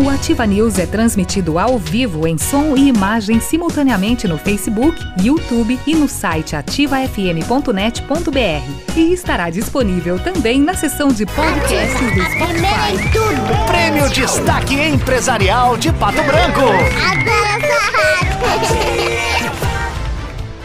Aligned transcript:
O 0.00 0.08
Ativa 0.08 0.46
News 0.46 0.78
é 0.78 0.86
transmitido 0.86 1.58
ao 1.58 1.78
vivo 1.78 2.26
em 2.26 2.38
som 2.38 2.74
e 2.74 2.88
imagem 2.88 3.38
simultaneamente 3.38 4.26
no 4.26 4.38
Facebook, 4.38 4.98
YouTube 5.22 5.78
e 5.86 5.94
no 5.94 6.08
site 6.08 6.56
ativafm.net.br. 6.56 8.96
E 8.96 9.12
estará 9.12 9.50
disponível 9.50 10.18
também 10.18 10.58
na 10.58 10.72
seção 10.72 11.08
de 11.08 11.26
podcasts 11.26 12.14
do 12.14 12.22
Spotify. 12.22 12.96
tudo. 13.12 13.66
Prêmio 13.66 14.08
Destaque 14.08 14.74
Empresarial 14.74 15.76
de 15.76 15.92
Pato 15.92 16.22
Branco. 16.22 16.62
Adoro 16.62 17.46
essa 17.58 17.78
rádio. 17.92 18.40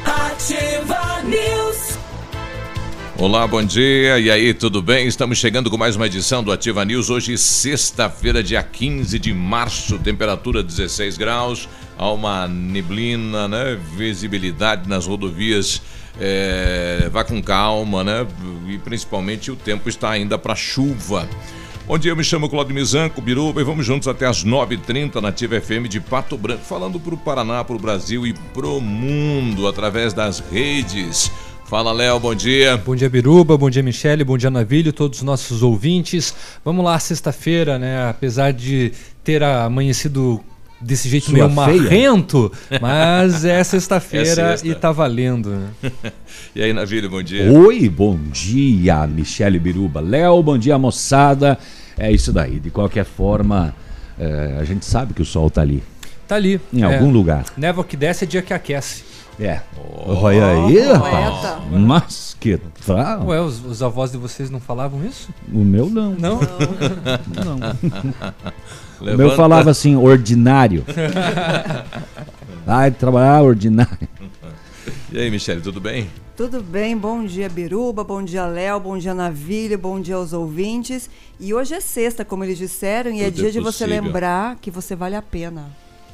Ativa. 0.05 0.94
Olá, 3.17 3.47
bom 3.47 3.63
dia. 3.63 4.19
E 4.19 4.29
aí, 4.29 4.53
tudo 4.53 4.81
bem? 4.81 5.07
Estamos 5.07 5.37
chegando 5.37 5.71
com 5.71 5.77
mais 5.77 5.95
uma 5.95 6.05
edição 6.05 6.43
do 6.43 6.51
Ativa 6.51 6.83
News. 6.83 7.09
Hoje, 7.09 7.37
sexta-feira, 7.37 8.43
dia 8.43 8.61
15 8.61 9.17
de 9.17 9.33
março, 9.33 9.97
temperatura 9.97 10.61
16 10.61 11.17
graus. 11.17 11.69
Há 11.97 12.11
uma 12.11 12.45
neblina, 12.45 13.47
né? 13.47 13.79
Visibilidade 13.95 14.89
nas 14.89 15.07
rodovias. 15.07 15.81
É... 16.19 17.07
Vá 17.09 17.23
com 17.23 17.41
calma, 17.41 18.03
né? 18.03 18.27
E 18.67 18.77
principalmente 18.79 19.49
o 19.49 19.55
tempo 19.55 19.87
está 19.87 20.09
ainda 20.09 20.37
para 20.37 20.53
chuva. 20.53 21.25
Bom 21.87 21.97
dia, 21.97 22.11
eu 22.11 22.17
me 22.17 22.23
chamo 22.23 22.49
Claudio 22.49 22.75
Mizanco, 22.75 23.21
Biruba, 23.21 23.61
e 23.61 23.63
vamos 23.63 23.85
juntos 23.85 24.09
até 24.09 24.25
as 24.25 24.43
9h30 24.43 25.21
na 25.21 25.29
Ativa 25.29 25.61
FM 25.61 25.87
de 25.87 26.01
Pato 26.01 26.35
Branco, 26.35 26.65
falando 26.65 26.99
para 26.99 27.13
o 27.13 27.17
Paraná, 27.17 27.63
para 27.63 27.75
o 27.75 27.79
Brasil 27.79 28.27
e 28.27 28.33
para 28.33 28.67
o 28.67 28.81
mundo, 28.81 29.67
através 29.67 30.11
das 30.11 30.39
redes. 30.39 31.31
Fala, 31.65 31.91
Léo, 31.91 32.19
bom 32.19 32.35
dia. 32.35 32.77
Bom 32.77 32.95
dia, 32.95 33.09
Biruba, 33.09 33.57
bom 33.57 33.69
dia, 33.69 33.81
Michele, 33.81 34.23
bom 34.23 34.37
dia, 34.37 34.51
Navilho, 34.51 34.93
todos 34.93 35.19
os 35.19 35.23
nossos 35.23 35.63
ouvintes. 35.63 36.33
Vamos 36.63 36.85
lá, 36.85 36.97
sexta-feira, 36.99 37.79
né? 37.79 38.07
Apesar 38.07 38.53
de 38.53 38.91
ter 39.23 39.41
amanhecido 39.41 40.39
desse 40.79 41.09
jeito 41.09 41.25
Sua 41.31 41.33
meio 41.33 41.49
feia. 41.49 41.81
marrento, 41.81 42.51
mas 42.79 43.43
é 43.45 43.63
sexta-feira 43.63 44.29
É 44.29 44.35
sexta. 44.57 44.67
e 44.67 44.75
tá 44.75 44.91
valendo, 44.91 45.49
né? 45.49 45.69
E 46.55 46.61
aí, 46.61 46.71
Navilho, 46.71 47.09
bom 47.09 47.23
dia. 47.23 47.51
Oi, 47.51 47.89
bom 47.89 48.15
dia, 48.31 49.05
Michele 49.07 49.57
Biruba. 49.57 49.99
Léo, 50.01 50.43
bom 50.43 50.57
dia, 50.59 50.77
moçada. 50.77 51.57
É 51.97 52.11
isso 52.11 52.31
daí. 52.31 52.59
De 52.59 52.69
qualquer 52.69 53.05
forma, 53.05 53.73
é, 54.19 54.57
a 54.59 54.63
gente 54.63 54.85
sabe 54.85 55.13
que 55.15 55.21
o 55.21 55.25
sol 55.25 55.49
tá 55.49 55.61
ali, 55.61 55.81
Tá 56.27 56.35
ali. 56.35 56.61
em 56.71 56.83
é, 56.83 56.85
algum 56.85 57.11
lugar. 57.11 57.45
Névoa 57.57 57.83
que 57.83 57.97
desce 57.97 58.23
é 58.23 58.27
dia 58.27 58.41
que 58.43 58.53
aquece. 58.53 59.03
É. 59.39 59.61
Olha 60.05 60.47
aí, 60.47 60.79
rapaz. 60.79 61.39
poeta. 61.39 61.61
Mas 61.71 62.37
que 62.39 62.57
tal? 62.85 63.27
Ué, 63.27 63.41
os, 63.41 63.63
os 63.65 63.83
avós 63.83 64.11
de 64.11 64.17
vocês 64.17 64.49
não 64.49 64.59
falavam 64.59 65.05
isso? 65.05 65.29
O 65.51 65.59
meu 65.59 65.89
não. 65.89 66.11
Não? 66.11 66.39
não. 66.39 67.59
O 69.01 69.17
meu 69.17 69.35
falava 69.35 69.69
assim, 69.71 69.95
ordinário. 69.95 70.85
Ai, 72.65 72.91
trabalhar 72.91 73.41
ordinário. 73.43 74.07
E 75.11 75.19
aí, 75.19 75.29
Michele, 75.29 75.61
tudo 75.61 75.81
bem? 75.81 76.09
Tudo 76.35 76.61
bem? 76.61 76.97
Bom 76.97 77.25
dia, 77.25 77.47
Biruba, 77.47 78.03
bom 78.03 78.23
dia, 78.23 78.45
Léo, 78.45 78.79
bom 78.79 78.97
dia, 78.97 79.13
Navilho, 79.13 79.77
bom 79.77 79.99
dia 79.99 80.15
aos 80.15 80.33
ouvintes. 80.33 81.09
E 81.39 81.53
hoje 81.53 81.73
é 81.73 81.79
sexta, 81.79 82.25
como 82.25 82.43
eles 82.43 82.57
disseram, 82.57 83.11
e 83.11 83.21
é 83.21 83.25
Tudo 83.25 83.39
é 83.39 83.41
dia 83.43 83.51
de 83.51 83.59
você 83.59 83.85
lembrar 83.85 84.57
que 84.57 84.69
você 84.69 84.95
vale 84.95 85.15
a 85.15 85.21
pena. 85.21 85.71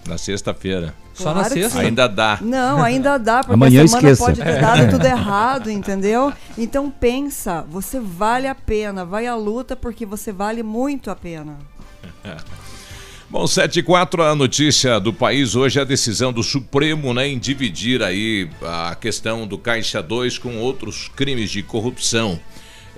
Na 0.07 0.17
sexta-feira. 0.17 0.93
Só 1.13 1.25
na 1.33 1.41
Claro 1.41 1.53
que 1.53 1.61
sexta? 1.61 1.79
sim. 1.79 1.85
Ainda 1.85 2.07
dá. 2.07 2.39
Não, 2.41 2.81
ainda 2.83 3.17
dá, 3.17 3.39
porque 3.41 3.53
Amanhã 3.53 3.83
a 3.83 3.87
semana 3.87 4.11
esqueça. 4.11 4.25
pode 4.25 4.41
ter 4.41 4.61
dado 4.61 4.89
tudo 4.91 5.05
errado, 5.05 5.69
entendeu? 5.69 6.31
Então 6.57 6.89
pensa, 6.89 7.65
você 7.69 7.99
vale 7.99 8.47
a 8.47 8.55
pena, 8.55 9.03
vai 9.05 9.27
à 9.27 9.35
luta 9.35 9.75
porque 9.75 10.05
você 10.05 10.31
vale 10.31 10.63
muito 10.63 11.11
a 11.11 11.15
pena. 11.15 11.57
Bom, 13.29 13.47
7 13.47 13.79
e 13.79 13.83
4, 13.83 14.23
a 14.23 14.35
notícia 14.35 14.99
do 14.99 15.13
país 15.13 15.55
hoje 15.55 15.79
é 15.79 15.83
a 15.83 15.85
decisão 15.85 16.33
do 16.33 16.43
Supremo 16.43 17.13
né, 17.13 17.29
em 17.29 17.39
dividir 17.39 18.03
aí 18.03 18.49
a 18.61 18.93
questão 18.93 19.47
do 19.47 19.57
Caixa 19.57 20.03
2 20.03 20.37
com 20.37 20.57
outros 20.57 21.09
crimes 21.15 21.49
de 21.49 21.63
corrupção. 21.63 22.37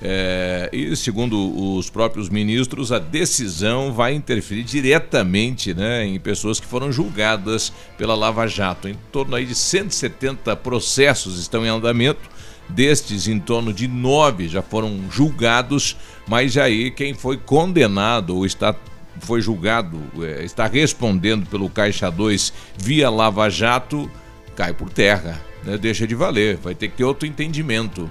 É, 0.06 0.70
e 0.74 0.94
segundo 0.98 1.78
os 1.78 1.90
próprios 1.90 2.28
ministros, 2.28 2.92
a 2.92 3.00
decisão 3.00 3.94
vai 3.94 4.14
interferir 4.14 4.64
diretamente 4.64 5.74
né, 5.74 6.06
em 6.06 6.20
pessoas 6.20 6.60
que 6.60 6.68
foram 6.68 6.92
julgadas 6.92 7.72
pela 7.98 8.14
Lava 8.14 8.46
Jato. 8.46 8.90
Em 8.90 8.98
torno 9.14 9.34
aí 9.34 9.46
de 9.46 9.56
170 9.56 10.58
processos 10.58 11.40
estão 11.40 11.66
em 11.66 11.70
andamento. 11.70 12.34
Destes, 12.68 13.28
em 13.28 13.40
torno 13.40 13.72
de 13.72 13.88
nove 13.88 14.50
já 14.50 14.62
foram 14.62 15.00
julgados, 15.10 15.96
mas 16.28 16.58
aí 16.58 16.92
quem 16.92 17.14
foi 17.14 17.38
condenado 17.38 18.36
ou 18.36 18.46
está 18.46 18.76
foi 19.20 19.42
julgado, 19.42 20.02
eh, 20.22 20.44
está 20.44 20.66
respondendo 20.66 21.46
pelo 21.48 21.70
Caixa 21.70 22.10
2 22.10 22.52
via 22.78 23.10
Lava 23.10 23.50
Jato, 23.50 24.10
cai 24.56 24.74
por 24.74 24.90
terra, 24.90 25.40
né? 25.64 25.78
deixa 25.78 26.08
de 26.08 26.16
valer, 26.16 26.58
vai 26.58 26.74
ter 26.74 26.88
que 26.88 26.98
ter 26.98 27.04
outro 27.04 27.28
entendimento. 27.28 28.10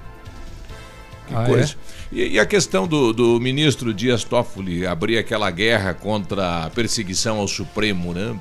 Que 1.27 1.33
Ah, 1.35 1.45
coisa. 1.45 1.75
E, 2.11 2.33
e 2.33 2.39
a 2.39 2.45
questão 2.45 2.87
do, 2.87 3.13
do 3.13 3.39
ministro 3.39 3.93
Dias 3.93 4.23
Toffoli 4.23 4.85
abrir 4.85 5.17
aquela 5.17 5.49
guerra 5.49 5.93
contra 5.93 6.65
a 6.65 6.69
perseguição 6.69 7.37
ao 7.39 7.47
Supremo, 7.47 8.13
né? 8.13 8.35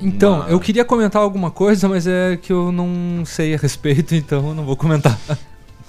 Então, 0.00 0.40
Uma- 0.40 0.48
eu 0.48 0.58
queria 0.58 0.84
comentar 0.84 1.22
alguma 1.22 1.50
coisa, 1.50 1.88
mas 1.88 2.06
é 2.06 2.36
que 2.36 2.52
eu 2.52 2.72
não 2.72 3.24
sei 3.24 3.54
a 3.54 3.58
respeito, 3.58 4.14
então 4.16 4.48
eu 4.48 4.54
não 4.54 4.64
vou 4.64 4.76
comentar. 4.76 5.18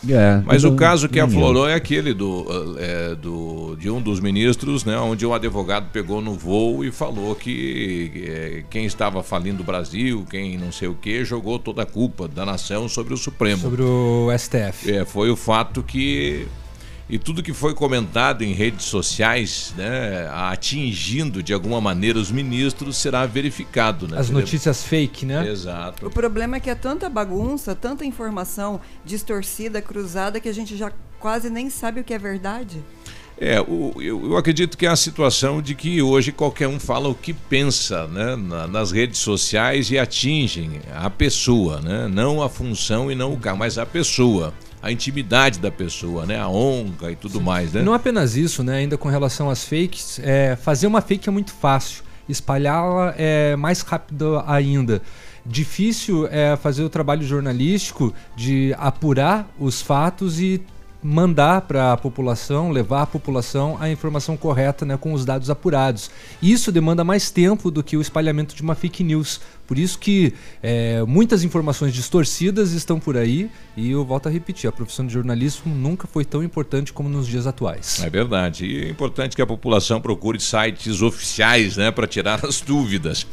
É, 0.09 0.41
Mas 0.45 0.63
o 0.63 0.75
caso 0.75 1.07
que 1.07 1.19
aflorou 1.19 1.67
é 1.67 1.75
aquele 1.75 2.13
do, 2.13 2.45
é, 2.77 3.15
do, 3.15 3.75
de 3.77 3.89
um 3.89 4.01
dos 4.01 4.19
ministros, 4.19 4.83
né, 4.83 4.97
onde 4.97 5.25
um 5.25 5.33
advogado 5.33 5.87
pegou 5.91 6.21
no 6.21 6.33
voo 6.33 6.83
e 6.83 6.91
falou 6.91 7.35
que 7.35 8.25
é, 8.27 8.63
quem 8.69 8.85
estava 8.85 9.23
falindo 9.23 9.61
o 9.61 9.63
Brasil, 9.63 10.25
quem 10.29 10.57
não 10.57 10.71
sei 10.71 10.87
o 10.87 10.95
que, 10.95 11.23
jogou 11.23 11.57
toda 11.57 11.83
a 11.83 11.85
culpa 11.85 12.27
da 12.27 12.45
nação 12.45 12.89
sobre 12.89 13.13
o 13.13 13.17
Supremo. 13.17 13.61
Sobre 13.61 13.81
o 13.81 14.27
STF. 14.37 14.91
É, 14.91 15.05
foi 15.05 15.29
o 15.29 15.35
fato 15.35 15.81
que. 15.81 16.47
E 17.09 17.19
tudo 17.19 17.43
que 17.43 17.53
foi 17.53 17.73
comentado 17.73 18.43
em 18.43 18.53
redes 18.53 18.85
sociais, 18.85 19.73
né, 19.77 20.27
atingindo 20.31 21.43
de 21.43 21.53
alguma 21.53 21.81
maneira 21.81 22.17
os 22.17 22.31
ministros, 22.31 22.95
será 22.97 23.25
verificado. 23.25 24.07
Né? 24.07 24.17
As 24.17 24.29
notícias 24.29 24.83
fake, 24.83 25.25
né? 25.25 25.47
Exato. 25.49 26.05
O 26.07 26.09
problema 26.09 26.55
é 26.57 26.59
que 26.61 26.69
é 26.69 26.75
tanta 26.75 27.09
bagunça, 27.09 27.75
tanta 27.75 28.05
informação 28.05 28.79
distorcida, 29.05 29.81
cruzada, 29.81 30.39
que 30.39 30.47
a 30.47 30.53
gente 30.53 30.77
já 30.77 30.91
quase 31.19 31.49
nem 31.49 31.69
sabe 31.69 31.99
o 31.99 32.03
que 32.03 32.13
é 32.13 32.17
verdade. 32.19 32.77
É, 33.37 33.59
o- 33.59 33.93
eu, 34.01 34.25
eu 34.31 34.37
acredito 34.37 34.77
que 34.77 34.85
é 34.85 34.89
a 34.89 34.95
situação 34.95 35.61
de 35.61 35.75
que 35.75 36.01
hoje 36.01 36.31
qualquer 36.31 36.67
um 36.67 36.79
fala 36.79 37.09
o 37.09 37.15
que 37.15 37.33
pensa 37.33 38.07
né, 38.07 38.35
na- 38.37 38.67
nas 38.67 38.91
redes 38.91 39.19
sociais 39.19 39.91
e 39.91 39.97
atingem 39.97 40.79
a 40.95 41.09
pessoa, 41.09 41.81
né? 41.81 42.07
não 42.07 42.41
a 42.41 42.47
função 42.47 43.11
e 43.11 43.15
não 43.15 43.33
o 43.33 43.37
cargo, 43.37 43.59
mas 43.59 43.77
a 43.77 43.85
pessoa, 43.85 44.53
a 44.83 44.91
intimidade 44.91 45.59
da 45.59 45.71
pessoa, 45.71 46.25
né? 46.25 46.37
a 46.37 46.49
honra 46.49 47.09
e 47.09 47.15
tudo 47.15 47.39
mais. 47.39 47.71
Né? 47.71 47.79
E 47.79 47.83
não 47.85 47.93
apenas 47.93 48.35
isso, 48.35 48.61
né? 48.65 48.79
Ainda 48.79 48.97
com 48.97 49.07
relação 49.07 49.49
às 49.49 49.63
fakes, 49.63 50.19
é, 50.21 50.57
fazer 50.57 50.87
uma 50.87 50.99
fake 50.99 51.29
é 51.29 51.31
muito 51.31 51.53
fácil. 51.53 52.03
Espalhá-la 52.27 53.13
é 53.17 53.55
mais 53.55 53.79
rápido 53.79 54.43
ainda. 54.45 55.01
Difícil 55.45 56.27
é 56.29 56.57
fazer 56.57 56.83
o 56.83 56.89
trabalho 56.89 57.23
jornalístico 57.23 58.13
de 58.35 58.75
apurar 58.77 59.49
os 59.57 59.81
fatos 59.81 60.41
e 60.41 60.61
mandar 61.03 61.61
para 61.61 61.93
a 61.93 61.97
população, 61.97 62.71
levar 62.71 63.01
à 63.01 63.05
população 63.05 63.77
a 63.79 63.89
informação 63.89 64.37
correta 64.37 64.85
né, 64.85 64.95
com 64.97 65.13
os 65.13 65.25
dados 65.25 65.49
apurados. 65.49 66.09
Isso 66.41 66.71
demanda 66.71 67.03
mais 67.03 67.29
tempo 67.29 67.69
do 67.69 67.83
que 67.83 67.97
o 67.97 68.01
espalhamento 68.01 68.55
de 68.55 68.61
uma 68.61 68.73
fake 68.73 69.03
news. 69.03 69.41
Por 69.67 69.77
isso 69.77 69.99
que 69.99 70.33
é, 70.61 71.03
muitas 71.03 71.43
informações 71.43 71.93
distorcidas 71.93 72.71
estão 72.71 72.99
por 72.99 73.17
aí 73.17 73.49
e 73.75 73.91
eu 73.91 74.05
volto 74.05 74.27
a 74.27 74.31
repetir, 74.31 74.67
a 74.67 74.71
profissão 74.71 75.05
de 75.05 75.13
jornalismo 75.13 75.73
nunca 75.73 76.07
foi 76.07 76.23
tão 76.23 76.43
importante 76.43 76.93
como 76.93 77.09
nos 77.09 77.27
dias 77.27 77.45
atuais. 77.45 78.01
É 78.03 78.09
verdade. 78.09 78.65
E 78.65 78.85
é 78.85 78.89
importante 78.89 79.35
que 79.35 79.41
a 79.41 79.47
população 79.47 79.99
procure 79.99 80.39
sites 80.39 81.01
oficiais 81.01 81.75
né, 81.75 81.91
para 81.91 82.07
tirar 82.07 82.45
as 82.45 82.61
dúvidas. 82.61 83.27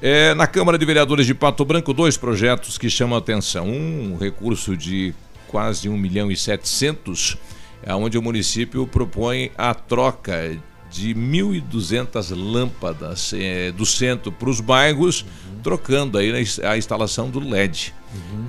É, 0.00 0.32
na 0.34 0.46
Câmara 0.46 0.78
de 0.78 0.86
Vereadores 0.86 1.26
de 1.26 1.34
Pato 1.34 1.64
Branco, 1.64 1.92
dois 1.92 2.16
projetos 2.16 2.78
que 2.78 2.88
chamam 2.88 3.16
a 3.16 3.18
atenção. 3.18 3.68
Um 3.68 4.16
recurso 4.16 4.76
de 4.76 5.12
quase 5.48 5.88
1 5.88 5.96
milhão 5.98 6.30
e 6.30 6.36
700, 6.36 7.36
é 7.82 7.92
onde 7.94 8.16
o 8.16 8.22
município 8.22 8.86
propõe 8.86 9.50
a 9.58 9.74
troca 9.74 10.56
de 10.90 11.14
1.200 11.14 12.34
lâmpadas 12.34 13.32
eh, 13.34 13.72
do 13.72 13.84
centro 13.84 14.30
para 14.32 14.48
os 14.48 14.60
bairros, 14.60 15.24
trocando 15.62 16.16
aí 16.18 16.32
a 16.32 16.40
ins- 16.40 16.58
a 16.60 16.78
instalação 16.78 17.28
do 17.28 17.40
LED. 17.40 17.94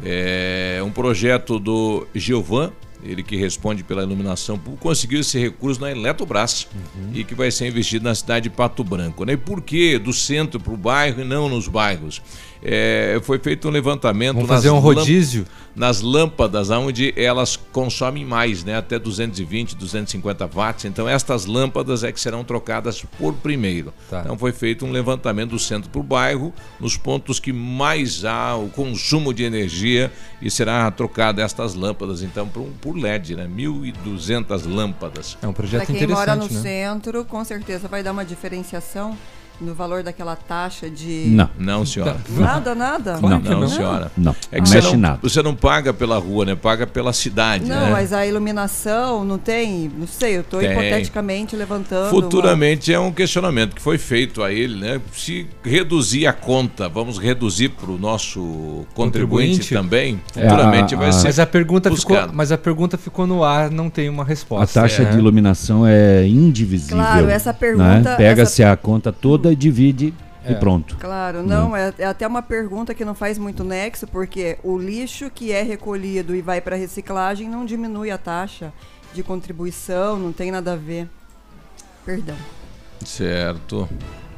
É 0.04 0.82
um 0.86 0.90
projeto 0.92 1.60
do 1.60 2.08
Giovan, 2.16 2.72
ele 3.04 3.24
que 3.24 3.36
responde 3.36 3.84
pela 3.84 4.04
iluminação 4.04 4.58
conseguiu 4.80 5.20
esse 5.22 5.38
recurso 5.40 5.80
na 5.82 5.92
Eletrobras 5.92 6.68
e 7.14 7.24
que 7.24 7.34
vai 7.36 7.50
ser 7.52 7.68
investido 7.68 8.04
na 8.06 8.14
cidade 8.16 8.50
de 8.50 8.56
Pato 8.56 8.84
Branco. 8.84 9.24
Né? 9.26 9.34
E 9.34 9.38
por 9.38 9.62
que 9.62 9.98
do 9.98 10.12
centro 10.14 10.60
para 10.60 10.74
o 10.74 10.78
bairro 10.78 11.22
e 11.22 11.26
não 11.26 11.48
nos 11.50 11.68
bairros? 11.68 12.22
É, 12.62 13.20
foi 13.24 13.40
feito 13.40 13.68
um 13.68 13.72
levantamento 13.72 14.36
Vamos 14.36 14.50
nas 14.50 14.58
fazer 14.58 14.70
um 14.70 14.80
rodízio? 14.80 15.46
nas 15.76 16.02
lâmpadas, 16.02 16.70
onde 16.72 17.14
elas 17.16 17.56
consomem 17.56 18.26
mais, 18.26 18.66
né? 18.66 18.76
Até 18.76 19.00
220, 19.00 19.78
250 19.78 20.46
watts. 20.48 20.84
Então, 20.86 21.08
estas 21.08 21.46
lâmpadas 21.46 22.04
é 22.04 22.12
que 22.12 22.20
serão 22.20 22.44
trocadas 22.44 23.02
por 23.18 23.34
primeiro. 23.36 23.94
Tá. 24.10 24.22
Então, 24.22 24.38
foi 24.38 24.52
feito 24.52 24.86
um 24.86 24.92
levantamento 24.92 25.52
do 25.52 25.60
centro 25.60 25.90
para 25.90 26.02
o 26.02 26.04
bairro, 26.04 26.54
nos 26.82 26.98
pontos 26.98 27.40
que 27.40 27.54
mais 27.54 28.26
há 28.26 28.56
o 28.58 28.68
consumo 28.70 29.34
de 29.34 29.44
energia 29.44 30.12
e 30.42 30.52
será 30.52 30.90
trocada 30.92 31.42
estas 31.42 31.76
lâmpadas, 31.76 32.22
então, 32.24 32.46
por, 32.48 32.62
um- 32.62 32.72
por 32.82 32.98
LED, 32.98 33.36
né? 33.38 33.48
1.200 33.48 34.66
lâmpadas. 34.66 35.38
É 35.42 35.48
um 35.48 35.54
Para 35.54 35.64
projeto 35.64 35.86
quem 35.88 36.08
mora 36.08 36.36
no 36.36 36.44
interessante, 36.46 36.54
né? 36.68 36.88
centro, 36.90 37.24
com 37.24 37.44
certeza 37.46 37.88
vai 37.88 38.04
dar 38.04 38.12
uma 38.12 38.26
diferenciação 38.26 39.18
no 39.62 39.74
valor 39.74 40.04
daquela 40.04 40.36
taxa 40.36 40.90
de. 40.90 41.26
Não, 41.28 41.50
Não, 41.58 41.86
senhora. 41.86 42.18
Nada, 42.30 42.74
nada. 42.76 43.18
Claro 43.20 43.44
Não, 43.44 43.52
Não, 43.52 43.60
não. 43.62 43.68
senhora. 43.68 44.12
não. 44.18 44.36
É 44.52 44.58
não 44.58 44.64
que 44.64 44.70
você 44.70 44.76
mexe 44.76 44.92
não, 44.94 45.00
nada. 45.00 45.20
você 45.22 45.42
não 45.44 45.56
paga 45.56 45.94
pela 45.94 46.18
rua, 46.18 46.46
né? 46.46 46.56
Paga 46.56 46.86
pela 46.88 47.12
cidade, 47.14 47.66
Não, 47.66 47.76
né? 47.86 47.90
mas 47.92 48.14
a 48.14 48.26
iluminação 48.26 49.24
não 49.26 49.38
tem, 49.38 49.92
não 49.98 50.08
sei, 50.08 50.38
eu 50.38 50.42
estou 50.42 50.62
hipoteticamente 50.62 51.56
levantando. 51.56 52.04
uma- 52.04 52.10
Futuramente 52.10 52.94
é 52.94 53.00
um 53.00 53.12
questionamento 53.12 53.76
que 53.76 53.82
foi 53.82 53.98
feito 53.98 54.42
a 54.44 54.52
ele, 54.52 54.76
né? 54.80 55.02
Se 55.14 55.48
reduzir 55.64 56.28
a 56.28 56.34
conta, 56.34 56.88
vamos 56.90 57.18
reduzir 57.18 57.70
para 57.70 57.92
o 57.92 57.98
nosso 57.98 58.86
contribuinte, 58.94 59.60
Contribuinte? 59.60 59.74
também, 59.74 60.22
É, 60.36 60.42
futuramente 60.50 60.96
a- 60.96 60.98
vai 60.98 61.10
a- 61.10 61.12
ser. 61.12 61.28
Mas 61.28 61.40
a 61.40 61.46
pergunta 61.46 61.96
ficou, 61.96 62.18
mas 62.34 62.52
a 62.52 62.58
pergunta 62.58 62.98
ficou 62.98 63.26
no 63.28 63.44
ar, 63.44 63.70
não 63.70 63.90
tem 63.90 64.10
uma 64.10 64.24
A 64.24 64.26
resposta. 64.26 64.82
taxa 64.82 65.04
É. 65.04 65.06
de 65.06 65.18
iluminação 65.18 65.86
é 65.86 66.26
indivisível. 66.28 66.98
Claro, 66.98 67.30
essa 67.30 67.52
né? 67.52 67.58
pergunta- 67.60 68.16
Pega-se 68.18 68.64
a 68.64 68.76
conta 68.76 69.12
toda 69.12 69.49
e 69.52 69.56
divide 69.56 70.14
e 70.48 70.52
É. 70.52 70.56
pronto. 70.56 70.96
Claro, 71.00 71.44
não, 71.44 71.76
é, 71.76 71.94
é 71.98 72.06
até 72.06 72.26
uma 72.26 72.42
pergunta 72.42 72.94
que 72.94 73.04
não 73.04 73.14
faz 73.14 73.38
muito 73.38 73.64
nexo, 73.64 74.08
porque 74.08 74.58
o 74.64 74.78
lixo 74.78 75.30
que 75.30 75.52
é 75.52 75.62
recolhido 75.62 76.36
e 76.36 76.42
vai 76.42 76.62
para 76.62 76.76
reciclagem 76.76 77.50
não 77.50 77.66
diminui 77.66 78.10
a 78.10 78.18
taxa 78.18 78.72
de 79.14 79.22
contribuição, 79.24 80.18
não 80.18 80.32
tem 80.32 80.50
nada 80.52 80.74
a 80.74 80.76
ver. 80.76 81.08
Perdão. 82.06 82.36
Certo. 83.06 83.88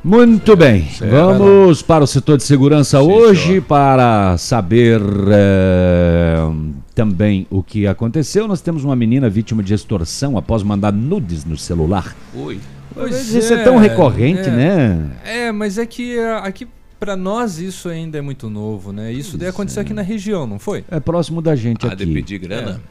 Muito 0.04 0.56
bem, 0.56 0.90
Certo. 0.90 1.12
vamos 1.12 1.84
para 1.84 2.04
o 2.04 2.08
setor 2.08 2.38
de 2.38 2.44
segurança 2.44 3.00
Sim, 3.00 3.12
hoje 3.12 3.48
senhor. 3.50 3.62
para 3.64 4.36
saber 4.38 5.00
eh, 5.30 6.50
também 6.96 7.46
o 7.52 7.62
que 7.62 7.86
aconteceu. 7.86 8.48
Nós 8.48 8.62
temos 8.62 8.84
uma 8.84 8.96
menina 8.96 9.30
vítima 9.30 9.62
de 9.62 9.76
extorsão 9.76 10.38
após 10.40 10.64
mandar 10.64 10.92
nudes 10.92 11.46
no 11.46 11.56
celular. 11.56 12.16
Ui. 12.34 12.60
Pois 12.94 13.34
Isso 13.34 13.54
é, 13.54 13.64
tão 13.64 13.78
recorrente, 13.78 14.50
é. 14.50 14.52
né? 14.52 15.10
É, 15.24 15.52
mas 15.52 15.78
é 15.78 15.86
que 15.86 16.18
é, 16.18 16.34
aqui 16.38 16.68
pra 17.00 17.16
nós 17.16 17.58
isso 17.58 17.90
ainda 17.90 18.18
é 18.18 18.22
muito 18.22 18.50
novo, 18.50 18.92
né? 18.92 19.12
Isso 19.12 19.38
daí 19.38 19.48
aconteceu 19.48 19.82
aqui 19.82 19.94
na 19.94 20.02
região, 20.02 20.46
não 20.46 20.60
foi? 20.60 20.84
É 20.92 21.00
próximo 21.00 21.42
da 21.42 21.56
gente 21.56 21.86
A 21.88 21.96
de 21.96 22.04
aqui. 22.04 22.14
pedir 22.14 22.38
grana. 22.40 22.82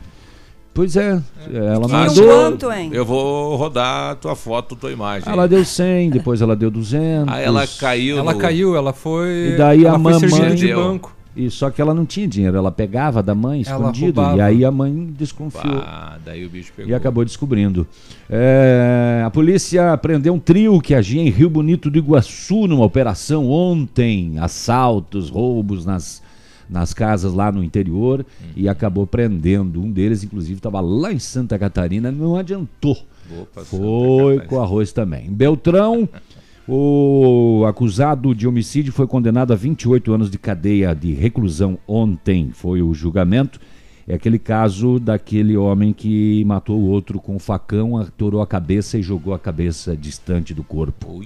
Pois 0.73 0.97
é, 0.97 1.20
ela 1.52 1.88
Mas 1.88 2.17
um 2.17 2.23
mandou. 2.23 2.43
quanto, 2.43 2.73
hein? 2.73 2.91
Eu 2.93 3.05
vou 3.05 3.56
rodar 3.56 4.12
a 4.12 4.14
tua 4.14 4.37
foto, 4.37 4.76
tua 4.76 4.93
imagem. 4.93 5.31
Ela 5.31 5.47
deu 5.49 5.64
100, 5.64 6.11
depois 6.11 6.41
ela 6.41 6.55
deu 6.55 6.70
200. 6.70 7.32
Aí 7.35 7.44
ela 7.44 7.67
caiu. 7.67 8.19
Ela 8.19 8.32
no- 8.32 8.38
caiu, 8.38 8.76
ela 8.76 8.93
foi. 8.93 9.50
E 9.55 9.56
daí 9.58 9.85
a 9.85 9.91
ela 9.91 9.99
servida 10.19 10.38
mamãe- 10.43 10.55
de 10.55 10.73
banco. 10.75 11.17
E 11.40 11.50
só 11.50 11.70
que 11.70 11.81
ela 11.81 11.94
não 11.94 12.04
tinha 12.04 12.28
dinheiro, 12.28 12.56
ela 12.56 12.70
pegava 12.70 13.22
da 13.22 13.34
mãe 13.34 13.62
escondido. 13.62 14.20
E 14.37 14.40
aí 14.42 14.62
a 14.62 14.70
mãe 14.70 15.08
desconfiou. 15.16 15.81
Pá, 15.81 16.19
daí 16.22 16.44
o 16.44 16.50
bicho 16.50 16.70
pegou. 16.76 16.90
E 16.90 16.94
acabou 16.94 17.25
descobrindo. 17.25 17.87
É, 18.28 19.22
a 19.25 19.31
polícia 19.31 19.96
prendeu 19.96 20.34
um 20.34 20.38
trio 20.38 20.78
que 20.82 20.94
agia 20.94 21.22
em 21.22 21.31
Rio 21.31 21.48
Bonito 21.48 21.90
do 21.90 21.96
Iguaçu 21.96 22.66
numa 22.66 22.84
operação 22.84 23.48
ontem. 23.48 24.38
Assaltos, 24.38 25.31
roubos 25.31 25.87
nas, 25.87 26.22
nas 26.69 26.92
casas 26.92 27.32
lá 27.32 27.50
no 27.50 27.64
interior. 27.64 28.25
E 28.54 28.69
acabou 28.69 29.06
prendendo. 29.06 29.81
Um 29.81 29.90
deles, 29.90 30.22
inclusive, 30.22 30.58
estava 30.58 30.81
lá 30.81 31.10
em 31.10 31.19
Santa 31.19 31.58
Catarina. 31.58 32.12
Não 32.12 32.37
adiantou. 32.37 32.98
Opa, 33.40 33.64
Foi 33.64 34.37
Santa 34.37 34.46
com 34.48 34.60
arroz 34.60 34.92
também. 34.92 35.31
Beltrão, 35.31 36.06
o 36.72 37.64
acusado 37.67 38.34
de 38.34 38.46
homicídio 38.46 38.93
foi 38.93 39.06
condenado 39.06 39.52
a 39.52 39.56
28 39.56 40.12
anos 40.12 40.31
de 40.31 40.38
cadeia 40.38 40.94
de 40.94 41.12
reclusão 41.12 41.76
ontem. 41.87 42.50
Foi 42.52 42.81
o 42.81 42.94
julgamento. 42.94 43.61
É 44.06 44.14
aquele 44.14 44.38
caso 44.38 44.99
daquele 44.99 45.56
homem 45.56 45.93
que 45.93 46.44
matou 46.44 46.78
o 46.78 46.87
outro 46.88 47.20
com 47.20 47.37
um 47.37 47.38
facão, 47.38 47.96
atorou 47.96 48.40
a 48.40 48.46
cabeça 48.46 48.99
e 48.99 49.02
jogou 49.02 49.34
a 49.34 49.38
cabeça 49.38 49.96
distante 49.96 50.55
do 50.55 50.62
corpo. 50.64 51.22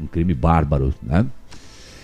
Um 0.00 0.06
crime 0.06 0.34
bárbaro, 0.34 0.92
né? 1.02 1.24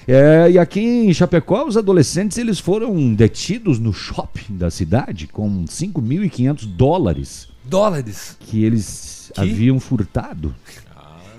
É, 0.08 0.50
e 0.50 0.58
aqui 0.58 0.80
em 0.80 1.12
Chapecó, 1.12 1.64
os 1.66 1.76
adolescentes 1.76 2.38
eles 2.38 2.58
foram 2.58 3.14
detidos 3.14 3.78
no 3.78 3.92
shopping 3.92 4.56
da 4.56 4.70
cidade 4.70 5.26
com 5.28 5.64
5.500 5.64 6.66
dólares 6.66 7.48
Dólares. 7.64 8.36
que 8.40 8.64
eles 8.64 9.30
Que? 9.34 9.40
haviam 9.40 9.78
furtado. 9.78 10.52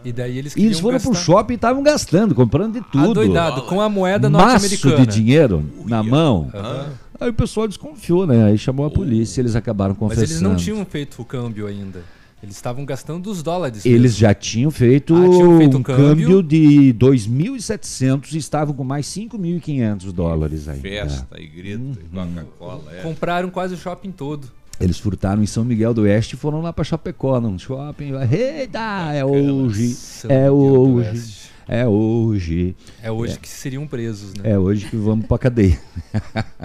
E 0.03 0.11
daí 0.11 0.37
eles 0.37 0.55
E 0.55 0.65
eles 0.65 0.79
foram 0.79 0.99
pro 0.99 1.11
gastar- 1.11 1.25
shopping 1.25 1.53
e 1.53 1.55
estavam 1.55 1.83
gastando, 1.83 2.33
comprando 2.35 2.73
de 2.73 2.81
tudo. 2.91 3.11
Adoidado, 3.11 3.61
com 3.63 3.79
a 3.81 3.87
moeda 3.89 4.29
Maço 4.29 4.45
norte-americana. 4.65 5.05
de 5.05 5.13
dinheiro 5.21 5.63
na 5.85 6.01
mão. 6.03 6.49
Aham. 6.53 6.89
Aí 7.19 7.29
o 7.29 7.33
pessoal 7.33 7.67
desconfiou, 7.67 8.25
né? 8.25 8.45
Aí 8.45 8.57
chamou 8.57 8.85
a 8.85 8.89
polícia 8.89 9.39
e 9.39 9.41
eles 9.43 9.55
acabaram 9.55 9.91
Mas 9.91 9.99
confessando. 9.99 10.25
eles 10.31 10.41
não 10.41 10.55
tinham 10.55 10.83
feito 10.85 11.21
o 11.21 11.25
câmbio 11.25 11.67
ainda. 11.67 12.03
Eles 12.41 12.55
estavam 12.55 12.83
gastando 12.83 13.29
os 13.29 13.43
dólares. 13.43 13.85
Eles 13.85 14.01
mesmo. 14.01 14.17
já 14.17 14.33
tinham 14.33 14.71
feito, 14.71 15.15
Ah, 15.15 15.29
tinham 15.29 15.57
feito 15.59 15.77
um 15.77 15.79
um 15.81 15.83
câmbio, 15.83 16.27
câmbio. 16.29 16.41
de 16.43 16.91
2.700 16.93 18.33
e 18.33 18.37
estavam 18.39 18.73
com 18.73 18.83
mais 18.83 19.05
5.500 19.05 20.11
dólares 20.11 20.67
aí. 20.67 20.79
Festa 20.79 21.39
e 21.39 21.45
grito 21.45 21.79
Uhum. 21.83 21.93
e 21.93 22.15
Coca-Cola. 22.15 22.81
É. 22.97 23.01
Compraram 23.03 23.49
quase 23.51 23.75
o 23.75 23.77
shopping 23.77 24.09
todo. 24.11 24.47
É. 24.81 24.83
Eles 24.83 24.99
furtaram 24.99 25.43
em 25.43 25.45
São 25.45 25.63
Miguel 25.63 25.93
do 25.93 26.01
Oeste 26.01 26.35
e 26.35 26.37
foram 26.37 26.61
lá 26.61 26.73
pra 26.73 26.83
Chapecó, 26.83 27.39
num 27.39 27.57
shopping. 27.57 28.13
Eita, 28.31 29.13
é 29.13 29.23
hoje, 29.23 29.89
São 29.89 30.31
é 30.31 30.49
Miguel 30.49 30.55
do 30.55 30.93
hoje, 30.95 31.49
é 31.67 31.87
hoje. 31.87 32.75
É 33.01 33.11
hoje 33.11 33.39
que 33.39 33.47
seriam 33.47 33.85
presos, 33.85 34.33
né? 34.33 34.51
É 34.51 34.59
hoje 34.59 34.87
que 34.87 34.95
vamos 34.95 35.27
pra 35.27 35.37
cadeia. 35.37 35.79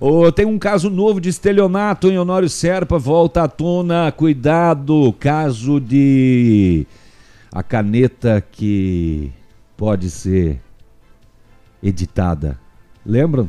Ô, 0.00 0.30
tem 0.30 0.46
um 0.46 0.58
caso 0.58 0.90
novo 0.90 1.20
de 1.20 1.28
estelionato 1.28 2.08
em 2.08 2.18
Honório 2.18 2.48
Serpa, 2.48 2.98
volta 2.98 3.42
à 3.42 3.48
tona, 3.48 4.12
cuidado, 4.12 5.12
caso 5.18 5.80
de 5.80 6.86
a 7.50 7.62
caneta 7.62 8.40
que 8.52 9.32
pode 9.76 10.10
ser 10.10 10.60
editada. 11.82 12.58
Lembram? 13.04 13.48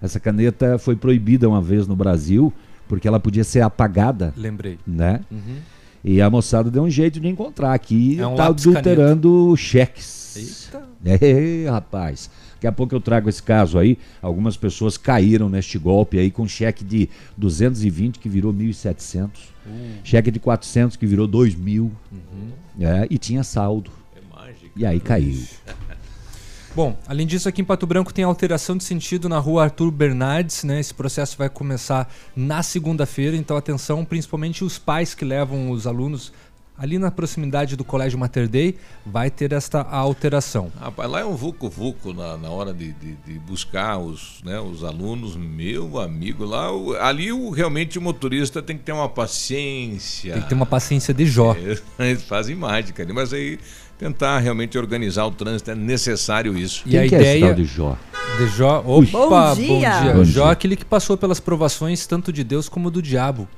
Essa 0.00 0.20
caneta 0.20 0.78
foi 0.78 0.96
proibida 0.96 1.48
uma 1.48 1.60
vez 1.60 1.86
no 1.86 1.96
Brasil, 1.96 2.52
porque 2.88 3.06
ela 3.06 3.20
podia 3.20 3.44
ser 3.44 3.60
apagada, 3.60 4.32
Lembrei. 4.36 4.78
né? 4.86 5.20
Uhum. 5.30 5.58
E 6.02 6.22
a 6.22 6.30
moçada 6.30 6.70
deu 6.70 6.82
um 6.82 6.90
jeito 6.90 7.20
de 7.20 7.28
encontrar 7.28 7.74
aqui, 7.74 8.18
É 8.18 8.26
um 8.26 8.34
tá 8.34 8.46
adulterando 8.46 9.54
cheques. 9.56 10.70
Eita. 10.72 10.88
É, 11.04 11.70
rapaz. 11.70 12.28
Daqui 12.54 12.66
a 12.66 12.72
pouco 12.72 12.92
eu 12.92 13.00
trago 13.00 13.28
esse 13.28 13.40
caso 13.42 13.78
aí. 13.78 13.96
Algumas 14.20 14.56
pessoas 14.56 14.96
caíram 14.96 15.48
neste 15.48 15.78
golpe 15.78 16.18
aí 16.18 16.28
com 16.28 16.46
cheque 16.48 16.84
de 16.84 17.08
220 17.36 18.18
que 18.18 18.28
virou 18.28 18.52
1.700. 18.52 19.30
Cheque 20.02 20.30
de 20.32 20.40
400 20.40 20.96
que 20.96 21.06
virou 21.06 21.28
2.000. 21.28 21.88
É, 22.80 23.06
e 23.08 23.16
tinha 23.16 23.44
saldo. 23.44 23.92
É 24.16 24.36
mágico. 24.36 24.70
E 24.76 24.84
aí 24.84 24.98
caiu. 24.98 25.40
Bom, 26.78 26.96
além 27.08 27.26
disso, 27.26 27.48
aqui 27.48 27.60
em 27.60 27.64
Pato 27.64 27.88
Branco 27.88 28.14
tem 28.14 28.24
alteração 28.24 28.76
de 28.76 28.84
sentido 28.84 29.28
na 29.28 29.40
rua 29.40 29.64
Arthur 29.64 29.90
Bernardes, 29.90 30.62
né? 30.62 30.78
Esse 30.78 30.94
processo 30.94 31.36
vai 31.36 31.48
começar 31.48 32.08
na 32.36 32.62
segunda-feira, 32.62 33.36
então 33.36 33.56
atenção, 33.56 34.04
principalmente 34.04 34.62
os 34.62 34.78
pais 34.78 35.12
que 35.12 35.24
levam 35.24 35.72
os 35.72 35.88
alunos 35.88 36.32
ali 36.78 36.96
na 36.96 37.10
proximidade 37.10 37.74
do 37.74 37.82
Colégio 37.82 38.16
Mater 38.16 38.48
Dei, 38.48 38.78
vai 39.04 39.28
ter 39.28 39.52
esta 39.52 39.80
alteração. 39.82 40.70
Rapaz, 40.78 41.10
lá 41.10 41.18
é 41.18 41.24
um 41.24 41.34
vucu-vucu 41.34 42.14
na, 42.14 42.36
na 42.36 42.48
hora 42.48 42.72
de, 42.72 42.92
de, 42.92 43.14
de 43.26 43.38
buscar 43.40 43.98
os, 43.98 44.40
né, 44.44 44.60
os 44.60 44.84
alunos, 44.84 45.34
meu 45.34 45.98
amigo. 45.98 46.44
Lá, 46.44 46.72
o- 46.72 46.94
ali 46.94 47.32
o, 47.32 47.50
realmente 47.50 47.98
o 47.98 48.00
motorista 48.00 48.62
tem 48.62 48.78
que 48.78 48.84
ter 48.84 48.92
uma 48.92 49.08
paciência. 49.08 50.34
Tem 50.34 50.42
que 50.42 50.48
ter 50.50 50.54
uma 50.54 50.64
paciência 50.66 51.12
de 51.12 51.26
Jó. 51.26 51.56
É, 51.56 51.76
Eles 52.10 52.22
fazem 52.22 52.54
mágica 52.54 53.02
ali, 53.02 53.12
mas 53.12 53.32
aí 53.32 53.58
tentar 53.98 54.38
realmente 54.38 54.78
organizar 54.78 55.24
o 55.26 55.30
trânsito 55.30 55.70
é 55.70 55.74
necessário 55.74 56.56
isso. 56.56 56.82
E 56.86 56.90
Quem 56.90 57.00
a 57.00 57.08
que 57.08 57.14
é 57.14 57.18
ideia 57.18 57.46
tal 57.46 57.54
de 57.54 57.64
Jó? 57.64 57.96
de 58.38 58.46
Jó. 58.48 58.82
Ui. 58.86 59.08
Opa, 59.12 59.54
Bom 59.54 59.78
dia. 59.78 60.12
Bom 60.14 60.24
Jó 60.24 60.42
dia. 60.44 60.50
é 60.50 60.52
aquele 60.52 60.76
que 60.76 60.84
passou 60.84 61.16
pelas 61.16 61.40
provações 61.40 62.06
tanto 62.06 62.32
de 62.32 62.44
Deus 62.44 62.68
como 62.68 62.90
do 62.90 63.02
diabo. 63.02 63.48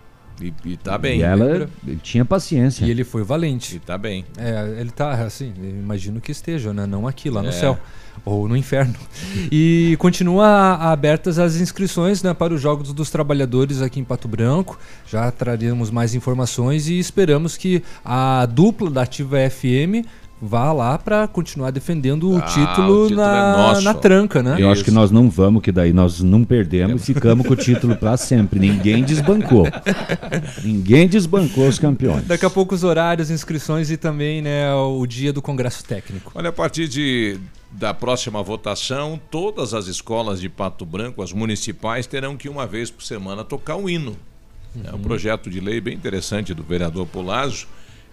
E, 0.41 0.55
e 0.65 0.77
tá 0.79 0.97
bem. 0.97 1.19
e 1.19 1.23
ela 1.23 1.45
lembra? 1.45 1.69
tinha 2.03 2.25
paciência. 2.25 2.87
E 2.87 2.91
ele 2.91 3.05
foi 3.05 3.23
valente. 3.23 3.77
E 3.77 3.79
tá 3.79 3.99
bem. 3.99 4.25
É, 4.39 4.77
ele 4.81 4.91
tá 4.91 5.11
assim, 5.13 5.53
imagino 5.63 6.19
que 6.19 6.33
esteja, 6.33 6.73
né? 6.73 6.87
Não 6.87 7.07
aqui, 7.07 7.29
lá 7.29 7.43
no 7.43 7.51
É. 7.51 7.53
céu. 7.53 7.79
Ou 8.25 8.49
no 8.49 8.57
inferno. 8.57 8.95
E 9.53 9.97
continua 9.99 10.75
abertas 10.77 11.39
as 11.39 11.57
inscrições 11.57 12.23
né, 12.23 12.33
para 12.33 12.55
os 12.55 12.61
Jogos 12.61 12.93
dos 12.93 13.11
Trabalhadores 13.11 13.83
aqui 13.83 14.01
em 14.01 14.05
Pato 14.05 14.29
Branco. 14.29 14.79
Já 15.07 15.31
traremos 15.31 15.91
mais 15.91 16.15
informações 16.15 16.89
e 16.89 16.99
esperamos 16.99 17.57
que 17.59 17.83
a 18.05 18.47
dupla 18.47 18.91
da 18.91 19.03
Ativa 19.03 19.39
FM 19.51 20.07
vá 20.41 20.73
lá 20.73 20.97
para 20.97 21.29
continuar 21.29 21.71
defendendo 21.71 22.31
o 22.31 22.39
Ah, 22.39 22.43
título, 22.43 23.05
o 23.05 23.09
título 23.09 23.21
na, 23.27 23.75
é 23.77 23.81
na 23.83 23.95
tranca, 23.95 24.43
né? 24.43 24.57
Eu 24.59 24.71
acho 24.71 24.83
que 24.83 24.91
nós 24.91 25.11
não 25.11 25.29
vamos, 25.29 25.63
que 25.63 25.71
daí 25.71 25.93
nós 25.93 26.21
não 26.21 26.45
perdemos 26.45 27.03
e 27.03 27.15
ficamos 27.15 27.47
com 27.47 27.53
o 27.53 27.57
título 27.57 27.95
pra 27.97 28.17
sempre. 28.17 28.59
Ninguém 28.59 29.05
desbancou. 29.05 29.67
Ninguém 30.65 31.07
desbancou 31.09 31.69
os 31.69 31.79
campeões. 31.79 32.25
Daqui 32.27 32.47
a 32.47 32.51
pouco 32.51 32.75
os 32.75 32.85
horários, 32.85 33.31
inscrições 33.31 33.91
e 33.91 33.97
também 33.97 34.41
né, 34.41 34.73
o 34.75 35.05
dia 35.07 35.33
do 35.33 35.43
Congresso 35.43 35.85
Técnico. 35.85 36.33
Olha, 36.35 36.49
a 36.49 36.53
partir 36.53 36.89
de, 36.89 37.39
da 37.71 37.93
próxima 37.93 38.43
votação, 38.43 39.21
todas 39.31 39.75
as 39.75 39.87
escolas 39.87 40.41
de 40.41 40.49
Pato 40.49 40.87
Branco, 40.87 41.23
as 41.23 41.33
municipais, 41.33 42.07
terão 42.07 42.37
que 42.37 42.49
uma 42.49 42.67
vez 42.67 42.91
por 42.91 43.03
semana 43.03 43.45
tocar 43.45 43.77
o 43.77 43.89
hino. 43.91 44.17
É 44.85 44.95
um 44.95 45.01
projeto 45.01 45.51
de 45.51 45.59
lei 45.59 45.81
bem 45.81 45.95
interessante 45.95 46.55
do 46.55 46.63
vereador 46.63 47.05
Polazzo, 47.07 47.67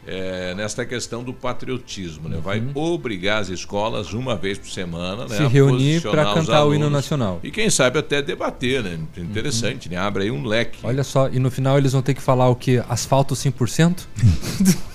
é, 0.07 0.55
nesta 0.55 0.85
questão 0.85 1.21
do 1.21 1.33
patriotismo. 1.33 2.29
Né? 2.29 2.39
Vai 2.41 2.63
obrigar 2.73 3.41
as 3.41 3.49
escolas, 3.49 4.13
uma 4.13 4.35
vez 4.35 4.57
por 4.57 4.69
semana, 4.69 5.27
né, 5.27 5.35
Se 5.35 5.43
a 5.43 5.47
reunir 5.47 6.01
para 6.01 6.33
cantar 6.33 6.65
o 6.65 6.73
hino 6.73 6.89
nacional. 6.89 7.39
E 7.43 7.51
quem 7.51 7.69
sabe 7.69 7.99
até 7.99 8.21
debater, 8.21 8.81
né? 8.81 8.97
Interessante, 9.17 9.89
né? 9.89 9.97
Abre 9.97 10.23
aí 10.23 10.31
um 10.31 10.45
leque. 10.45 10.79
Olha 10.81 11.03
só, 11.03 11.27
e 11.27 11.37
no 11.37 11.51
final 11.51 11.77
eles 11.77 11.91
vão 11.91 12.01
ter 12.01 12.13
que 12.13 12.21
falar 12.21 12.47
o 12.47 12.55
que? 12.55 12.81
Asfalto 12.87 13.35
100%? 13.35 13.99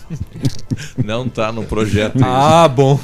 Não 1.03 1.27
está 1.27 1.53
no 1.53 1.65
projeto 1.65 2.17
isso. 2.17 2.25
ah, 2.27 2.69
bom. 2.69 2.99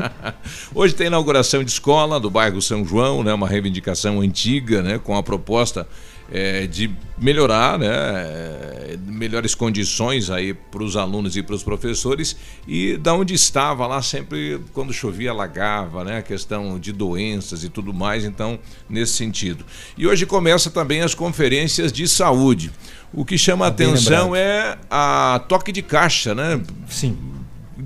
Hoje 0.74 0.94
tem 0.94 1.06
inauguração 1.06 1.62
de 1.62 1.70
escola 1.70 2.20
do 2.20 2.30
bairro 2.30 2.60
São 2.60 2.84
João, 2.84 3.22
né, 3.22 3.32
uma 3.32 3.48
reivindicação 3.48 4.20
antiga, 4.20 4.82
né, 4.82 4.98
com 4.98 5.16
a 5.16 5.22
proposta 5.22 5.86
eh, 6.30 6.66
de 6.66 6.90
melhorar, 7.18 7.78
né, 7.78 7.86
eh, 7.88 8.98
melhores 9.06 9.54
condições 9.54 10.30
aí 10.30 10.54
para 10.54 10.82
os 10.82 10.96
alunos 10.96 11.36
e 11.36 11.42
para 11.42 11.54
os 11.54 11.62
professores 11.62 12.36
e 12.66 12.96
da 12.96 13.14
onde 13.14 13.34
estava 13.34 13.86
lá 13.86 14.02
sempre 14.02 14.60
quando 14.72 14.92
chovia 14.92 15.30
alagava, 15.30 16.04
né, 16.04 16.18
a 16.18 16.22
questão 16.22 16.78
de 16.78 16.92
doenças 16.92 17.62
e 17.64 17.68
tudo 17.68 17.92
mais, 17.92 18.24
então 18.24 18.58
nesse 18.88 19.12
sentido. 19.12 19.64
E 19.96 20.06
hoje 20.06 20.26
começa 20.26 20.70
também 20.70 21.02
as 21.02 21.14
conferências 21.14 21.92
de 21.92 22.08
saúde. 22.08 22.70
O 23.12 23.24
que 23.24 23.38
chama 23.38 23.66
a 23.66 23.70
bem 23.70 23.88
atenção 23.88 24.34
é 24.34 24.76
a 24.90 25.40
toque 25.48 25.70
de 25.70 25.82
caixa, 25.82 26.34
né? 26.34 26.60
Sim. 26.88 27.16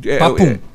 É, 0.04 0.18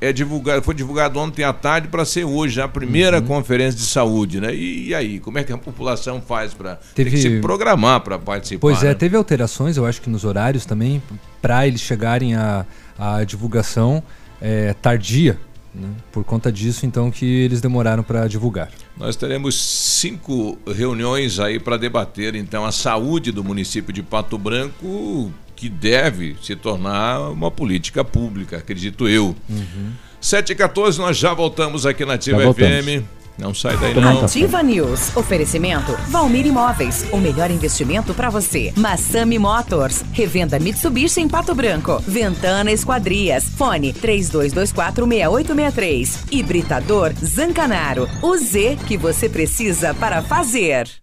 é, 0.02 0.10
é 0.10 0.14
divulgado, 0.14 0.62
foi 0.64 0.74
divulgado 0.74 1.20
ontem 1.20 1.44
à 1.44 1.54
tarde 1.54 1.88
para 1.88 2.04
ser 2.06 2.24
hoje 2.26 2.60
a 2.62 2.68
primeira 2.68 3.20
Uhum. 3.20 3.26
conferência 3.26 3.80
de 3.80 3.86
saúde, 3.86 4.40
né? 4.42 4.54
E, 4.54 4.88
e 4.90 4.96
aí, 4.96 5.20
como 5.20 5.38
é 5.38 5.44
que 5.44 5.52
a 5.54 5.58
população 5.58 6.22
faz 6.22 6.54
para 6.54 6.80
Teve- 6.96 7.18
se 7.18 7.40
programar 7.40 8.02
para 8.02 8.18
participar? 8.20 8.60
Pois 8.62 8.84
é, 8.84 8.88
né? 8.90 8.94
teve 8.94 9.16
alterações, 9.16 9.78
eu 9.78 9.86
acho 9.86 10.02
que 10.02 10.10
nos 10.10 10.24
horários 10.26 10.66
também, 10.66 11.02
para 11.42 11.68
eles 11.68 11.82
chegarem 11.82 12.36
à, 12.36 12.66
à 12.98 13.24
divulgação 13.24 14.02
é, 14.42 14.74
tardia. 14.74 15.38
né? 15.74 15.88
Por 16.12 16.24
conta 16.24 16.52
disso, 16.52 16.86
então, 16.86 17.10
que 17.10 17.26
eles 17.26 17.60
demoraram 17.62 18.04
para 18.04 18.28
divulgar. 18.28 18.70
Nós 18.98 19.16
teremos 19.16 19.56
cinco 19.60 20.58
reuniões 20.68 21.40
aí 21.40 21.60
para 21.60 21.78
debater 21.78 22.36
então 22.36 22.64
a 22.66 22.72
saúde 22.72 23.32
do 23.32 23.44
município 23.44 23.92
de 23.94 24.04
Pato 24.04 24.38
Branco, 24.38 25.32
que 25.64 25.70
deve 25.70 26.36
se 26.42 26.58
tornar 26.58 27.30
uma 27.30 27.50
política 27.50 28.04
pública, 28.04 28.58
acredito 28.58 29.08
eu. 29.08 29.34
Uhum. 29.50 29.94
7 30.20 30.52
e 30.52 30.56
14 30.56 31.00
nós 31.00 31.16
já 31.16 31.34
voltamos 31.34 31.86
aqui 31.86 32.04
na 32.04 32.16
Ativa 32.16 32.40
Já 32.40 32.44
voltamos. 32.44 32.86
FM. 32.86 33.06
Não 33.38 33.54
sai 33.54 33.78
daí 33.78 33.96
não. 33.96 34.26
Ativa 34.26 34.62
News. 34.62 35.16
Oferecimento 35.16 35.94
Valmir 36.10 36.46
Imóveis. 36.46 37.06
O 37.14 37.18
melhor 37.18 37.50
investimento 37.50 38.14
para 38.14 38.30
você. 38.30 38.74
Massami 38.76 39.40
Motors. 39.40 40.04
Revenda 40.12 40.60
Mitsubishi 40.60 41.22
em 41.22 41.30
Pato 41.30 41.56
Branco. 41.56 41.98
Ventana 42.06 42.70
Esquadrias. 42.70 43.46
Fone 43.58 43.94
32246863. 43.94 46.26
Hibridador 46.30 47.14
Zancanaro. 47.24 48.10
O 48.22 48.38
Z 48.38 48.80
que 48.86 48.98
você 48.98 49.30
precisa 49.30 49.94
para 49.94 50.22
fazer. 50.22 51.03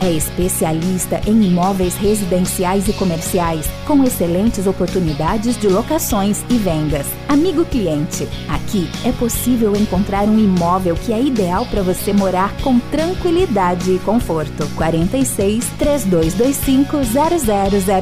É 0.00 0.10
especialista 0.10 1.20
em 1.26 1.42
imóveis 1.42 1.94
residenciais 1.96 2.86
e 2.88 2.92
comerciais, 2.92 3.66
com 3.86 4.02
excelentes 4.04 4.66
oportunidades 4.66 5.56
de 5.56 5.68
locações 5.68 6.44
e 6.48 6.56
vendas. 6.56 7.06
Amigo 7.28 7.64
cliente, 7.64 8.28
aqui 8.48 8.88
é 9.04 9.12
possível 9.12 9.74
encontrar 9.74 10.24
um 10.24 10.38
imóvel 10.38 10.94
que 10.94 11.12
é 11.12 11.20
ideal 11.20 11.66
para 11.66 11.82
você 11.82 12.12
morar 12.12 12.56
com 12.62 12.78
tranquilidade 12.78 13.92
e 13.92 13.98
conforto. 13.98 14.66
46 14.76 15.64
3225 15.78 16.98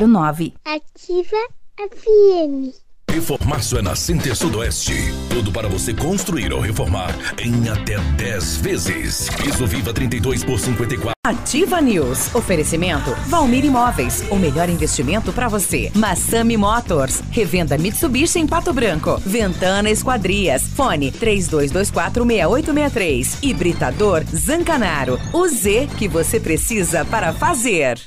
0009. 0.07 0.55
Ativa 0.65 1.37
FM. 1.79 2.86
Reformaço 3.16 3.78
é 3.78 3.82
na 3.82 3.96
Center 3.96 4.37
Sudoeste. 4.37 4.92
Tudo 5.30 5.50
para 5.50 5.70
você 5.70 5.94
construir 5.94 6.52
ou 6.52 6.61
reformar 6.61 7.16
em 7.38 7.66
até 7.66 7.99
10 7.99 8.58
vezes. 8.58 9.30
Piso 9.42 9.66
Viva 9.66 9.90
32 9.90 10.44
por 10.44 10.61
54. 10.61 11.12
Ativa 11.26 11.80
News. 11.80 12.35
Oferecimento 12.35 13.16
Valmir 13.26 13.64
Imóveis. 13.64 14.23
O 14.30 14.37
melhor 14.37 14.68
investimento 14.68 15.32
para 15.32 15.49
você. 15.49 15.90
Massami 15.94 16.58
Motors. 16.58 17.23
Revenda 17.30 17.78
Mitsubishi 17.78 18.38
em 18.38 18.46
Pato 18.46 18.75
Branco. 18.75 19.18
Ventana 19.25 19.88
Esquadrias. 19.88 20.64
Fone 20.64 21.11
32246863. 21.12 23.38
Hibridador 23.42 24.25
Zancanaro. 24.26 25.18
O 25.32 25.49
Z 25.49 25.88
que 25.96 26.06
você 26.06 26.38
precisa 26.38 27.02
para 27.06 27.32
fazer. 27.32 27.99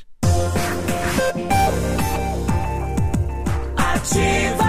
Ativa. 3.76 4.69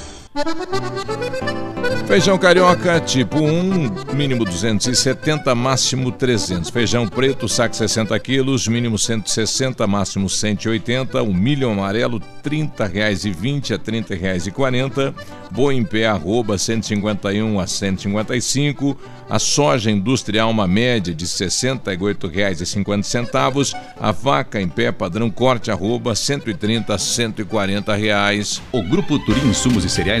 Feijão 2.07 2.37
carioca 2.37 3.01
tipo 3.01 3.39
1, 3.39 4.13
mínimo 4.13 4.45
270, 4.45 5.53
máximo 5.55 6.11
300. 6.11 6.69
Feijão 6.69 7.07
preto, 7.07 7.49
saco 7.49 7.75
60 7.75 8.17
quilos, 8.19 8.67
mínimo 8.67 8.97
160, 8.97 9.85
máximo 9.87 10.29
180. 10.29 11.21
O 11.21 11.33
milho 11.33 11.69
amarelo, 11.69 12.17
R$ 12.17 12.23
30,20 12.43 13.71
a 13.71 13.75
R$ 13.75 13.81
30,40. 14.03 15.13
Boi 15.51 15.75
em 15.75 15.83
pé, 15.83 16.07
arroba 16.07 16.57
151 16.57 17.59
a 17.59 17.67
155. 17.67 18.97
A 19.29 19.37
soja 19.39 19.89
industrial, 19.89 20.49
uma 20.49 20.67
média 20.67 21.13
de 21.13 21.23
R$ 21.23 21.31
68,50. 21.31 23.73
A 23.97 24.11
vaca 24.11 24.61
em 24.61 24.67
pé, 24.67 24.91
padrão 24.91 25.29
corte, 25.29 25.71
arroba 25.71 26.13
130 26.15 26.93
a 26.93 26.97
140 26.97 27.95
reais. 27.95 28.61
O 28.73 28.83
Grupo 28.83 29.17
Turim 29.19 29.47
Insumos 29.47 29.85
e 29.85 29.89
Cereais 29.89 30.20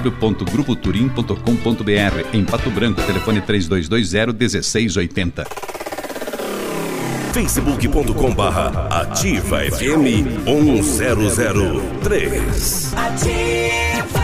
www.grupoturim.com.br 0.01 2.25
Em 2.33 2.43
Pato 2.43 2.69
Branco, 2.71 3.01
telefone 3.01 3.39
3220 3.41 5.45
facebook.com 7.33 8.35
barra 8.35 8.87
ativa 8.89 9.59
FM 9.59 10.43
1003. 10.45 12.93
Ativa. 12.93 14.21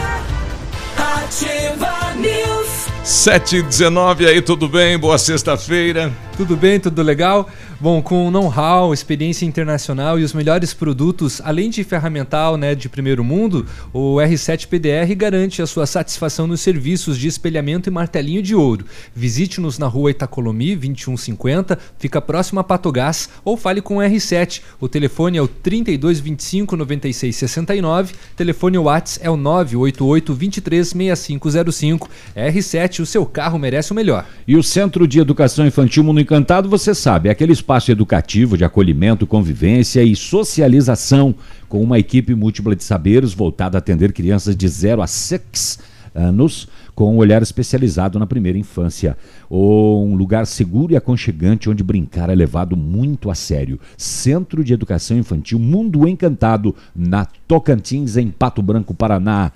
Ativa 0.97 2.13
News. 2.15 2.87
7 3.03 3.61
19 3.61 4.27
aí, 4.27 4.41
tudo 4.41 4.67
bem? 4.67 4.97
Boa 4.97 5.17
sexta-feira. 5.17 6.11
Tudo 6.35 6.57
bem, 6.57 6.77
tudo 6.79 7.01
legal? 7.01 7.49
Bom, 7.79 8.01
com 8.01 8.31
know-how, 8.31 8.91
experiência 8.91 9.45
internacional 9.45 10.19
e 10.19 10.23
os 10.23 10.33
melhores 10.33 10.73
produtos, 10.73 11.39
além 11.45 11.69
de 11.69 11.83
ferramental 11.83 12.57
né, 12.57 12.73
de 12.73 12.89
primeiro 12.89 13.23
mundo, 13.23 13.67
o 13.93 14.15
R7 14.15 14.65
PDR 14.65 15.13
garante 15.15 15.61
a 15.61 15.67
sua 15.67 15.85
satisfação 15.85 16.47
nos 16.47 16.59
serviços 16.59 17.19
de 17.19 17.27
espelhamento 17.27 17.87
e 17.87 17.91
martelinho 17.91 18.41
de 18.41 18.55
ouro. 18.55 18.83
Visite-nos 19.13 19.77
na 19.77 19.85
rua 19.85 20.09
Itacolomi, 20.09 20.75
2150, 20.75 21.77
fica 21.99 22.19
próximo 22.19 22.59
a 22.59 22.63
Patogás, 22.63 23.29
ou 23.45 23.55
fale 23.55 23.79
com 23.79 23.97
o 23.97 23.99
R7. 23.99 24.61
O 24.81 24.89
telefone 24.89 25.37
é 25.37 25.41
o 25.43 25.47
3225 25.47 26.75
9669, 26.75 28.15
telefone 28.35 28.79
WhatsApp 28.79 29.23
é 29.23 29.29
o 29.29 29.37
988 29.37 30.33
23 30.33 30.87
6505. 30.87 32.09
R7, 32.35 33.01
o 33.01 33.05
seu 33.05 33.23
carro 33.23 33.59
merece 33.59 33.91
o 33.91 33.95
melhor. 33.95 34.25
E 34.47 34.55
o 34.55 34.63
Centro 34.63 35.07
de 35.07 35.19
Educação 35.19 35.67
Infantil 35.67 36.03
Mundo 36.03 36.19
Encantado, 36.19 36.67
você 36.67 36.95
sabe, 36.95 37.29
é 37.29 37.31
aquele 37.31 37.53
espaço 37.67 37.91
educativo 37.91 38.57
de 38.57 38.63
acolhimento, 38.63 39.27
convivência 39.27 40.01
e 40.01 40.15
socialização 40.15 41.35
com 41.67 41.81
uma 41.81 41.99
equipe 41.99 42.33
múltipla 42.33 42.73
de 42.73 42.81
saberes 42.81 43.33
voltada 43.33 43.77
a 43.77 43.79
atender 43.79 44.13
crianças 44.13 44.55
de 44.55 44.65
0 44.65 45.01
a 45.01 45.07
6 45.07 45.77
anos 46.15 46.69
com 46.95 47.13
um 47.13 47.17
olhar 47.17 47.41
especializado 47.41 48.17
na 48.17 48.25
primeira 48.25 48.57
infância. 48.57 49.17
Ou 49.49 50.07
um 50.07 50.15
lugar 50.15 50.47
seguro 50.47 50.93
e 50.93 50.95
aconchegante 50.95 51.69
onde 51.69 51.83
brincar 51.83 52.29
é 52.29 52.35
levado 52.35 52.77
muito 52.77 53.29
a 53.29 53.35
sério. 53.35 53.77
Centro 53.97 54.63
de 54.63 54.73
Educação 54.73 55.17
Infantil 55.17 55.59
Mundo 55.59 56.07
Encantado, 56.07 56.73
na 56.95 57.25
Tocantins, 57.49 58.15
em 58.15 58.31
Pato 58.31 58.61
Branco, 58.61 58.93
Paraná. 58.93 59.51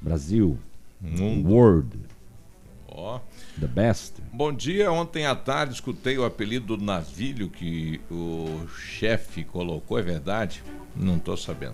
Brasil. 0.00 0.56
Mundo. 1.00 1.48
World. 1.48 1.98
Ó. 2.86 3.18
The 3.60 3.66
best. 3.66 4.12
Bom 4.36 4.52
dia, 4.52 4.92
ontem 4.92 5.24
à 5.24 5.34
tarde 5.34 5.72
escutei 5.72 6.18
o 6.18 6.24
apelido 6.26 6.76
do 6.76 6.84
navilho 6.84 7.48
que 7.48 7.98
o 8.10 8.68
chefe 8.68 9.42
colocou, 9.42 9.98
é 9.98 10.02
verdade? 10.02 10.62
Não 10.94 11.18
tô 11.18 11.34
sabendo. 11.38 11.72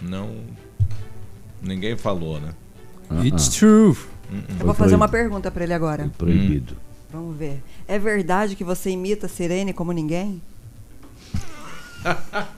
Não. 0.00 0.34
Ninguém 1.60 1.94
falou, 1.94 2.40
né? 2.40 2.54
It's 3.22 3.50
true. 3.50 3.94
Eu 4.58 4.64
vou 4.64 4.72
fazer 4.72 4.94
uma 4.94 5.10
pergunta 5.10 5.50
pra 5.50 5.62
ele 5.62 5.74
agora. 5.74 6.10
Proibido. 6.16 6.74
Vamos 7.12 7.36
ver. 7.36 7.62
É 7.86 7.98
verdade 7.98 8.56
que 8.56 8.64
você 8.64 8.88
imita 8.88 9.26
a 9.26 9.28
Sirene 9.28 9.74
como 9.74 9.92
ninguém? 9.92 10.40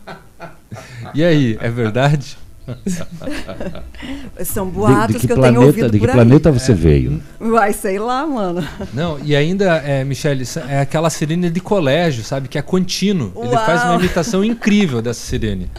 E 1.13 1.25
aí, 1.25 1.59
é 1.61 1.69
verdade? 1.69 2.39
São 4.45 4.67
De, 4.67 4.73
boatos 4.73 5.15
de 5.15 5.21
que, 5.21 5.27
que, 5.27 5.33
eu 5.33 5.37
planeta, 5.37 5.59
tenho 5.59 5.67
ouvido 5.67 5.91
de 5.91 5.99
que 5.99 6.07
por 6.07 6.13
planeta 6.13 6.49
aí. 6.51 6.59
você 6.59 6.75
veio? 6.75 7.21
Vai, 7.39 7.73
sei 7.73 7.99
lá, 7.99 8.27
mano. 8.27 8.67
Não, 8.93 9.19
e 9.25 9.35
ainda, 9.35 9.77
é, 9.77 10.05
Michele, 10.05 10.45
é 10.69 10.81
aquela 10.81 11.11
sirene 11.11 11.51
de 11.51 11.61
colégio, 11.61 12.23
sabe? 12.25 12.49
Que 12.49 12.59
é 12.59 12.63
contínuo. 12.63 13.33
Ele 13.37 13.57
faz 13.57 13.83
uma 13.83 13.93
Uau. 13.93 14.01
imitação 14.01 14.45
incrível 14.45 15.03
dessa 15.03 15.21
sirene. 15.21 15.71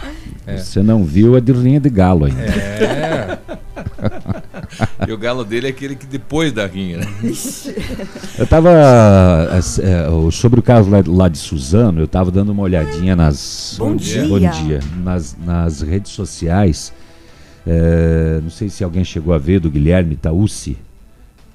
É. 0.46 0.58
Você 0.58 0.82
não 0.82 1.04
viu 1.04 1.36
a 1.36 1.40
de 1.40 1.52
rinha 1.52 1.80
de 1.80 1.90
galo 1.90 2.26
ainda. 2.26 2.42
É. 2.42 3.40
E 5.08 5.12
o 5.12 5.18
galo 5.18 5.44
dele 5.44 5.68
é 5.68 5.70
aquele 5.72 5.96
que 5.96 6.06
depois 6.06 6.52
da 6.54 6.66
rinha, 6.68 7.00
né? 7.00 7.08
Eu 8.38 8.46
tava. 8.48 8.70
é, 8.72 10.32
sobre 10.32 10.60
o 10.60 10.64
caso 10.64 10.90
lá, 10.90 11.04
lá 11.06 11.28
de 11.28 11.38
Suzano, 11.38 12.00
eu 12.02 12.08
tava 12.08 12.30
dando 12.32 12.52
uma 12.52 12.64
olhadinha 12.64 13.16
nas. 13.16 13.76
Bom 13.78 13.96
dia. 13.96 14.28
Bom 14.28 14.40
dia. 14.40 14.80
Nas, 15.04 15.36
nas 15.44 15.82
redes 15.82 16.12
sociais. 16.12 16.94
É, 17.66 18.40
não 18.42 18.50
sei 18.50 18.70
se 18.70 18.84
alguém 18.84 19.04
chegou 19.04 19.34
a 19.34 19.38
ver 19.38 19.60
do 19.60 19.70
Guilherme 19.70 20.16
Taussi, 20.16 20.78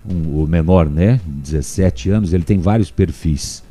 um- 0.09 0.43
o 0.43 0.47
menor, 0.47 0.89
né? 0.89 1.21
17 1.27 2.11
anos, 2.11 2.33
ele 2.33 2.45
tem 2.45 2.59
vários 2.59 2.91
perfis. 2.91 3.63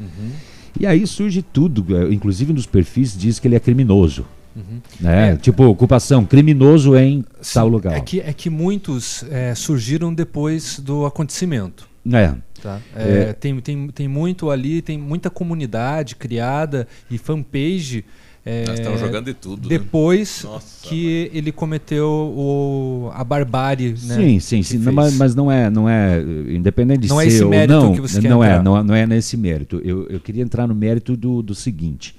E 0.78 0.86
aí 0.86 1.08
surge 1.08 1.42
tudo, 1.42 1.86
é, 1.96 2.14
inclusive 2.14 2.52
nos 2.52 2.66
perfis 2.66 3.18
diz 3.18 3.40
que 3.40 3.48
ele 3.48 3.56
é 3.56 3.60
criminoso. 3.60 4.26
Uhum. 4.56 4.80
Né? 5.02 5.32
É. 5.34 5.36
Tipo, 5.36 5.66
ocupação, 5.66 6.26
criminoso 6.26 6.96
em 6.96 7.24
tal 7.54 7.68
lugar. 7.68 7.96
É 7.98 8.00
que, 8.02 8.22
é 8.22 8.32
que 8.32 8.50
muitos 8.50 9.24
é, 9.30 9.54
surgiram 9.54 10.14
depois 10.14 10.80
do 10.80 11.06
acontecimento. 11.06 11.88
É. 12.12 12.34
Tá? 12.62 12.80
É. 12.96 13.30
É, 13.30 13.34
Tem, 13.34 13.60
tem, 13.60 13.88
tem 13.90 14.08
muito 14.08 14.50
ali, 14.50 14.82
tem 14.82 14.98
muita 14.98 15.30
comunidade 15.30 16.16
criada 16.16 16.88
e 17.12 17.18
fanpage. 17.18 18.06
é, 18.46 18.64
Nós 18.66 18.80
estamos 18.80 19.00
jogando 19.00 19.26
de 19.26 19.34
tudo, 19.34 19.64
né? 19.64 19.78
Depois 19.78 20.44
Nossa, 20.44 20.88
que 20.88 21.30
ele 21.34 21.52
cometeu 21.52 22.08
o, 22.08 23.12
a 23.14 23.24
barbárie. 23.24 23.90
Né, 24.04 24.16
Sim, 24.16 24.40
sim, 24.40 24.64
sim. 24.64 24.78
Não, 24.78 24.94
mas, 24.94 25.16
mas 25.18 25.36
não 25.36 25.52
é, 25.52 25.70
não 25.70 25.90
é, 25.90 26.22
independente 26.50 27.02
de 27.02 27.10
Não 27.10 27.20
é 27.20 27.26
ser 27.26 27.36
esse 27.36 27.44
ou 27.44 27.50
mérito 27.50 27.74
não, 27.80 27.94
que 27.94 28.02
você 28.02 28.22
quer 28.22 28.30
não 28.30 28.44
é, 28.44 28.50
entrar. 28.52 28.64
não, 28.64 28.84
não 28.84 28.96
é 28.96 29.06
nesse 29.06 29.36
mérito. 29.36 29.82
Eu, 29.84 30.08
eu 30.08 30.20
queria 30.20 30.42
entrar 30.44 30.66
no 30.68 30.74
mérito 30.76 31.18
do, 31.18 31.42
do 31.42 31.54
seguinte: 31.54 32.16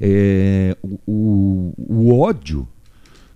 É, 0.00 0.76
o, 0.82 0.98
o, 1.06 1.74
o 1.76 2.18
ódio 2.20 2.66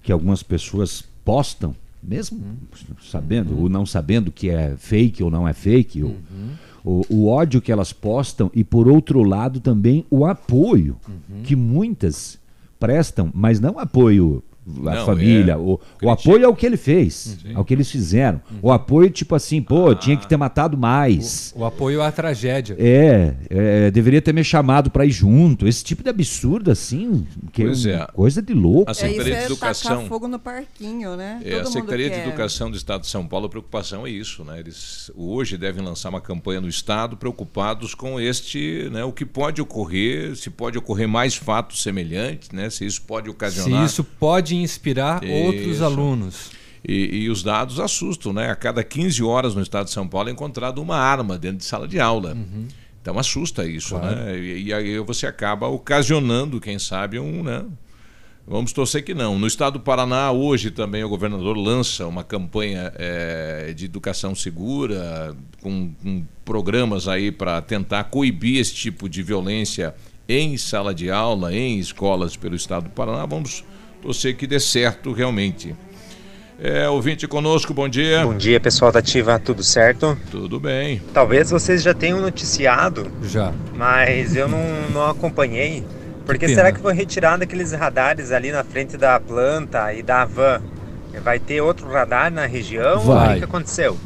que 0.02 0.10
algumas 0.12 0.42
pessoas 0.42 1.04
postam, 1.24 1.74
mesmo 2.02 2.38
Uhum. 2.38 2.96
sabendo 3.02 3.58
ou 3.58 3.68
não 3.68 3.84
sabendo 3.84 4.30
que 4.30 4.48
é 4.50 4.74
fake 4.76 5.22
ou 5.22 5.30
não 5.30 5.46
é 5.46 5.52
fake, 5.52 6.02
ou- 6.02 6.10
Uhum. 6.10 6.50
o, 6.84 7.02
o 7.10 7.26
ódio 7.28 7.60
que 7.60 7.70
elas 7.72 7.92
postam 7.92 8.50
e 8.54 8.62
por 8.64 8.88
outro 8.88 9.22
lado 9.22 9.60
também 9.60 10.04
o 10.10 10.24
apoio 10.24 10.96
Uhum. 11.08 11.42
que 11.42 11.54
muitas 11.56 12.38
prestam, 12.78 13.30
mas 13.34 13.58
não 13.60 13.78
apoio 13.78 14.42
à 14.86 14.94
Não, 14.96 15.06
família, 15.06 15.52
é, 15.52 15.56
o, 15.56 15.78
o 16.02 16.10
apoio 16.10 16.46
ao 16.46 16.54
que 16.54 16.66
ele 16.66 16.76
fez, 16.76 17.38
ao 17.54 17.64
que 17.64 17.72
eles 17.74 17.90
fizeram. 17.90 18.40
O 18.62 18.70
apoio 18.70 19.10
tipo 19.10 19.34
assim, 19.34 19.62
pô, 19.62 19.94
tinha 19.94 20.16
que 20.16 20.26
ter 20.26 20.36
matado 20.36 20.76
mais. 20.76 21.52
O 21.56 21.64
apoio 21.64 22.02
à 22.02 22.10
tragédia. 22.12 22.76
É, 22.78 23.34
é, 23.48 23.90
deveria 23.90 24.20
ter 24.20 24.32
me 24.34 24.44
chamado 24.44 24.90
pra 24.90 25.04
ir 25.06 25.10
junto. 25.10 25.66
Esse 25.66 25.82
tipo 25.84 26.02
de 26.02 26.10
absurdo 26.10 26.70
assim, 26.70 27.26
que 27.52 27.64
Pois 27.64 27.86
é, 27.86 27.92
é. 27.94 28.06
coisa 28.06 28.42
de 28.42 28.52
louco. 28.54 28.90
A 28.90 28.90
É 28.90 28.92
isso, 28.92 29.00
Secretaria 29.00 29.34
de 29.36 29.40
é 29.42 29.44
Educação. 29.46 29.90
tacar 29.96 30.08
fogo 30.08 30.28
no 30.28 30.38
parquinho, 30.38 31.16
né? 31.16 31.40
É, 31.44 31.48
a 31.48 31.56
Todo 31.56 31.64
mundo 31.64 31.72
Secretaria 31.72 32.10
de 32.10 32.16
quer. 32.16 32.26
Educação 32.28 32.70
do 32.70 32.76
Estado 32.76 33.00
de 33.02 33.08
São 33.08 33.26
Paulo, 33.26 33.46
a 33.46 33.48
preocupação 33.48 34.06
é 34.06 34.10
isso, 34.10 34.44
né? 34.44 34.58
Eles 34.60 35.10
hoje 35.16 35.56
devem 35.56 35.82
lançar 35.84 36.08
uma 36.10 36.20
campanha 36.20 36.60
no 36.60 36.68
Estado 36.68 37.16
preocupados 37.16 37.94
com 37.94 38.20
este, 38.20 38.88
né? 38.92 39.04
O 39.04 39.12
que 39.12 39.24
pode 39.24 39.60
ocorrer, 39.60 40.36
se 40.36 40.50
pode 40.50 40.76
ocorrer 40.78 41.08
mais 41.08 41.34
fatos 41.36 41.82
semelhantes, 41.82 42.50
né? 42.50 42.68
Se 42.70 42.84
isso 42.84 43.02
pode 43.02 43.26
Se 43.26 43.30
ocasionar. 43.30 43.84
isso 43.84 44.02
pode 44.04 44.57
inspirar 44.62 45.22
outros 45.24 45.76
Isso. 45.76 45.84
alunos. 45.84 46.50
E, 46.86 47.24
e 47.24 47.30
os 47.30 47.42
dados 47.42 47.80
assustam, 47.80 48.32
né? 48.32 48.50
A 48.50 48.54
cada 48.56 48.84
15 48.84 49.22
horas 49.22 49.54
no 49.54 49.60
Estado 49.62 49.86
de 49.86 49.92
São 49.92 50.06
Paulo 50.06 50.28
é 50.28 50.32
encontrado 50.32 50.80
uma 50.80 50.96
arma 50.96 51.36
dentro 51.36 51.58
de 51.58 51.64
sala 51.64 51.88
de 51.88 51.98
aula. 51.98 52.36
Então 53.02 53.18
assusta 53.18 53.66
isso, 53.66 53.90
Claro. 53.98 54.14
né? 54.16 54.38
E, 54.38 54.64
e 54.64 54.72
aí 54.72 54.98
você 55.00 55.26
acaba 55.26 55.66
ocasionando, 55.66 56.60
quem 56.60 56.78
sabe, 56.78 57.18
um, 57.18 57.42
né? 57.42 57.64
Vamos 58.46 58.72
torcer 58.72 59.04
que 59.04 59.12
não. 59.12 59.38
No 59.38 59.46
estado 59.46 59.74
do 59.74 59.80
Paraná, 59.80 60.32
hoje 60.32 60.70
também 60.70 61.04
o 61.04 61.08
governador 61.08 61.54
lança 61.56 62.06
uma 62.06 62.24
campanha 62.24 62.90
eh, 62.96 63.74
de 63.76 63.84
educação 63.84 64.34
segura, 64.34 65.36
com, 65.60 65.92
com 66.02 66.24
programas 66.46 67.06
aí 67.08 67.30
para 67.30 67.60
tentar 67.60 68.04
coibir 68.04 68.58
esse 68.58 68.74
tipo 68.74 69.06
de 69.06 69.22
violência 69.22 69.94
em 70.26 70.56
sala 70.56 70.94
de 70.94 71.10
aula, 71.10 71.52
em 71.54 71.78
escolas 71.78 72.36
pelo 72.36 72.54
estado 72.56 72.84
do 72.84 72.90
Paraná. 72.90 73.26
Vamos 73.26 73.64
torcer 74.02 74.36
que 74.36 74.46
dê 74.46 74.60
certo 74.60 75.12
realmente. 75.12 75.74
É, 76.60 76.88
ouvinte 76.88 77.28
conosco, 77.28 77.72
bom 77.72 77.88
dia. 77.88 78.24
Bom 78.24 78.36
dia, 78.36 78.58
pessoal 78.58 78.90
da 78.90 78.98
Ativa, 78.98 79.38
tudo 79.38 79.62
certo? 79.62 80.18
Tudo 80.28 80.58
bem. 80.58 81.00
Talvez 81.14 81.50
vocês 81.50 81.82
já 81.82 81.94
tenham 81.94 82.20
noticiado, 82.20 83.08
Já. 83.22 83.52
mas 83.76 84.34
eu 84.34 84.48
não, 84.48 84.60
não 84.92 85.06
acompanhei. 85.06 85.84
Porque 86.26 86.46
pena. 86.46 86.56
será 86.56 86.72
que 86.72 86.80
foi 86.80 86.92
retirado 86.92 87.44
aqueles 87.44 87.72
radares 87.72 88.32
ali 88.32 88.50
na 88.50 88.64
frente 88.64 88.96
da 88.96 89.20
planta 89.20 89.94
e 89.94 90.02
da 90.02 90.24
van? 90.24 90.60
Vai 91.22 91.38
ter 91.38 91.60
outro 91.60 91.88
radar 91.88 92.30
na 92.30 92.44
região? 92.44 93.00
Vai. 93.00 93.28
O 93.28 93.32
que 93.34 93.38
que 93.38 93.44
aconteceu? 93.44 93.96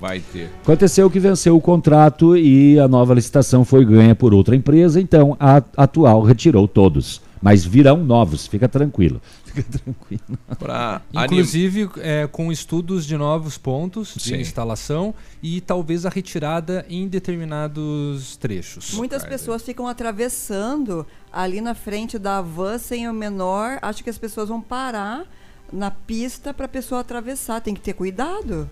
Vai 0.00 0.20
ter. 0.20 0.50
Aconteceu 0.62 1.08
que 1.08 1.20
venceu 1.20 1.56
o 1.56 1.60
contrato 1.60 2.36
e 2.36 2.78
a 2.78 2.88
nova 2.88 3.14
licitação 3.14 3.64
foi 3.64 3.84
ganha 3.84 4.14
por 4.14 4.34
outra 4.34 4.56
empresa, 4.56 5.00
então 5.00 5.36
a 5.38 5.62
atual 5.76 6.22
retirou 6.22 6.66
todos. 6.66 7.22
Mas 7.40 7.64
virão 7.64 7.98
novos, 7.98 8.46
fica 8.46 8.68
tranquilo. 8.68 9.20
Fica 9.52 9.78
tranquilo. 9.78 10.38
Pra 10.58 11.02
Inclusive 11.12 11.90
é, 11.98 12.26
com 12.26 12.52
estudos 12.52 13.06
de 13.06 13.16
novos 13.16 13.58
pontos 13.58 14.14
de 14.14 14.22
Sim. 14.22 14.36
instalação 14.36 15.14
e 15.42 15.60
talvez 15.60 16.06
a 16.06 16.08
retirada 16.08 16.84
em 16.88 17.08
determinados 17.08 18.36
trechos. 18.36 18.94
Muitas 18.94 19.24
pessoas 19.24 19.62
ficam 19.62 19.88
atravessando 19.88 21.06
ali 21.32 21.60
na 21.60 21.74
frente 21.74 22.18
da 22.18 22.40
van 22.40 22.78
sem 22.78 23.08
o 23.08 23.12
menor. 23.12 23.78
Acho 23.82 24.04
que 24.04 24.10
as 24.10 24.18
pessoas 24.18 24.48
vão 24.48 24.60
parar 24.60 25.26
na 25.72 25.90
pista 25.90 26.52
para 26.54 26.66
a 26.66 26.68
pessoa 26.68 27.00
atravessar. 27.00 27.60
Tem 27.60 27.74
que 27.74 27.80
ter 27.80 27.94
cuidado. 27.94 28.68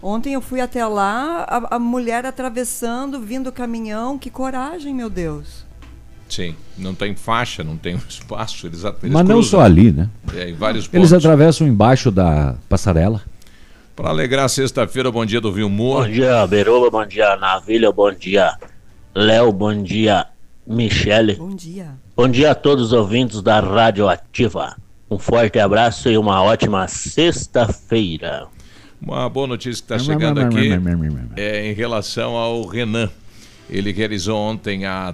Ontem 0.00 0.34
eu 0.34 0.40
fui 0.40 0.60
até 0.60 0.86
lá, 0.86 1.44
a, 1.48 1.76
a 1.76 1.78
mulher 1.78 2.24
atravessando, 2.24 3.20
vindo 3.20 3.48
o 3.48 3.52
caminhão. 3.52 4.16
Que 4.16 4.30
coragem, 4.30 4.94
meu 4.94 5.10
Deus. 5.10 5.67
Sim, 6.28 6.54
não 6.76 6.94
tem 6.94 7.14
faixa, 7.14 7.64
não 7.64 7.76
tem 7.76 7.96
espaço. 8.08 8.66
Eles, 8.66 8.84
eles 8.84 8.96
Mas 9.02 9.12
não 9.12 9.36
cruzam. 9.36 9.42
só 9.42 9.60
ali, 9.60 9.90
né? 9.92 10.08
É, 10.34 10.50
em 10.50 10.54
vários 10.54 10.88
Eles 10.92 11.10
pontos. 11.10 11.12
atravessam 11.14 11.66
embaixo 11.66 12.10
da 12.10 12.54
passarela. 12.68 13.22
Para 13.96 14.10
alegrar 14.10 14.48
sexta-feira, 14.48 15.10
bom 15.10 15.24
dia 15.26 15.40
do 15.40 15.52
Vilmor. 15.52 16.04
Bom 16.04 16.12
dia, 16.12 16.46
Beruba, 16.46 16.90
bom 16.90 17.04
dia, 17.06 17.34
Navilha, 17.36 17.90
bom 17.90 18.12
dia, 18.12 18.56
Léo, 19.14 19.50
bom 19.52 19.82
dia. 19.82 20.26
Michele. 20.66 21.34
Bom 21.36 21.56
dia. 21.56 21.94
Bom 22.14 22.28
dia 22.28 22.50
a 22.50 22.54
todos 22.54 22.88
os 22.88 22.92
ouvintes 22.92 23.40
da 23.40 23.58
Rádio 23.58 24.06
Ativa. 24.06 24.76
Um 25.10 25.18
forte 25.18 25.58
abraço 25.58 26.10
e 26.10 26.18
uma 26.18 26.42
ótima 26.42 26.86
sexta-feira. 26.86 28.46
Uma 29.00 29.28
boa 29.30 29.46
notícia 29.46 29.82
que 29.84 29.94
está 29.94 29.98
chegando 29.98 30.40
aqui 30.40 30.70
é 31.36 31.70
em 31.70 31.72
relação 31.72 32.36
ao 32.36 32.66
Renan. 32.66 33.08
Ele 33.70 33.92
realizou 33.92 34.36
ontem 34.38 34.84
a 34.84 35.12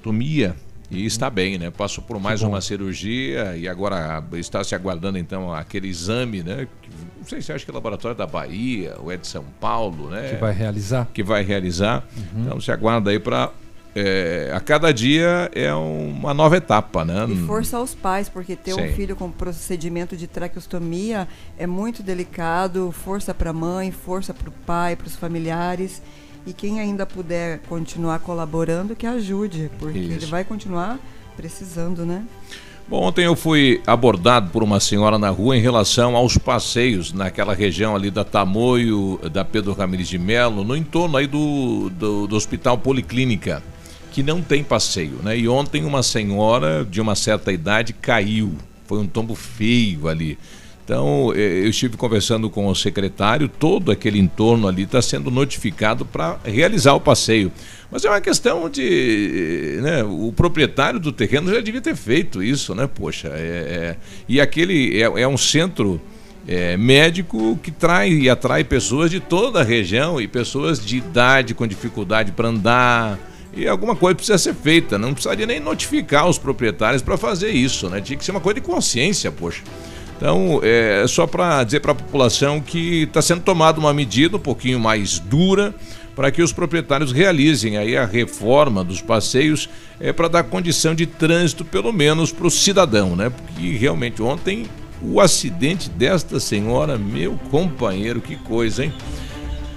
trasqueostomia 0.00 0.56
e 0.90 1.06
está 1.06 1.30
bem, 1.30 1.56
né? 1.56 1.70
Passou 1.70 2.02
por 2.02 2.18
mais 2.18 2.42
uma 2.42 2.60
cirurgia 2.60 3.56
e 3.56 3.68
agora 3.68 4.24
está 4.32 4.64
se 4.64 4.74
aguardando 4.74 5.18
então 5.18 5.54
aquele 5.54 5.86
exame, 5.86 6.42
né? 6.42 6.66
Não 7.16 7.28
sei 7.28 7.40
se 7.40 7.52
acha 7.52 7.64
que 7.64 7.70
é 7.70 7.72
o 7.72 7.76
laboratório 7.76 8.16
da 8.16 8.26
Bahia, 8.26 8.96
ou 8.98 9.12
é 9.12 9.16
de 9.16 9.26
São 9.26 9.44
Paulo, 9.60 10.10
né? 10.10 10.30
Que 10.30 10.36
vai 10.36 10.52
realizar. 10.52 11.08
Que 11.14 11.22
vai 11.22 11.44
realizar. 11.44 12.04
Então 12.36 12.60
se 12.60 12.72
aguarda 12.72 13.10
aí 13.10 13.20
para 13.20 13.52
é, 13.94 14.52
a 14.54 14.60
cada 14.60 14.92
dia 14.92 15.50
é 15.52 15.72
uma 15.74 16.32
nova 16.32 16.56
etapa, 16.56 17.04
né? 17.04 17.26
E 17.28 17.36
força 17.46 17.76
aos 17.76 17.94
pais, 17.94 18.28
porque 18.28 18.56
ter 18.56 18.74
Sim. 18.74 18.82
um 18.82 18.92
filho 18.94 19.14
com 19.14 19.30
procedimento 19.30 20.16
de 20.16 20.26
traqueostomia 20.26 21.28
é 21.56 21.66
muito 21.68 22.02
delicado. 22.02 22.92
Força 22.92 23.32
para 23.32 23.50
a 23.50 23.52
mãe, 23.52 23.92
força 23.92 24.34
para 24.34 24.48
o 24.48 24.52
pai, 24.66 24.96
para 24.96 25.06
os 25.06 25.14
familiares. 25.14 26.02
E 26.46 26.52
quem 26.52 26.80
ainda 26.80 27.04
puder 27.04 27.60
continuar 27.68 28.18
colaborando, 28.20 28.96
que 28.96 29.06
ajude, 29.06 29.70
porque 29.78 29.98
Isso. 29.98 30.12
ele 30.12 30.26
vai 30.26 30.44
continuar 30.44 30.98
precisando, 31.36 32.04
né? 32.04 32.24
Bom, 32.88 33.02
ontem 33.04 33.24
eu 33.24 33.36
fui 33.36 33.80
abordado 33.86 34.50
por 34.50 34.64
uma 34.64 34.80
senhora 34.80 35.16
na 35.16 35.30
rua 35.30 35.56
em 35.56 35.60
relação 35.60 36.16
aos 36.16 36.36
passeios 36.36 37.12
naquela 37.12 37.54
região 37.54 37.94
ali 37.94 38.10
da 38.10 38.24
Tamoio, 38.24 39.20
da 39.32 39.44
Pedro 39.44 39.72
Ramirez 39.74 40.08
de 40.08 40.18
Melo, 40.18 40.64
no 40.64 40.74
entorno 40.76 41.16
aí 41.16 41.28
do, 41.28 41.88
do, 41.90 42.26
do 42.26 42.34
Hospital 42.34 42.76
Policlínica, 42.78 43.62
que 44.10 44.24
não 44.24 44.42
tem 44.42 44.64
passeio, 44.64 45.20
né? 45.22 45.38
E 45.38 45.48
ontem 45.48 45.84
uma 45.84 46.02
senhora 46.02 46.84
de 46.84 47.00
uma 47.00 47.14
certa 47.14 47.52
idade 47.52 47.92
caiu, 47.92 48.54
foi 48.86 48.98
um 48.98 49.06
tombo 49.06 49.36
feio 49.36 50.08
ali. 50.08 50.36
Então, 50.90 51.32
eh, 51.36 51.60
eu 51.62 51.70
estive 51.70 51.96
conversando 51.96 52.50
com 52.50 52.66
o 52.66 52.74
secretário, 52.74 53.46
todo 53.48 53.92
aquele 53.92 54.18
entorno 54.18 54.66
ali 54.66 54.82
está 54.82 55.00
sendo 55.00 55.30
notificado 55.30 56.04
para 56.04 56.40
realizar 56.44 56.94
o 56.94 57.00
passeio. 57.00 57.52
Mas 57.92 58.04
é 58.04 58.10
uma 58.10 58.20
questão 58.20 58.68
de. 58.68 59.78
Né, 59.80 60.02
o 60.02 60.32
proprietário 60.32 60.98
do 60.98 61.12
terreno 61.12 61.54
já 61.54 61.60
devia 61.60 61.80
ter 61.80 61.94
feito 61.94 62.42
isso, 62.42 62.74
né? 62.74 62.88
Poxa, 62.92 63.28
é, 63.28 63.30
é- 63.30 63.96
e 64.28 64.40
aquele 64.40 65.00
é, 65.00 65.22
é 65.22 65.28
um 65.28 65.38
centro 65.38 66.00
é, 66.48 66.76
médico 66.76 67.56
que 67.62 67.70
trai 67.70 68.10
e 68.10 68.28
atrai 68.28 68.64
pessoas 68.64 69.12
de 69.12 69.20
toda 69.20 69.60
a 69.60 69.62
região 69.62 70.20
e 70.20 70.26
pessoas 70.26 70.84
de 70.84 70.96
idade 70.96 71.54
com 71.54 71.68
dificuldade 71.68 72.32
para 72.32 72.48
andar. 72.48 73.16
E 73.54 73.64
alguma 73.68 73.94
coisa 73.94 74.16
precisa 74.16 74.38
ser 74.38 74.54
feita, 74.54 74.98
não 74.98 75.12
precisaria 75.12 75.46
nem 75.46 75.60
notificar 75.60 76.28
os 76.28 76.36
proprietários 76.36 77.00
para 77.00 77.16
fazer 77.16 77.50
isso, 77.50 77.88
né? 77.88 78.00
Tinha 78.00 78.18
que 78.18 78.24
ser 78.24 78.32
uma 78.32 78.40
coisa 78.40 78.58
de 78.60 78.66
consciência, 78.66 79.30
poxa. 79.30 79.62
Então, 80.20 80.60
é 80.62 81.06
só 81.08 81.26
para 81.26 81.64
dizer 81.64 81.80
para 81.80 81.92
a 81.92 81.94
população 81.94 82.60
que 82.60 83.04
está 83.04 83.22
sendo 83.22 83.40
tomada 83.40 83.80
uma 83.80 83.94
medida 83.94 84.36
um 84.36 84.40
pouquinho 84.40 84.78
mais 84.78 85.18
dura 85.18 85.74
para 86.14 86.30
que 86.30 86.42
os 86.42 86.52
proprietários 86.52 87.10
realizem 87.10 87.78
aí 87.78 87.96
a 87.96 88.04
reforma 88.04 88.84
dos 88.84 89.00
passeios 89.00 89.70
é, 89.98 90.12
para 90.12 90.28
dar 90.28 90.42
condição 90.42 90.94
de 90.94 91.06
trânsito, 91.06 91.64
pelo 91.64 91.90
menos 91.90 92.30
para 92.32 92.46
o 92.46 92.50
cidadão, 92.50 93.16
né? 93.16 93.30
Porque 93.30 93.70
realmente 93.78 94.22
ontem 94.22 94.66
o 95.00 95.22
acidente 95.22 95.88
desta 95.88 96.38
senhora, 96.38 96.98
meu 96.98 97.40
companheiro, 97.50 98.20
que 98.20 98.36
coisa, 98.36 98.84
hein? 98.84 98.92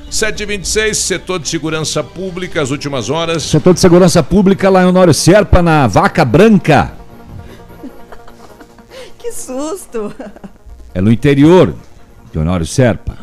726, 0.10 0.98
setor 0.98 1.40
de 1.40 1.48
segurança 1.48 2.04
pública, 2.04 2.62
as 2.62 2.70
últimas 2.70 3.10
horas. 3.10 3.44
Setor 3.44 3.74
de 3.74 3.80
segurança 3.80 4.22
pública 4.22 4.70
lá 4.70 4.84
em 4.84 4.88
Honório 4.88 5.14
Serpa, 5.14 5.62
na 5.62 5.88
Vaca 5.88 6.26
Branca. 6.26 7.03
Que 9.24 9.32
susto! 9.32 10.14
É 10.94 11.00
no 11.00 11.10
interior 11.10 11.74
de 12.30 12.38
Honório 12.38 12.66
Serpa. 12.66 13.18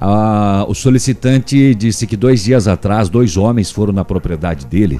Ah, 0.00 0.64
o 0.66 0.74
solicitante 0.74 1.74
disse 1.74 2.06
que 2.06 2.16
dois 2.16 2.42
dias 2.42 2.66
atrás, 2.66 3.10
dois 3.10 3.36
homens 3.36 3.70
foram 3.70 3.92
na 3.92 4.02
propriedade 4.02 4.64
dele. 4.64 4.98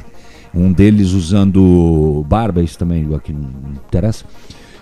Um 0.54 0.70
deles 0.70 1.12
usando 1.12 2.22
barba, 2.28 2.60
isso 2.60 2.78
também 2.78 3.08
aqui 3.14 3.32
não 3.32 3.48
interessa. 3.88 4.26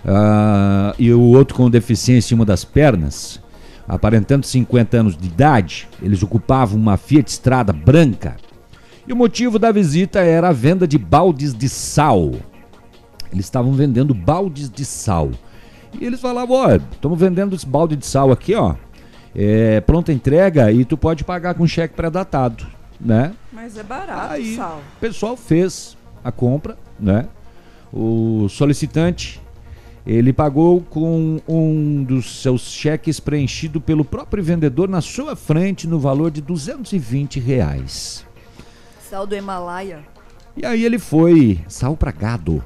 Ah, 0.05 0.93
e 0.99 1.09
o 1.13 1.21
outro 1.21 1.55
com 1.55 1.69
deficiência 1.69 2.33
em 2.33 2.35
uma 2.35 2.45
das 2.45 2.65
pernas, 2.65 3.39
aparentando 3.87 4.45
50 4.45 4.97
anos 4.97 5.15
de 5.15 5.25
idade. 5.25 5.87
Eles 6.01 6.21
ocupavam 6.21 6.77
uma 6.77 6.97
Fiat 6.97 7.31
Strada 7.31 7.71
branca. 7.71 8.35
E 9.07 9.13
o 9.13 9.15
motivo 9.15 9.57
da 9.57 9.71
visita 9.71 10.19
era 10.19 10.49
a 10.49 10.53
venda 10.53 10.85
de 10.85 10.97
baldes 10.97 11.53
de 11.53 11.69
sal. 11.69 12.33
Eles 13.31 13.45
estavam 13.45 13.73
vendendo 13.73 14.13
baldes 14.13 14.69
de 14.69 14.85
sal. 14.85 15.31
E 15.99 16.05
eles 16.05 16.19
falavam, 16.19 16.57
ó, 16.57 16.75
estamos 16.75 17.19
vendendo 17.19 17.55
esse 17.55 17.65
balde 17.65 17.95
de 17.95 18.05
sal 18.05 18.31
aqui, 18.31 18.53
ó. 18.53 18.75
É, 19.35 19.81
pronta 19.81 20.11
entrega 20.11 20.71
e 20.71 20.83
tu 20.83 20.97
pode 20.97 21.23
pagar 21.23 21.53
com 21.53 21.67
cheque 21.67 21.93
pré-datado, 21.93 22.65
né? 22.99 23.33
Mas 23.53 23.77
é 23.77 23.83
barato 23.83 24.33
Aí, 24.33 24.55
sal. 24.55 24.81
O 24.97 24.99
pessoal 24.99 25.37
fez 25.37 25.95
a 26.23 26.31
compra, 26.31 26.77
né? 26.99 27.27
O 27.93 28.47
solicitante, 28.49 29.39
ele 30.05 30.33
pagou 30.33 30.81
com 30.81 31.39
um 31.47 32.03
dos 32.03 32.41
seus 32.41 32.61
cheques 32.61 33.19
preenchido 33.19 33.79
pelo 33.79 34.03
próprio 34.03 34.43
vendedor 34.43 34.89
na 34.89 35.01
sua 35.01 35.35
frente 35.35 35.87
no 35.87 35.99
valor 35.99 36.31
de 36.31 36.41
220 36.41 37.39
reais. 37.39 38.25
Sal 39.09 39.27
do 39.27 39.35
Himalaia. 39.35 39.99
E 40.55 40.65
aí 40.65 40.83
ele 40.83 40.97
foi, 40.97 41.59
sal 41.67 41.95
pra 41.95 42.11
gado. 42.11 42.63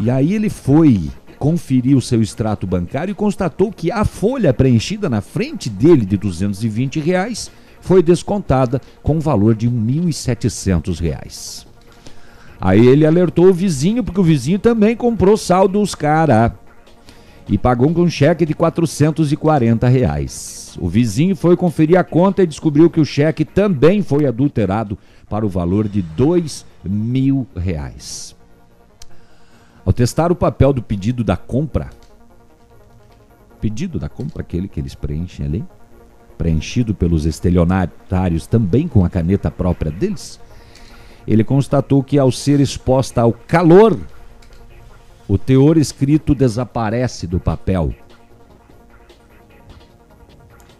E 0.00 0.10
aí 0.10 0.34
ele 0.34 0.48
foi 0.48 1.10
conferir 1.38 1.96
o 1.96 2.02
seu 2.02 2.20
extrato 2.20 2.66
bancário 2.66 3.12
e 3.12 3.14
constatou 3.14 3.70
que 3.70 3.90
a 3.90 4.04
folha 4.04 4.52
preenchida 4.52 5.08
na 5.08 5.20
frente 5.20 5.70
dele 5.70 6.04
de 6.04 6.16
220 6.16 6.98
reais 7.00 7.50
foi 7.80 8.02
descontada 8.02 8.80
com 9.02 9.16
um 9.16 9.20
valor 9.20 9.54
de 9.54 9.68
1.700 9.70 11.00
reais. 11.00 11.66
Aí 12.60 12.86
ele 12.86 13.06
alertou 13.06 13.46
o 13.46 13.54
vizinho, 13.54 14.02
porque 14.02 14.20
o 14.20 14.24
vizinho 14.24 14.58
também 14.58 14.96
comprou 14.96 15.36
sal 15.36 15.68
dos 15.68 15.94
cara 15.94 16.54
e 17.48 17.56
pagou 17.56 17.92
com 17.94 18.02
um 18.02 18.10
cheque 18.10 18.44
de 18.44 18.52
440 18.52 19.88
reais. 19.88 20.76
O 20.80 20.88
vizinho 20.88 21.34
foi 21.34 21.56
conferir 21.56 21.98
a 21.98 22.04
conta 22.04 22.42
e 22.42 22.46
descobriu 22.46 22.90
que 22.90 23.00
o 23.00 23.04
cheque 23.04 23.44
também 23.44 24.02
foi 24.02 24.26
adulterado 24.26 24.98
para 25.28 25.46
o 25.46 25.48
valor 25.48 25.88
de 25.88 26.02
dois 26.02 26.66
mil 26.84 27.46
reais. 27.56 28.37
Ao 29.88 29.92
testar 29.92 30.30
o 30.30 30.36
papel 30.36 30.70
do 30.74 30.82
pedido 30.82 31.24
da 31.24 31.34
compra, 31.34 31.88
pedido 33.58 33.98
da 33.98 34.06
compra, 34.06 34.42
aquele 34.42 34.68
que 34.68 34.78
eles 34.78 34.94
preenchem 34.94 35.46
ali, 35.46 35.64
preenchido 36.36 36.94
pelos 36.94 37.24
estelionatários 37.24 38.46
também 38.46 38.86
com 38.86 39.02
a 39.02 39.08
caneta 39.08 39.50
própria 39.50 39.90
deles, 39.90 40.38
ele 41.26 41.42
constatou 41.42 42.04
que 42.04 42.18
ao 42.18 42.30
ser 42.30 42.60
exposta 42.60 43.22
ao 43.22 43.32
calor, 43.32 43.98
o 45.26 45.38
teor 45.38 45.78
escrito 45.78 46.34
desaparece 46.34 47.26
do 47.26 47.40
papel. 47.40 47.94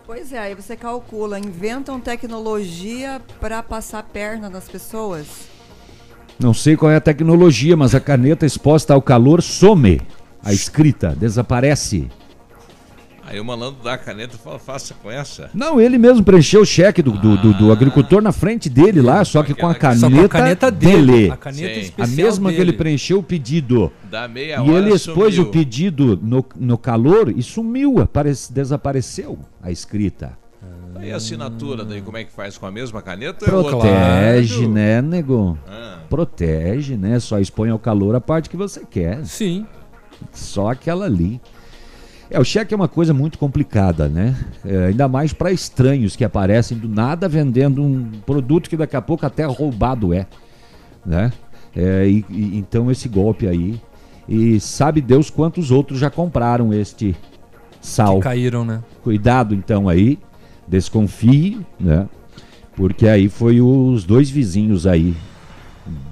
Pois 0.04 0.34
é, 0.34 0.38
aí 0.38 0.54
você 0.54 0.76
calcula, 0.76 1.38
inventam 1.38 1.98
tecnologia 1.98 3.22
para 3.40 3.62
passar 3.62 4.02
perna 4.02 4.50
nas 4.50 4.68
pessoas. 4.68 5.56
Não 6.38 6.54
sei 6.54 6.76
qual 6.76 6.90
é 6.92 6.96
a 6.96 7.00
tecnologia, 7.00 7.76
mas 7.76 7.94
a 7.94 8.00
caneta 8.00 8.46
exposta 8.46 8.94
ao 8.94 9.02
calor 9.02 9.42
some. 9.42 10.00
A 10.42 10.52
escrita 10.52 11.14
desaparece. 11.18 12.08
Aí 13.26 13.38
o 13.38 13.44
malandro 13.44 13.80
dá 13.84 13.92
a 13.94 13.98
caneta 13.98 14.36
e 14.36 14.38
fala, 14.38 14.58
faça 14.58 14.94
com 15.02 15.10
essa. 15.10 15.50
Não, 15.52 15.78
ele 15.78 15.98
mesmo 15.98 16.24
preencheu 16.24 16.62
o 16.62 16.64
cheque 16.64 17.02
do, 17.02 17.10
do, 17.12 17.36
do- 17.36 17.52
do 17.52 17.72
agricultor 17.72 18.22
na 18.22 18.32
frente 18.32 18.70
dele 18.70 19.02
lá, 19.02 19.22
só 19.22 19.42
que 19.42 19.52
com 19.52 19.68
a 19.68 19.74
caneta, 19.74 20.00
Só 20.00 20.10
com 20.10 20.24
a 20.24 20.28
caneta 20.28 20.70
dele. 20.70 21.12
dele. 21.12 21.30
A 21.30 21.36
caneta 21.36 21.82
Sim. 21.82 21.92
A 21.98 22.06
mesma 22.06 22.50
que 22.50 22.56
dele. 22.56 22.70
ele 22.70 22.78
preencheu 22.78 23.18
o 23.18 23.22
pedido. 23.22 23.92
Dá 24.10 24.26
meia 24.26 24.54
E 24.54 24.70
hora, 24.70 24.78
ele 24.86 24.94
expôs 24.94 25.34
sumiu. 25.34 25.48
o 25.50 25.52
pedido 25.52 26.18
no, 26.22 26.42
no 26.56 26.78
calor 26.78 27.30
e 27.36 27.42
sumiu, 27.42 27.98
aparece, 28.00 28.50
desapareceu 28.50 29.38
a 29.62 29.70
escrita. 29.70 30.32
E 31.02 31.12
a 31.12 31.16
assinatura 31.16 31.84
daí, 31.84 32.00
como 32.02 32.16
é 32.16 32.24
que 32.24 32.32
faz 32.32 32.58
com 32.58 32.66
a 32.66 32.70
mesma 32.72 33.00
caneta? 33.00 33.44
é? 33.44 33.48
Protege, 33.48 34.66
né, 34.66 35.00
nego? 35.00 35.56
Ah. 35.66 35.98
Protege, 36.10 36.96
né? 36.96 37.18
Só 37.20 37.38
expõe 37.38 37.70
ao 37.70 37.78
calor 37.78 38.14
a 38.14 38.20
parte 38.20 38.50
que 38.50 38.56
você 38.56 38.82
quer. 38.84 39.24
Sim. 39.24 39.66
Só 40.32 40.70
aquela 40.70 41.04
ali. 41.04 41.40
É, 42.30 42.38
o 42.38 42.44
cheque 42.44 42.74
é 42.74 42.76
uma 42.76 42.88
coisa 42.88 43.14
muito 43.14 43.38
complicada, 43.38 44.08
né? 44.08 44.36
É, 44.64 44.86
ainda 44.86 45.08
mais 45.08 45.32
para 45.32 45.50
estranhos 45.52 46.14
que 46.16 46.24
aparecem 46.24 46.76
do 46.76 46.88
nada 46.88 47.28
vendendo 47.28 47.82
um 47.82 48.10
produto 48.26 48.68
que 48.68 48.76
daqui 48.76 48.96
a 48.96 49.00
pouco 49.00 49.24
até 49.24 49.44
roubado 49.44 50.12
é, 50.12 50.26
né? 51.06 51.32
É, 51.74 52.06
e- 52.06 52.24
e- 52.28 52.58
então 52.58 52.90
esse 52.90 53.08
golpe 53.08 53.46
aí 53.46 53.80
e 54.28 54.58
sabe 54.60 55.00
Deus 55.00 55.30
quantos 55.30 55.70
outros 55.70 55.98
já 56.00 56.10
compraram 56.10 56.72
este 56.74 57.16
sal. 57.80 58.16
Que 58.16 58.24
caíram, 58.24 58.64
né? 58.64 58.82
Cuidado 59.02 59.54
então 59.54 59.88
aí, 59.88 60.18
desconfie, 60.68 61.60
né? 61.78 62.08
Porque 62.76 63.08
aí 63.08 63.28
foi 63.28 63.60
os 63.60 64.04
dois 64.04 64.30
vizinhos 64.30 64.86
aí 64.86 65.14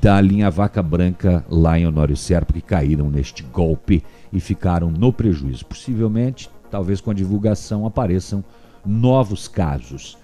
da 0.01 0.21
linha 0.21 0.51
Vaca 0.51 0.83
Branca 0.83 1.45
lá 1.49 1.79
em 1.79 1.87
Honório 1.87 2.17
Serpa 2.17 2.53
que 2.53 2.61
caíram 2.61 3.11
neste 3.11 3.43
golpe 3.43 4.03
e 4.33 4.41
ficaram 4.41 4.91
no 4.91 5.13
prejuízo. 5.13 5.65
Possivelmente, 5.67 6.51
talvez 6.71 7.01
com 7.01 7.11
a 7.11 7.15
divulgação 7.15 7.87
apareçam 7.87 8.43
novos 8.85 9.47
casos. 9.47 10.19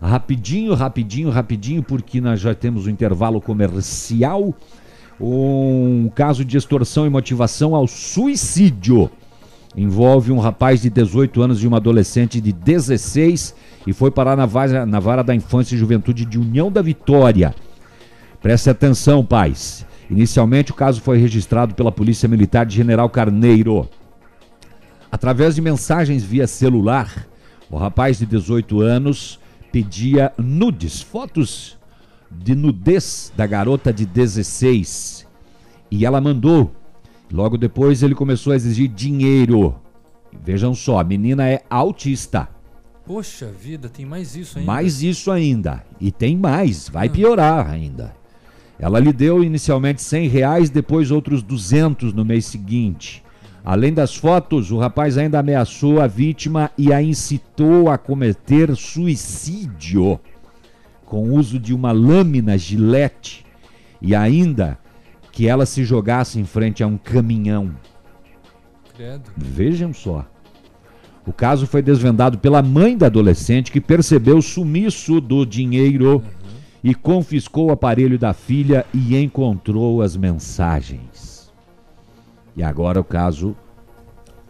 Rapidinho, 0.00 0.74
rapidinho, 0.74 1.30
rapidinho, 1.30 1.82
porque 1.82 2.20
nós 2.20 2.40
já 2.40 2.54
temos 2.54 2.86
um 2.86 2.90
intervalo 2.90 3.40
comercial. 3.40 4.54
Um 5.20 6.10
caso 6.14 6.44
de 6.44 6.56
extorsão 6.56 7.06
e 7.06 7.10
motivação 7.10 7.74
ao 7.74 7.86
suicídio. 7.86 9.10
Envolve 9.76 10.30
um 10.30 10.38
rapaz 10.38 10.82
de 10.82 10.90
18 10.90 11.42
anos 11.42 11.62
e 11.62 11.66
uma 11.66 11.78
adolescente 11.78 12.40
de 12.40 12.52
16 12.52 13.54
e 13.86 13.92
foi 13.92 14.10
parar 14.10 14.36
na 14.36 14.46
vara, 14.46 14.86
na 14.86 15.00
vara 15.00 15.22
da 15.22 15.34
infância 15.34 15.74
e 15.74 15.78
juventude 15.78 16.24
de 16.24 16.38
União 16.38 16.70
da 16.70 16.80
Vitória. 16.80 17.54
Preste 18.40 18.70
atenção, 18.70 19.24
pais. 19.24 19.84
Inicialmente, 20.08 20.70
o 20.70 20.74
caso 20.74 21.00
foi 21.00 21.18
registrado 21.18 21.74
pela 21.74 21.90
Polícia 21.90 22.28
Militar 22.28 22.66
de 22.66 22.76
General 22.76 23.08
Carneiro. 23.08 23.88
Através 25.10 25.54
de 25.54 25.62
mensagens 25.62 26.22
via 26.22 26.46
celular, 26.46 27.26
o 27.70 27.76
rapaz 27.76 28.18
de 28.18 28.26
18 28.26 28.80
anos 28.80 29.40
pedia 29.72 30.32
nudes, 30.38 31.00
fotos 31.00 31.78
de 32.30 32.54
nudez 32.54 33.32
da 33.36 33.46
garota 33.46 33.92
de 33.92 34.06
16. 34.06 35.26
E 35.90 36.04
ela 36.04 36.20
mandou. 36.20 36.74
Logo 37.32 37.56
depois 37.56 38.02
ele 38.02 38.14
começou 38.14 38.52
a 38.52 38.56
exigir 38.56 38.88
dinheiro. 38.88 39.74
Vejam 40.44 40.74
só, 40.74 40.98
a 40.98 41.04
menina 41.04 41.48
é 41.48 41.62
autista. 41.70 42.48
Poxa 43.06 43.46
vida, 43.46 43.88
tem 43.88 44.06
mais 44.06 44.34
isso 44.34 44.58
ainda. 44.58 44.72
Mais 44.72 45.02
isso 45.02 45.30
ainda. 45.30 45.84
E 46.00 46.10
tem 46.10 46.36
mais, 46.36 46.88
vai 46.88 47.08
piorar 47.08 47.70
ainda. 47.70 48.14
Ela 48.78 48.98
lhe 48.98 49.12
deu 49.12 49.44
inicialmente 49.44 50.02
100 50.02 50.28
reais, 50.28 50.70
depois 50.70 51.10
outros 51.10 51.42
200 51.42 52.12
no 52.12 52.24
mês 52.24 52.46
seguinte. 52.46 53.22
Além 53.64 53.92
das 53.92 54.14
fotos, 54.14 54.70
o 54.70 54.78
rapaz 54.78 55.16
ainda 55.16 55.38
ameaçou 55.38 56.00
a 56.00 56.06
vítima 56.06 56.70
e 56.76 56.92
a 56.92 57.02
incitou 57.02 57.88
a 57.88 57.96
cometer 57.96 58.74
suicídio 58.76 60.20
com 61.04 61.30
o 61.30 61.34
uso 61.34 61.58
de 61.58 61.72
uma 61.72 61.92
lâmina 61.92 62.58
gilete 62.58 63.44
e 64.02 64.14
ainda 64.14 64.78
que 65.34 65.48
ela 65.48 65.66
se 65.66 65.82
jogasse 65.82 66.38
em 66.38 66.44
frente 66.44 66.80
a 66.80 66.86
um 66.86 66.96
caminhão. 66.96 67.74
Credo. 68.94 69.32
Vejam 69.36 69.92
só. 69.92 70.24
O 71.26 71.32
caso 71.32 71.66
foi 71.66 71.82
desvendado 71.82 72.38
pela 72.38 72.62
mãe 72.62 72.96
da 72.96 73.06
adolescente 73.06 73.72
que 73.72 73.80
percebeu 73.80 74.38
o 74.38 74.42
sumiço 74.42 75.20
do 75.20 75.44
dinheiro 75.44 76.18
uhum. 76.18 76.22
e 76.84 76.94
confiscou 76.94 77.66
o 77.66 77.72
aparelho 77.72 78.16
da 78.16 78.32
filha 78.32 78.86
e 78.94 79.16
encontrou 79.16 80.02
as 80.02 80.16
mensagens. 80.16 81.52
E 82.56 82.62
agora 82.62 83.00
o 83.00 83.04
caso 83.04 83.56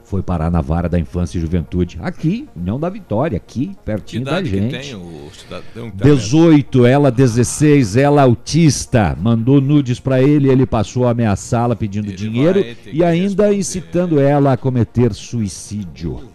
foi 0.04 0.22
parar 0.22 0.50
na 0.50 0.60
vara 0.60 0.88
da 0.88 0.98
infância 0.98 1.38
e 1.38 1.40
juventude. 1.40 1.98
Aqui, 2.02 2.48
União 2.54 2.78
da 2.78 2.88
Vitória, 2.88 3.36
aqui, 3.36 3.76
pertinho 3.84 4.24
da 4.24 4.42
gente. 4.42 4.76
Que 4.76 4.82
tem 4.82 4.94
o 4.94 5.30
cidadão 5.32 5.90
que 5.90 5.96
18, 5.96 6.82
tá 6.82 6.88
ela 6.88 7.10
16, 7.10 7.96
ela 7.96 8.22
autista. 8.22 9.16
Mandou 9.18 9.60
nudes 9.60 9.98
para 9.98 10.22
ele, 10.22 10.48
ele 10.48 10.66
passou 10.66 11.06
a 11.06 11.10
ameaçá-la 11.10 11.74
pedindo 11.74 12.08
ele 12.08 12.16
dinheiro 12.16 12.64
e 12.86 13.02
ainda 13.02 13.44
responder. 13.44 13.56
incitando 13.56 14.20
ela 14.20 14.52
a 14.52 14.56
cometer 14.56 15.12
suicídio. 15.14 16.28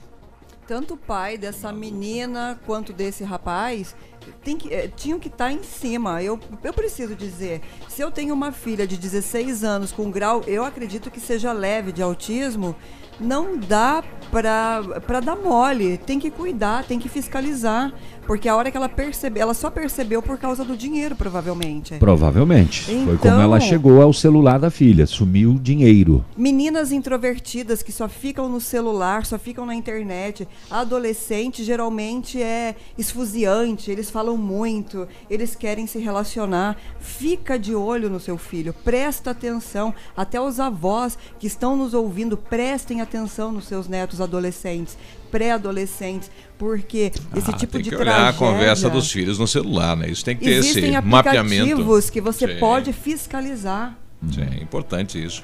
Tanto 0.68 0.94
o 0.94 0.98
pai 0.98 1.38
dessa 1.38 1.72
menina 1.72 2.60
quanto 2.66 2.94
desse 2.94 3.24
rapaz 3.24 3.96
tem 4.44 4.58
que, 4.58 4.74
é, 4.74 4.88
tinham 4.88 5.20
que 5.20 5.28
estar 5.28 5.46
tá 5.46 5.52
em 5.52 5.64
cima. 5.64 6.22
Eu, 6.22 6.40
eu 6.64 6.74
preciso 6.74 7.16
dizer, 7.16 7.62
se 7.88 8.02
eu 8.02 8.12
tenho 8.12 8.34
uma 8.34 8.52
filha 8.52 8.86
de 8.86 8.98
16 8.98 9.64
anos 9.64 9.92
com 9.92 10.12
grau, 10.12 10.44
eu 10.48 10.64
acredito 10.64 11.10
que 11.10 11.20
seja 11.20 11.52
leve 11.52 11.92
de 11.92 12.02
autismo, 12.02 12.76
não 13.20 13.58
dá 13.58 14.04
para 14.32 15.20
dar 15.20 15.36
mole. 15.36 15.98
Tem 15.98 16.20
que 16.20 16.32
cuidar, 16.32 16.84
tem 16.86 17.00
que 17.00 17.10
fiscalizar. 17.10 17.92
Porque 18.30 18.48
a 18.48 18.56
hora 18.56 18.70
que 18.70 18.78
ela 18.78 18.88
percebeu, 18.88 19.42
ela 19.42 19.56
só 19.56 19.72
percebeu 19.72 20.22
por 20.22 20.38
causa 20.38 20.64
do 20.64 20.78
dinheiro, 20.78 21.16
provavelmente. 21.16 21.96
Provavelmente. 21.96 22.86
Então, 22.92 23.06
Foi 23.08 23.18
como 23.18 23.42
ela 23.42 23.60
chegou 23.60 24.00
ao 24.04 24.14
celular 24.14 24.60
da 24.60 24.70
filha, 24.70 25.08
sumiu 25.08 25.54
o 25.54 25.60
dinheiro. 25.60 26.24
Meninas 26.38 26.92
introvertidas 26.92 27.82
que 27.82 27.92
só 27.92 28.08
ficam 28.08 28.48
no 28.48 28.62
celular, 28.62 29.26
só 29.26 29.40
ficam 29.40 29.66
na 29.66 29.74
internet. 29.74 30.48
Adolescente 30.70 31.64
geralmente 31.64 32.40
é 32.40 32.76
esfuziante, 32.96 33.90
eles 33.90 34.12
falam 34.12 34.38
muito, 34.38 35.08
eles 35.28 35.56
querem 35.56 35.88
se 35.88 35.98
relacionar. 35.98 36.78
Fica 37.00 37.58
de 37.58 37.74
olho 37.74 38.12
no 38.12 38.20
seu 38.20 38.38
filho, 38.38 38.76
presta 38.86 39.32
atenção. 39.32 39.92
Até 40.16 40.40
os 40.40 40.60
avós 40.60 41.18
que 41.40 41.48
estão 41.48 41.76
nos 41.76 41.96
ouvindo, 41.96 42.38
prestem 42.38 43.02
atenção 43.02 43.52
nos 43.52 43.66
seus 43.66 43.88
netos 43.88 44.22
adolescentes 44.22 44.96
pré-adolescentes, 45.30 46.30
porque 46.58 47.12
esse 47.36 47.52
ah, 47.52 47.54
tipo 47.54 47.74
tem 47.74 47.82
de 47.82 47.90
que 47.90 47.96
tragédia... 47.96 48.22
olhar 48.22 48.30
a 48.30 48.34
conversa 48.34 48.90
dos 48.90 49.12
filhos 49.12 49.40
no 49.40 49.48
celular, 49.48 49.96
né? 49.96 50.10
Isso 50.10 50.24
tem 50.24 50.36
que 50.36 50.46
ter 50.46 50.52
Existem 50.52 50.96
esse 50.96 51.02
mapeamento. 51.02 51.64
aplicativos 51.64 52.10
que 52.10 52.22
você 52.22 52.48
Sim. 52.48 52.60
pode 52.60 52.94
fiscalizar. 52.94 53.98
Sim, 54.32 54.48
é 54.60 54.64
importante 54.64 55.24
isso. 55.24 55.44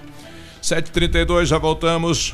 7h32, 0.61 1.45
já 1.45 1.57
voltamos. 1.57 2.33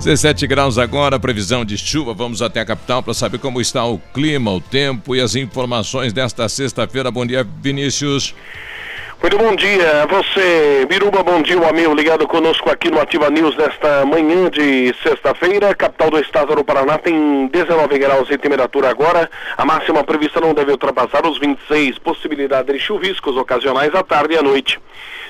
17 0.00 0.46
graus 0.46 0.78
agora, 0.78 1.20
previsão 1.20 1.62
de 1.62 1.76
chuva. 1.76 2.14
Vamos 2.14 2.40
até 2.40 2.60
a 2.60 2.64
capital 2.64 3.02
para 3.02 3.12
saber 3.12 3.36
como 3.36 3.60
está 3.60 3.84
o 3.84 3.98
clima, 3.98 4.50
o 4.50 4.58
tempo 4.58 5.14
e 5.14 5.20
as 5.20 5.34
informações 5.34 6.10
desta 6.10 6.48
sexta-feira. 6.48 7.10
Bom 7.10 7.26
dia, 7.26 7.46
Vinícius. 7.60 8.34
Muito 9.22 9.36
bom 9.36 9.54
dia 9.54 10.06
você, 10.06 10.86
Biruba, 10.88 11.22
bom 11.22 11.42
dia, 11.42 11.58
o 11.58 11.68
amigo 11.68 11.92
ligado 11.92 12.26
conosco 12.26 12.70
aqui 12.70 12.90
no 12.90 12.98
Ativa 12.98 13.28
News 13.28 13.54
nesta 13.54 14.02
manhã 14.06 14.48
de 14.48 14.94
sexta-feira. 15.02 15.74
Capital 15.74 16.10
do 16.10 16.18
estado 16.18 16.54
do 16.56 16.64
Paraná 16.64 16.96
tem 16.96 17.46
19 17.48 17.98
graus 17.98 18.28
de 18.28 18.38
temperatura 18.38 18.88
agora. 18.88 19.30
A 19.58 19.64
máxima 19.66 20.02
prevista 20.02 20.40
não 20.40 20.54
deve 20.54 20.72
ultrapassar 20.72 21.26
os 21.26 21.38
26, 21.38 21.98
possibilidade 21.98 22.72
de 22.72 22.78
chuviscos 22.78 23.36
ocasionais 23.36 23.94
à 23.94 24.02
tarde 24.02 24.36
e 24.36 24.38
à 24.38 24.42
noite. 24.42 24.80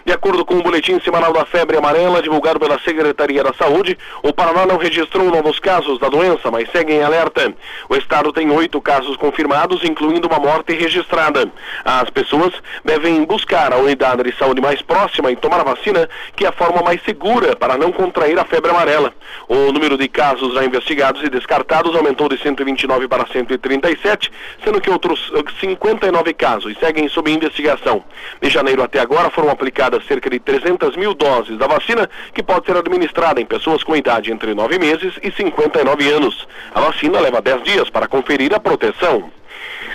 De 0.05 0.13
acordo 0.13 0.45
com 0.45 0.55
o 0.55 0.63
boletim 0.63 0.99
semanal 1.01 1.33
da 1.33 1.45
febre 1.45 1.77
amarela 1.77 2.23
divulgado 2.23 2.59
pela 2.59 2.79
Secretaria 2.81 3.45
da 3.45 3.53
Saúde, 3.53 3.99
o 4.23 4.33
Paraná 4.33 4.65
não 4.65 4.79
registrou 4.79 5.31
novos 5.31 5.59
casos 5.59 5.99
da 5.99 6.09
doença, 6.09 6.51
mas 6.51 6.71
segue 6.71 6.95
em 6.95 7.03
alerta. 7.03 7.53
O 7.89 7.95
estado 7.95 8.33
tem 8.33 8.51
oito 8.51 8.81
casos 8.81 9.17
confirmados, 9.17 9.85
incluindo 9.85 10.27
uma 10.27 10.39
morte 10.39 10.73
registrada. 10.73 11.51
As 11.85 12.09
pessoas 12.09 12.53
devem 12.83 13.25
buscar 13.25 13.75
a 13.75 13.77
unidade 13.81 14.23
de 14.23 14.37
saúde 14.37 14.61
mais 14.61 14.83
próxima 14.83 15.31
e 15.31 15.37
tomar 15.37 15.61
a 15.61 15.65
vacina, 15.65 16.09
que 16.37 16.45
é 16.45 16.49
a 16.49 16.53
forma 16.53 16.83
mais 16.83 17.03
segura 17.03 17.57
para 17.57 17.77
não 17.77 17.93
contrair 17.93 18.39
a 18.39 18.45
febre 18.45 18.71
amarela. 18.71 19.13
O 19.49 19.73
número 19.73 19.97
de 19.97 20.09
casos 20.09 20.55
já 20.55 20.65
investigados 20.65 21.23
e 21.23 21.29
descartados 21.29 21.95
aumentou 21.95 22.29
de 22.29 22.39
129 22.39 23.09
para 23.09 23.27
137, 23.27 24.31
sendo 24.65 24.81
que 24.81 24.91
outros 24.91 25.33
59 25.61 26.35
casos 26.35 26.77
seguem 26.79 27.09
sob 27.09 27.31
investigação. 27.31 28.05
De 28.41 28.49
janeiro 28.49 28.83
até 28.83 29.01
agora 29.01 29.31
foram 29.31 29.51
aplicados 29.51 30.07
cerca 30.07 30.31
de 30.31 30.39
300 30.39 30.97
mil 30.97 31.15
doses 31.15 31.59
da 31.59 31.67
vacina 31.67 32.09
que 32.35 32.43
pode 32.43 32.67
ser 32.67 32.77
administrada 32.77 33.41
em 33.41 33.47
pessoas 33.47 33.83
com 33.83 33.97
idade 33.97 34.33
entre 34.33 34.55
9 34.55 34.79
meses 34.79 35.15
e 35.23 35.31
59 35.31 36.11
anos. 36.11 36.47
A 36.75 36.81
vacina 36.81 37.21
leva 37.21 37.41
10 37.41 37.63
dias 37.63 37.91
para 37.91 38.07
conferir 38.07 38.55
a 38.55 38.61
proteção. 38.61 39.31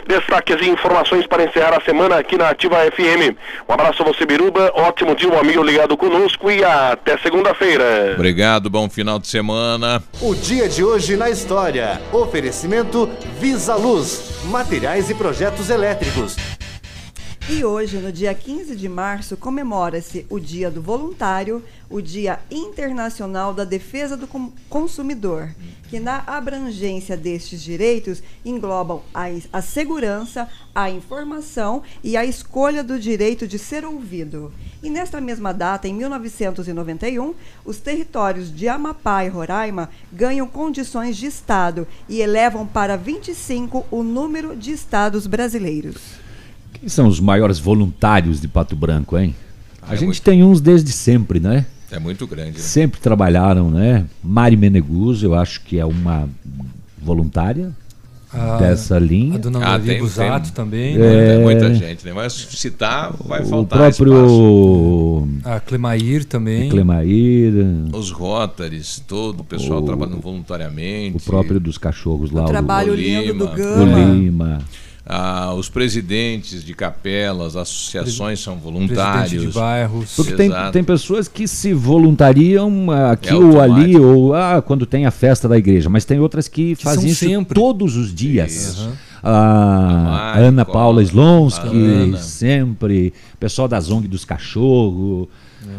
Destaques 0.08 0.58
e 0.62 0.69
informações 0.69 1.25
para 1.25 1.43
encerrar 1.43 1.75
a 1.75 1.82
semana 1.82 2.17
aqui 2.17 2.38
na 2.38 2.49
Ativa 2.49 2.78
FM. 2.91 3.36
Um 3.67 3.73
abraço 3.73 4.04
a 4.04 4.06
você, 4.06 4.25
Biruba. 4.25 4.71
Ótimo 4.75 5.15
dia, 5.15 5.30
um 5.30 5.39
amigo 5.39 5.63
ligado 5.63 5.97
conosco 5.97 6.51
e 6.51 6.63
até 6.63 7.17
segunda-feira. 7.17 8.13
Obrigado, 8.13 8.69
bom 8.69 8.89
final 8.89 9.17
de 9.19 9.28
semana. 9.28 10.04
O 10.21 10.36
dia 10.36 10.69
de 10.69 10.84
hoje 10.84 11.15
na 11.15 11.30
história. 11.30 12.01
Oferecimento 12.12 13.10
Visa 13.39 13.75
Luz, 13.75 14.41
materiais 14.45 15.10
e 15.10 15.15
projetos 15.15 15.69
elétricos. 15.69 16.36
E 17.47 17.63
hoje, 17.63 17.97
no 17.99 18.12
dia 18.12 18.34
15 18.34 18.75
de 18.75 18.89
março, 18.89 19.38
comemora-se 19.38 20.25
o 20.31 20.39
Dia 20.39 20.71
do 20.71 20.81
Voluntário, 20.81 21.63
o 21.88 22.01
Dia 22.01 22.39
Internacional 22.49 23.53
da 23.53 23.63
Defesa 23.63 24.17
do 24.17 24.27
Consumidor, 24.67 25.53
que 25.88 25.99
na 25.99 26.23
abrangência 26.25 27.15
destes 27.15 27.62
direitos 27.62 28.23
englobam 28.43 29.03
a, 29.13 29.25
a 29.53 29.62
segurança, 29.62 30.49
a 30.73 30.89
informação 30.89 31.84
e 32.03 32.17
a 32.17 32.25
escolha 32.25 32.84
do 32.84 32.99
direito 32.99 33.47
de 33.47 33.60
ser 33.60 33.86
ouvido. 33.86 34.51
E 34.81 34.89
nesta 34.89 35.21
mesma 35.21 35.53
data, 35.53 35.88
em 35.88 35.93
1991, 35.93 37.36
os 37.63 37.77
territórios 37.77 38.51
de 38.51 38.67
Amapá 38.67 39.23
e 39.23 39.29
Roraima 39.29 39.91
ganham 40.12 40.47
condições 40.47 41.15
de 41.15 41.27
Estado 41.27 41.88
e 42.10 42.21
elevam 42.21 42.65
para 42.65 42.97
25 42.97 43.86
o 43.91 44.01
número 44.01 44.55
de 44.55 44.71
estados 44.71 45.27
brasileiros. 45.27 46.24
Quem 46.86 46.89
são 46.91 47.08
os 47.08 47.19
maiores 47.19 47.58
voluntários 47.58 48.39
de 48.39 48.48
Pato 48.48 48.76
Branco, 48.76 49.17
hein? 49.17 49.34
A 49.82 49.93
é 49.95 49.98
gente 49.98 50.06
muito- 50.06 50.21
tem 50.21 50.43
uns 50.43 50.62
desde 50.62 50.91
sempre, 50.91 51.39
né? 51.39 51.65
É 51.89 51.98
muito 51.98 52.28
grande. 52.28 52.52
Né? 52.52 52.60
Sempre 52.60 53.00
trabalharam, 53.00 53.71
né? 53.71 54.06
Mari 54.24 54.56
Meneguz, 54.56 55.24
eu 55.24 55.34
acho 55.34 55.62
que 55.62 55.80
é 55.80 55.86
uma 55.86 56.30
voluntária 57.02 57.71
A- 58.32 58.58
dessa 58.58 59.00
linha. 59.00 59.34
a 59.34 59.38
dona 59.39 59.58
Ah, 59.65 59.69
Maria 59.71 59.93
tem- 59.93 60.00
Busato 60.00 60.43
tem- 60.45 60.54
também. 60.54 60.93
É, 60.93 60.98
né? 61.00 61.34
Tem 61.38 61.43
muita 61.43 61.74
gente, 61.74 62.06
né? 62.06 62.13
Mas 62.13 62.34
citar 62.34 63.12
vai 63.13 63.41
o 63.41 63.45
faltar 63.48 63.89
espaço. 63.89 64.04
próprio 64.04 65.28
A 65.43 65.60
Clemair 65.60 66.24
também. 66.26 66.69
Clemair, 66.69 67.52
Os 67.93 68.12
Rotaries, 68.12 69.02
todo 69.08 69.39
o 69.39 69.43
pessoal 69.43 69.82
O- 69.82 69.86
trabalhando 69.88 70.21
voluntariamente. 70.21 71.17
o 71.17 71.19
próprio 71.19 71.60
dos 71.60 71.80
cachorros 71.80 72.30
lá. 72.30 72.43
O 72.43 72.48
trabalho 72.48 72.93
o 72.93 72.95
lindo 72.95 73.34
do 73.34 73.45
Lima. 73.45 73.56
Gama. 73.56 73.98
O 73.98 74.13
Lima. 74.13 74.62
Ah, 75.07 75.53
os 75.53 75.69
presidentes 75.69 76.63
de 76.63 76.73
capelas, 76.73 77.55
associações 77.55 78.39
são 78.39 78.57
Presidente 78.57 78.87
voluntários. 78.87 79.41
de 79.43 79.47
bairros. 79.49 80.15
Porque 80.15 80.33
tem, 80.33 80.47
Exato. 80.47 80.71
tem 80.71 80.83
pessoas 80.83 81.27
que 81.27 81.47
se 81.47 81.73
voluntariam 81.73 82.89
ah, 82.89 83.11
aqui 83.11 83.29
É 83.29 83.35
ou 83.35 83.61
ali, 83.61 83.95
ou 83.95 84.33
ah, 84.33 84.63
quando 84.65 84.83
tem 84.87 85.05
a 85.05 85.11
festa 85.11 85.47
da 85.47 85.57
igreja, 85.57 85.89
mas 85.89 86.05
tem 86.05 86.19
outras 86.19 86.47
que, 86.47 86.75
são 86.75 86.91
fazem 86.91 87.11
isso 87.11 87.23
sempre. 87.23 87.53
todos 87.53 87.95
os 87.95 88.13
dias. 88.13 88.51
Isso. 88.51 88.89
A 89.21 90.33
Mari, 90.33 90.45
Ana 90.45 90.65
Paula 90.65 91.01
Slonsky, 91.03 92.13
a 92.13 92.17
sempre. 92.17 93.13
Pessoal 93.39 93.67
da 93.67 93.79
Zong 93.79 94.07
dos 94.07 94.25
Cachorros. 94.25 95.27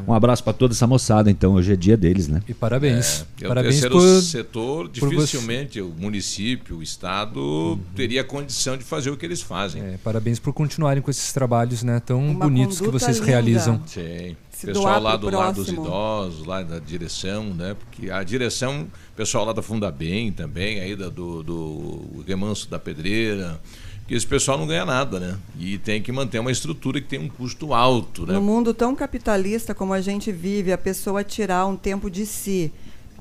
Um 0.07 0.13
abraço 0.13 0.43
para 0.45 0.53
toda 0.53 0.73
essa 0.75 0.87
moçada, 0.87 1.31
então. 1.31 1.55
Hoje 1.55 1.73
é 1.73 1.77
dia 1.77 1.97
deles, 1.97 2.29
né? 2.29 2.43
E 2.49 2.55
parabéns. 2.55 3.25
É 3.41 3.45
o 3.45 3.49
parabéns 3.49 3.75
terceiro 3.81 3.95
por, 3.95 4.23
setor, 4.23 4.89
por 4.89 5.09
você- 5.09 5.17
dificilmente 5.17 5.81
o 5.81 5.89
município, 5.99 6.79
o 6.79 6.83
estado 6.83 7.79
teria 7.95 8.23
condição 8.25 8.77
de 8.77 8.85
fazer 8.85 9.11
o 9.11 9.17
que 9.17 9.25
eles 9.27 9.43
fazem. 9.43 9.83
é, 9.83 9.99
parabéns 10.03 10.39
por 10.39 10.53
continuarem 10.53 11.03
com 11.03 11.11
esses 11.11 11.33
trabalhos 11.33 11.83
né, 11.83 12.01
tão 12.05 12.25
Uma 12.25 12.45
bonitos 12.47 12.81
que 12.81 12.89
vocês 12.89 13.19
linda. 13.19 13.31
realizam. 13.31 13.81
Sim. 13.87 14.37
Se 14.51 14.67
Pessoal 14.69 15.01
lá 15.03 15.17
do 15.17 15.29
lado 15.29 15.57
dos 15.57 15.69
idosos, 15.69 16.47
lá 16.47 16.63
da 16.63 16.79
direção, 16.79 17.53
né? 17.53 17.77
Porque 17.79 18.11
a 18.11 18.23
direção, 18.23 18.87
pessoal 19.15 19.45
lá 19.45 19.53
da 19.53 19.61
Fundabem 19.61 20.33
também, 20.33 20.81
aí 20.81 20.97
da, 20.97 21.11
do, 21.11 21.43
do 21.43 22.25
Remanso 22.27 22.67
da 22.71 22.79
Pedreira, 22.79 23.61
que 24.07 24.15
esse 24.15 24.27
pessoal 24.27 24.57
não 24.57 24.67
ganha 24.67 24.85
nada, 24.85 25.19
né? 25.19 25.37
E 25.59 25.79
tem 25.79 26.01
que 26.01 26.13
manter 26.13 26.39
uma 26.39 26.53
estrutura 26.53 27.01
que 27.01 27.09
tem 27.09 27.19
um 27.19 27.29
custo 27.29 27.75
alto, 27.75 28.25
né? 28.27 28.35
No 28.35 28.43
mundo 28.43 28.73
tão 28.73 28.95
capitalista 28.95 29.75
como 29.75 29.93
a 29.93 30.01
gente 30.01 30.31
vive, 30.31 30.73
a 30.73 30.79
pessoa 30.79 31.25
tirar 31.25 31.67
um 31.67 31.77
tempo 31.77 32.09
de 32.11 32.25
si 32.25 32.73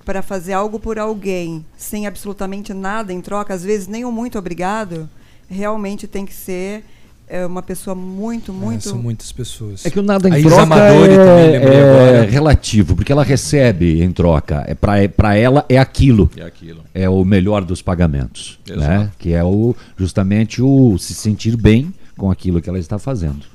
para 0.05 0.21
fazer 0.21 0.53
algo 0.53 0.79
por 0.79 0.99
alguém, 0.99 1.65
sem 1.75 2.05
absolutamente 2.05 2.73
nada 2.73 3.11
em 3.11 3.21
troca, 3.21 3.53
às 3.53 3.63
vezes 3.63 3.87
nem 3.87 4.05
um 4.05 4.11
muito 4.11 4.37
obrigado, 4.37 5.09
realmente 5.49 6.07
tem 6.07 6.25
que 6.25 6.33
ser 6.33 6.83
é, 7.27 7.45
uma 7.45 7.61
pessoa 7.61 7.95
muito, 7.95 8.51
É, 8.51 8.55
muito. 8.55 8.83
são 8.83 8.97
muitas 8.97 9.31
pessoas. 9.31 9.85
É 9.85 9.89
que 9.89 9.99
o 9.99 10.03
nada 10.03 10.29
em 10.29 10.33
A 10.33 10.49
troca 10.49 10.75
é, 10.75 10.89
também, 11.17 11.51
lembrei 11.51 11.77
é 11.77 11.81
agora. 11.83 12.29
relativo, 12.29 12.95
porque 12.95 13.11
ela 13.11 13.23
recebe 13.23 14.01
em 14.01 14.11
troca. 14.11 14.63
É 14.67 14.75
para 15.07 15.35
ela 15.35 15.65
é 15.67 15.77
aquilo. 15.77 16.29
É 16.37 16.43
aquilo. 16.43 16.83
É 16.93 17.09
o 17.09 17.23
melhor 17.25 17.63
dos 17.63 17.81
pagamentos. 17.81 18.59
Exato. 18.67 18.81
Né? 18.87 19.11
Que 19.17 19.33
é 19.33 19.43
o 19.43 19.75
justamente 19.97 20.61
o 20.61 20.97
se 20.97 21.13
sentir 21.13 21.55
bem 21.57 21.93
com 22.17 22.31
aquilo 22.31 22.61
que 22.61 22.69
ela 22.69 22.79
está 22.79 22.97
fazendo. 22.99 23.54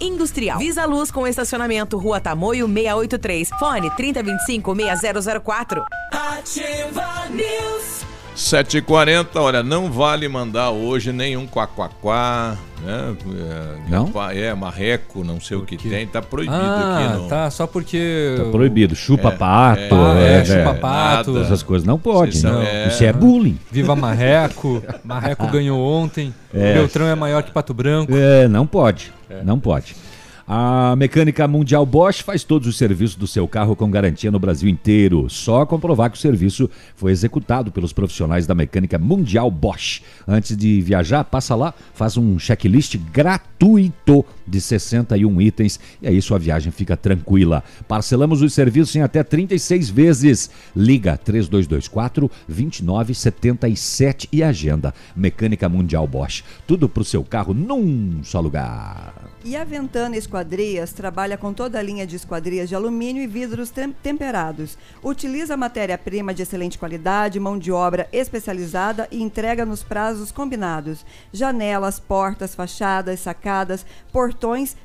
industrial. 0.00 0.58
Visa 0.58 0.84
Luz 0.84 1.10
com 1.10 1.26
estacionamento 1.26 1.98
Rua 1.98 2.20
Tamoio 2.20 2.66
683. 2.66 3.48
Fone 3.58 3.90
3025-6004. 3.90 5.84
Ativa 6.12 7.26
News. 7.30 8.13
7h40, 8.36 9.26
olha, 9.36 9.62
não 9.62 9.90
vale 9.90 10.28
mandar 10.28 10.70
hoje 10.70 11.12
nenhum 11.12 11.46
quaquaquá, 11.46 12.56
né? 12.84 13.16
É, 13.86 13.90
Não? 13.90 14.10
É, 14.32 14.52
marreco, 14.54 15.22
não 15.22 15.40
sei 15.40 15.56
o 15.56 15.62
que 15.64 15.76
tem, 15.76 16.06
tá 16.06 16.20
proibido 16.20 16.56
Ah, 16.56 16.98
aqui 17.08 17.18
no... 17.22 17.28
tá, 17.28 17.48
só 17.50 17.66
porque. 17.66 18.34
Tá 18.36 18.44
proibido. 18.50 18.96
Chupa 18.96 19.28
É, 19.28 19.36
pato. 19.36 19.94
é, 20.18 20.40
é, 20.40 20.44
chupa 20.44 20.58
é, 20.58 20.74
pato. 20.74 21.32
nada. 21.32 21.44
Essas 21.46 21.62
coisas 21.62 21.86
não 21.86 21.98
pode. 21.98 22.42
Não. 22.42 22.60
é. 22.60 22.88
Isso 22.88 23.04
é 23.04 23.12
bullying. 23.12 23.58
Viva 23.70 23.94
Marreco. 23.94 24.82
Marreco 25.04 25.46
ganhou 25.50 25.80
ontem. 25.80 26.34
É. 26.52 26.74
Beltrão 26.74 27.06
é 27.06 27.14
maior 27.14 27.42
que 27.42 27.52
Pato 27.52 27.72
Branco. 27.72 28.12
É, 28.14 28.48
não 28.48 28.66
pode. 28.66 29.12
Não 29.44 29.58
pode. 29.58 29.96
A 30.46 30.94
Mecânica 30.96 31.48
Mundial 31.48 31.86
Bosch 31.86 32.20
faz 32.20 32.44
todos 32.44 32.68
os 32.68 32.76
serviços 32.76 33.16
do 33.16 33.26
seu 33.26 33.48
carro 33.48 33.74
com 33.74 33.90
garantia 33.90 34.30
no 34.30 34.38
Brasil 34.38 34.68
inteiro. 34.68 35.26
Só 35.30 35.64
comprovar 35.64 36.10
que 36.10 36.18
o 36.18 36.20
serviço 36.20 36.68
foi 36.94 37.12
executado 37.12 37.72
pelos 37.72 37.94
profissionais 37.94 38.46
da 38.46 38.54
Mecânica 38.54 38.98
Mundial 38.98 39.50
Bosch. 39.50 40.02
Antes 40.28 40.54
de 40.54 40.82
viajar, 40.82 41.24
passa 41.24 41.54
lá, 41.54 41.72
faz 41.94 42.18
um 42.18 42.38
checklist 42.38 42.96
gratuito 43.10 44.22
de 44.46 44.60
61 44.60 45.40
itens 45.40 45.80
e 46.00 46.08
aí 46.08 46.20
sua 46.22 46.38
viagem 46.38 46.70
fica 46.72 46.96
tranquila. 46.96 47.62
Parcelamos 47.88 48.42
os 48.42 48.52
serviços 48.54 48.94
em 48.96 49.02
até 49.02 49.22
36 49.22 49.90
vezes. 49.90 50.50
Liga 50.74 51.16
3224 51.16 52.30
2977 52.48 54.28
e 54.32 54.42
agenda. 54.42 54.94
Mecânica 55.14 55.68
Mundial 55.68 56.06
Bosch. 56.06 56.42
Tudo 56.66 56.88
pro 56.88 57.04
seu 57.04 57.24
carro 57.24 57.52
num 57.54 58.22
só 58.22 58.40
lugar. 58.40 59.14
E 59.44 59.56
a 59.56 59.64
Ventana 59.64 60.16
Esquadrias 60.16 60.92
trabalha 60.92 61.36
com 61.36 61.52
toda 61.52 61.78
a 61.78 61.82
linha 61.82 62.06
de 62.06 62.16
esquadrias 62.16 62.68
de 62.68 62.74
alumínio 62.74 63.22
e 63.22 63.26
vidros 63.26 63.70
tem- 63.70 63.92
temperados. 64.02 64.78
Utiliza 65.02 65.54
matéria-prima 65.56 66.32
de 66.32 66.42
excelente 66.42 66.78
qualidade, 66.78 67.38
mão 67.38 67.58
de 67.58 67.70
obra 67.70 68.08
especializada 68.10 69.06
e 69.10 69.22
entrega 69.22 69.66
nos 69.66 69.82
prazos 69.82 70.32
combinados. 70.32 71.04
Janelas, 71.32 72.00
portas, 72.00 72.54
fachadas, 72.54 73.20
sacadas, 73.20 73.84
portões, 74.10 74.33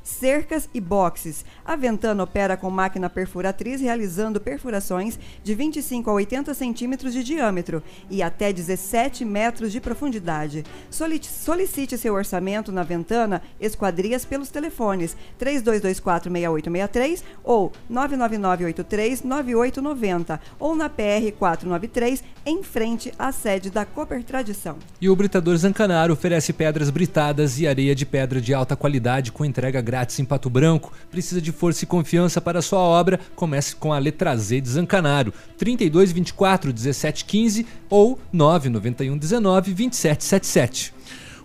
cercas 0.03 0.69
e 0.73 0.79
boxes. 0.81 1.43
A 1.65 1.75
Ventana 1.75 2.23
opera 2.23 2.55
com 2.55 2.69
máquina 2.69 3.09
perfuratriz, 3.09 3.81
realizando 3.81 4.39
perfurações 4.39 5.17
de 5.43 5.55
25 5.55 6.09
a 6.09 6.13
80 6.13 6.53
centímetros 6.53 7.13
de 7.13 7.23
diâmetro 7.23 7.81
e 8.09 8.21
até 8.23 8.53
17 8.53 9.25
metros 9.25 9.71
de 9.71 9.81
profundidade. 9.81 10.63
Soli- 10.89 11.19
Solicite 11.23 11.97
seu 11.97 12.13
orçamento 12.13 12.71
na 12.71 12.83
Ventana 12.83 13.41
Esquadrias 13.59 14.23
pelos 14.25 14.49
telefones 14.49 15.15
32246863 15.39 17.23
ou 17.43 17.71
999839890 17.91 20.39
ou 20.59 20.75
na 20.75 20.89
PR 20.89 21.31
493 21.38 22.23
em 22.45 22.63
frente 22.63 23.12
à 23.17 23.31
sede 23.31 23.69
da 23.69 23.85
Cooper 23.85 24.23
Tradição. 24.23 24.77
E 25.01 25.09
o 25.09 25.15
Britador 25.15 25.55
Zancanaro 25.57 26.13
oferece 26.13 26.53
pedras 26.53 26.89
britadas 26.89 27.59
e 27.59 27.67
areia 27.67 27.93
de 27.95 28.05
pedra 28.05 28.39
de 28.41 28.53
alta 28.53 28.75
qualidade 28.75 29.31
com 29.39 29.45
entrega 29.45 29.80
grátis 29.80 30.19
em 30.19 30.25
Pato 30.25 30.49
Branco. 30.49 30.91
Precisa 31.10 31.41
de 31.41 31.54
força 31.54 31.86
e 31.86 31.88
confiança 31.88 32.41
para 32.41 32.62
sua 32.62 32.80
obra? 32.80 33.17
Comece 33.38 33.73
com 33.73 33.93
a 33.93 33.97
letra 33.97 34.36
Z 34.36 34.60
de 34.60 34.67
Zancanaro, 34.67 35.34
32 35.58 36.12
24 36.12 36.73
17 36.73 37.23
15 37.23 37.65
ou 37.89 38.19
991 38.34 39.17
19 39.17 39.73
27 39.73 40.23
77. 40.25 40.93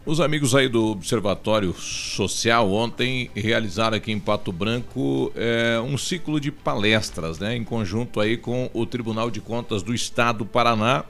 Os 0.04 0.20
amigos 0.20 0.56
aí 0.56 0.68
do 0.68 0.86
Observatório 0.86 1.72
Social 1.72 2.68
ontem 2.72 3.30
realizaram 3.32 3.96
aqui 3.96 4.10
em 4.10 4.18
Pato 4.18 4.50
Branco 4.50 5.32
é, 5.36 5.80
um 5.80 5.96
ciclo 5.96 6.40
de 6.40 6.50
palestras, 6.50 7.38
né, 7.38 7.56
em 7.56 7.62
conjunto 7.62 8.18
aí 8.18 8.36
com 8.36 8.68
o 8.74 8.84
Tribunal 8.84 9.30
de 9.30 9.40
Contas 9.40 9.84
do 9.84 9.94
Estado 9.94 10.38
do 10.38 10.46
Paraná, 10.46 11.04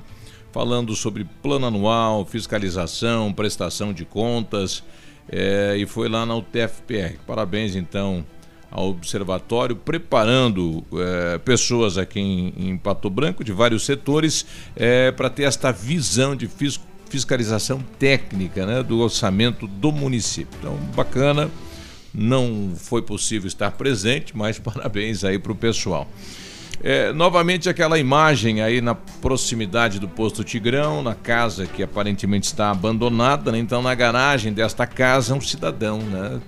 falando 0.52 0.94
sobre 0.94 1.24
plano 1.42 1.66
anual, 1.66 2.26
fiscalização, 2.26 3.32
prestação 3.32 3.90
de 3.90 4.04
contas. 4.04 4.84
É, 5.28 5.76
e 5.76 5.86
foi 5.86 6.08
lá 6.08 6.24
na 6.26 6.34
UTFPR. 6.36 7.18
Parabéns, 7.26 7.74
então, 7.74 8.24
ao 8.70 8.88
Observatório, 8.88 9.76
preparando 9.76 10.84
é, 10.94 11.38
pessoas 11.38 11.96
aqui 11.96 12.20
em, 12.20 12.52
em, 12.56 12.76
Pato 12.76 13.08
Branco, 13.08 13.44
de 13.44 13.52
vários 13.52 13.84
setores, 13.84 14.44
é, 14.74 15.12
para 15.12 15.30
ter 15.30 15.44
esta 15.44 15.70
visão 15.70 16.34
de 16.34 16.48
fis, 16.48 16.80
fiscalização 17.08 17.80
técnica 17.98 18.66
né, 18.66 18.82
do 18.82 18.98
orçamento 18.98 19.66
do 19.66 19.92
município. 19.92 20.56
Então, 20.58 20.76
bacana. 20.94 21.50
Não 22.16 22.74
foi 22.76 23.02
possível 23.02 23.48
estar 23.48 23.72
presente, 23.72 24.36
mas 24.36 24.56
parabéns 24.60 25.24
aí 25.24 25.36
para 25.36 25.50
o 25.50 25.56
pessoal. 25.56 26.08
É, 26.82 27.12
novamente 27.12 27.68
aquela 27.68 27.98
imagem 27.98 28.60
aí 28.60 28.80
na 28.80 28.94
proximidade 28.94 29.98
do 29.98 30.08
posto 30.08 30.44
Tigrão, 30.44 31.02
na 31.02 31.14
casa 31.14 31.66
que 31.66 31.82
aparentemente 31.82 32.46
está 32.46 32.70
abandonada, 32.70 33.52
né? 33.52 33.58
então 33.58 33.80
na 33.82 33.94
garagem 33.94 34.52
desta 34.52 34.86
casa 34.86 35.34
um 35.34 35.40
cidadão, 35.40 35.98
né? 35.98 36.40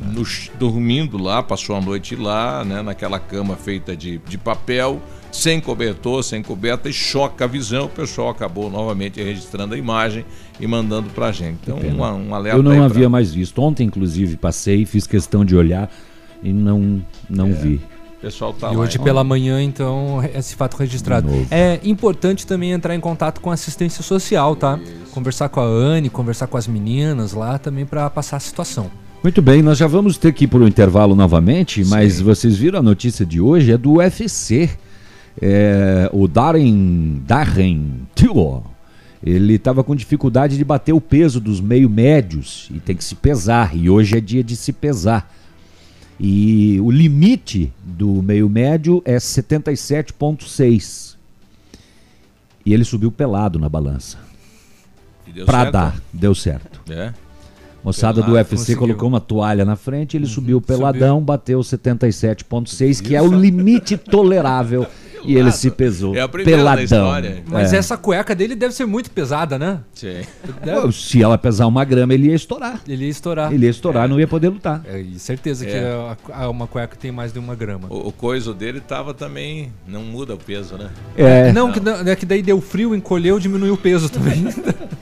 No, 0.00 0.22
dormindo 0.58 1.18
lá, 1.18 1.42
passou 1.42 1.74
a 1.74 1.80
noite 1.80 2.14
lá, 2.14 2.64
né? 2.64 2.82
naquela 2.82 3.18
cama 3.18 3.56
feita 3.56 3.96
de, 3.96 4.18
de 4.18 4.38
papel, 4.38 5.02
sem 5.32 5.60
cobertor, 5.60 6.22
sem 6.22 6.40
coberta, 6.40 6.88
e 6.88 6.92
choca 6.92 7.44
a 7.44 7.48
visão. 7.48 7.86
O 7.86 7.88
pessoal 7.88 8.28
acabou 8.28 8.70
novamente 8.70 9.20
registrando 9.20 9.74
a 9.74 9.78
imagem 9.78 10.24
e 10.60 10.66
mandando 10.68 11.10
para 11.10 11.26
a 11.26 11.32
gente. 11.32 11.58
Então, 11.62 11.78
um, 11.78 12.28
um 12.28 12.34
alerta. 12.34 12.58
Eu 12.58 12.62
não 12.62 12.84
havia 12.84 13.02
pra... 13.02 13.08
mais 13.08 13.34
visto. 13.34 13.60
Ontem, 13.60 13.84
inclusive, 13.84 14.36
passei, 14.36 14.86
fiz 14.86 15.04
questão 15.04 15.44
de 15.44 15.56
olhar 15.56 15.90
e 16.44 16.52
não, 16.52 17.04
não 17.28 17.48
é. 17.48 17.52
vi 17.52 17.80
pessoal 18.22 18.54
tá 18.54 18.72
e 18.72 18.76
lá. 18.76 18.82
hoje 18.82 18.96
hein? 18.96 19.04
pela 19.04 19.24
manhã, 19.24 19.60
então, 19.60 20.20
esse 20.34 20.54
fato 20.54 20.76
registrado. 20.76 21.28
É 21.50 21.80
importante 21.82 22.46
também 22.46 22.70
entrar 22.70 22.94
em 22.94 23.00
contato 23.00 23.40
com 23.40 23.50
a 23.50 23.54
assistência 23.54 24.02
social, 24.02 24.54
tá? 24.54 24.78
Isso. 24.80 25.12
Conversar 25.12 25.48
com 25.48 25.60
a 25.60 25.64
Anne, 25.64 26.08
conversar 26.08 26.46
com 26.46 26.56
as 26.56 26.68
meninas 26.68 27.32
lá 27.32 27.58
também 27.58 27.84
para 27.84 28.08
passar 28.08 28.36
a 28.36 28.40
situação. 28.40 28.90
Muito 29.22 29.42
bem, 29.42 29.62
nós 29.62 29.78
já 29.78 29.86
vamos 29.86 30.16
ter 30.16 30.32
que 30.32 30.44
ir 30.44 30.48
para 30.48 30.60
o 30.60 30.68
intervalo 30.68 31.14
novamente, 31.14 31.84
Sim. 31.84 31.90
mas 31.90 32.20
vocês 32.20 32.56
viram 32.56 32.78
a 32.78 32.82
notícia 32.82 33.26
de 33.26 33.40
hoje, 33.40 33.72
é 33.72 33.76
do 33.76 33.94
UFC. 33.94 34.70
É, 35.40 36.10
o 36.12 36.28
Darren, 36.28 37.22
Darren 37.26 38.06
Till, 38.14 38.62
ele 39.24 39.54
estava 39.54 39.82
com 39.82 39.96
dificuldade 39.96 40.58
de 40.58 40.64
bater 40.64 40.92
o 40.92 41.00
peso 41.00 41.40
dos 41.40 41.60
meio 41.60 41.88
médios 41.88 42.68
e 42.74 42.80
tem 42.80 42.94
que 42.94 43.04
se 43.04 43.14
pesar, 43.14 43.74
e 43.74 43.88
hoje 43.88 44.16
é 44.16 44.20
dia 44.20 44.42
de 44.44 44.56
se 44.56 44.72
pesar. 44.72 45.32
E 46.24 46.80
o 46.80 46.88
limite 46.88 47.72
do 47.82 48.22
meio 48.22 48.48
médio 48.48 49.02
é 49.04 49.16
77,6. 49.16 51.16
E 52.64 52.72
ele 52.72 52.84
subiu 52.84 53.10
pelado 53.10 53.58
na 53.58 53.68
balança. 53.68 54.18
Para 55.44 55.68
dar, 55.68 56.00
deu 56.12 56.32
certo. 56.32 56.80
É. 56.88 57.12
Moçada 57.82 58.20
pelado, 58.20 58.30
do 58.30 58.36
UFC 58.36 58.56
conseguiu. 58.56 58.78
colocou 58.78 59.08
uma 59.08 59.20
toalha 59.20 59.64
na 59.64 59.74
frente, 59.74 60.16
ele 60.16 60.26
uhum, 60.26 60.30
subiu 60.30 60.60
peladão, 60.60 61.16
subiu. 61.16 61.26
bateu 61.26 61.58
77,6, 61.58 63.02
que 63.02 63.16
é 63.16 63.22
o 63.22 63.32
limite 63.32 63.96
tolerável 63.96 64.86
e 65.24 65.36
ele 65.36 65.52
se 65.52 65.70
pesou. 65.70 66.14
É 66.14 66.20
a 66.20 66.28
peladão. 66.28 66.84
história. 66.84 67.42
Mas 67.46 67.72
é. 67.72 67.76
essa 67.76 67.96
cueca 67.96 68.34
dele 68.34 68.54
deve 68.54 68.74
ser 68.74 68.86
muito 68.86 69.10
pesada, 69.10 69.58
né? 69.58 69.80
Sim. 69.94 70.22
Deve... 70.64 70.92
Se 70.92 71.22
ela 71.22 71.38
pesar 71.38 71.66
uma 71.66 71.84
grama, 71.84 72.14
ele 72.14 72.28
ia 72.28 72.34
estourar. 72.34 72.80
Ele 72.86 73.04
ia 73.04 73.10
estourar. 73.10 73.52
Ele 73.52 73.66
ia 73.66 73.70
estourar, 73.70 74.04
é. 74.04 74.08
não 74.08 74.18
ia 74.18 74.28
poder 74.28 74.48
lutar. 74.48 74.82
É, 74.84 75.04
certeza 75.16 75.64
que 75.64 75.72
é. 75.72 76.16
é 76.40 76.46
uma 76.46 76.66
cueca 76.66 76.96
tem 76.96 77.12
mais 77.12 77.32
de 77.32 77.38
uma 77.38 77.54
grama. 77.54 77.88
O, 77.90 78.08
o 78.08 78.12
coiso 78.12 78.52
dele 78.54 78.80
tava 78.80 79.14
também. 79.14 79.72
Não 79.86 80.02
muda 80.02 80.34
o 80.34 80.38
peso, 80.38 80.76
né? 80.76 80.90
É. 81.16 81.52
Não, 81.52 81.68
não. 81.68 81.72
Que, 81.72 82.10
é 82.10 82.16
que 82.16 82.26
daí 82.26 82.42
deu 82.42 82.60
frio, 82.60 82.94
encolheu, 82.94 83.38
diminuiu 83.38 83.74
o 83.74 83.78
peso 83.78 84.08
também. 84.08 84.46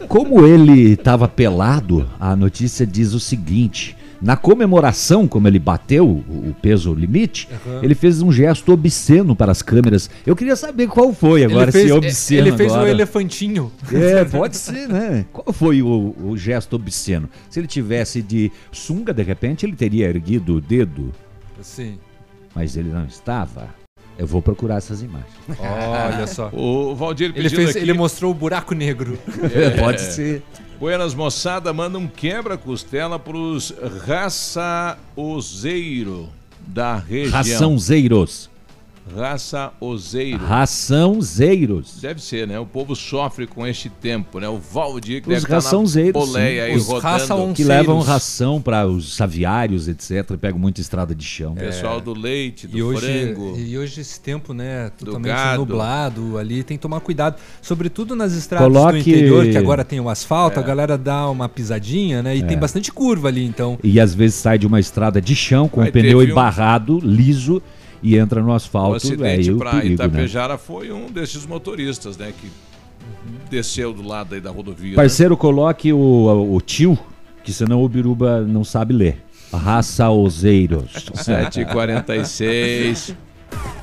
Como 0.09 0.45
ele 0.45 0.93
estava 0.93 1.29
pelado, 1.29 2.09
a 2.19 2.35
notícia 2.35 2.87
diz 2.87 3.13
o 3.15 3.21
seguinte: 3.21 3.97
na 4.21 4.37
comemoração, 4.37 5.27
como 5.27 5.49
ele 5.49 5.59
bateu 5.59 6.07
o 6.07 6.55
peso 6.61 6.93
limite, 6.93 7.49
uhum. 7.67 7.83
ele 7.83 7.95
fez 7.95 8.21
um 8.21 8.31
gesto 8.31 8.73
obsceno 8.73 9.35
para 9.35 9.51
as 9.51 9.63
câmeras. 9.63 10.11
Eu 10.27 10.37
queria 10.37 10.57
saber 10.57 10.89
qual 10.89 11.13
foi 11.15 11.45
agora, 11.45 11.73
fez, 11.73 11.85
se 11.85 11.91
é 11.91 11.95
obsceno. 11.95 12.49
Ele 12.49 12.57
fez 12.57 12.73
agora. 12.73 12.87
o 12.87 12.91
elefantinho. 12.91 13.73
É, 13.93 14.25
pode 14.25 14.57
ser, 14.57 14.89
né? 14.89 15.25
Qual 15.33 15.53
foi 15.53 15.83
o, 15.83 16.15
o 16.23 16.37
gesto 16.37 16.77
obsceno? 16.77 17.29
Se 17.49 17.61
ele 17.61 17.67
tivesse 17.67 18.21
de 18.21 18.53
sunga, 18.71 19.15
de 19.15 19.23
repente, 19.23 19.65
ele 19.65 19.75
teria 19.75 20.09
erguido 20.09 20.57
o 20.57 20.61
dedo. 20.61 21.13
Sim. 21.63 21.99
Mas 22.55 22.77
ele 22.77 22.91
não 22.91 23.05
estava. 23.05 23.69
Eu 24.19 24.27
vou 24.27 24.43
procurar 24.43 24.77
essas 24.77 25.01
imagens. 25.01 25.33
Olha 25.59 26.27
só. 26.27 26.51
O 26.53 26.95
Valdir 26.95 27.33
ele, 27.35 27.49
fez, 27.49 27.71
aqui... 27.71 27.79
ele 27.79 27.95
mostrou 27.95 28.31
o 28.31 28.35
buraco 28.35 28.75
negro. 28.75 29.19
É, 29.55 29.71
pode 29.71 30.01
ser. 30.03 30.43
Buenas 30.81 31.13
moçada, 31.13 31.73
manda 31.75 31.99
um 31.99 32.07
quebra-costela 32.07 33.19
pros 33.19 33.71
raça-ozeiro 34.07 34.97
da 36.59 36.97
região. 36.97 37.33
Raçãozeiros. 37.33 38.49
Raça 39.15 39.73
Ozeiro. 39.81 40.39
Raçãozeiros. 40.39 42.01
Deve 42.01 42.23
ser, 42.23 42.47
né? 42.47 42.59
O 42.59 42.67
povo 42.67 42.95
sofre 42.95 43.47
com 43.47 43.67
este 43.67 43.89
tempo, 43.89 44.39
né? 44.39 44.49
O 44.49 44.59
Valdir 44.59 45.23
que 45.23 45.29
os 45.29 45.43
deve 45.43 45.53
raçãozeiros, 45.53 46.29
estar 46.29 46.39
na 46.39 46.45
aí 46.45 46.77
os 46.77 46.87
rodando. 46.87 47.55
Que 47.55 47.65
levam 47.65 48.01
ração 48.01 48.61
para 48.61 48.87
os 48.87 49.21
aviários, 49.21 49.89
etc. 49.89 50.37
Pegam 50.37 50.59
muita 50.59 50.81
estrada 50.81 51.15
de 51.15 51.25
chão. 51.25 51.55
É. 51.57 51.67
Pessoal 51.67 52.01
do 52.01 52.15
leite, 52.15 52.67
do 52.67 52.79
e 52.79 52.83
hoje, 52.83 53.01
frango. 53.01 53.59
E 53.59 53.77
hoje 53.77 54.01
esse 54.01 54.21
tempo, 54.21 54.53
né? 54.53 54.91
Totalmente 54.99 55.57
nublado 55.57 56.39
ali, 56.39 56.63
tem 56.63 56.77
que 56.77 56.83
tomar 56.83 57.01
cuidado. 57.01 57.37
Sobretudo 57.61 58.15
nas 58.15 58.33
estradas 58.33 58.67
Coloque... 58.67 59.03
do 59.03 59.09
interior, 59.09 59.47
que 59.47 59.57
agora 59.57 59.85
tem 59.85 59.99
o 60.01 60.09
asfalto, 60.09 60.59
é. 60.59 60.63
a 60.63 60.67
galera 60.67 60.97
dá 60.97 61.29
uma 61.29 61.49
pisadinha, 61.49 62.23
né? 62.23 62.37
E 62.37 62.43
é. 62.43 62.47
tem 62.47 62.59
bastante 62.59 62.93
curva 62.93 63.29
ali, 63.29 63.45
então. 63.45 63.79
E 63.83 63.99
às 63.99 64.15
vezes 64.15 64.37
sai 64.37 64.59
de 64.59 64.67
uma 64.67 64.79
estrada 64.79 65.21
de 65.21 65.35
chão 65.35 65.69
com 65.69 65.83
o 65.83 65.91
pneu 65.91 66.23
embarrado, 66.23 66.97
um... 66.97 67.01
liso 67.01 67.63
e 68.03 68.17
entra 68.17 68.43
no 68.43 68.53
asfalto. 68.53 68.93
O 68.93 68.97
acidente 68.97 69.51
é, 69.51 69.55
para 69.55 69.85
Itapejara 69.85 70.55
né? 70.55 70.59
foi 70.59 70.91
um 70.93 71.11
desses 71.11 71.45
motoristas, 71.47 72.17
né? 72.17 72.33
Que 72.39 72.51
desceu 73.51 73.93
do 73.93 74.07
lado 74.07 74.35
aí 74.35 74.41
da 74.41 74.51
rodovia. 74.51 74.97
Parceiro, 74.97 75.35
né? 75.35 75.41
coloque 75.41 75.93
o, 75.93 76.55
o 76.55 76.61
tio, 76.61 76.99
que 77.45 77.53
senão 77.53 77.83
o 77.83 77.89
Biruba 77.89 78.41
não 78.43 78.65
sabe 78.65 78.95
ler. 78.95 79.23
Raça 79.53 80.09
Oseiros. 80.11 81.11
7h46. 81.13 83.15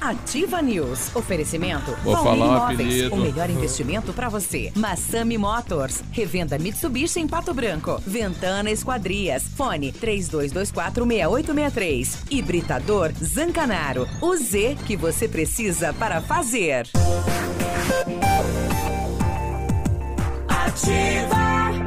Ativa 0.02 0.62
News. 0.62 1.16
Oferecimento. 1.16 1.96
Vou 2.04 2.16
falar 2.16 2.46
um 2.46 2.64
apelido. 2.64 3.14
O 3.14 3.18
melhor 3.18 3.50
investimento 3.50 4.14
para 4.14 4.30
você. 4.30 4.72
Massami 4.76 5.38
Motors. 5.38 6.02
Revenda 6.12 6.58
Mitsubishi 6.58 7.20
em 7.20 7.28
Pato 7.28 7.54
Branco. 7.54 8.02
Ventana 8.06 8.72
Esquadrias. 8.72 9.44
Fone 9.56 9.92
32246863. 9.94 12.18
Hibridador 12.32 13.12
Zancanaro. 13.22 14.08
O 14.22 14.36
Z 14.36 14.78
que 14.86 14.96
você 14.96 15.28
precisa 15.28 15.94
para 15.94 16.22
fazer. 16.22 16.88
Ativa. 20.48 21.87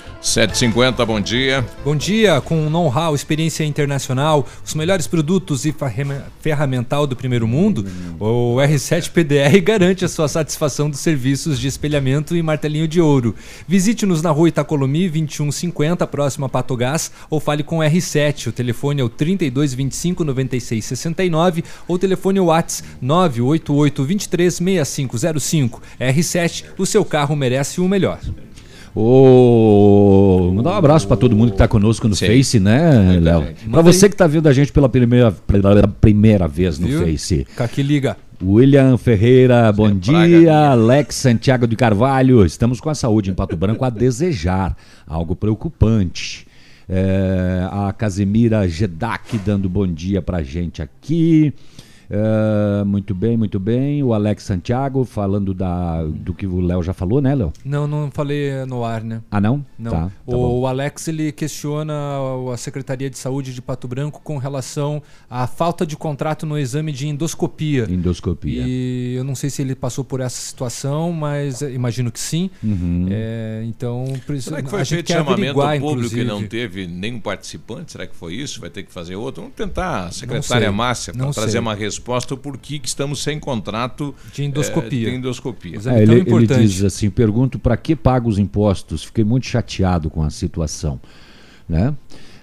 750, 0.21 1.03
bom 1.03 1.19
dia. 1.19 1.65
Bom 1.83 1.95
dia, 1.95 2.39
com 2.41 2.69
know-how, 2.69 3.15
experiência 3.15 3.63
internacional, 3.63 4.47
os 4.63 4.75
melhores 4.75 5.07
produtos 5.07 5.65
e 5.65 5.73
ferramental 6.39 7.07
do 7.07 7.15
primeiro 7.15 7.47
mundo, 7.47 7.83
o 8.19 8.57
R7 8.57 9.09
PDR 9.09 9.59
garante 9.61 10.05
a 10.05 10.07
sua 10.07 10.27
satisfação 10.27 10.91
dos 10.91 10.99
serviços 10.99 11.59
de 11.59 11.67
espelhamento 11.67 12.35
e 12.35 12.43
martelinho 12.43 12.87
de 12.87 13.01
ouro. 13.01 13.35
Visite-nos 13.67 14.21
na 14.21 14.29
rua 14.29 14.49
Itacolomi 14.49 15.09
2150, 15.09 16.05
próximo 16.05 16.45
a 16.45 16.49
Patogás, 16.49 17.11
ou 17.27 17.39
fale 17.39 17.63
com 17.63 17.79
o 17.79 17.81
R7. 17.81 18.47
O 18.47 18.51
telefone 18.51 19.01
é 19.01 19.03
o 19.03 19.09
3225 19.09 20.23
9669 20.23 21.63
ou 21.87 21.97
telefone 21.97 22.39
WhatsApp 22.39 22.87
988 23.01 24.03
23 24.03 24.53
6505. 24.53 25.81
R7, 25.99 26.65
o 26.77 26.85
seu 26.85 27.03
carro 27.03 27.35
merece 27.35 27.81
o 27.81 27.87
melhor. 27.87 28.19
Oh, 28.93 30.51
mandar 30.53 30.71
um 30.71 30.75
abraço 30.75 31.07
para 31.07 31.15
todo 31.15 31.35
mundo 31.35 31.49
que 31.49 31.55
está 31.55 31.67
conosco 31.67 32.07
no 32.07 32.15
Sim. 32.15 32.27
Face, 32.27 32.59
né, 32.59 33.19
Léo? 33.21 33.47
Para 33.71 33.81
você 33.81 34.09
que 34.09 34.15
está 34.15 34.27
vendo 34.27 34.47
a 34.47 34.53
gente 34.53 34.71
pela 34.71 34.89
primeira, 34.89 35.31
pela 35.31 35.87
primeira 35.87 36.47
vez 36.47 36.77
no 36.77 36.87
Viu? 36.87 37.05
Face. 37.05 37.47
Aqui 37.57 37.81
liga. 37.81 38.17
William 38.43 38.97
Ferreira, 38.97 39.71
bom 39.71 39.93
dia. 39.93 40.71
Alex 40.71 41.15
Santiago 41.15 41.67
de 41.67 41.75
Carvalho. 41.75 42.45
Estamos 42.45 42.81
com 42.81 42.89
a 42.89 42.95
saúde 42.95 43.29
em 43.29 43.33
Pato 43.33 43.55
Branco 43.55 43.85
a 43.85 43.89
desejar. 43.89 44.75
Algo 45.07 45.35
preocupante. 45.35 46.47
É, 46.89 47.67
a 47.71 47.93
Casemira 47.93 48.67
Gedak 48.67 49.37
dando 49.37 49.69
bom 49.69 49.87
dia 49.87 50.21
pra 50.21 50.43
gente 50.43 50.81
aqui. 50.81 51.53
Ah, 52.11 52.83
muito 52.85 53.15
bem, 53.15 53.37
muito 53.37 53.59
bem. 53.59 54.03
O 54.03 54.13
Alex 54.13 54.43
Santiago 54.43 55.05
falando 55.05 55.53
da, 55.53 56.03
do 56.03 56.33
que 56.33 56.45
o 56.45 56.59
Léo 56.59 56.83
já 56.83 56.93
falou, 56.93 57.21
né, 57.21 57.33
Léo? 57.33 57.53
Não, 57.63 57.87
não 57.87 58.11
falei 58.11 58.65
no 58.67 58.83
ar, 58.83 59.01
né? 59.03 59.21
Ah, 59.31 59.39
não? 59.39 59.65
Não. 59.79 59.91
Tá, 59.91 60.05
tá 60.05 60.11
o, 60.25 60.59
o 60.61 60.67
Alex 60.67 61.07
ele 61.07 61.31
questiona 61.31 61.93
a 62.53 62.57
Secretaria 62.57 63.09
de 63.09 63.17
Saúde 63.17 63.53
de 63.53 63.61
Pato 63.61 63.87
Branco 63.87 64.21
com 64.23 64.37
relação 64.37 65.01
à 65.29 65.47
falta 65.47 65.85
de 65.85 65.95
contrato 65.95 66.45
no 66.45 66.57
exame 66.57 66.91
de 66.91 67.07
endoscopia. 67.07 67.87
Endoscopia. 67.89 68.63
E 68.65 69.15
eu 69.15 69.23
não 69.23 69.35
sei 69.35 69.49
se 69.49 69.61
ele 69.61 69.73
passou 69.75 70.03
por 70.03 70.19
essa 70.19 70.41
situação, 70.41 71.13
mas 71.13 71.61
eh, 71.61 71.71
imagino 71.71 72.11
que 72.11 72.19
sim. 72.19 72.49
Uhum. 72.61 73.07
É, 73.09 73.63
então, 73.65 74.05
preciso- 74.25 74.49
Será 74.49 74.61
que 74.61 74.67
a 74.67 74.69
foi 74.71 74.79
gente 74.79 74.93
feito 74.95 75.13
chamamento 75.13 75.53
público 75.79 76.15
e 76.15 76.23
não 76.23 76.41
inclusive. 76.41 76.47
teve 76.49 76.87
nenhum 76.87 77.19
participante? 77.19 77.93
Será 77.93 78.05
que 78.05 78.15
foi 78.15 78.33
isso? 78.35 78.59
Vai 78.59 78.69
ter 78.69 78.83
que 78.83 78.91
fazer 78.91 79.15
outro? 79.15 79.43
Vamos 79.43 79.55
tentar, 79.55 80.07
a 80.07 80.11
secretária. 80.11 80.71
Márcia, 80.71 81.13
para 81.13 81.31
trazer 81.31 81.51
sei. 81.51 81.59
uma 81.59 81.73
resposta 81.75 82.00
por 82.37 82.57
que 82.57 82.79
que 82.79 82.87
estamos 82.87 83.21
sem 83.21 83.39
contrato 83.39 84.13
De 84.33 84.43
endoscopia. 84.43 85.07
eh, 85.07 85.11
de 85.11 85.17
endoscopia. 85.17 85.79
É, 85.85 86.01
ele, 86.03 86.21
ele 86.27 86.47
diz 86.47 86.83
assim: 86.83 87.09
pergunto 87.09 87.59
para 87.59 87.77
que 87.77 87.95
paga 87.95 88.27
os 88.27 88.37
impostos? 88.37 89.03
Fiquei 89.03 89.23
muito 89.23 89.45
chateado 89.45 90.09
com 90.09 90.23
a 90.23 90.29
situação. 90.29 90.99
Né? 91.67 91.93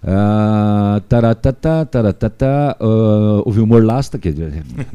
Ah, 0.03 1.03
taratata, 1.09 1.85
taratata, 1.87 2.77
ah, 2.81 3.43
o 3.45 3.51
Vilmor 3.51 3.83
Lasta, 3.83 4.19
que 4.19 4.33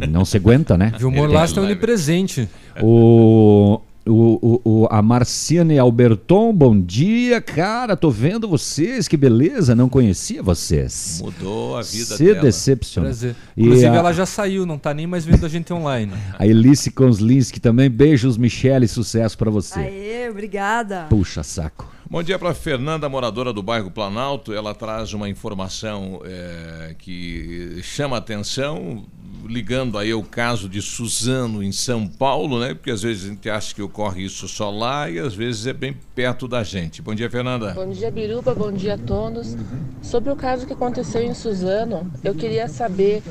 não 0.10 0.24
se 0.24 0.38
aguenta, 0.38 0.78
né? 0.78 0.94
Vilmor 0.98 1.30
Lasta 1.30 1.60
é 1.60 1.64
onipresente. 1.64 2.48
O, 2.82 3.82
o, 4.06 4.60
o, 4.66 4.82
o- 4.84 4.88
a 4.92 5.02
Marciane 5.02 5.80
Alberton, 5.80 6.54
bom 6.54 6.80
dia, 6.80 7.40
cara. 7.42 7.96
Tô 7.96 8.10
vendo 8.12 8.48
vocês, 8.48 9.08
que 9.08 9.16
beleza. 9.16 9.74
Não 9.76 9.88
conhecia 9.88 10.44
vocês. 10.44 11.22
Mudou 11.24 11.78
a 11.78 11.82
vida 11.82 12.18
Se 12.18 12.26
dela. 12.26 12.42
decepcionou. 12.42 13.10
Prazer. 13.10 13.36
E 13.56 13.62
Inclusive, 13.64 13.88
a- 13.88 13.96
ela 13.96 14.12
já 14.14 14.26
saiu, 14.26 14.66
não 14.66 14.78
tá 14.78 14.94
nem 14.94 15.08
mais 15.08 15.24
vendo 15.26 15.46
a 15.46 15.50
gente 15.50 15.72
online. 15.74 16.12
A 16.38 16.46
Elice 16.46 16.92
Konslinski 16.92 17.60
também. 17.60 17.90
Beijos, 17.90 18.38
Michele. 18.38 18.88
Sucesso 18.88 19.38
para 19.38 19.50
você. 19.50 19.80
Aê, 19.80 20.30
obrigada. 20.30 21.06
Puxa 21.10 21.44
saco. 21.44 21.92
Bom 22.10 22.22
dia 22.22 22.38
para 22.38 22.54
Fernanda, 22.54 23.10
moradora 23.10 23.52
do 23.52 23.64
bairro 23.64 23.90
Planalto. 23.90 24.54
Ela 24.54 24.76
traz 24.76 25.14
uma 25.14 25.28
informação 25.30 26.22
eh, 26.26 26.94
que 27.00 27.80
chama 27.82 28.18
atenção, 28.18 29.04
ligando 29.48 29.98
aí 29.98 30.12
ao 30.12 30.24
caso 30.24 30.70
de 30.70 30.82
Suzano 30.82 31.64
em 31.64 31.72
São 31.72 32.08
Paulo, 32.08 32.60
né? 32.60 32.74
Porque 32.74 32.92
às 32.92 33.02
vezes 33.02 33.26
a 33.26 33.30
gente 33.30 33.50
acha 33.50 33.74
que 33.74 33.82
ocorre 33.82 34.24
isso 34.24 34.48
só 34.48 34.70
lá 34.70 35.10
e 35.10 35.20
às 35.20 35.34
vezes 35.34 35.68
é 35.68 35.74
bem 35.74 35.96
perto 36.16 36.48
da 36.48 36.64
gente. 36.64 37.02
Bom 37.02 37.14
dia, 37.14 37.30
Fernanda. 37.30 37.74
Bom 37.74 37.90
dia, 37.90 38.12
Biruba. 38.12 38.54
Bom 38.54 38.72
dia 38.72 38.96
a 38.96 38.98
todos. 38.98 39.56
Sobre 40.02 40.32
o 40.32 40.36
caso 40.36 40.66
que 40.66 40.74
aconteceu 40.74 41.22
em 41.22 41.34
Suzano, 41.34 42.12
eu 42.24 42.36
queria 42.36 42.68
saber 42.68 43.24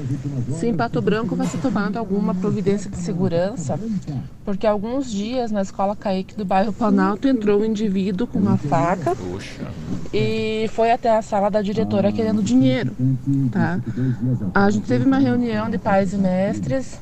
se 0.59 0.67
em 0.67 0.75
Pato 0.75 1.01
Branco 1.01 1.37
vai 1.37 1.47
ser 1.47 1.59
tomada 1.59 1.99
alguma 1.99 2.35
providência 2.35 2.91
de 2.91 2.97
segurança, 2.97 3.79
porque 4.45 4.67
alguns 4.67 5.11
dias 5.11 5.51
na 5.51 5.63
escola 5.63 5.95
Caíque 5.95 6.35
do 6.35 6.45
bairro 6.45 6.73
Planalto 6.73 7.29
entrou 7.29 7.61
um 7.61 7.65
indivíduo 7.65 8.27
com 8.27 8.39
uma 8.39 8.57
faca 8.57 9.17
e 10.13 10.67
foi 10.73 10.91
até 10.91 11.17
a 11.17 11.23
sala 11.23 11.51
da 11.51 11.63
diretora 11.63 12.11
querendo 12.13 12.43
dinheiro, 12.43 12.95
tá? 13.51 13.81
A 14.55 14.71
gente 14.71 14.87
teve 14.87 15.07
uma 15.07 15.19
reunião 15.19 15.71
de 15.71 15.79
pais 15.79 16.02
e 16.11 16.17
mestres 16.17 17.01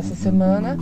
essa 0.00 0.14
semana 0.14 0.76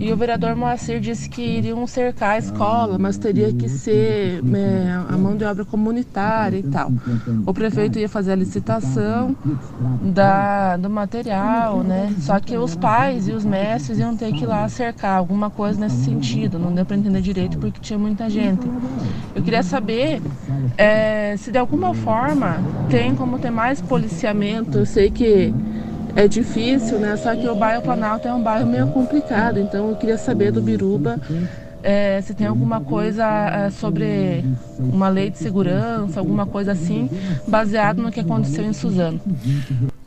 e 0.00 0.10
o 0.12 0.16
vereador 0.16 0.56
Moacir 0.56 0.98
disse 0.98 1.28
que 1.28 1.42
iriam 1.42 1.86
cercar 1.86 2.30
a 2.30 2.38
escola, 2.38 2.98
mas 2.98 3.18
teria 3.18 3.52
que 3.52 3.68
ser 3.68 4.42
é, 4.42 4.92
a 5.08 5.16
mão 5.16 5.36
de 5.36 5.44
obra 5.44 5.62
comunitária 5.62 6.56
e 6.56 6.62
tal. 6.62 6.90
O 7.44 7.52
prefeito 7.52 7.98
ia 7.98 8.08
fazer 8.08 8.32
a 8.32 8.34
licitação 8.34 9.36
da, 10.02 10.78
do 10.78 10.88
material, 10.88 11.82
né? 11.82 12.14
Só 12.20 12.40
que 12.40 12.56
os 12.56 12.74
pais 12.74 13.28
e 13.28 13.32
os 13.32 13.44
mestres 13.44 13.98
iam 13.98 14.16
ter 14.16 14.32
que 14.32 14.44
ir 14.44 14.46
lá 14.46 14.66
cercar 14.70 15.18
alguma 15.18 15.50
coisa 15.50 15.78
nesse 15.78 16.02
sentido. 16.02 16.58
Não 16.58 16.72
deu 16.72 16.86
para 16.86 16.96
entender 16.96 17.20
direito 17.20 17.58
porque 17.58 17.78
tinha 17.78 17.98
muita 17.98 18.30
gente. 18.30 18.66
Eu 19.34 19.42
queria 19.42 19.62
saber 19.62 20.22
é, 20.78 21.36
se 21.36 21.52
de 21.52 21.58
alguma 21.58 21.92
forma 21.92 22.56
tem 22.88 23.14
como 23.14 23.38
ter 23.38 23.50
mais 23.50 23.82
policiamento. 23.82 24.78
Eu 24.78 24.86
sei 24.86 25.10
que 25.10 25.52
é 26.16 26.28
difícil, 26.28 26.98
né? 26.98 27.16
Só 27.16 27.34
que 27.34 27.46
o 27.48 27.54
bairro 27.54 27.82
Planalto 27.82 28.28
é 28.28 28.34
um 28.34 28.42
bairro 28.42 28.66
meio 28.66 28.88
complicado, 28.88 29.58
então 29.58 29.90
eu 29.90 29.96
queria 29.96 30.18
saber 30.18 30.52
do 30.52 30.60
Biruba 30.60 31.18
é, 31.82 32.20
se 32.20 32.34
tem 32.34 32.46
alguma 32.46 32.80
coisa 32.80 33.24
é, 33.26 33.70
sobre 33.70 34.44
uma 34.78 35.08
lei 35.08 35.30
de 35.30 35.38
segurança, 35.38 36.20
alguma 36.20 36.46
coisa 36.46 36.72
assim, 36.72 37.08
baseado 37.46 38.02
no 38.02 38.12
que 38.12 38.20
aconteceu 38.20 38.64
em 38.64 38.72
Suzano. 38.72 39.20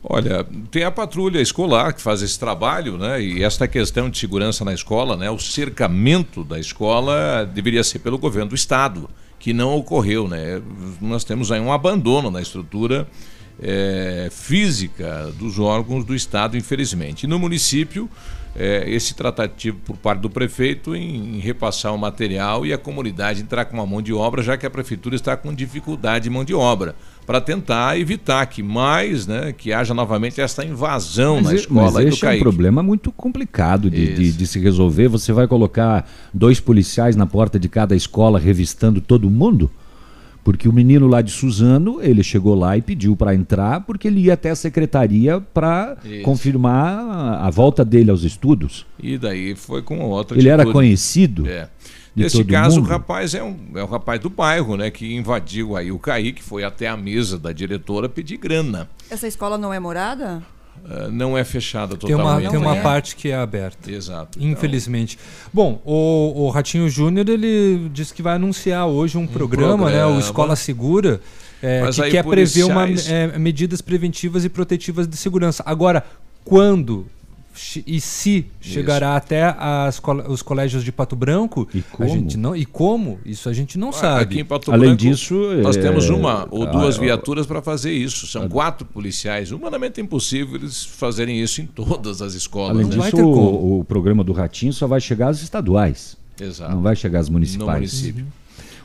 Olha, 0.02 0.46
tem 0.70 0.84
a 0.84 0.90
patrulha 0.90 1.40
escolar 1.40 1.92
que 1.94 2.00
faz 2.00 2.22
esse 2.22 2.38
trabalho, 2.38 2.98
né? 2.98 3.22
E 3.22 3.42
esta 3.42 3.66
questão 3.66 4.10
de 4.10 4.18
segurança 4.18 4.64
na 4.64 4.74
escola, 4.74 5.16
né? 5.16 5.30
O 5.30 5.38
cercamento 5.38 6.44
da 6.44 6.60
escola 6.60 7.48
deveria 7.52 7.82
ser 7.82 8.00
pelo 8.00 8.18
governo 8.18 8.50
do 8.50 8.54
estado, 8.54 9.08
que 9.38 9.52
não 9.52 9.74
ocorreu, 9.74 10.28
né? 10.28 10.60
Nós 11.00 11.24
temos 11.24 11.50
aí 11.50 11.60
um 11.60 11.72
abandono 11.72 12.30
na 12.30 12.42
estrutura 12.42 13.06
eh, 13.60 14.28
física 14.30 15.32
dos 15.38 15.58
órgãos 15.58 16.04
do 16.04 16.14
estado, 16.14 16.56
infelizmente. 16.56 17.24
E 17.24 17.26
no 17.26 17.38
município, 17.38 18.08
eh, 18.56 18.84
esse 18.86 19.14
tratativo 19.14 19.78
por 19.84 19.96
parte 19.96 20.20
do 20.20 20.30
prefeito 20.30 20.94
em, 20.94 21.36
em 21.36 21.40
repassar 21.40 21.94
o 21.94 21.98
material 21.98 22.64
e 22.66 22.72
a 22.72 22.78
comunidade 22.78 23.42
entrar 23.42 23.64
com 23.64 23.74
uma 23.76 23.86
mão 23.86 24.00
de 24.02 24.12
obra, 24.12 24.42
já 24.42 24.56
que 24.56 24.64
a 24.66 24.70
prefeitura 24.70 25.14
está 25.16 25.36
com 25.36 25.52
dificuldade 25.52 26.24
de 26.24 26.30
mão 26.30 26.44
de 26.44 26.54
obra, 26.54 26.94
para 27.26 27.40
tentar 27.40 27.98
evitar 27.98 28.44
que 28.46 28.62
mais, 28.62 29.26
né, 29.26 29.52
que 29.56 29.72
haja 29.72 29.94
novamente 29.94 30.40
essa 30.40 30.62
invasão 30.64 31.36
Mas, 31.36 31.44
na 31.46 31.54
escola 31.54 31.80
mas 31.92 32.06
esse 32.06 32.24
é 32.26 32.28
um 32.36 32.38
problema 32.40 32.82
muito 32.82 33.10
complicado 33.10 33.90
de, 33.90 34.14
de- 34.14 34.32
de 34.32 34.46
se 34.46 34.58
resolver. 34.58 35.08
Você 35.08 35.32
vai 35.32 35.46
colocar 35.48 36.08
dois 36.32 36.60
policiais 36.60 37.16
na 37.16 37.24
porta 37.26 37.58
de 37.58 37.68
cada 37.68 37.96
escola 37.96 38.38
revistando 38.38 39.00
todo 39.00 39.30
mundo? 39.30 39.70
Porque 40.44 40.68
o 40.68 40.72
menino 40.72 41.08
lá 41.08 41.22
de 41.22 41.30
Suzano, 41.32 42.02
ele 42.02 42.22
chegou 42.22 42.54
lá 42.54 42.76
e 42.76 42.82
pediu 42.82 43.16
para 43.16 43.34
entrar 43.34 43.80
porque 43.80 44.06
ele 44.06 44.20
ia 44.20 44.34
até 44.34 44.50
a 44.50 44.54
secretaria 44.54 45.40
para 45.40 45.96
confirmar 46.22 47.42
a, 47.42 47.50
volta 47.50 47.82
dele 47.82 48.10
aos 48.10 48.22
estudos. 48.22 48.86
E 49.02 49.16
daí 49.16 49.56
foi 49.56 49.80
com 49.80 50.00
outra 50.00 50.36
Ele 50.38 50.48
era 50.48 50.66
conhecido 50.66 51.48
É. 51.48 51.68
Nesse 52.16 52.44
caso, 52.44 52.76
mundo? 52.76 52.86
o 52.86 52.88
rapaz 52.88 53.34
é 53.34 53.42
um, 53.42 53.56
é 53.74 53.82
um 53.82 53.88
rapaz 53.88 54.20
do 54.20 54.30
bairro, 54.30 54.76
né? 54.76 54.88
Que 54.88 55.14
invadiu 55.16 55.76
aí 55.76 55.90
o 55.90 55.98
Caíque, 55.98 56.44
foi 56.44 56.62
até 56.62 56.86
a 56.86 56.96
mesa 56.96 57.36
da 57.36 57.50
diretora 57.50 58.08
pedir 58.08 58.36
grana. 58.36 58.88
Essa 59.10 59.26
escola 59.26 59.58
não 59.58 59.74
é 59.74 59.80
morada? 59.80 60.40
Ah, 60.88 61.08
não 61.10 61.36
é 61.36 61.44
fechada 61.44 61.96
Tem 61.96 62.14
uma, 62.14 62.24
totalmente. 62.24 62.50
tem 62.50 62.58
uma 62.58 62.74
né? 62.74 62.82
parte 62.82 63.16
que 63.16 63.28
é 63.28 63.34
aberta. 63.36 63.90
Exato. 63.90 64.38
Infelizmente. 64.42 65.18
Bom, 65.52 65.80
o, 65.84 66.44
o 66.44 66.50
Ratinho 66.50 66.88
Júnior 66.88 67.28
ele 67.28 67.88
disse 67.92 68.12
que 68.12 68.22
vai 68.22 68.34
anunciar 68.34 68.86
hoje 68.86 69.16
um, 69.16 69.26
programa, 69.26 69.90
né? 69.90 69.96
O 69.96 70.00
programa. 70.00 70.20
Escola 70.20 70.56
Segura. 70.56 71.20
é, 71.62 71.88
que 71.90 72.10
quer 72.10 72.24
prever 72.24 72.64
uma, 72.64 72.82
policiais- 72.86 73.34
é, 73.34 73.38
medidas 73.38 73.80
preventivas 73.80 74.44
e 74.44 74.48
protetivas 74.48 75.08
de 75.08 75.16
segurança. 75.16 75.62
Agora, 75.66 76.04
quando 76.44 77.06
e 77.86 78.00
se 78.00 78.46
chegará 78.60 79.16
até 79.16 79.54
as 79.58 80.00
col- 80.00 80.28
os 80.28 80.42
colégios 80.42 80.82
de 80.82 80.90
Pato 80.90 81.14
Branco, 81.14 81.68
a 81.74 81.96
como? 81.96 82.08
gente 82.08 82.36
não 82.36 82.56
e 82.56 82.64
como 82.64 83.18
isso 83.24 83.48
a 83.48 83.52
gente 83.52 83.78
não 83.78 83.90
Ah, 83.90 83.92
sabe. 83.92 84.22
Aqui 84.22 84.40
em 84.40 84.44
Pato 84.44 84.72
Além 84.72 84.90
Branco, 84.90 85.02
disso, 85.02 85.34
nós 85.62 85.76
é, 85.76 85.80
temos 85.82 86.08
uma 86.08 86.48
ou 86.50 86.66
duas 86.66 86.98
ah, 86.98 87.00
viaturas 87.00 87.46
para 87.46 87.62
fazer 87.62 87.92
isso. 87.92 88.26
São 88.26 88.48
quatro 88.48 88.84
policiais. 88.84 89.52
Humanamente 89.52 90.00
impossível 90.00 90.56
eles 90.56 90.84
fazerem 90.84 91.40
isso 91.40 91.60
em 91.60 91.66
todas 91.66 92.20
as 92.20 92.34
escolas. 92.34 92.76
Além 92.76 92.86
né? 92.86 93.10
disso, 93.10 93.24
o, 93.24 93.80
o 93.80 93.84
programa 93.84 94.24
do 94.24 94.32
Ratinho 94.32 94.72
só 94.72 94.86
vai 94.86 95.00
chegar 95.00 95.28
às 95.28 95.40
estaduais. 95.42 96.16
Exato. 96.40 96.72
Não 96.74 96.82
vai 96.82 96.96
chegar 96.96 97.20
às 97.20 97.28
municipais. 97.28 97.68
No 97.68 97.74
município. 97.74 98.26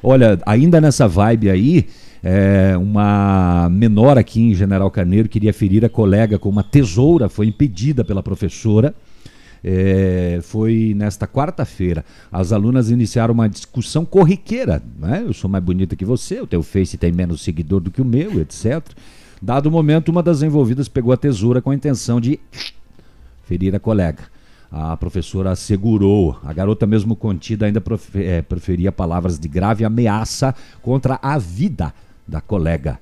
Olha, 0.01 0.39
ainda 0.45 0.79
nessa 0.79 1.07
vibe 1.07 1.49
aí, 1.49 1.87
é, 2.23 2.75
uma 2.77 3.69
menor 3.71 4.17
aqui 4.17 4.41
em 4.41 4.53
General 4.53 4.89
Carneiro 4.91 5.29
queria 5.29 5.53
ferir 5.53 5.85
a 5.85 5.89
colega 5.89 6.37
com 6.37 6.49
uma 6.49 6.63
tesoura, 6.63 7.29
foi 7.29 7.47
impedida 7.47 8.03
pela 8.03 8.21
professora. 8.21 8.93
É, 9.61 10.39
foi 10.41 10.93
nesta 10.95 11.27
quarta-feira. 11.27 12.05
As 12.31 12.53
alunas 12.53 12.89
iniciaram 12.89 13.33
uma 13.33 13.49
discussão 13.49 14.05
corriqueira. 14.05 14.81
Né? 14.97 15.23
Eu 15.25 15.33
sou 15.33 15.49
mais 15.49 15.61
bonita 15.61 15.97
que 15.97 16.05
você, 16.05 16.39
o 16.39 16.47
teu 16.47 16.63
Face 16.63 16.97
tem 16.97 17.11
menos 17.11 17.41
seguidor 17.41 17.81
do 17.81 17.91
que 17.91 18.01
o 18.01 18.05
meu, 18.05 18.39
etc. 18.39 18.81
Dado 19.41 19.65
o 19.65 19.71
momento, 19.71 20.09
uma 20.09 20.23
das 20.23 20.41
envolvidas 20.41 20.87
pegou 20.87 21.11
a 21.11 21.17
tesoura 21.17 21.61
com 21.61 21.71
a 21.71 21.75
intenção 21.75 22.21
de 22.21 22.39
ferir 23.43 23.75
a 23.75 23.79
colega. 23.81 24.23
A 24.71 24.95
professora 24.95 25.51
assegurou. 25.51 26.39
A 26.41 26.53
garota, 26.53 26.87
mesmo 26.87 27.13
contida, 27.13 27.65
ainda 27.65 27.83
eh, 28.15 28.41
proferia 28.41 28.93
palavras 28.93 29.37
de 29.37 29.47
grave 29.49 29.83
ameaça 29.83 30.55
contra 30.81 31.19
a 31.21 31.37
vida 31.37 31.93
da 32.29 32.39
colega. 32.39 32.99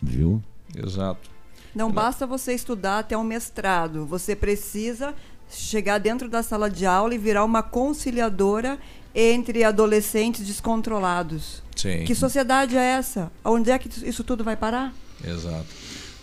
Viu? 0.00 0.42
Exato. 0.76 1.30
Não 1.74 1.92
basta 1.92 2.26
você 2.26 2.54
estudar 2.54 3.00
até 3.00 3.16
um 3.16 3.22
mestrado, 3.22 4.06
você 4.06 4.34
precisa 4.34 5.14
chegar 5.50 5.98
dentro 5.98 6.28
da 6.28 6.42
sala 6.42 6.68
de 6.68 6.84
aula 6.84 7.14
e 7.14 7.18
virar 7.18 7.44
uma 7.44 7.62
conciliadora 7.62 8.78
entre 9.14 9.64
adolescentes 9.64 10.46
descontrolados. 10.46 11.62
Sim. 11.76 12.04
Que 12.04 12.14
sociedade 12.14 12.76
é 12.76 12.82
essa? 12.82 13.30
Onde 13.44 13.70
é 13.70 13.78
que 13.78 13.88
isso 14.08 14.24
tudo 14.24 14.42
vai 14.42 14.56
parar? 14.56 14.92
Exato. 15.24 15.66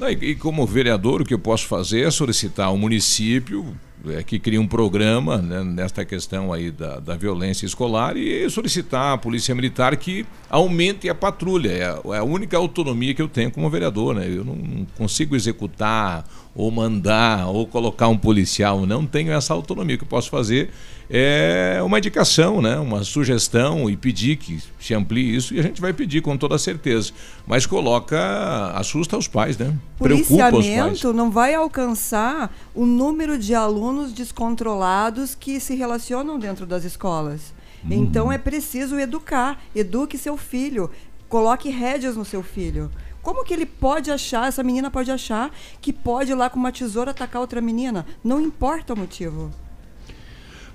E, 0.01 0.31
e 0.31 0.35
como 0.35 0.65
vereador, 0.65 1.21
o 1.21 1.25
que 1.25 1.33
eu 1.33 1.39
posso 1.39 1.67
fazer 1.67 2.01
é 2.01 2.11
solicitar 2.11 2.67
ao 2.67 2.77
município 2.77 3.75
é, 4.11 4.23
que 4.23 4.39
cria 4.39 4.59
um 4.59 4.67
programa 4.67 5.37
né, 5.37 5.63
nesta 5.63 6.05
questão 6.05 6.51
aí 6.51 6.71
da, 6.71 6.99
da 6.99 7.15
violência 7.15 7.65
escolar 7.65 8.17
e 8.17 8.49
solicitar 8.49 9.13
à 9.13 9.17
Polícia 9.17 9.53
Militar 9.55 9.95
que 9.97 10.25
aumente 10.49 11.09
a 11.09 11.15
patrulha. 11.15 11.71
É 11.71 11.83
a, 11.83 12.15
é 12.15 12.17
a 12.19 12.23
única 12.23 12.57
autonomia 12.57 13.13
que 13.13 13.21
eu 13.21 13.27
tenho 13.27 13.51
como 13.51 13.69
vereador. 13.69 14.15
Né? 14.15 14.27
Eu 14.27 14.43
não, 14.43 14.55
não 14.55 14.85
consigo 14.97 15.35
executar 15.35 16.25
ou 16.55 16.71
mandar 16.71 17.47
ou 17.47 17.67
colocar 17.67 18.07
um 18.07 18.17
policial. 18.17 18.85
Não 18.85 19.05
tenho 19.05 19.33
essa 19.33 19.53
autonomia. 19.53 19.95
O 19.95 19.97
que 19.99 20.05
eu 20.05 20.07
posso 20.07 20.29
fazer 20.29 20.71
é 21.09 21.79
uma 21.83 21.97
indicação, 21.99 22.61
né? 22.61 22.79
uma 22.79 23.03
sugestão 23.03 23.89
e 23.89 23.97
pedir 23.97 24.37
que 24.37 24.59
se 24.79 24.93
amplie 24.93 25.35
isso 25.35 25.53
e 25.53 25.59
a 25.59 25.63
gente 25.63 25.81
vai 25.81 25.91
pedir 25.91 26.21
com 26.21 26.37
toda 26.37 26.57
certeza. 26.57 27.11
Mas 27.45 27.65
coloca, 27.65 28.71
assusta 28.73 29.17
os 29.17 29.27
pais, 29.27 29.57
né? 29.57 29.75
Preocupa 29.99 30.33
os 30.33 30.37
pais. 30.39 30.51
Policiamento 30.51 31.13
não 31.13 31.29
vai 31.29 31.53
alcançar 31.53 32.55
o 32.73 32.85
número 32.85 33.37
de 33.37 33.53
alunos 33.53 34.13
descontrolados 34.13 35.35
que 35.35 35.59
se 35.59 35.75
relacionam 35.75 36.39
dentro 36.39 36.65
das 36.65 36.85
escolas. 36.85 37.53
Então 37.87 38.31
é 38.31 38.37
preciso 38.39 38.97
educar, 38.97 39.61
eduque 39.75 40.17
seu 40.17 40.35
filho, 40.35 40.89
coloque 41.29 41.69
rédeas 41.69 42.15
no 42.15 42.25
seu 42.25 42.41
filho. 42.41 42.89
Como 43.25 43.43
que 43.43 43.55
ele 43.55 43.65
pode 43.65 44.11
achar, 44.11 44.47
essa 44.47 44.61
menina 44.61 44.91
pode 44.91 45.09
achar 45.09 45.51
que 45.81 45.91
pode 45.91 46.29
ir 46.29 46.35
lá 46.35 46.47
com 46.47 46.59
uma 46.59 46.71
tesoura 46.71 47.09
atacar 47.09 47.41
outra 47.41 47.59
menina? 47.59 48.05
Não 48.23 48.39
importa 48.39 48.93
o 48.93 48.97
motivo. 48.97 49.49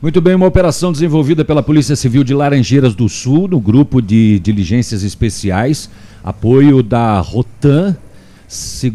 Muito 0.02 0.20
bem, 0.20 0.34
uma 0.34 0.48
operação 0.48 0.90
desenvolvida 0.90 1.44
pela 1.44 1.62
Polícia 1.62 1.94
Civil 1.94 2.24
de 2.24 2.34
Laranjeiras 2.34 2.92
do 2.92 3.08
Sul, 3.08 3.46
no 3.46 3.60
grupo 3.60 4.02
de 4.02 4.40
diligências 4.40 5.04
especiais, 5.04 5.88
apoio 6.24 6.82
da 6.82 7.20
Rotan, 7.20 7.96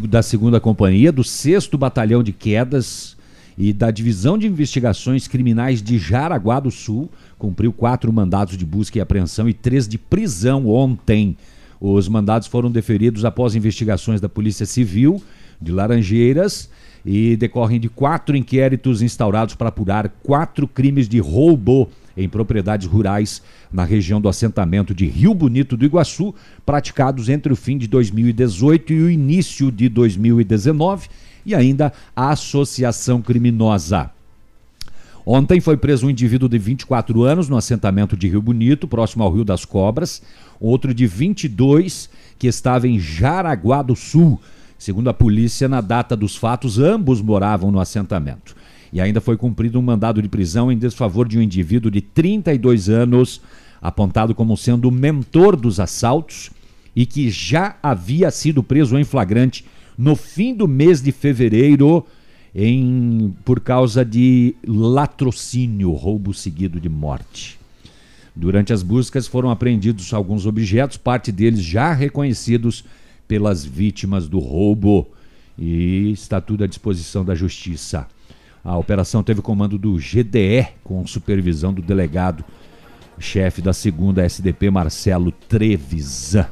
da 0.10 0.22
segunda 0.22 0.60
companhia, 0.60 1.10
do 1.10 1.24
6 1.24 1.68
Batalhão 1.80 2.22
de 2.22 2.34
Quedas 2.34 3.16
e 3.58 3.72
da 3.72 3.90
Divisão 3.90 4.38
de 4.38 4.48
Investigações 4.48 5.30
Criminais 5.30 5.82
de 5.82 5.98
Jaraguá 5.98 6.60
do 6.60 6.72
Sul, 6.72 7.10
cumpriu 7.40 7.72
quatro 7.72 8.12
mandados 8.12 8.58
de 8.58 8.66
busca 8.66 8.98
e 8.98 9.02
apreensão 9.02 9.48
e 9.48 9.54
três 9.54 9.88
de 9.88 9.98
prisão 9.98 10.68
ontem. 10.68 11.38
Os 11.88 12.10
mandados 12.10 12.48
foram 12.48 12.72
deferidos 12.72 13.24
após 13.26 13.54
investigações 13.54 14.20
da 14.20 14.28
Polícia 14.28 14.66
Civil 14.66 15.22
de 15.62 15.72
Laranjeiras 15.72 16.68
e 17.06 17.36
decorrem 17.36 17.80
de 17.80 17.90
quatro 17.90 18.36
inquéritos 18.36 19.04
instaurados 19.04 19.54
para 19.54 19.70
apurar 19.70 20.10
quatro 20.24 20.68
crimes 20.68 21.08
de 21.08 21.20
roubo 21.20 21.88
em 22.18 22.28
propriedades 22.28 22.88
rurais 22.88 23.40
na 23.72 23.84
região 23.84 24.20
do 24.20 24.28
assentamento 24.28 24.96
de 24.96 25.06
Rio 25.06 25.36
Bonito 25.36 25.78
do 25.78 25.86
Iguaçu, 25.86 26.34
praticados 26.66 27.30
entre 27.30 27.54
o 27.54 27.56
fim 27.56 27.78
de 27.78 27.86
2018 27.86 28.92
e 28.92 29.02
o 29.04 29.10
início 29.12 29.72
de 29.72 29.88
2019, 29.88 31.08
e 31.46 31.54
ainda 31.54 31.94
a 32.16 32.32
associação 32.32 33.22
criminosa. 33.22 34.10
Ontem 35.26 35.60
foi 35.60 35.76
preso 35.76 36.06
um 36.06 36.10
indivíduo 36.10 36.48
de 36.48 36.60
24 36.60 37.24
anos 37.24 37.50
no 37.50 37.58
assentamento 37.58 38.16
de 38.16 38.28
Rio 38.28 38.44
Bonito, 38.44 38.88
próximo 38.88 39.24
ao 39.24 39.34
Rio 39.34 39.44
das 39.44 39.66
Cobras, 39.66 40.22
outro 40.60 40.94
de 40.94 41.08
22 41.08 42.10
que 42.38 42.46
estava 42.46 42.88
em 42.88 43.00
Jaraguá 43.00 43.82
do 43.82 43.96
Sul. 43.96 44.40
Segundo 44.78 45.10
a 45.10 45.14
polícia, 45.14 45.68
na 45.68 45.82
data 45.82 46.16
dos 46.16 46.36
fatos, 46.36 46.78
ambos 46.78 47.22
moravam 47.22 47.72
no 47.72 47.80
assentamento. 47.80 48.56
E 48.94 49.02
ainda 49.02 49.20
foi 49.20 49.36
cumprido 49.36 49.80
um 49.80 49.82
mandado 49.82 50.22
de 50.22 50.30
prisão 50.30 50.72
em 50.72 50.78
desfavor 50.78 51.28
de 51.28 51.40
um 51.40 51.42
indivíduo 51.42 51.90
de 51.90 52.02
32 52.02 52.88
anos, 52.88 53.42
apontado 53.82 54.36
como 54.36 54.56
sendo 54.56 54.90
o 54.90 54.92
mentor 54.92 55.56
dos 55.56 55.80
assaltos 55.80 56.52
e 56.96 57.04
que 57.04 57.32
já 57.32 57.78
havia 57.82 58.30
sido 58.30 58.62
preso 58.62 58.96
em 58.98 59.04
flagrante 59.04 59.66
no 59.98 60.16
fim 60.16 60.54
do 60.54 60.68
mês 60.68 61.02
de 61.02 61.12
fevereiro 61.12 62.06
em 62.56 63.36
por 63.44 63.60
causa 63.60 64.06
de 64.06 64.56
latrocínio, 64.66 65.92
roubo 65.92 66.34
seguido 66.34 66.80
de 66.80 66.88
morte. 66.88 67.60
Durante 68.34 68.72
as 68.72 68.82
buscas 68.82 69.28
foram 69.28 69.50
apreendidos 69.50 70.14
alguns 70.14 70.46
objetos, 70.46 70.96
parte 70.96 71.34
deles 71.34 71.62
já 71.62 71.92
reconhecidos 71.92 72.86
pelas 73.28 73.66
vítimas 73.66 74.30
do 74.30 74.40
roubo 74.40 75.08
e 75.60 76.12
está 76.12 76.40
tudo 76.40 76.64
à 76.64 76.68
disposição 76.68 77.26
da 77.26 77.36
justiça. 77.36 78.08
A 78.64 78.78
operação 78.78 79.22
teve 79.22 79.42
comando 79.42 79.78
do 79.78 79.96
GDE 79.96 80.68
com 80.84 81.06
supervisão 81.06 81.74
do 81.74 81.82
delegado 81.82 82.44
chefe 83.20 83.62
da 83.62 83.74
segunda 83.74 84.24
SDP 84.24 84.70
Marcelo 84.70 85.32
Trevisan. 85.32 86.48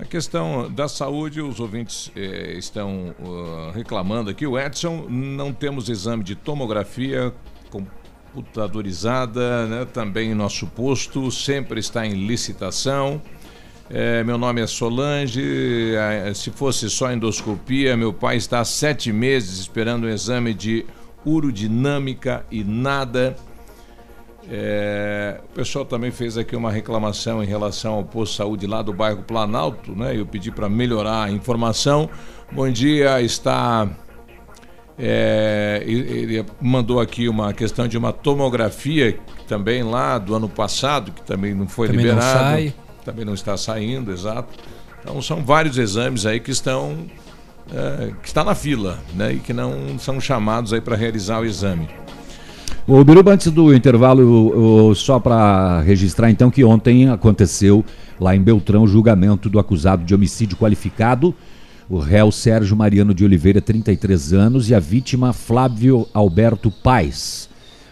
A 0.00 0.04
questão 0.04 0.70
da 0.70 0.86
saúde, 0.86 1.40
os 1.42 1.58
ouvintes 1.58 2.12
eh, 2.14 2.54
estão 2.56 3.14
uh, 3.18 3.72
reclamando 3.74 4.30
aqui. 4.30 4.46
O 4.46 4.56
Edson, 4.56 5.06
não 5.08 5.52
temos 5.52 5.88
exame 5.88 6.22
de 6.22 6.36
tomografia 6.36 7.34
computadorizada, 7.68 9.66
né? 9.66 9.84
também 9.86 10.32
nosso 10.34 10.68
posto 10.68 11.32
sempre 11.32 11.80
está 11.80 12.06
em 12.06 12.12
licitação. 12.12 13.20
Eh, 13.90 14.22
meu 14.22 14.38
nome 14.38 14.60
é 14.60 14.66
Solange. 14.68 15.42
eh, 15.94 16.32
se 16.32 16.50
fosse 16.50 16.88
só 16.88 17.10
endoscopia, 17.10 17.96
meu 17.96 18.12
pai 18.12 18.36
está 18.36 18.60
há 18.60 18.64
sete 18.64 19.12
meses 19.12 19.58
esperando 19.58 20.06
um 20.06 20.10
exame 20.10 20.54
de 20.54 20.86
urodinâmica 21.24 22.46
e 22.50 22.62
nada. 22.62 23.34
É, 24.50 25.40
o 25.44 25.54
pessoal 25.54 25.84
também 25.84 26.10
fez 26.10 26.38
aqui 26.38 26.56
uma 26.56 26.70
reclamação 26.72 27.42
em 27.42 27.46
relação 27.46 27.94
ao 27.94 28.04
posto 28.04 28.32
de 28.32 28.36
saúde 28.38 28.66
lá 28.66 28.80
do 28.80 28.92
bairro 28.94 29.22
Planalto, 29.22 29.92
né? 29.92 30.16
Eu 30.18 30.24
pedi 30.24 30.50
para 30.50 30.68
melhorar 30.68 31.24
a 31.24 31.30
informação. 31.30 32.08
Bom 32.50 32.70
dia, 32.70 33.20
está. 33.20 33.86
é, 34.98 35.82
ele 35.86 36.44
mandou 36.60 36.98
aqui 36.98 37.28
uma 37.28 37.52
questão 37.52 37.86
de 37.86 37.98
uma 37.98 38.12
tomografia 38.12 39.18
também 39.46 39.82
lá 39.82 40.16
do 40.18 40.34
ano 40.34 40.48
passado, 40.48 41.12
que 41.12 41.22
também 41.22 41.54
não 41.54 41.68
foi 41.68 41.88
Também 41.88 42.06
não 42.06 42.14
liberado. 42.14 42.38
sai. 42.38 42.74
Também 43.04 43.24
não 43.24 43.34
está 43.34 43.56
saindo, 43.56 44.10
exato. 44.12 44.48
Então 45.00 45.20
são 45.22 45.44
vários 45.44 45.76
exames 45.78 46.24
aí 46.26 46.40
que 46.40 46.50
estão. 46.50 47.06
é, 47.70 48.12
que 48.22 48.28
está 48.28 48.42
na 48.42 48.54
fila, 48.54 48.98
né? 49.14 49.34
E 49.34 49.38
que 49.40 49.52
não 49.52 49.98
são 49.98 50.18
chamados 50.18 50.72
aí 50.72 50.80
para 50.80 50.96
realizar 50.96 51.40
o 51.40 51.44
exame. 51.44 51.86
O 52.86 53.04
Biruba, 53.04 53.32
antes 53.32 53.50
do 53.52 53.74
intervalo, 53.74 54.22
o- 54.22 54.88
o- 54.90 54.94
só 54.94 55.20
para 55.20 55.80
registrar 55.82 56.30
então 56.30 56.50
que 56.50 56.64
ontem 56.64 57.08
aconteceu 57.08 57.84
lá 58.18 58.34
em 58.34 58.40
Beltrão 58.40 58.84
o 58.84 58.88
julgamento 58.88 59.48
do 59.48 59.58
acusado 59.58 60.04
de 60.04 60.14
homicídio 60.14 60.56
qualificado, 60.56 61.34
o 61.88 61.98
réu 61.98 62.32
Sérgio 62.32 62.76
Mariano 62.76 63.14
de 63.14 63.24
Oliveira, 63.24 63.60
33 63.60 64.32
anos, 64.32 64.70
e 64.70 64.74
a 64.74 64.80
vítima 64.80 65.32
Flávio 65.32 66.06
Alberto 66.14 66.70
Paes. 66.70 67.48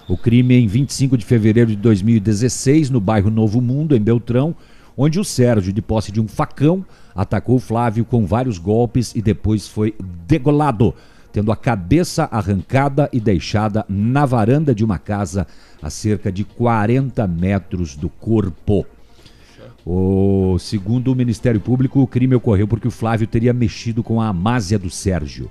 O 0.09 0.17
crime 0.17 0.55
em 0.57 0.67
25 0.67 1.17
de 1.17 1.25
fevereiro 1.25 1.71
de 1.71 1.77
2016, 1.77 2.89
no 2.91 3.01
bairro 3.01 3.31
Novo 3.31 3.61
Mundo, 3.61 3.95
em 3.97 4.01
Beltrão, 4.01 4.55
onde 4.97 5.19
o 5.21 5.25
Sérgio, 5.25 5.73
de 5.73 5.83
posse 5.83 6.11
de 6.11 6.21
um 6.21 6.29
facão, 6.29 6.85
atacou 7.15 7.59
Flávio 7.59 8.05
com 8.05 8.25
vários 8.25 8.57
golpes 8.57 9.15
e 9.15 9.21
depois 9.21 9.69
foi 9.69 9.95
degolado, 10.27 10.95
tendo 11.37 11.53
a 11.53 11.57
cabeça 11.57 12.27
arrancada 12.33 13.11
e 13.13 13.21
deixada 13.21 13.85
na 13.91 14.25
varanda 14.25 14.75
de 14.75 14.83
uma 14.83 14.99
casa 14.99 15.47
a 15.83 15.91
cerca 15.91 16.33
de 16.33 16.45
40 16.45 17.27
metros 17.27 17.95
do 17.95 18.09
corpo. 18.09 18.87
O, 19.85 20.57
segundo 20.59 21.13
o 21.13 21.15
Ministério 21.15 21.61
Público, 21.61 22.01
o 22.01 22.07
crime 22.07 22.35
ocorreu 22.35 22.67
porque 22.67 22.89
o 22.89 22.91
Flávio 22.91 23.27
teria 23.27 23.53
mexido 23.53 24.03
com 24.03 24.19
a 24.19 24.29
amásia 24.29 24.79
do 24.79 24.89
Sérgio. 24.89 25.51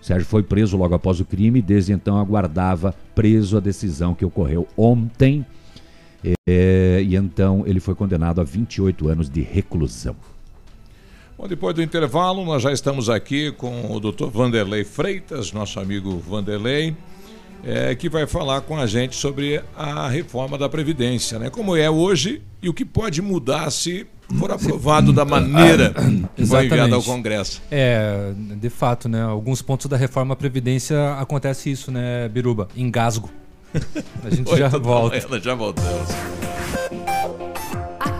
O 0.00 0.04
Sérgio 0.04 0.28
foi 0.28 0.44
preso 0.44 0.76
logo 0.76 0.94
após 0.94 1.18
o 1.18 1.24
crime 1.24 1.58
e 1.58 1.62
desde 1.62 1.92
então 1.92 2.16
aguardava 2.16 2.94
preso 3.12 3.56
a 3.56 3.60
decisão 3.60 4.14
que 4.14 4.24
ocorreu 4.24 4.68
ontem. 4.76 5.44
É, 6.46 7.02
e 7.04 7.16
então 7.16 7.64
ele 7.66 7.80
foi 7.80 7.96
condenado 7.96 8.40
a 8.40 8.44
28 8.44 9.08
anos 9.08 9.28
de 9.28 9.40
reclusão. 9.40 10.14
Bom, 11.40 11.48
depois 11.48 11.74
do 11.74 11.82
intervalo, 11.82 12.44
nós 12.44 12.62
já 12.62 12.70
estamos 12.70 13.08
aqui 13.08 13.50
com 13.50 13.90
o 13.90 13.98
Dr. 13.98 14.26
Vanderlei 14.26 14.84
Freitas, 14.84 15.52
nosso 15.52 15.80
amigo 15.80 16.18
Vanderlei, 16.18 16.94
eh, 17.64 17.94
que 17.94 18.10
vai 18.10 18.26
falar 18.26 18.60
com 18.60 18.76
a 18.76 18.86
gente 18.86 19.16
sobre 19.16 19.58
a 19.74 20.06
reforma 20.06 20.58
da 20.58 20.68
Previdência, 20.68 21.38
né? 21.38 21.48
Como 21.48 21.74
é 21.74 21.88
hoje 21.88 22.42
e 22.62 22.68
o 22.68 22.74
que 22.74 22.84
pode 22.84 23.22
mudar 23.22 23.70
se 23.70 24.06
for 24.38 24.50
aprovado 24.50 25.14
da 25.14 25.24
maneira 25.24 25.94
que 26.36 26.44
foi 26.44 26.66
enviado 26.66 26.94
ao 26.94 27.02
Congresso. 27.02 27.62
É, 27.70 28.34
de 28.36 28.68
fato, 28.68 29.08
né? 29.08 29.22
Alguns 29.22 29.62
pontos 29.62 29.86
da 29.86 29.96
reforma 29.96 30.34
à 30.34 30.36
Previdência 30.36 31.14
acontece 31.14 31.70
isso, 31.70 31.90
né, 31.90 32.28
Biruba? 32.28 32.68
Engasgo. 32.76 33.30
A 34.22 34.28
gente 34.28 34.46
já 34.58 34.66
Oito 34.66 34.72
da 34.72 34.78
volta. 34.78 35.26
manhã, 35.26 35.40
já 35.40 35.54
voltamos. 35.54 36.08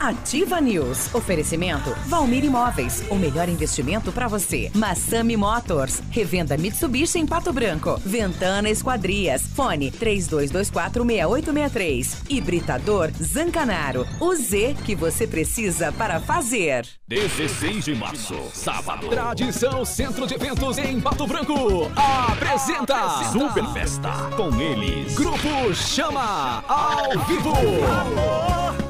Ativa 0.00 0.60
News. 0.60 1.14
Oferecimento 1.14 1.94
Valmir 2.06 2.44
Imóveis. 2.44 3.04
O 3.10 3.16
melhor 3.16 3.48
investimento 3.48 4.12
para 4.12 4.28
você. 4.28 4.70
Massami 4.74 5.36
Motors. 5.36 6.00
Revenda 6.10 6.56
Mitsubishi 6.56 7.18
em 7.18 7.26
Pato 7.26 7.52
Branco. 7.52 8.00
Ventana 8.04 8.70
Esquadrias. 8.70 9.42
Fone 9.54 9.90
32246863. 9.92 12.16
Hibridador 12.28 13.10
Zancanaro. 13.22 14.06
O 14.20 14.34
Z 14.34 14.76
que 14.84 14.94
você 14.94 15.26
precisa 15.26 15.90
para 15.92 16.20
fazer. 16.20 16.86
16 17.08 17.86
de 17.86 17.94
março, 17.94 18.34
sábado. 18.52 19.08
Tradição 19.08 19.82
Centro 19.84 20.26
de 20.26 20.34
Eventos 20.34 20.76
em 20.78 21.00
Pato 21.00 21.26
Branco 21.26 21.90
apresenta 22.30 23.24
Super 23.32 23.64
Festa. 23.72 24.10
Com 24.36 24.54
eles, 24.60 25.14
Grupo 25.14 25.74
Chama 25.74 26.62
ao 26.68 27.10
vivo. 27.26 27.52
Quatro 27.52 28.87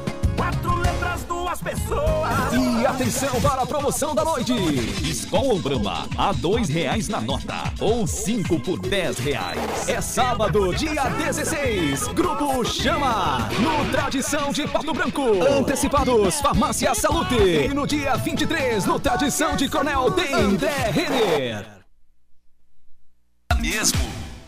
duas 1.49 1.61
pessoas. 1.61 2.53
E 2.53 2.85
atenção 2.85 3.41
para 3.41 3.63
a 3.63 3.65
promoção 3.65 4.13
da 4.13 4.23
noite. 4.23 4.53
Escola 5.03 5.59
Brahma, 5.59 6.07
a 6.17 6.31
dois 6.31 6.69
reais 6.69 7.07
na 7.07 7.19
nota. 7.19 7.55
Ou 7.79 8.05
cinco 8.05 8.59
por 8.59 8.79
dez 8.79 9.17
reais. 9.17 9.89
É 9.89 9.99
sábado, 9.99 10.73
dia 10.75 11.03
16. 11.09 12.09
Grupo 12.09 12.63
Chama. 12.63 13.49
No 13.59 13.91
Tradição 13.91 14.51
de 14.51 14.67
Pato 14.67 14.93
Branco. 14.93 15.23
Antecipados, 15.43 16.39
Farmácia 16.39 16.93
Salute. 16.93 17.35
E 17.35 17.73
no 17.73 17.87
dia 17.87 18.15
23, 18.15 18.85
no 18.85 18.99
Tradição 18.99 19.55
de 19.55 19.67
Coronel 19.67 20.11
Dendé 20.11 20.91
Renner. 20.91 21.65
Mesmo. 23.59 23.99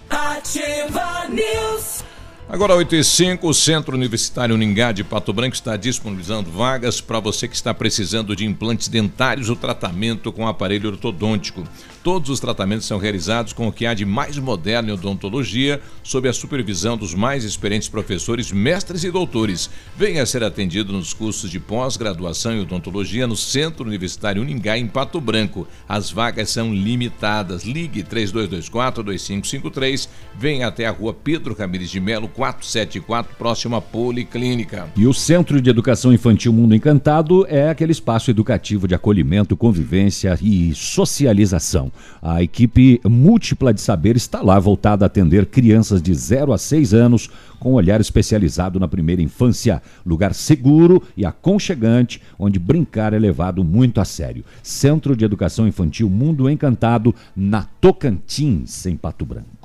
Ativa 0.10 1.28
News. 1.30 2.11
Agora 2.52 2.76
8 2.76 2.96
e 2.98 3.02
5, 3.02 3.48
o 3.48 3.54
Centro 3.54 3.96
Universitário 3.96 4.54
Uningá 4.54 4.92
de 4.92 5.06
Pato 5.06 5.32
Branco 5.32 5.56
está 5.56 5.78
disponibilizando 5.78 6.52
vagas 6.52 7.00
para 7.00 7.18
você 7.18 7.48
que 7.48 7.56
está 7.56 7.74
precisando 7.74 8.36
de 8.36 8.46
implantes 8.46 8.90
dentários 8.90 9.50
ou 9.50 9.56
tratamento 9.56 10.34
com 10.34 10.46
aparelho 10.46 10.90
ortodôntico. 10.90 11.64
Todos 12.04 12.32
os 12.32 12.40
tratamentos 12.40 12.88
são 12.88 12.98
realizados 12.98 13.54
com 13.54 13.68
o 13.68 13.72
que 13.72 13.86
há 13.86 13.94
de 13.94 14.06
mais 14.06 14.40
moderno 14.40 14.90
em 14.90 14.94
odontologia, 14.94 15.80
sob 16.02 16.28
a 16.28 16.34
supervisão 16.34 16.98
dos 16.98 17.14
mais 17.14 17.44
experientes 17.44 17.88
professores, 17.88 18.52
mestres 18.52 19.04
e 19.04 19.12
doutores. 19.12 19.70
Venha 19.96 20.26
ser 20.26 20.44
atendido 20.44 20.92
nos 20.92 21.14
cursos 21.14 21.52
de 21.52 21.60
pós-graduação 21.60 22.54
em 22.54 22.62
odontologia 22.62 23.28
no 23.28 23.36
Centro 23.36 23.86
Universitário 23.86 24.42
Uningá, 24.42 24.80
em 24.80 24.88
Pato 24.88 25.22
Branco. 25.22 25.68
As 25.88 26.10
vagas 26.10 26.50
são 26.50 26.74
limitadas. 26.74 27.66
Ligue 27.66 28.02
3224-2553. 28.04 30.10
Venha 30.36 30.66
até 30.68 30.88
a 30.88 30.92
rua 30.92 31.14
Pedro 31.14 31.54
Camires 31.54 31.92
de 31.92 32.00
Melo, 32.00 32.28
474, 32.28 33.36
próximo 33.36 33.76
à 33.76 33.82
Policlínica. 33.82 34.90
E 34.96 35.06
o 35.06 35.14
Centro 35.14 35.62
de 35.62 35.70
Educação 35.70 36.12
Infantil 36.12 36.52
Mundo 36.52 36.74
Encantado 36.74 37.46
é 37.48 37.70
aquele 37.70 37.92
espaço 37.92 38.32
educativo 38.32 38.88
de 38.88 38.96
acolhimento, 38.96 39.56
convivência 39.56 40.36
e 40.42 40.74
socialização. 40.74 41.91
A 42.22 42.42
equipe 42.42 43.00
múltipla 43.04 43.74
de 43.74 43.82
saber 43.82 44.16
está 44.16 44.42
lá 44.42 44.60
voltada 44.60 45.06
a 45.06 45.08
atender 45.08 45.46
crianças 45.46 46.02
de 46.02 46.14
0 46.14 46.54
a 46.54 46.58
6 46.58 46.94
anos 46.94 47.30
com 47.60 47.74
olhar 47.74 48.02
especializado 48.02 48.80
na 48.80 48.88
primeira 48.88 49.22
infância, 49.22 49.82
lugar 50.06 50.34
seguro 50.34 51.04
e 51.16 51.26
aconchegante 51.26 52.22
onde 52.38 52.58
brincar 52.60 53.14
é 53.14 53.20
levado 53.20 53.64
muito 53.64 54.02
a 54.02 54.06
sério. 54.06 54.44
Centro 54.64 55.16
de 55.16 55.24
Educação 55.24 55.68
Infantil 55.68 56.10
Mundo 56.10 56.50
Encantado 56.50 57.14
na 57.36 57.64
Tocantins, 57.80 58.86
em 58.86 58.98
Pato 58.98 59.26
Branco. 59.26 59.61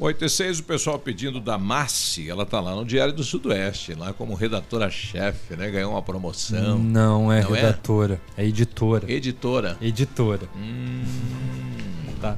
8 0.00 0.24
e 0.24 0.30
6, 0.30 0.60
o 0.60 0.62
pessoal 0.64 0.98
pedindo 0.98 1.38
da 1.40 1.58
Massi, 1.58 2.30
ela 2.30 2.44
está 2.44 2.58
lá 2.58 2.74
no 2.74 2.86
Diário 2.86 3.12
do 3.12 3.22
Sudoeste, 3.22 3.92
lá 3.92 4.14
como 4.14 4.34
redatora-chefe, 4.34 5.54
né? 5.56 5.70
Ganhou 5.70 5.92
uma 5.92 6.00
promoção. 6.00 6.78
Não 6.78 7.30
é 7.30 7.42
Não 7.42 7.54
é? 7.54 7.60
redatora, 7.60 8.18
é? 8.34 8.46
editora. 8.46 9.04
Editora. 9.12 9.76
Editora. 9.80 10.48
Hum, 10.56 11.02
Tá. 12.18 12.36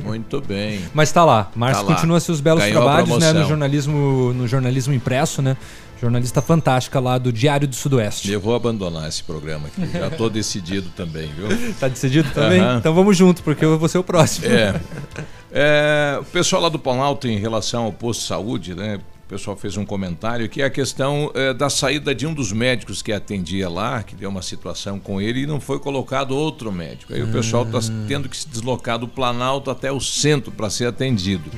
Muito 0.04 0.40
bem. 0.40 0.80
Mas 0.92 1.12
tá 1.12 1.24
lá. 1.24 1.50
Márcio 1.54 1.86
Tá 1.86 1.94
continua 1.94 2.18
seus 2.20 2.40
belos 2.40 2.62
Ganhou 2.62 2.82
trabalhos 2.82 3.18
né, 3.18 3.32
no 3.32 3.46
jornalismo, 3.46 4.32
no 4.34 4.48
jornalismo 4.48 4.92
impresso, 4.92 5.40
né? 5.40 5.56
Jornalista 6.00 6.42
fantástica 6.42 6.98
lá 6.98 7.16
do 7.16 7.32
Diário 7.32 7.68
do 7.68 7.76
Sudoeste. 7.76 8.30
Eu 8.30 8.40
vou 8.40 8.54
abandonar 8.56 9.08
esse 9.08 9.22
programa 9.22 9.68
aqui, 9.68 9.86
já 9.92 10.08
estou 10.08 10.28
decidido 10.28 10.90
também, 10.96 11.30
viu? 11.32 11.46
Tá 11.78 11.88
decidido 11.88 12.28
também? 12.32 12.60
Aham. 12.60 12.78
Então 12.78 12.92
vamos 12.92 13.16
junto, 13.16 13.42
porque 13.42 13.64
eu 13.64 13.78
vou 13.78 13.88
ser 13.88 13.98
o 13.98 14.04
próximo. 14.04 14.46
É. 14.46 14.80
É, 15.52 16.16
o 16.20 16.24
pessoal 16.24 16.62
lá 16.62 16.68
do 16.68 16.78
Planalto, 16.78 17.28
em 17.28 17.38
relação 17.38 17.84
ao 17.84 17.92
posto 17.92 18.20
de 18.22 18.26
saúde, 18.26 18.74
né? 18.74 18.98
O 19.26 19.28
pessoal 19.32 19.56
fez 19.56 19.76
um 19.78 19.84
comentário 19.86 20.46
que 20.48 20.60
é 20.60 20.64
a 20.66 20.70
questão 20.70 21.30
é, 21.34 21.54
da 21.54 21.70
saída 21.70 22.14
de 22.14 22.26
um 22.26 22.34
dos 22.34 22.52
médicos 22.52 23.00
que 23.00 23.12
atendia 23.12 23.68
lá, 23.68 24.02
que 24.02 24.14
deu 24.14 24.28
uma 24.28 24.42
situação 24.42 24.98
com 24.98 25.20
ele 25.20 25.40
e 25.42 25.46
não 25.46 25.58
foi 25.58 25.78
colocado 25.78 26.36
outro 26.36 26.70
médico. 26.70 27.14
Aí 27.14 27.22
o 27.22 27.28
pessoal 27.32 27.64
está 27.64 27.78
tendo 28.06 28.28
que 28.28 28.36
se 28.36 28.46
deslocar 28.48 28.98
do 28.98 29.08
Planalto 29.08 29.70
até 29.70 29.90
o 29.90 30.00
centro 30.00 30.50
para 30.52 30.68
ser 30.68 30.86
atendido. 30.86 31.50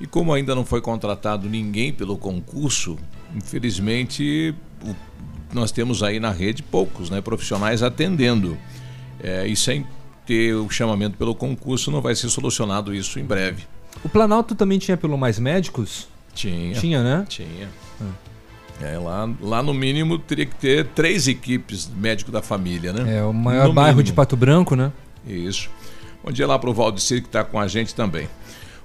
E 0.00 0.06
como 0.06 0.32
ainda 0.32 0.54
não 0.54 0.64
foi 0.64 0.80
contratado 0.80 1.48
ninguém 1.48 1.92
pelo 1.92 2.16
concurso, 2.16 2.96
infelizmente 3.34 4.54
o- 4.82 4.94
nós 5.52 5.70
temos 5.70 6.02
aí 6.02 6.18
na 6.18 6.30
rede 6.30 6.62
poucos 6.62 7.10
né, 7.10 7.20
profissionais 7.20 7.82
atendendo. 7.82 8.56
É, 9.22 9.46
e 9.46 9.54
sem 9.54 9.86
ter 10.26 10.54
o 10.54 10.68
chamamento 10.70 11.16
pelo 11.16 11.34
concurso 11.34 11.90
não 11.90 12.00
vai 12.00 12.14
ser 12.14 12.28
solucionado 12.28 12.94
isso 12.94 13.18
em 13.18 13.24
breve. 13.24 13.64
O 14.04 14.08
Planalto 14.08 14.54
também 14.54 14.78
tinha 14.78 14.96
pelo 14.96 15.16
Mais 15.16 15.38
Médicos? 15.38 16.08
Tinha. 16.34 16.74
Tinha, 16.74 17.02
né? 17.02 17.24
Tinha. 17.28 17.68
É, 18.82 18.98
lá, 18.98 19.30
lá 19.40 19.62
no 19.62 19.72
mínimo 19.72 20.18
teria 20.18 20.46
que 20.46 20.54
ter 20.56 20.84
três 20.88 21.28
equipes 21.28 21.88
médico 21.96 22.32
da 22.32 22.42
família, 22.42 22.92
né? 22.92 23.18
É 23.18 23.22
o 23.22 23.32
maior 23.32 23.68
No 23.68 23.72
bairro 23.72 23.98
mínimo. 23.98 24.02
de 24.02 24.12
Pato 24.12 24.36
Branco, 24.36 24.74
né? 24.74 24.90
Isso. 25.26 25.70
Bom 26.24 26.32
dia 26.32 26.46
lá 26.46 26.58
para 26.58 26.68
o 26.68 26.74
Valdecir 26.74 27.20
que 27.22 27.28
está 27.28 27.44
com 27.44 27.58
a 27.60 27.68
gente 27.68 27.94
também. 27.94 28.28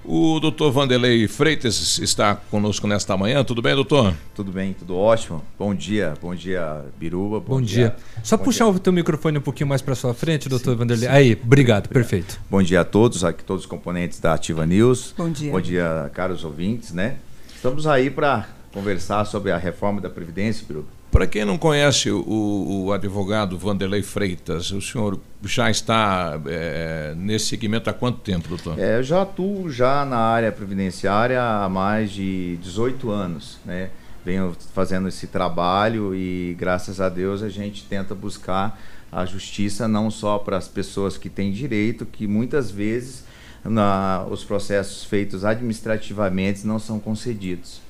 O 0.04 0.40
doutor 0.40 0.72
Vanderlei 0.72 1.28
Freitas 1.28 1.98
está 1.98 2.34
conosco 2.34 2.86
nesta 2.86 3.16
manhã. 3.16 3.44
Tudo 3.44 3.60
bem, 3.60 3.74
doutor? 3.74 4.14
Tudo 4.34 4.50
bem, 4.50 4.72
tudo 4.72 4.96
ótimo. 4.96 5.44
Bom 5.58 5.74
dia, 5.74 6.14
bom 6.20 6.34
dia, 6.34 6.84
Biruba. 6.98 7.38
Bom, 7.38 7.60
dia. 7.60 7.94
Só 8.22 8.38
puxar 8.38 8.66
o 8.68 8.78
teu 8.78 8.92
microfone 8.92 9.38
um 9.38 9.42
pouquinho 9.42 9.68
mais 9.68 9.82
para 9.82 9.94
sua 9.94 10.14
frente, 10.14 10.48
doutor 10.48 10.74
Vanderlei. 10.74 11.08
Aí, 11.08 11.38
obrigado, 11.42 11.88
perfeito. 11.88 12.40
Bom 12.50 12.62
dia 12.62 12.80
a 12.80 12.84
todos, 12.84 13.24
aqui 13.24 13.44
todos 13.44 13.64
os 13.64 13.70
componentes 13.70 14.18
da 14.18 14.32
Ativa 14.32 14.64
News. 14.64 15.14
Bom 15.16 15.30
dia. 15.30 15.52
Bom 15.52 15.60
dia, 15.60 16.10
caros 16.14 16.44
ouvintes, 16.44 16.92
né? 16.92 17.16
Estamos 17.54 17.86
aí 17.86 18.10
para 18.10 18.48
conversar 18.72 19.26
sobre 19.26 19.52
a 19.52 19.58
reforma 19.58 20.00
da 20.00 20.08
Previdência, 20.08 20.64
Biruba. 20.66 20.99
Para 21.10 21.26
quem 21.26 21.44
não 21.44 21.58
conhece 21.58 22.08
o, 22.08 22.84
o 22.84 22.92
advogado 22.92 23.58
Vanderlei 23.58 24.02
Freitas, 24.02 24.70
o 24.70 24.80
senhor 24.80 25.18
já 25.42 25.68
está 25.68 26.40
é, 26.46 27.14
nesse 27.16 27.46
segmento 27.46 27.90
há 27.90 27.92
quanto 27.92 28.20
tempo, 28.20 28.48
doutor? 28.48 28.78
É, 28.78 28.98
eu 28.98 29.02
já 29.02 29.22
atuo 29.22 29.68
já 29.68 30.04
na 30.04 30.18
área 30.18 30.52
previdenciária 30.52 31.42
há 31.42 31.68
mais 31.68 32.12
de 32.12 32.56
18 32.62 33.10
anos, 33.10 33.58
né? 33.64 33.90
Venho 34.24 34.54
fazendo 34.72 35.08
esse 35.08 35.26
trabalho 35.26 36.14
e 36.14 36.54
graças 36.56 37.00
a 37.00 37.08
Deus 37.08 37.42
a 37.42 37.48
gente 37.48 37.84
tenta 37.84 38.14
buscar 38.14 38.80
a 39.10 39.24
justiça 39.24 39.88
não 39.88 40.10
só 40.10 40.38
para 40.38 40.56
as 40.56 40.68
pessoas 40.68 41.18
que 41.18 41.28
têm 41.28 41.50
direito, 41.50 42.06
que 42.06 42.28
muitas 42.28 42.70
vezes 42.70 43.24
na, 43.64 44.24
os 44.30 44.44
processos 44.44 45.04
feitos 45.04 45.44
administrativamente 45.44 46.66
não 46.66 46.78
são 46.78 47.00
concedidos. 47.00 47.80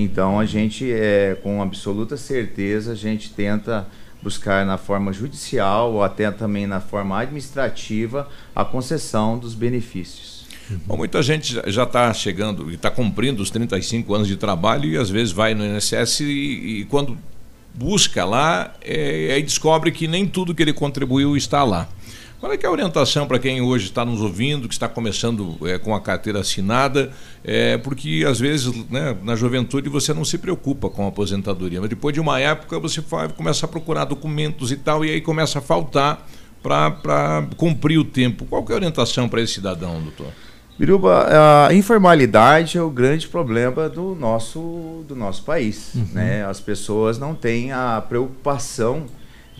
Então 0.00 0.38
a 0.38 0.46
gente, 0.46 0.90
é, 0.92 1.36
com 1.42 1.60
absoluta 1.60 2.16
certeza, 2.16 2.92
a 2.92 2.94
gente 2.94 3.30
tenta 3.30 3.86
buscar 4.22 4.64
na 4.64 4.78
forma 4.78 5.12
judicial 5.12 5.92
ou 5.94 6.02
até 6.02 6.30
também 6.30 6.66
na 6.66 6.80
forma 6.80 7.18
administrativa 7.20 8.28
a 8.54 8.64
concessão 8.64 9.38
dos 9.38 9.54
benefícios. 9.54 10.46
Bom, 10.86 10.96
muita 10.98 11.22
gente 11.22 11.60
já- 11.66 11.82
está 11.84 12.12
chegando 12.12 12.70
e 12.70 12.74
está 12.74 12.90
cumprindo 12.90 13.42
os 13.42 13.50
35 13.50 14.14
anos 14.14 14.28
de 14.28 14.36
trabalho 14.36 14.84
e 14.88 14.96
às 14.96 15.08
vezes 15.08 15.32
vai 15.32 15.54
no 15.54 15.64
INSS 15.64 16.20
e, 16.20 16.24
e 16.80 16.84
quando 16.90 17.16
busca 17.74 18.24
lá, 18.24 18.74
é, 18.82 19.32
aí 19.34 19.42
descobre 19.42 19.90
que 19.90 20.06
nem 20.06 20.26
tudo 20.26 20.54
que 20.54 20.62
ele 20.62 20.72
contribuiu 20.72 21.36
está 21.36 21.64
lá. 21.64 21.88
Qual 22.40 22.52
é, 22.52 22.56
que 22.56 22.64
é 22.64 22.68
a 22.68 22.72
orientação 22.72 23.26
para 23.26 23.36
quem 23.40 23.60
hoje 23.60 23.86
está 23.86 24.04
nos 24.04 24.20
ouvindo, 24.20 24.68
que 24.68 24.74
está 24.74 24.88
começando 24.88 25.58
é, 25.66 25.76
com 25.76 25.92
a 25.92 26.00
carteira 26.00 26.38
assinada? 26.38 27.10
É, 27.42 27.76
porque 27.78 28.24
às 28.28 28.38
vezes 28.38 28.72
né, 28.88 29.16
na 29.24 29.34
juventude 29.34 29.88
você 29.88 30.14
não 30.14 30.24
se 30.24 30.38
preocupa 30.38 30.88
com 30.88 31.04
a 31.04 31.08
aposentadoria, 31.08 31.80
mas 31.80 31.90
depois 31.90 32.14
de 32.14 32.20
uma 32.20 32.38
época 32.38 32.78
você 32.78 33.00
vai, 33.00 33.28
começa 33.28 33.66
a 33.66 33.68
procurar 33.68 34.04
documentos 34.04 34.70
e 34.70 34.76
tal, 34.76 35.04
e 35.04 35.10
aí 35.10 35.20
começa 35.20 35.58
a 35.58 35.62
faltar 35.62 36.28
para 36.62 37.44
cumprir 37.56 37.98
o 37.98 38.04
tempo. 38.04 38.44
Qual 38.44 38.64
que 38.64 38.70
é 38.70 38.74
a 38.74 38.78
orientação 38.78 39.28
para 39.28 39.40
esse 39.40 39.54
cidadão, 39.54 40.00
doutor? 40.00 40.28
Biruba, 40.78 41.26
a 41.66 41.74
informalidade 41.74 42.78
é 42.78 42.82
o 42.82 42.88
grande 42.88 43.26
problema 43.26 43.88
do 43.88 44.14
nosso, 44.14 45.04
do 45.08 45.16
nosso 45.16 45.42
país. 45.42 45.92
Uhum. 45.96 46.06
Né? 46.12 46.44
As 46.44 46.60
pessoas 46.60 47.18
não 47.18 47.34
têm 47.34 47.72
a 47.72 48.00
preocupação 48.00 49.06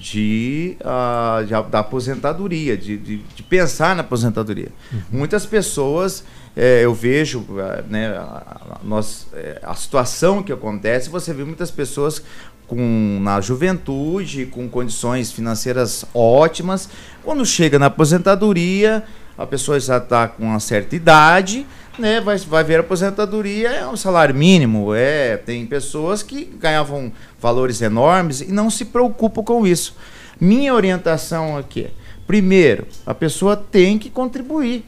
de, 0.01 0.77
ah, 0.85 1.43
de- 1.43 1.71
da 1.71 1.81
aposentadoria, 1.81 2.77
de, 2.77 2.97
de, 2.97 3.17
de 3.19 3.43
pensar 3.43 3.95
na 3.97 4.03
aposentadoria. 4.03 4.69
Muitas 5.11 5.45
pessoas, 5.45 6.25
eh, 6.57 6.83
eu 6.85 6.95
vejo, 6.95 7.45
ah, 7.59 7.83
né, 7.89 8.09
a, 8.17 8.23
a- 8.23 8.79
nós, 8.85 9.27
eh, 9.35 9.59
a 9.63 9.75
situação 9.75 10.43
que 10.43 10.53
acontece, 10.53 11.09
você 11.11 11.33
vê 11.35 11.45
muitas 11.45 11.71
pessoas 11.71 12.23
com, 12.67 13.19
na 13.23 13.41
juventude, 13.41 14.47
com 14.47 14.69
condições 14.69 15.33
financeiras 15.33 16.05
ótimas, 16.15 16.89
quando 17.25 17.45
chega 17.45 17.79
na 17.79 17.87
aposentadoria, 17.87 19.03
a 19.37 19.47
pessoa 19.47 19.79
já 19.81 19.97
está 19.99 20.29
com 20.29 20.45
uma 20.45 20.61
certa 20.61 20.95
idade, 20.95 21.67
né, 21.99 22.21
vai, 22.21 22.39
vai 22.39 22.65
ver 22.65 22.77
a 22.77 22.81
aposentadoria, 22.81 23.69
é 23.69 23.87
um 23.87 23.97
salário 23.97 24.35
mínimo, 24.35 24.95
é, 24.95 25.37
tem 25.37 25.67
pessoas 25.67 26.23
que 26.23 26.45
ganhavam 26.45 27.13
valores 27.41 27.83
enormes 27.83 28.41
e 28.41 28.53
não 28.53 28.71
se 28.71 28.85
preocupam 28.85 29.43
com 29.43 29.67
isso. 29.67 29.97
Minha 30.41 30.75
orientação 30.75 31.57
aqui 31.57 31.85
é, 31.85 31.91
primeiro, 32.27 32.87
a 33.07 33.15
pessoa 33.15 33.57
tem 33.57 33.99
que 33.99 34.11
contribuir, 34.11 34.85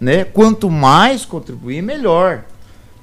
né? 0.00 0.24
Quanto 0.24 0.70
mais 0.70 1.24
contribuir, 1.24 1.82
melhor. 1.82 2.44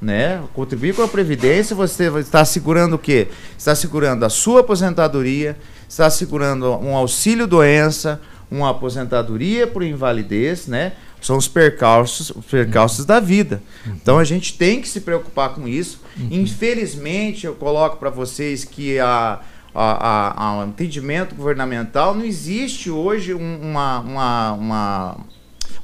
Né? 0.01 0.41
Contribuir 0.53 0.95
com 0.95 1.03
a 1.03 1.09
Previdência, 1.09 1.75
você 1.75 2.09
estar 2.19 2.45
segurando 2.45 2.93
o 2.93 2.97
quê? 2.97 3.27
Está 3.57 3.75
segurando 3.75 4.23
a 4.23 4.29
sua 4.29 4.61
aposentadoria, 4.61 5.57
está 5.89 6.09
segurando 6.09 6.65
um 6.77 6.95
auxílio 6.95 7.45
doença, 7.45 8.21
uma 8.49 8.69
aposentadoria 8.69 9.67
por 9.67 9.83
invalidez, 9.83 10.67
né? 10.67 10.93
São 11.21 11.37
os 11.37 11.47
percalços, 11.47 12.29
os 12.29 12.45
percalços 12.45 13.05
da 13.05 13.19
vida. 13.19 13.61
Então 13.85 14.17
a 14.17 14.23
gente 14.23 14.57
tem 14.57 14.81
que 14.81 14.87
se 14.87 15.01
preocupar 15.01 15.49
com 15.53 15.67
isso. 15.67 16.01
Infelizmente, 16.31 17.45
eu 17.45 17.55
coloco 17.55 17.97
para 17.97 18.09
vocês 18.09 18.63
que 18.65 18.99
a, 18.99 19.39
a, 19.73 20.07
a, 20.07 20.43
a- 20.45 20.59
o 20.59 20.67
entendimento 20.67 21.35
governamental 21.35 22.13
não 22.15 22.23
existe 22.25 22.89
hoje 22.89 23.33
um- 23.33 23.59
uma, 23.61 23.99
uma, 23.99 24.51
uma, 24.53 25.17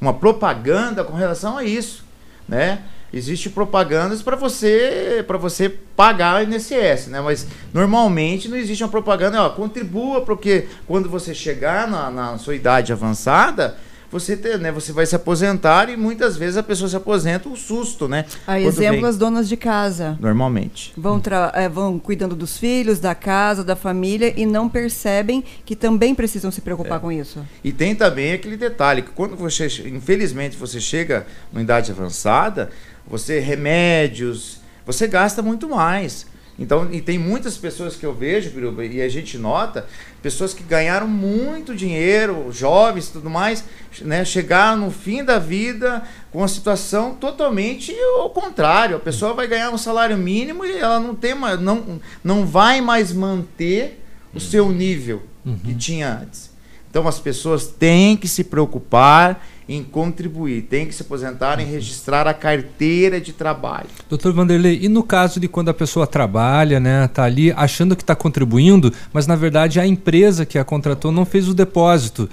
uma 0.01 0.13
propaganda 0.13 1.03
com 1.03 1.13
relação 1.15 1.57
a 1.57 1.63
isso, 1.63 2.03
né? 2.47 2.83
Existe 3.13 3.49
propagandas 3.49 4.21
para 4.21 4.35
você 4.35 5.23
para 5.25 5.37
você 5.37 5.69
pagar 5.69 6.41
o 6.41 6.43
INSS, 6.43 7.07
né? 7.07 7.21
Mas 7.21 7.47
normalmente 7.73 8.49
não 8.49 8.57
existe 8.57 8.83
uma 8.83 8.89
propaganda, 8.89 9.41
ó, 9.41 9.49
contribua 9.51 10.21
porque 10.21 10.67
quando 10.85 11.07
você 11.09 11.33
chegar 11.33 11.87
na, 11.87 12.09
na 12.11 12.37
sua 12.37 12.55
idade 12.55 12.91
avançada, 12.91 13.77
você 14.19 14.37
ter, 14.37 14.57
né, 14.57 14.71
você 14.71 14.93
vai 14.93 15.05
se 15.05 15.13
aposentar 15.13 15.89
e 15.89 15.97
muitas 15.97 16.37
vezes 16.37 16.55
a 16.55 16.63
pessoa 16.63 16.87
se 16.89 16.95
aposenta 16.95 17.49
um 17.49 17.55
susto, 17.55 18.07
né? 18.07 18.23
A 18.47 18.53
Quando 18.53 18.65
exemplo, 18.67 19.01
vem- 19.01 19.09
as 19.09 19.17
donas 19.17 19.49
de 19.49 19.57
casa. 19.57 20.17
normalmente. 20.21 20.93
Vão, 20.95 21.21
eh, 21.53 21.67
vão 21.67 21.99
cuidando 21.99 22.33
dos 22.33 22.57
filhos, 22.57 22.99
da 22.99 23.13
casa, 23.13 23.61
da 23.61 23.75
família 23.75 24.33
e 24.37 24.45
não 24.45 24.69
percebem 24.69 25.43
que 25.65 25.75
também 25.75 26.15
precisam 26.15 26.49
se 26.49 26.61
preocupar 26.61 26.99
com 27.01 27.11
isso. 27.11 27.45
E 27.61 27.73
tem 27.73 27.93
também 27.93 28.31
aquele 28.31 28.55
detalhe 28.55 29.01
que 29.01 29.11
quando 29.11 29.35
você, 29.35 29.67
infelizmente, 29.85 30.55
você 30.55 30.79
chega 30.79 31.27
numa 31.51 31.61
idade 31.61 31.91
avançada, 31.91 32.69
você 33.05 33.39
remédios, 33.39 34.59
você 34.85 35.07
gasta 35.07 35.41
muito 35.41 35.67
mais. 35.69 36.25
Então, 36.57 36.87
e 36.91 37.01
tem 37.01 37.19
muitas 37.19 37.57
pessoas 37.57 37.97
que 37.97 38.05
eu 38.05 38.13
vejo, 38.13 38.49
Biruba, 38.51 38.85
e 38.85 39.01
a 39.01 39.09
gente 39.09 39.37
nota, 39.37 39.85
pessoas 40.21 40.53
que 40.53 40.63
ganharam 40.63 41.07
muito 41.07 41.75
dinheiro, 41.75 42.49
jovens 42.51 43.09
e 43.09 43.11
tudo 43.11 43.29
mais, 43.29 43.65
né, 44.01 44.23
chegaram 44.23 44.85
no 44.85 44.91
fim 44.91 45.23
da 45.23 45.37
vida 45.37 46.01
com 46.31 46.39
uma 46.39 46.47
situação 46.47 47.13
totalmente 47.13 47.93
ao 48.17 48.29
contrário. 48.29 48.95
A 48.95 48.99
pessoa 48.99 49.33
vai 49.33 49.47
ganhar 49.47 49.69
um 49.69 49.77
salário 49.77 50.17
mínimo 50.17 50.65
e 50.65 50.77
ela 50.77 50.99
não 50.99 51.13
tem 51.13 51.35
mais, 51.35 51.59
não, 51.59 51.99
não 52.23 52.45
vai 52.45 52.79
mais 52.79 53.11
manter 53.11 54.01
o 54.33 54.39
seu 54.39 54.71
nível 54.71 55.23
que 55.63 55.75
tinha 55.75 56.19
antes. 56.21 56.49
Então 56.89 57.05
as 57.09 57.19
pessoas 57.19 57.67
têm 57.67 58.15
que 58.15 58.27
se 58.27 58.45
preocupar 58.45 59.45
em 59.67 59.83
contribuir, 59.83 60.61
têm 60.63 60.85
que 60.85 60.93
se 60.93 61.01
aposentar 61.01 61.59
em 61.59 61.65
registrar 61.65 62.27
a 62.27 62.33
carteira 62.33 63.19
de 63.19 63.33
trabalho. 63.33 63.87
Doutor 64.07 64.31
Vanderlei, 64.31 64.79
e 64.81 64.87
no 64.87 65.01
caso 65.03 65.39
de 65.39 65.47
quando 65.47 65.69
a 65.69 65.73
pessoa 65.73 66.05
trabalha, 66.05 66.79
né, 66.79 67.07
tá 67.07 67.23
ali 67.23 67.51
achando 67.51 67.95
que 67.95 68.03
está 68.03 68.15
contribuindo, 68.15 68.93
mas 69.11 69.25
na 69.25 69.35
verdade 69.35 69.79
a 69.79 69.85
empresa 69.87 70.45
que 70.45 70.59
a 70.59 70.63
contratou 70.63 71.11
não 71.11 71.25
fez 71.25 71.47
o 71.49 71.53
depósito, 71.53 72.29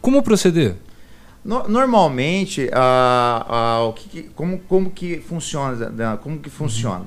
como 0.00 0.22
proceder? 0.22 0.76
No- 1.44 1.68
normalmente, 1.68 2.70
a, 2.72 3.46
a- 3.48 3.84
o 3.84 3.92
que, 3.92 4.22
como, 4.34 4.58
como 4.60 4.90
que 4.90 5.18
funciona? 5.20 5.90
né, 5.90 6.18
Como 6.22 6.38
que 6.38 6.48
funciona? 6.48 7.06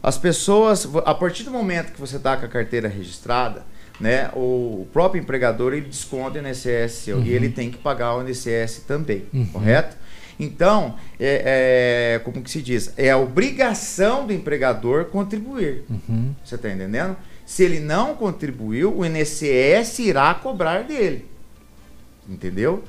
As 0.00 0.16
pessoas, 0.16 0.88
a 1.04 1.12
partir 1.12 1.42
do 1.42 1.50
momento 1.50 1.92
que 1.92 2.00
você 2.00 2.16
está 2.16 2.36
com 2.36 2.44
a 2.46 2.48
carteira 2.48 2.86
registrada, 2.88 3.66
né, 4.00 4.30
o 4.34 4.86
próprio 4.92 5.20
empregador 5.20 5.72
ele 5.72 5.86
desconta 5.86 6.38
o 6.38 6.46
INSS 6.46 6.92
seu, 6.92 7.16
Uhum. 7.18 7.24
e 7.24 7.30
ele 7.32 7.48
tem 7.48 7.70
que 7.70 7.78
pagar 7.78 8.14
o 8.16 8.22
INSS 8.28 8.84
também, 8.86 9.24
Uhum. 9.32 9.46
correto? 9.46 9.96
Então, 10.38 10.96
é, 11.18 12.16
é, 12.16 12.18
como 12.18 12.42
que 12.42 12.50
se 12.50 12.60
diz? 12.60 12.92
É 12.96 13.10
a 13.10 13.16
obrigação 13.16 14.26
do 14.26 14.32
empregador 14.34 15.06
contribuir. 15.06 15.84
Uhum. 15.88 16.34
Você 16.44 16.56
está 16.56 16.68
entendendo? 16.70 17.16
Se 17.46 17.62
ele 17.64 17.80
não 17.80 18.14
contribuiu, 18.14 18.94
o 18.98 19.04
INSS 19.06 19.98
irá 20.00 20.34
cobrar 20.34 20.82
dele. 20.82 21.24
Entendeu? 22.28 22.82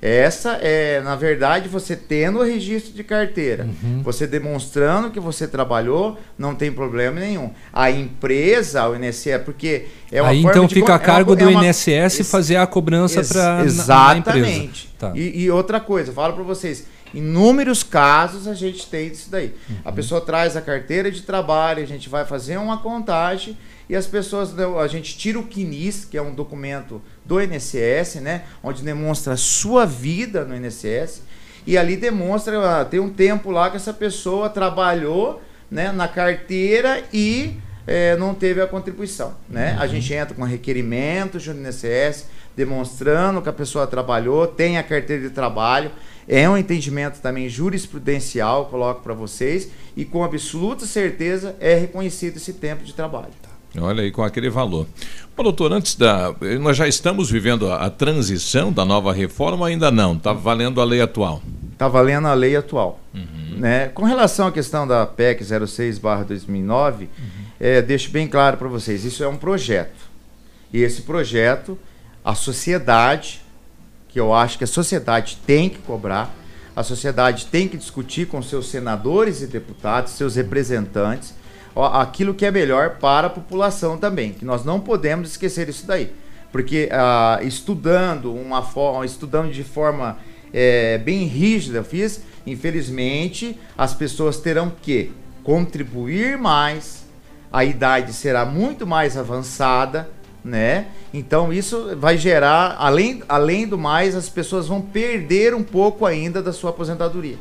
Essa 0.00 0.58
é, 0.60 1.00
na 1.00 1.16
verdade, 1.16 1.68
você 1.68 1.96
tendo 1.96 2.38
o 2.40 2.42
registro 2.42 2.92
de 2.92 3.02
carteira, 3.02 3.64
Uhum. 3.82 4.02
você 4.02 4.26
demonstrando 4.26 5.10
que 5.10 5.18
você 5.18 5.48
trabalhou, 5.48 6.18
não 6.38 6.54
tem 6.54 6.70
problema 6.70 7.18
nenhum. 7.18 7.50
A 7.72 7.90
empresa, 7.90 8.86
o 8.88 8.94
INSS, 8.94 9.42
porque 9.44 9.86
é 10.12 10.20
uma 10.20 10.30
Aí 10.30 10.42
forma 10.42 10.50
então 10.58 10.66
de 10.66 10.74
fica 10.74 10.92
a 10.92 10.94
é 10.94 10.98
uma 10.98 11.04
cargo 11.04 11.34
do 11.34 11.44
é 11.44 11.46
uma- 11.48 11.64
INSS 11.66 12.22
fazer 12.28 12.56
a 12.56 12.66
cobrança 12.66 13.24
para 13.24 13.64
Exatamente. 13.64 14.88
Tá. 14.98 15.12
E, 15.14 15.44
e 15.44 15.50
outra 15.50 15.80
coisa, 15.80 16.12
falo 16.12 16.34
para 16.34 16.42
vocês, 16.44 16.86
inúmeros 17.14 17.82
casos 17.82 18.46
a 18.46 18.54
gente 18.54 18.86
tem 18.86 19.10
disso 19.10 19.30
daí. 19.30 19.54
Uhum. 19.68 19.76
A 19.84 19.92
pessoa 19.92 20.20
traz 20.20 20.56
a 20.56 20.60
carteira 20.60 21.10
de 21.10 21.22
trabalho, 21.22 21.82
a 21.82 21.86
gente 21.86 22.08
vai 22.08 22.24
fazer 22.24 22.58
uma 22.58 22.78
contagem 22.78 23.56
e 23.88 23.94
as 23.96 24.06
pessoas, 24.06 24.52
a 24.58 24.86
gente 24.88 25.16
tira 25.16 25.38
o 25.38 25.44
CNIS, 25.46 26.04
que 26.04 26.18
é 26.18 26.22
um 26.22 26.34
documento 26.34 27.00
do 27.26 27.40
INSS, 27.40 28.16
né, 28.20 28.42
onde 28.62 28.82
demonstra 28.82 29.34
a 29.34 29.36
sua 29.36 29.84
vida 29.84 30.44
no 30.44 30.54
INSS, 30.56 31.22
e 31.66 31.76
ali 31.76 31.96
demonstra, 31.96 32.80
ah, 32.80 32.84
tem 32.84 33.00
um 33.00 33.10
tempo 33.10 33.50
lá 33.50 33.68
que 33.70 33.76
essa 33.76 33.92
pessoa 33.92 34.48
trabalhou, 34.48 35.42
né, 35.70 35.90
na 35.90 36.06
carteira 36.06 37.02
e 37.12 37.54
eh, 37.88 38.16
não 38.16 38.34
teve 38.34 38.60
a 38.60 38.66
contribuição, 38.66 39.34
né? 39.48 39.76
A 39.78 39.82
Uhum. 39.82 39.88
gente 39.88 40.12
entra 40.12 40.34
com 40.34 40.42
requerimento 40.44 41.38
junto 41.38 41.60
no 41.60 41.68
INSS, 41.68 42.26
demonstrando 42.56 43.40
que 43.42 43.48
a 43.48 43.52
pessoa 43.52 43.86
trabalhou, 43.86 44.46
tem 44.46 44.76
a 44.78 44.82
carteira 44.82 45.22
de 45.22 45.30
trabalho, 45.30 45.90
é 46.28 46.48
um 46.48 46.56
entendimento 46.56 47.20
também 47.20 47.48
jurisprudencial, 47.48 48.66
coloco 48.66 49.02
para 49.02 49.14
vocês, 49.14 49.68
e 49.96 50.04
com 50.04 50.24
absoluta 50.24 50.84
certeza 50.86 51.54
é 51.60 51.74
reconhecido 51.74 52.36
esse 52.38 52.52
tempo 52.54 52.82
de 52.82 52.92
trabalho. 52.92 53.30
Olha 53.80 54.02
aí, 54.02 54.10
com 54.10 54.22
aquele 54.22 54.48
valor. 54.48 54.86
Bom, 55.36 55.42
doutor, 55.42 55.72
antes 55.72 55.94
da. 55.94 56.34
Nós 56.60 56.76
já 56.76 56.88
estamos 56.88 57.30
vivendo 57.30 57.70
a, 57.70 57.86
a 57.86 57.90
transição 57.90 58.72
da 58.72 58.84
nova 58.84 59.12
reforma, 59.12 59.66
ainda 59.66 59.90
não? 59.90 60.14
Está 60.14 60.32
valendo 60.32 60.80
a 60.80 60.84
lei 60.84 61.00
atual. 61.00 61.42
Está 61.72 61.88
valendo 61.88 62.26
a 62.26 62.34
lei 62.34 62.56
atual. 62.56 63.00
Né? 63.58 63.88
Com 63.88 64.04
relação 64.04 64.46
à 64.46 64.52
questão 64.52 64.86
da 64.86 65.04
PEC 65.04 65.44
06-2009, 65.44 67.08
é, 67.60 67.82
deixo 67.82 68.10
bem 68.10 68.26
claro 68.26 68.56
para 68.56 68.68
vocês: 68.68 69.04
isso 69.04 69.22
é 69.22 69.28
um 69.28 69.36
projeto. 69.36 70.06
E 70.72 70.82
esse 70.82 71.02
projeto, 71.02 71.78
a 72.24 72.34
sociedade, 72.34 73.42
que 74.08 74.18
eu 74.18 74.34
acho 74.34 74.58
que 74.58 74.64
a 74.64 74.66
sociedade 74.66 75.38
tem 75.46 75.68
que 75.68 75.78
cobrar, 75.78 76.34
a 76.74 76.82
sociedade 76.82 77.46
tem 77.46 77.68
que 77.68 77.76
discutir 77.76 78.26
com 78.26 78.42
seus 78.42 78.68
senadores 78.68 79.40
e 79.40 79.46
deputados, 79.46 80.12
seus 80.12 80.36
representantes, 80.36 81.34
aquilo 81.84 82.34
que 82.34 82.46
é 82.46 82.50
melhor 82.50 82.96
para 82.98 83.26
a 83.26 83.30
população 83.30 83.98
também, 83.98 84.32
que 84.32 84.44
nós 84.44 84.64
não 84.64 84.80
podemos 84.80 85.30
esquecer 85.30 85.68
isso 85.68 85.86
daí. 85.86 86.10
Porque 86.50 86.88
ah, 86.90 87.40
estudando 87.42 88.32
uma 88.32 88.62
forma, 88.62 89.04
estudando 89.04 89.52
de 89.52 89.62
forma 89.62 90.16
é, 90.52 90.98
bem 90.98 91.24
rígida, 91.24 91.78
eu 91.78 91.84
fiz, 91.84 92.22
infelizmente, 92.46 93.58
as 93.76 93.92
pessoas 93.92 94.38
terão 94.38 94.72
que 94.80 95.12
contribuir 95.42 96.38
mais, 96.38 97.04
a 97.52 97.64
idade 97.64 98.12
será 98.12 98.44
muito 98.44 98.86
mais 98.86 99.16
avançada, 99.16 100.08
né? 100.44 100.86
Então 101.12 101.52
isso 101.52 101.96
vai 101.96 102.16
gerar, 102.16 102.76
além, 102.78 103.22
além 103.28 103.66
do 103.66 103.76
mais, 103.76 104.14
as 104.14 104.28
pessoas 104.28 104.68
vão 104.68 104.80
perder 104.80 105.54
um 105.54 105.62
pouco 105.62 106.06
ainda 106.06 106.42
da 106.42 106.52
sua 106.52 106.70
aposentadoria. 106.70 107.36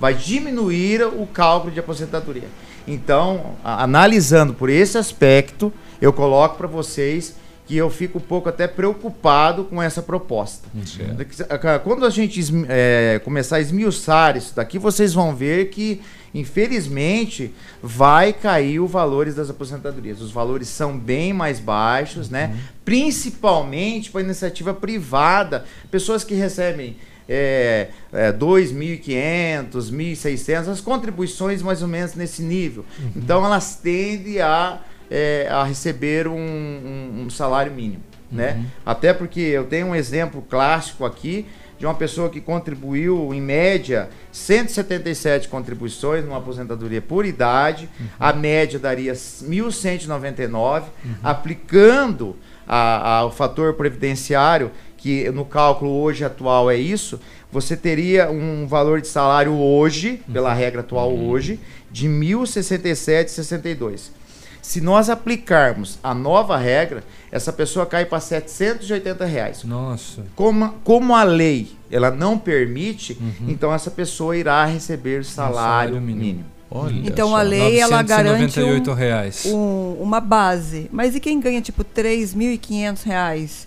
Vai 0.00 0.14
diminuir 0.14 1.02
o 1.04 1.26
cálculo 1.26 1.72
de 1.72 1.78
aposentadoria. 1.78 2.48
Então, 2.88 3.54
a- 3.62 3.84
analisando 3.84 4.54
por 4.54 4.68
esse 4.70 4.96
aspecto, 4.98 5.72
eu 6.00 6.12
coloco 6.12 6.56
para 6.56 6.66
vocês 6.66 7.36
que 7.66 7.76
eu 7.76 7.88
fico 7.88 8.18
um 8.18 8.20
pouco 8.22 8.48
até 8.48 8.66
preocupado 8.66 9.62
com 9.64 9.80
essa 9.80 10.02
proposta. 10.02 10.66
Quando 11.84 12.04
a 12.04 12.10
gente 12.10 12.40
é, 12.68 13.20
começar 13.24 13.56
a 13.56 13.60
esmiuçar 13.60 14.36
isso 14.36 14.56
daqui, 14.56 14.76
vocês 14.76 15.14
vão 15.14 15.36
ver 15.36 15.68
que, 15.68 16.00
infelizmente, 16.34 17.54
vai 17.80 18.32
cair 18.32 18.80
os 18.80 18.90
valores 18.90 19.36
das 19.36 19.50
aposentadorias. 19.50 20.20
Os 20.20 20.32
valores 20.32 20.66
são 20.68 20.98
bem 20.98 21.32
mais 21.32 21.60
baixos, 21.60 22.28
né? 22.28 22.56
Principalmente 22.84 24.10
para 24.10 24.20
iniciativa 24.20 24.74
privada, 24.74 25.64
pessoas 25.92 26.24
que 26.24 26.34
recebem 26.34 26.96
é, 27.32 27.88
é, 28.12 28.32
2.500, 28.32 29.90
1.600, 29.92 30.68
as 30.68 30.80
contribuições 30.80 31.62
mais 31.62 31.80
ou 31.80 31.86
menos 31.88 32.14
nesse 32.14 32.42
nível. 32.42 32.84
Então 33.14 33.44
elas 33.44 33.76
tendem 33.76 34.40
a, 34.40 34.80
é, 35.08 35.46
a 35.48 35.62
receber 35.62 36.26
um, 36.26 36.34
um- 36.36 37.22
um 37.26 37.30
salário 37.30 37.72
mínimo. 37.72 38.02
Né? 38.32 38.64
Até 38.86 39.12
porque 39.12 39.40
eu 39.40 39.64
tenho 39.64 39.86
um 39.88 39.94
exemplo 39.94 40.42
clássico 40.42 41.04
aqui 41.04 41.46
de 41.80 41.86
uma 41.86 41.94
pessoa 41.94 42.28
que 42.28 42.40
contribuiu, 42.40 43.32
em 43.32 43.40
média, 43.40 44.08
177 44.30 45.48
contribuições 45.48 46.24
numa 46.24 46.36
aposentadoria 46.36 47.00
por 47.00 47.24
idade, 47.24 47.88
a 48.20 48.32
média 48.34 48.78
daria 48.78 49.14
1.199, 49.14 50.84
aplicando 51.22 52.36
a- 52.68 53.18
a- 53.18 53.24
o 53.24 53.30
fator 53.30 53.74
previdenciário, 53.74 54.70
que 55.00 55.30
no 55.30 55.44
cálculo 55.44 55.90
hoje 56.00 56.24
atual 56.24 56.70
é 56.70 56.76
isso, 56.76 57.18
você 57.50 57.76
teria 57.76 58.30
um 58.30 58.66
valor 58.66 59.00
de 59.00 59.08
salário 59.08 59.54
hoje, 59.58 60.20
pela 60.32 60.52
regra 60.52 60.80
atual 60.82 61.12
hoje, 61.16 61.58
de 61.90 62.06
1.067,62. 62.08 64.10
Se 64.62 64.80
nós 64.80 65.08
aplicarmos 65.08 65.98
a 66.02 66.14
nova 66.14 66.56
regra, 66.56 67.02
essa 67.32 67.52
pessoa 67.52 67.86
cai 67.86 68.04
para 68.04 68.20
780 68.20 69.24
reais. 69.24 69.64
Nossa. 69.64 70.24
Como, 70.36 70.74
como 70.84 71.14
a 71.14 71.24
lei 71.24 71.72
ela 71.90 72.10
não 72.10 72.38
permite, 72.38 73.18
então 73.48 73.72
essa 73.74 73.90
pessoa 73.90 74.36
irá 74.36 74.64
receber 74.66 75.24
salário, 75.24 75.94
salário 75.94 76.00
mínimo. 76.00 76.22
mínimo. 76.22 76.44
Então 77.04 77.34
a 77.34 77.42
lei 77.42 77.80
ela 77.80 78.00
garante 78.02 78.60
um- 78.60 78.66
998 78.66 78.92
reais. 78.92 79.46
um- 79.46 79.94
uma 80.00 80.20
base. 80.20 80.88
Mas 80.92 81.16
e 81.16 81.20
quem 81.20 81.40
ganha 81.40 81.60
tipo 81.60 81.82
3.500 81.82 83.02
reais? 83.02 83.66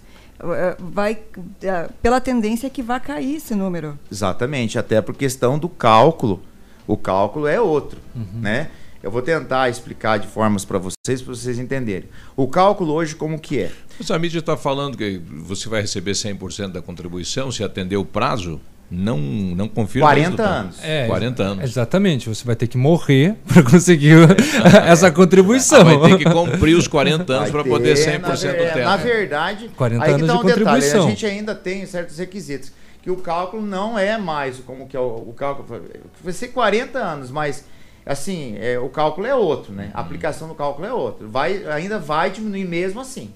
Vai, 0.80 1.20
eh, 1.62 1.90
pela 2.02 2.20
tendência 2.20 2.70
que 2.70 2.82
vai 2.82 3.00
cair 3.00 3.36
esse 3.36 3.56
número. 3.56 3.98
Exatamente, 4.12 4.78
até 4.78 5.02
por 5.02 5.16
questão 5.16 5.58
do 5.58 5.70
cálculo. 5.70 6.42
O 6.86 6.98
cálculo 6.98 7.48
é 7.48 7.62
outro, 7.62 8.00
Uhum. 8.16 8.26
né? 8.42 8.70
Eu 9.02 9.12
vou 9.12 9.22
tentar 9.22 9.70
explicar 9.70 10.18
de 10.18 10.28
formas 10.28 10.64
para 10.64 10.78
vocês, 10.80 11.22
para 11.22 11.34
vocês 11.36 11.60
entenderem. 11.60 12.10
O 12.38 12.48
cálculo 12.48 12.94
hoje 12.94 13.16
como 13.16 13.38
que 13.38 13.60
é? 13.60 13.72
Mas 14.00 14.10
a 14.10 14.18
mídia 14.18 14.40
está 14.40 14.56
falando 14.56 14.98
que 14.98 15.22
você 15.30 15.68
vai 15.68 15.82
receber 15.82 16.14
100% 16.14 16.72
da 16.72 16.82
contribuição 16.82 17.52
se 17.52 17.64
atender 17.64 17.98
o 17.98 18.06
prazo. 18.06 18.62
Não, 18.96 19.18
não 19.18 19.68
confirma 19.68 20.08
40 20.08 20.28
isso, 20.28 20.38
doutor? 20.38 20.54
anos. 20.54 20.84
É, 20.84 21.08
40 21.08 21.44
anos. 21.44 21.64
Exatamente, 21.64 22.30
você 22.30 22.46
vai 22.46 22.56
ter 22.56 22.68
que 22.68 22.78
morrer 22.78 23.36
para 23.52 23.64
conseguir 23.64 24.16
essa 24.88 25.12
contribuição. 25.12 25.82
Ah, 25.82 25.84
vai 25.84 26.12
ter 26.12 26.18
que 26.20 26.30
cumprir 26.30 26.76
os 26.76 26.88
40 26.88 27.34
anos 27.34 27.50
para 27.50 27.64
poder 27.64 27.96
ter, 27.96 28.20
100% 28.20 28.22
na, 28.22 28.30
do 28.30 28.40
teto. 28.40 28.80
Na 28.80 28.98
verdade, 28.98 29.70
40 29.76 30.04
aí 30.04 30.10
que 30.10 30.16
anos 30.16 30.28
tá 30.28 30.34
de 30.34 30.40
um 30.40 30.46
detalhe, 30.46 30.66
contribuição. 30.66 31.08
a 31.08 31.10
gente 31.10 31.26
ainda 31.26 31.56
tem 31.56 31.86
certos 31.86 32.18
requisitos. 32.18 32.72
Que 33.02 33.12
o 33.12 33.18
cálculo 33.18 33.62
não 33.62 34.00
é 34.00 34.18
mais 34.18 34.60
como 34.60 34.88
que 34.88 34.96
é 34.96 35.00
o, 35.00 35.16
o 35.28 35.34
cálculo. 35.36 35.82
Vai 36.24 36.34
ser 36.34 36.50
40 36.50 36.98
anos, 37.00 37.32
mas 37.32 37.66
assim, 38.06 38.56
é, 38.60 38.78
o 38.80 38.90
cálculo 38.90 39.26
é 39.28 39.36
outro, 39.36 39.72
né? 39.74 39.92
A 39.94 40.02
aplicação 40.02 40.48
do 40.48 40.56
cálculo 40.56 40.86
é 40.88 40.94
outro. 40.94 41.30
Vai, 41.30 41.66
ainda 41.68 42.00
vai 42.00 42.30
diminuir 42.30 42.66
mesmo 42.66 43.00
assim. 43.02 43.30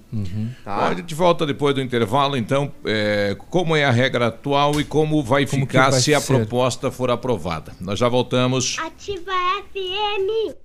Tá? 0.63 0.76
Bom, 0.76 0.82
a 0.86 0.93
gente 0.93 1.15
volta 1.15 1.45
depois 1.45 1.74
do 1.76 1.82
intervalo, 1.82 2.36
então, 2.38 2.72
é, 2.86 3.36
como 3.49 3.76
é 3.76 3.86
a 3.86 3.91
regra 3.91 4.28
atual 4.28 4.80
e 4.80 4.84
como 4.84 5.24
vai 5.24 5.45
Como 5.45 5.61
ficar 5.61 5.91
vai 5.91 5.99
se 5.99 6.13
a 6.13 6.20
ser? 6.20 6.34
proposta 6.36 6.91
for 6.91 7.09
aprovada. 7.09 7.74
Nós 7.80 7.97
já 7.99 8.07
voltamos. 8.09 8.78
Ativa 8.80 9.32
FM. 9.74 10.55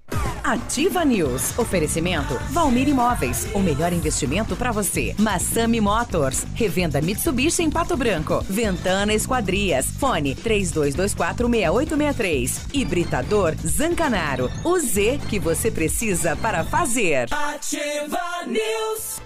Ativa 0.45 1.05
News. 1.05 1.59
Oferecimento 1.59 2.35
Valmir 2.51 2.89
Imóveis. 2.89 3.49
O 3.55 3.61
melhor 3.61 3.93
investimento 3.93 4.57
para 4.57 4.73
você. 4.73 5.15
Massami 5.19 5.81
Motors. 5.81 6.45
Revenda 6.55 7.01
Mitsubishi 7.01 7.63
em 7.63 7.71
Pato 7.71 7.97
Branco. 7.97 8.45
Ventana 8.49 9.15
Esquadrias. 9.15 9.87
Fone 9.99 10.35
32246863. 10.35 12.67
Hibridador 12.73 13.55
Zancanaro. 13.65 14.51
O 14.65 14.77
Z 14.79 15.21
que 15.29 15.39
você 15.39 15.71
precisa 15.71 16.35
para 16.37 16.65
fazer. 16.65 17.29
Ativa 17.33 18.19
News. 18.47 19.23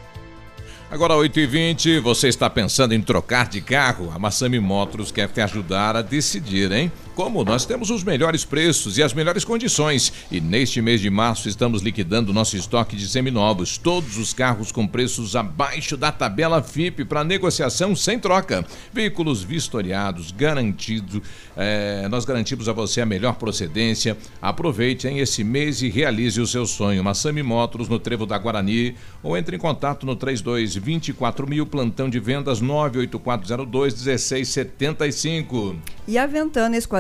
Agora 0.89 1.15
8h20, 1.15 2.01
você 2.01 2.29
está 2.29 2.49
pensando 2.49 2.95
em 2.95 3.03
trocar 3.03 3.49
de 3.49 3.61
carro? 3.61 4.13
A 4.15 4.21
Massami 4.21 4.61
Motors 4.61 5.11
quer 5.11 5.29
te 5.29 5.41
ajudar 5.41 5.97
a 5.97 6.03
decidir, 6.03 6.71
hein? 6.71 6.93
Como 7.17 7.43
nós 7.45 7.65
temos 7.65 7.89
os 7.89 8.05
melhores 8.05 8.45
preços 8.45 8.99
e 8.99 9.03
as 9.03 9.15
melhores 9.15 9.43
condições. 9.43 10.13
E 10.31 10.39
neste 10.39 10.83
mês 10.83 11.01
de 11.01 11.09
março 11.09 11.49
estamos 11.49 11.81
liquidando 11.81 12.31
nosso 12.31 12.59
estoque 12.59 12.95
de 12.95 13.09
seminovos. 13.09 13.79
Todos 13.79 14.19
os 14.19 14.35
carros 14.35 14.71
com 14.71 14.87
preços 14.87 15.35
abaixo 15.35 15.97
da 15.97 16.13
tabela 16.13 16.63
FIP 16.63 17.07
para 17.07 17.25
negociação 17.25 17.97
sem 17.97 18.19
troca. 18.19 18.67
Veículos 18.93 19.43
vistoriados, 19.43 20.31
garantido. 20.31 21.23
é, 21.57 22.07
nós 22.11 22.27
garantimos 22.27 22.69
a 22.69 22.75
você 22.75 23.01
a 23.01 23.07
melhor 23.07 23.37
procedência. 23.37 24.15
Aproveite 24.43 25.09
em 25.09 25.19
esse 25.19 25.43
mês 25.43 25.81
e 25.81 25.89
realize 25.89 26.39
o 26.39 26.47
seu 26.47 26.67
sonho. 26.67 27.03
Massami 27.03 27.43
Motors 27.43 27.89
no 27.89 27.99
Trevo 27.99 28.27
da 28.27 28.37
Guarani 28.37 28.95
ou 29.23 29.39
entre 29.39 29.57
em 29.57 29.59
contato 29.59 30.05
no 30.05 30.15
32 30.15 30.77
24 30.77 31.49
mil, 31.49 31.65
plantão 31.65 32.11
de 32.11 32.21
vendas 32.21 32.61
98402 32.61 33.95
1675. 33.95 35.77
E 36.07 36.19
a 36.19 36.27
Ventana 36.27 36.77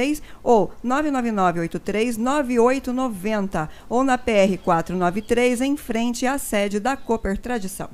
32246863 0.00 0.22
ou 0.42 0.72
999839890 0.84 3.68
ou 3.88 4.02
na 4.02 4.18
PR 4.18 4.58
493 4.62 5.60
em 5.60 5.76
frente 5.76 6.26
à 6.26 6.36
sede 6.38 6.80
da 6.80 6.96
Cooper 6.96 7.38
Tradição. 7.38 7.88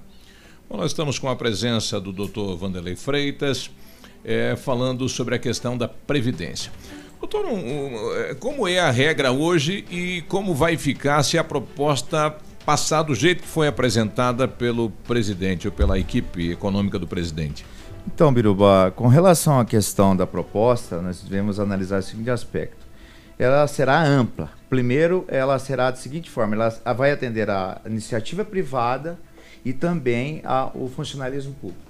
Bom, 0.68 0.78
nós 0.78 0.92
estamos 0.92 1.18
com 1.18 1.28
a 1.28 1.36
presença 1.36 2.00
do 2.00 2.10
Dr. 2.12 2.56
Vanderlei 2.58 2.96
Freitas, 2.96 3.70
eh, 4.24 4.56
falando 4.56 5.08
sobre 5.08 5.36
a 5.36 5.38
questão 5.38 5.78
da 5.78 5.86
Previdência. 5.86 6.72
Doutor, 7.20 7.44
um, 7.46 7.54
um, 7.54 8.12
eh, 8.14 8.34
como 8.34 8.66
é 8.66 8.80
a 8.80 8.90
regra 8.90 9.30
hoje 9.30 9.84
e 9.90 10.22
como 10.22 10.52
vai 10.54 10.76
ficar 10.76 11.22
se 11.22 11.38
a 11.38 11.44
proposta 11.44 12.34
passar 12.64 13.02
do 13.02 13.14
jeito 13.14 13.42
que 13.42 13.48
foi 13.48 13.68
apresentada 13.68 14.48
pelo 14.48 14.90
presidente 14.90 15.68
ou 15.68 15.72
pela 15.72 15.98
equipe 15.98 16.50
econômica 16.50 16.98
do 16.98 17.06
presidente? 17.06 17.64
Então, 18.06 18.32
Biruba, 18.32 18.92
com 18.94 19.08
relação 19.08 19.58
à 19.58 19.64
questão 19.64 20.16
da 20.16 20.26
proposta, 20.26 21.02
nós 21.02 21.20
devemos 21.22 21.60
analisar 21.60 21.98
o 21.98 22.02
seguinte 22.02 22.30
aspecto. 22.30 22.86
Ela 23.38 23.66
será 23.66 24.02
ampla. 24.02 24.50
Primeiro, 24.70 25.24
ela 25.28 25.58
será 25.58 25.90
da 25.90 25.96
seguinte 25.96 26.30
forma: 26.30 26.54
ela 26.54 26.70
vai 26.94 27.10
atender 27.10 27.50
a 27.50 27.80
iniciativa 27.84 28.44
privada 28.44 29.18
e 29.64 29.72
também 29.72 30.40
ao 30.44 30.88
funcionalismo 30.88 31.52
público, 31.54 31.82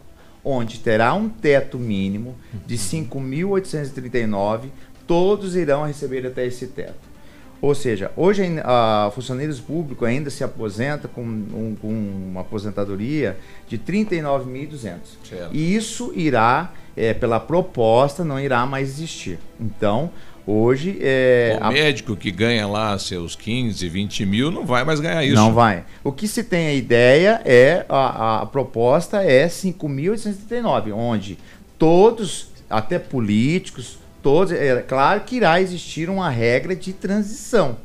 onde 0.43 0.81
terá 0.81 1.15
um 1.15 1.29
teto 1.29 1.79
mínimo 1.79 2.35
de 2.67 2.77
5.839, 2.77 4.71
todos 5.07 5.55
irão 5.55 5.85
receber 5.87 6.27
até 6.27 6.47
esse 6.47 6.67
teto. 6.67 7.16
Ou 7.61 7.75
seja, 7.75 8.11
hoje 8.17 8.43
a 8.63 9.11
funcionários 9.15 9.59
públicos 9.61 10.07
ainda 10.07 10.29
se 10.31 10.45
aposenta 10.45 11.09
com, 11.09 11.23
um- 11.23 11.77
com 11.81 11.89
uma 11.89 12.43
aposentadoria 12.43 13.37
de 13.67 13.79
39.200. 13.79 14.99
Certo. 15.29 15.49
E 15.55 15.75
isso 15.75 16.13
irá, 16.15 16.73
é, 16.97 17.15
pela 17.15 17.41
proposta, 17.41 18.25
não 18.25 18.39
irá 18.39 18.65
mais 18.67 18.89
existir. 18.91 19.39
Então, 19.61 20.11
hoje... 20.47 20.99
É, 21.01 21.59
o 21.61 21.65
a- 21.65 21.71
médico 21.71 22.15
que 22.15 22.31
ganha 22.31 22.67
lá 22.69 22.97
seus 22.99 23.35
15, 23.35 23.89
20 23.89 24.27
mil 24.27 24.51
não 24.51 24.65
vai 24.67 24.85
mais 24.85 25.01
ganhar 25.01 25.25
isso. 25.25 25.35
Não 25.35 25.53
vai. 25.55 25.85
O 26.05 26.13
que 26.13 26.29
se 26.29 26.45
tem 26.45 26.67
a 26.69 26.75
ideia 26.75 27.41
é, 27.45 27.87
a, 27.89 28.43
a 28.43 28.47
proposta 28.47 29.23
é 29.23 29.49
5.839, 29.49 30.93
onde 30.95 31.39
todos, 31.79 32.49
até 32.69 32.99
políticos, 32.99 33.99
todos. 34.27 34.53
É 34.53 34.83
claro 34.83 35.21
que 35.21 35.37
irá 35.37 35.61
existir 35.61 36.11
uma 36.11 36.29
regra 36.29 36.75
de 36.75 36.93
transição, 36.93 37.77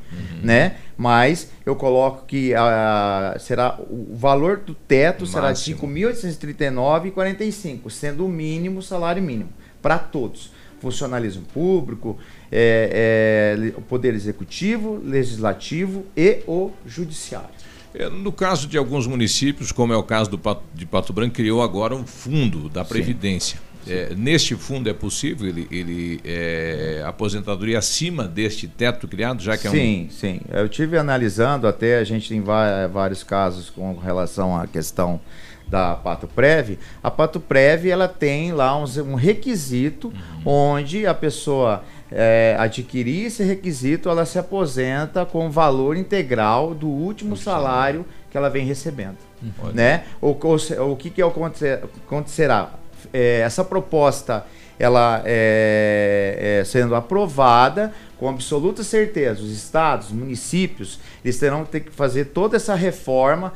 né? 0.41 0.77
Mas 0.97 1.51
eu 1.63 1.75
coloco 1.75 2.25
que 2.25 2.51
ah, 2.55 3.35
será 3.39 3.77
o 3.79 4.15
valor 4.15 4.57
do 4.57 4.73
teto 4.73 5.27
será 5.27 5.51
de 5.51 5.71
Máximo. 5.71 5.87
5.839,45, 5.87 7.91
sendo 7.91 8.25
o 8.25 8.29
mínimo 8.29 8.81
salário 8.81 9.21
mínimo 9.21 9.49
para 9.83 9.99
todos. 9.99 10.51
Funcionalismo 10.79 11.43
público, 11.53 12.17
é, 12.51 13.53
é, 13.55 13.77
o 13.77 13.81
poder 13.83 14.15
executivo, 14.15 14.99
legislativo 15.05 16.07
e 16.17 16.39
o 16.47 16.71
judiciário. 16.87 17.49
É, 17.93 18.09
No 18.09 18.31
caso 18.31 18.67
de 18.67 18.79
alguns 18.79 19.05
municípios, 19.05 19.71
como 19.71 19.93
é 19.93 19.97
o 19.97 20.01
caso 20.01 20.31
do 20.31 20.39
Pato- 20.39 20.63
de 20.73 20.87
Pato 20.87 21.13
Branco, 21.13 21.35
criou 21.35 21.61
agora 21.61 21.95
um 21.95 22.03
fundo 22.07 22.67
da 22.67 22.83
Previdência. 22.83 23.59
É, 23.87 24.13
neste 24.15 24.55
fundo 24.55 24.89
é 24.89 24.93
possível 24.93 25.47
ele, 25.47 25.67
ele 25.71 26.21
é, 26.23 27.03
aposentadoria 27.05 27.79
acima 27.79 28.25
deste 28.27 28.67
teto 28.67 29.07
criado, 29.07 29.41
já 29.41 29.57
que 29.57 29.67
é 29.67 29.71
sim, 29.71 30.07
sim. 30.11 30.39
Eu 30.51 30.69
tive 30.69 30.97
analisando 30.97 31.67
até 31.67 31.97
a 31.97 32.03
gente 32.03 32.29
tem 32.29 32.41
vários 32.41 33.23
casos 33.23 33.69
com 33.69 33.95
relação 33.97 34.55
à 34.55 34.67
questão 34.67 35.19
da 35.67 35.95
Pato 35.95 36.27
Prev. 36.27 36.77
A 37.01 37.09
Pato 37.09 37.39
Prev 37.39 37.85
ela 37.87 38.07
tem 38.07 38.51
lá 38.51 38.77
uns- 38.77 38.97
um 38.97 39.15
requisito 39.15 40.11
onde 40.45 41.05
a 41.07 41.13
pessoa 41.13 41.83
é, 42.11 42.57
adquirir 42.59 43.27
esse 43.27 43.41
requisito, 43.41 44.09
ela 44.09 44.25
se 44.25 44.37
aposenta 44.37 45.25
com 45.25 45.47
o 45.47 45.49
valor 45.49 45.95
integral 45.95 46.75
do 46.75 46.87
último 46.89 47.37
salário 47.37 48.05
que 48.29 48.37
ela 48.37 48.49
vem 48.49 48.65
recebendo, 48.65 49.15
Olha. 49.63 49.71
né? 49.73 50.03
O, 50.19 50.31
o, 50.31 50.91
o 50.91 50.95
que 50.97 51.09
que 51.09 51.21
aconte- 51.21 51.65
acontecerá? 52.05 52.73
É, 53.13 53.39
essa 53.41 53.63
proposta 53.63 54.45
ela 54.79 55.21
é, 55.25 56.59
é 56.59 56.65
sendo 56.65 56.95
aprovada 56.95 57.93
com 58.17 58.29
absoluta 58.29 58.83
certeza. 58.83 59.41
Os 59.41 59.51
estados, 59.51 60.07
os 60.07 60.13
municípios, 60.13 60.99
eles 61.23 61.37
terão 61.37 61.63
que 61.65 61.71
ter 61.71 61.79
que 61.81 61.91
fazer 61.91 62.25
toda 62.25 62.55
essa 62.55 62.75
reforma 62.75 63.53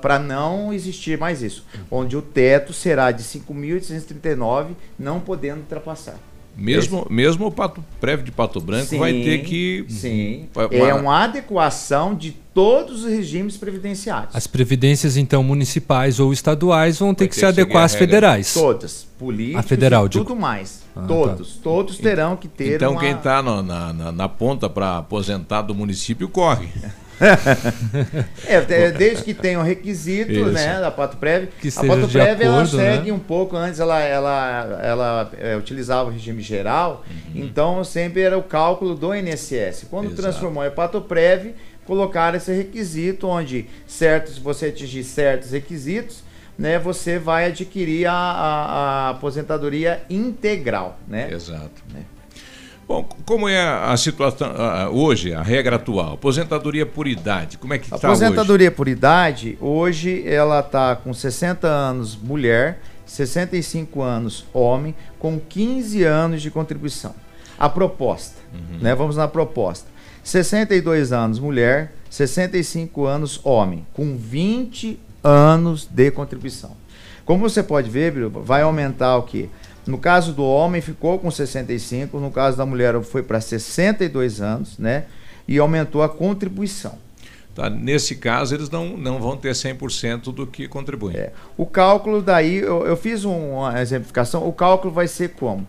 para 0.00 0.18
não 0.18 0.72
existir 0.72 1.18
mais 1.18 1.42
isso, 1.42 1.64
onde 1.90 2.16
o 2.16 2.22
teto 2.22 2.72
será 2.72 3.10
de 3.10 3.24
5.839, 3.24 4.68
não 4.98 5.18
podendo 5.18 5.60
ultrapassar. 5.60 6.18
Mesmo, 6.58 7.06
mesmo 7.08 7.46
o 7.46 7.50
Pato 7.52 7.82
Prévio 8.00 8.24
de 8.24 8.32
Pato 8.32 8.60
Branco 8.60 8.96
vai 8.98 9.12
Sim, 9.12 9.22
ter 9.22 9.38
que. 9.44 9.84
Sim. 9.88 10.48
vai- 10.52 10.66
É 10.70 10.78
vai- 10.80 10.92
uma 11.00 11.24
adequação 11.24 12.14
de 12.14 12.32
todos 12.52 13.04
os 13.04 13.10
regimes 13.10 13.56
previdenciários. 13.56 14.34
As 14.34 14.46
previdências, 14.46 15.16
então, 15.16 15.42
municipais 15.44 16.18
ou 16.18 16.32
estaduais 16.32 16.98
vão 16.98 17.14
ter 17.14 17.24
Vai 17.24 17.28
que 17.28 17.34
ter 17.34 17.46
se 17.46 17.52
que 17.54 17.60
adequar 17.60 17.84
às 17.84 17.94
federais. 17.94 18.52
Todas. 18.52 19.06
A 19.56 19.62
federal, 19.62 20.06
e 20.06 20.08
digo. 20.10 20.24
tudo 20.24 20.38
mais. 20.38 20.82
Ah, 20.94 21.02
todos. 21.06 21.54
tá. 21.54 21.60
Todos 21.62 21.98
terão 21.98 22.36
que 22.36 22.46
ter 22.46 22.74
Então 22.76 22.92
uma... 22.92 23.00
quem 23.00 23.12
está 23.12 23.42
na, 23.42 23.62
na, 23.62 24.12
na 24.12 24.28
ponta 24.28 24.68
para 24.70 24.98
aposentar 24.98 25.62
do 25.62 25.74
município 25.74 26.28
corre. 26.28 26.68
É, 28.46 28.60
de- 28.60 28.92
desde 28.92 29.24
que 29.24 29.34
tenha 29.34 29.58
um 29.58 29.62
requisito, 29.62 30.32
Isso. 30.32 30.44
né, 30.50 30.80
da 30.80 30.90
Pato 30.90 31.16
Prev. 31.16 31.48
Que 31.60 31.68
a 31.68 31.84
Pato 31.84 32.08
Prev 32.08 32.40
ela 32.42 32.60
né? 32.60 32.66
segue 32.66 33.12
um 33.12 33.18
pouco 33.18 33.56
antes, 33.56 33.80
ela, 33.80 34.00
ela, 34.00 34.80
ela 34.82 35.30
é, 35.38 35.56
utilizava 35.56 36.08
o 36.08 36.12
regime 36.12 36.42
geral, 36.42 37.04
então 37.34 37.82
sempre 37.84 38.22
era 38.22 38.36
o 38.38 38.42
cálculo 38.42 38.94
do 38.94 39.14
INSS. 39.14 39.86
Quando 39.90 40.06
Exato. 40.06 40.22
transformou 40.22 40.64
em 40.64 40.70
Pato 40.70 41.00
Prev, 41.00 41.54
colocaram 41.84 42.36
esse 42.36 42.52
requisito 42.52 43.26
onde 43.26 43.66
certos, 43.86 44.34
se 44.34 44.40
você 44.40 44.66
atingir 44.66 45.04
certos 45.04 45.50
requisitos, 45.52 46.22
né, 46.58 46.78
você 46.78 47.18
vai 47.18 47.46
adquirir 47.46 48.06
a, 48.06 48.12
a- 48.12 48.66
a 49.06 49.10
aposentadoria 49.10 50.02
integral, 50.10 50.98
né? 51.06 51.30
Exato. 51.32 51.70
Bom, 52.88 53.06
como 53.26 53.46
é 53.46 53.60
a 53.60 53.94
situação 53.98 54.50
ah, 54.56 54.88
hoje, 54.90 55.34
a 55.34 55.42
regra 55.42 55.76
atual? 55.76 56.14
Aposentadoria 56.14 56.86
por 56.86 57.06
idade, 57.06 57.58
como 57.58 57.74
é 57.74 57.78
que 57.78 57.84
A 57.92 57.96
está 57.96 58.08
hoje? 58.10 58.24
aposentadoria 58.24 58.70
por 58.70 58.88
idade, 58.88 59.58
hoje 59.60 60.26
ela 60.26 60.60
está 60.60 60.96
com 60.96 61.12
60 61.12 61.68
anos 61.68 62.16
mulher, 62.16 62.80
65 63.04 64.00
anos 64.00 64.46
homem, 64.54 64.94
com 65.18 65.38
15 65.38 66.02
anos 66.02 66.40
de 66.40 66.50
contribuição. 66.50 67.14
A 67.58 67.68
proposta, 67.68 68.38
né? 68.80 68.94
Vamos 68.94 69.16
na 69.16 69.28
proposta. 69.28 69.86
62 70.24 71.12
anos 71.12 71.38
mulher, 71.38 71.92
65 72.08 73.04
anos 73.04 73.38
homem, 73.44 73.86
com 73.92 74.16
20 74.16 74.98
anos 75.22 75.86
de 75.90 76.10
contribuição. 76.10 76.70
Como 77.26 77.46
você 77.46 77.62
pode 77.62 77.90
ver, 77.90 78.14
vai 78.30 78.62
aumentar 78.62 79.18
o 79.18 79.24
quê? 79.24 79.50
No 79.88 79.96
caso 79.98 80.32
do 80.34 80.44
homem 80.44 80.82
ficou 80.82 81.18
com 81.18 81.30
65, 81.30 82.20
no 82.20 82.30
caso 82.30 82.58
da 82.58 82.66
mulher 82.66 83.00
foi 83.02 83.22
para 83.22 83.40
62 83.40 84.40
anos, 84.40 84.76
né? 84.78 85.06
E 85.48 85.58
aumentou 85.58 86.02
a 86.02 86.08
contribuição. 86.10 86.98
Tá, 87.54 87.70
nesse 87.70 88.16
caso, 88.16 88.54
eles 88.54 88.68
não, 88.68 88.98
não 88.98 89.18
vão 89.18 89.34
ter 89.36 89.52
100% 89.52 90.24
do 90.32 90.46
que 90.46 90.68
contribuem. 90.68 91.30
O 91.56 91.64
cálculo 91.64 92.20
daí, 92.20 92.56
eu, 92.56 92.86
eu 92.86 92.96
fiz 92.98 93.24
um- 93.24 93.54
uma 93.54 93.80
exemplificação, 93.80 94.46
o 94.46 94.52
cálculo 94.52 94.92
vai 94.92 95.08
ser 95.08 95.30
como? 95.30 95.66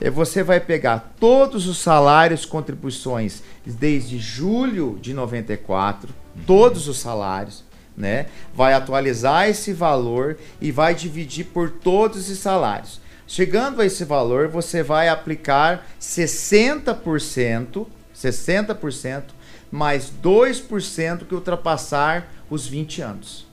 É, 0.00 0.10
Você 0.10 0.42
vai 0.42 0.58
pegar 0.58 1.14
todos 1.20 1.68
os 1.68 1.78
salários, 1.78 2.44
contribuições 2.44 3.40
desde 3.64 4.18
julho 4.18 4.98
de 5.00 5.14
94, 5.14 6.12
todos 6.44 6.88
os 6.88 6.98
salários, 6.98 7.64
né? 7.96 8.26
Vai 8.52 8.74
atualizar 8.74 9.48
esse 9.48 9.72
valor 9.72 10.36
e 10.60 10.72
vai 10.72 10.92
dividir 10.94 11.44
por 11.46 11.70
todos 11.70 12.28
os 12.28 12.38
salários. 12.38 13.00
Chegando 13.32 13.80
a 13.80 13.86
esse 13.86 14.04
valor, 14.04 14.48
você 14.48 14.82
vai 14.82 15.08
aplicar 15.08 15.86
60%, 16.00 17.86
60% 18.12 19.22
mais 19.70 20.12
2% 20.20 21.26
que 21.28 21.34
ultrapassar 21.36 22.28
os 22.50 22.66
20 22.66 23.02
anos, 23.02 23.46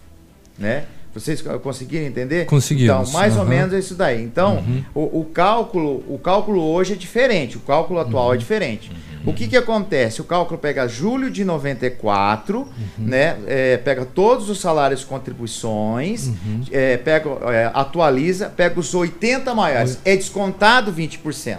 né? 0.57 0.87
Vocês 1.19 1.41
conseguiram 1.63 2.05
entender? 2.05 2.45
Conseguimos, 2.45 3.09
Então, 3.09 3.19
mais 3.19 3.35
ou 3.35 3.41
aham. 3.41 3.49
menos 3.49 3.73
é 3.73 3.79
isso 3.79 3.95
daí. 3.95 4.21
Então, 4.23 4.57
Uhum. 4.57 4.83
o, 4.93 5.19
o 5.21 5.25
cálculo, 5.25 6.03
o 6.07 6.17
cálculo 6.17 6.61
hoje 6.61 6.93
é 6.93 6.95
diferente, 6.95 7.57
o 7.57 7.61
cálculo 7.61 7.99
atual 7.99 8.27
Uhum. 8.29 8.33
é 8.33 8.37
diferente. 8.37 8.91
O 9.25 9.33
que 9.33 9.47
que 9.47 9.57
acontece? 9.57 10.21
O 10.21 10.23
cálculo 10.23 10.57
pega 10.57 10.87
julho 10.87 11.29
de 11.29 11.43
94, 11.43 12.59
Uhum. 12.59 12.67
né? 12.97 13.37
É, 13.45 13.77
pega 13.77 14.05
todos 14.05 14.49
os 14.49 14.59
salários 14.59 15.01
e 15.01 15.05
contribuições, 15.05 16.27
Uhum. 16.27 16.61
é, 16.71 16.97
pega, 16.97 17.29
é, 17.51 17.71
atualiza, 17.73 18.47
pega 18.55 18.79
os 18.79 18.93
80 18.93 19.53
maiores, 19.53 19.99
é 20.05 20.15
descontado 20.15 20.91
20%. 20.93 21.57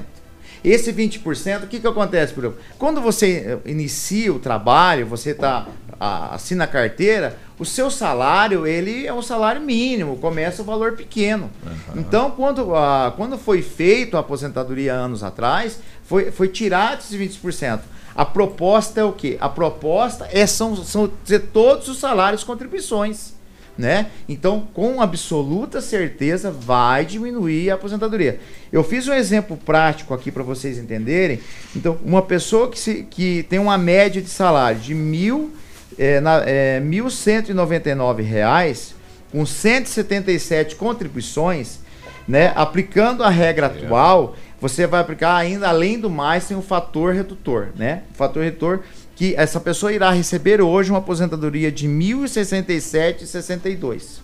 Esse 0.69 0.93
20%, 0.93 1.65
o 1.65 1.67
que, 1.67 1.81
que 1.81 1.87
acontece, 1.87 2.35
por 2.35 2.45
exemplo? 2.45 2.63
Quando 2.79 3.01
você 3.01 3.59
eh, 3.65 3.71
inicia 3.71 4.31
o 4.33 4.39
trabalho, 4.39 5.07
você 5.07 5.33
tá, 5.33 5.67
assina 5.99 6.65
a 6.65 6.67
carteira, 6.67 7.39
o 7.59 7.65
seu 7.65 7.91
salário, 7.91 8.67
ele 8.67 9.07
é 9.07 9.13
um 9.15 9.23
salário 9.23 9.63
mínimo, 9.63 10.19
começa 10.19 10.61
o 10.61 10.65
valor 10.67 10.93
pequeno. 10.93 11.51
Então, 11.97 12.33
quando, 12.33 12.75
a, 12.75 13.15
quando 13.17 13.39
foi 13.39 13.63
feito 13.63 14.17
a 14.17 14.21
aposentadoria 14.21 14.93
anos 14.93 15.25
atrás, 15.25 15.81
foi, 16.05 16.31
foi 16.31 16.49
tirado 16.49 17.01
esses 17.01 17.19
20%. 17.19 17.81
A 18.15 18.25
proposta 18.27 19.01
é 19.01 19.05
o 19.05 19.13
quê? 19.13 19.39
A 19.41 19.49
proposta 19.49 20.29
é 20.31 20.47
são, 20.47 20.77
são 20.77 21.11
todos 21.51 21.89
os 21.89 21.99
salários 21.99 22.43
e 22.43 22.45
contribuições 22.45 23.38
né? 23.79 24.07
Então, 24.29 24.67
com 24.75 25.01
absoluta 25.01 25.81
certeza, 25.81 26.51
vai 26.51 27.05
diminuir 27.05 27.71
a 27.71 27.75
aposentadoria. 27.75 28.41
Eu 28.73 28.83
fiz 28.83 29.07
um 29.07 29.15
exemplo 29.15 29.57
prático 29.57 30.13
aqui 30.13 30.33
para 30.33 30.43
vocês 30.43 30.77
entenderem. 30.77 31.39
Então, 31.77 31.97
uma 32.05 32.21
pessoa 32.21 32.69
que, 32.69 32.79
se, 32.79 33.07
que 33.09 33.45
tem 33.45 33.61
uma 33.61 33.79
média 33.79 34.21
de 34.21 34.29
salário 34.29 34.81
de 34.81 34.95
mil, 34.95 35.53
é, 35.97 36.21
na, 36.21 36.43
é, 36.45 36.81
1.199 36.81 38.23
reais, 38.23 38.95
com 39.31 39.47
177 39.47 40.75
contribuições, 40.75 41.79
né? 42.27 42.53
Aplicando 42.57 43.23
a 43.23 43.31
regra 43.31 43.67
atual, 43.67 44.35
você 44.61 44.87
vai 44.87 45.01
aplicar 45.01 45.37
ainda, 45.37 45.69
além 45.69 46.01
do 46.01 46.11
mais, 46.11 46.49
tem 46.49 46.57
um 46.57 46.63
fator 46.63 47.15
redutor, 47.15 47.69
né? 47.77 48.03
O 48.13 48.17
fator 48.17 48.43
redutor 48.43 48.81
que 49.19 49.35
essa 49.37 49.59
pessoa 49.59 49.93
irá 49.93 50.13
receber 50.13 50.63
hoje 50.63 50.91
uma 50.91 51.01
aposentadoria 51.01 51.73
de 51.73 51.89
R$ 51.89 51.93
1.067,62. 51.93 54.21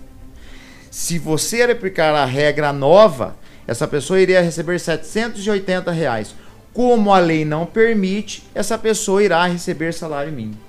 Se 0.88 1.18
você 1.18 1.62
aplicar 1.62 2.14
a 2.14 2.24
regra 2.24 2.72
nova, 2.72 3.34
essa 3.66 3.88
pessoa 3.88 4.20
iria 4.20 4.40
receber 4.40 4.78
780 4.78 5.90
reais. 5.90 6.32
Como 6.72 7.12
a 7.12 7.18
lei 7.18 7.44
não 7.44 7.66
permite, 7.66 8.44
essa 8.54 8.78
pessoa 8.78 9.20
irá 9.20 9.44
receber 9.46 9.92
salário 9.92 10.32
mínimo. 10.32 10.60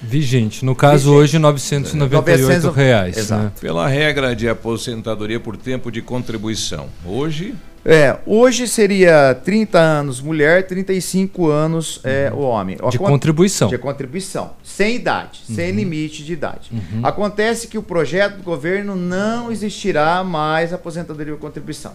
Vigente. 0.00 0.64
No 0.64 0.76
caso, 0.76 1.12
hoje, 1.12 1.40
998 1.40 2.70
reais. 2.70 3.28
Né? 3.28 3.50
Pela 3.60 3.88
regra 3.88 4.36
de 4.36 4.48
aposentadoria 4.48 5.40
por 5.40 5.56
tempo 5.56 5.90
de 5.90 6.00
contribuição. 6.00 6.88
Hoje, 7.04 7.56
É, 7.86 8.16
hoje 8.24 8.66
seria 8.66 9.34
30 9.44 9.78
anos 9.78 10.20
mulher, 10.20 10.66
35 10.66 11.48
anos 11.50 12.00
é, 12.02 12.32
o 12.34 12.38
homem. 12.38 12.76
De 12.76 12.82
Acon- 12.96 13.04
contribuição. 13.08 13.68
De 13.68 13.76
contribuição. 13.76 14.52
Sem 14.62 14.96
idade, 14.96 15.42
sem 15.46 15.70
limite 15.72 16.24
de 16.24 16.32
idade. 16.32 16.70
Uhum. 16.72 17.00
Acontece 17.02 17.68
que 17.68 17.76
o 17.76 17.82
projeto 17.82 18.38
do 18.38 18.42
governo 18.42 18.96
não 18.96 19.52
existirá 19.52 20.24
mais 20.24 20.72
aposentadoria 20.72 21.34
por 21.34 21.40
contribuição. 21.40 21.92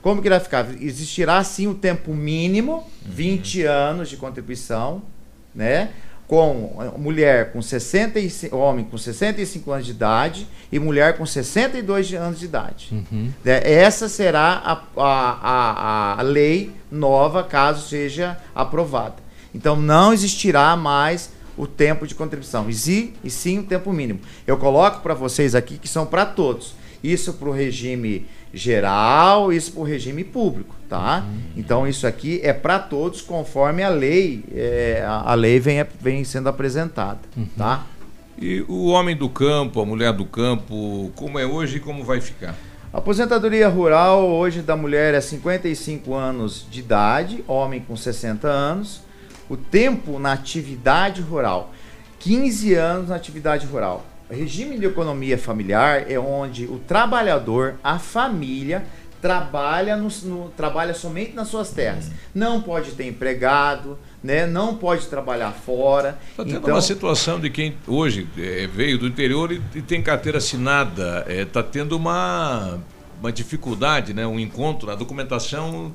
Como 0.00 0.22
que 0.22 0.28
vai 0.30 0.40
ficar? 0.40 0.66
Existirá 0.80 1.42
sim 1.44 1.66
o 1.66 1.74
tempo 1.74 2.14
mínimo, 2.14 2.84
20 3.04 3.62
anos 3.64 4.08
de 4.08 4.16
contribuição, 4.16 5.02
né? 5.54 5.90
Com 6.26 6.92
mulher 6.98 7.52
com 7.52 7.62
65, 7.62 8.56
homem 8.56 8.84
com 8.84 8.98
65 8.98 9.70
anos 9.70 9.86
de 9.86 9.92
idade 9.92 10.46
e 10.72 10.78
mulher 10.80 11.16
com 11.16 11.24
62 11.24 12.08
de- 12.08 12.16
anos 12.16 12.40
de 12.40 12.46
idade. 12.46 12.88
Uhum. 12.90 13.30
Né? 13.44 13.60
Essa 13.62 14.08
será 14.08 14.54
a, 14.64 14.72
a, 15.00 15.38
a, 16.16 16.18
a 16.18 16.22
lei 16.22 16.72
nova, 16.90 17.44
caso 17.44 17.86
seja 17.88 18.36
aprovada. 18.54 19.14
Então 19.54 19.76
não 19.76 20.12
existirá 20.12 20.74
mais 20.76 21.30
o 21.56 21.66
tempo 21.66 22.06
de 22.06 22.14
contribuição, 22.14 22.68
e 22.68 22.74
sim, 22.74 23.12
e 23.24 23.30
sim 23.30 23.60
o 23.60 23.62
tempo 23.62 23.92
mínimo. 23.92 24.20
Eu 24.46 24.58
coloco 24.58 25.00
para 25.00 25.14
vocês 25.14 25.54
aqui 25.54 25.78
que 25.78 25.88
são 25.88 26.04
para 26.04 26.26
todos. 26.26 26.74
Isso 27.04 27.34
para 27.34 27.48
o 27.48 27.52
regime 27.52 28.26
geral, 28.56 29.52
isso 29.52 29.72
para 29.72 29.82
o 29.82 29.84
regime 29.84 30.24
público, 30.24 30.74
tá? 30.88 31.24
Então 31.54 31.86
isso 31.86 32.06
aqui 32.06 32.40
é 32.42 32.54
para 32.54 32.78
todos 32.78 33.20
conforme 33.20 33.82
a 33.82 33.90
lei, 33.90 34.44
é, 34.52 35.04
a, 35.06 35.32
a 35.32 35.34
lei 35.34 35.60
vem, 35.60 35.84
vem 36.00 36.24
sendo 36.24 36.48
apresentada, 36.48 37.20
tá? 37.56 37.84
E 38.38 38.64
o 38.66 38.86
homem 38.86 39.14
do 39.14 39.28
campo, 39.28 39.80
a 39.80 39.84
mulher 39.84 40.12
do 40.12 40.24
campo, 40.24 41.12
como 41.14 41.38
é 41.38 41.44
hoje 41.46 41.76
e 41.76 41.80
como 41.80 42.02
vai 42.02 42.20
ficar? 42.20 42.54
A 42.92 42.98
aposentadoria 42.98 43.68
rural 43.68 44.26
hoje 44.26 44.62
da 44.62 44.74
mulher 44.74 45.12
é 45.12 45.20
55 45.20 46.14
anos 46.14 46.66
de 46.70 46.80
idade, 46.80 47.44
homem 47.46 47.80
com 47.80 47.94
60 47.94 48.48
anos. 48.48 49.02
O 49.50 49.56
tempo 49.56 50.18
na 50.18 50.32
atividade 50.32 51.20
rural, 51.20 51.72
15 52.20 52.74
anos 52.74 53.08
na 53.10 53.16
atividade 53.16 53.66
rural. 53.66 54.04
Regime 54.30 54.78
de 54.78 54.86
economia 54.86 55.38
familiar 55.38 56.10
é 56.10 56.18
onde 56.18 56.64
o 56.66 56.78
trabalhador, 56.80 57.76
a 57.82 57.98
família, 57.98 58.84
trabalha, 59.22 59.96
no, 59.96 60.08
no- 60.24 60.48
trabalha 60.50 60.92
somente 60.94 61.32
nas 61.32 61.48
suas 61.48 61.70
terras. 61.70 62.10
Não 62.34 62.60
pode 62.60 62.92
ter 62.92 63.06
empregado, 63.06 63.98
né? 64.22 64.46
não 64.46 64.74
pode 64.76 65.06
trabalhar 65.06 65.52
fora. 65.52 66.18
Está 66.30 66.44
tendo 66.44 66.56
Então- 66.58 66.74
uma 66.74 66.82
situação 66.82 67.40
de 67.40 67.50
quem 67.50 67.76
hoje 67.86 68.26
eh, 68.36 68.68
veio 68.72 68.98
do 68.98 69.06
interior 69.06 69.50
e, 69.52 69.60
e 69.74 69.82
tem 69.82 70.02
carteira 70.02 70.38
assinada. 70.38 71.24
Está 71.28 71.62
tendo 71.62 71.96
uma, 71.96 72.78
uma 73.20 73.32
dificuldade, 73.32 74.12
né? 74.12 74.26
um 74.26 74.38
encontro, 74.38 74.90
a 74.90 74.94
documentação, 74.94 75.92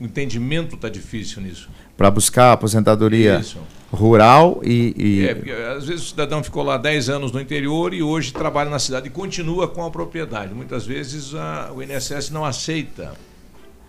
o 0.00 0.04
entendimento 0.04 0.74
está 0.76 0.88
difícil 0.88 1.42
nisso. 1.42 1.68
Para 1.96 2.10
buscar 2.10 2.52
aposentadoria 2.52 3.38
Isso. 3.40 3.58
rural 3.90 4.60
e, 4.62 4.94
e- 4.96 5.26
É, 5.28 5.34
porque 5.34 5.50
às 5.50 5.86
vezes 5.86 6.04
o 6.04 6.08
cidadão 6.08 6.42
ficou 6.44 6.62
lá 6.62 6.76
10 6.76 7.08
anos 7.08 7.32
no 7.32 7.40
interior 7.40 7.94
e 7.94 8.02
hoje 8.02 8.32
trabalha 8.32 8.68
na 8.68 8.78
cidade 8.78 9.06
e 9.06 9.10
continua 9.10 9.66
com 9.68 9.84
a 9.84 9.90
propriedade. 9.90 10.52
Muitas 10.52 10.84
vezes 10.84 11.34
a- 11.34 11.70
o 11.74 11.82
INSS 11.82 12.30
não 12.30 12.44
aceita. 12.44 13.12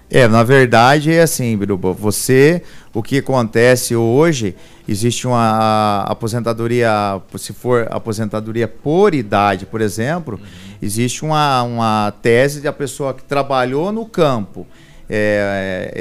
É, 0.09 0.25
na 0.25 0.41
verdade 0.41 1.11
é 1.11 1.21
assim, 1.21 1.57
Biruba. 1.57 1.91
Você, 1.91 2.61
o 2.93 3.03
que 3.03 3.17
acontece 3.17 3.93
hoje, 3.93 4.55
existe 4.87 5.27
uma 5.27 6.03
aposentadoria, 6.07 7.21
se 7.37 7.51
for 7.51 7.87
aposentadoria 7.91 8.69
por 8.69 9.13
idade, 9.13 9.65
por 9.65 9.81
exemplo, 9.81 10.39
existe 10.81 11.25
uma, 11.25 11.61
uma 11.63 12.13
tese 12.21 12.61
de 12.61 12.69
a 12.69 12.73
pessoa 12.73 13.13
que 13.13 13.21
trabalhou 13.23 13.91
no 13.91 14.05
campo. 14.05 14.65
É, 15.09 15.91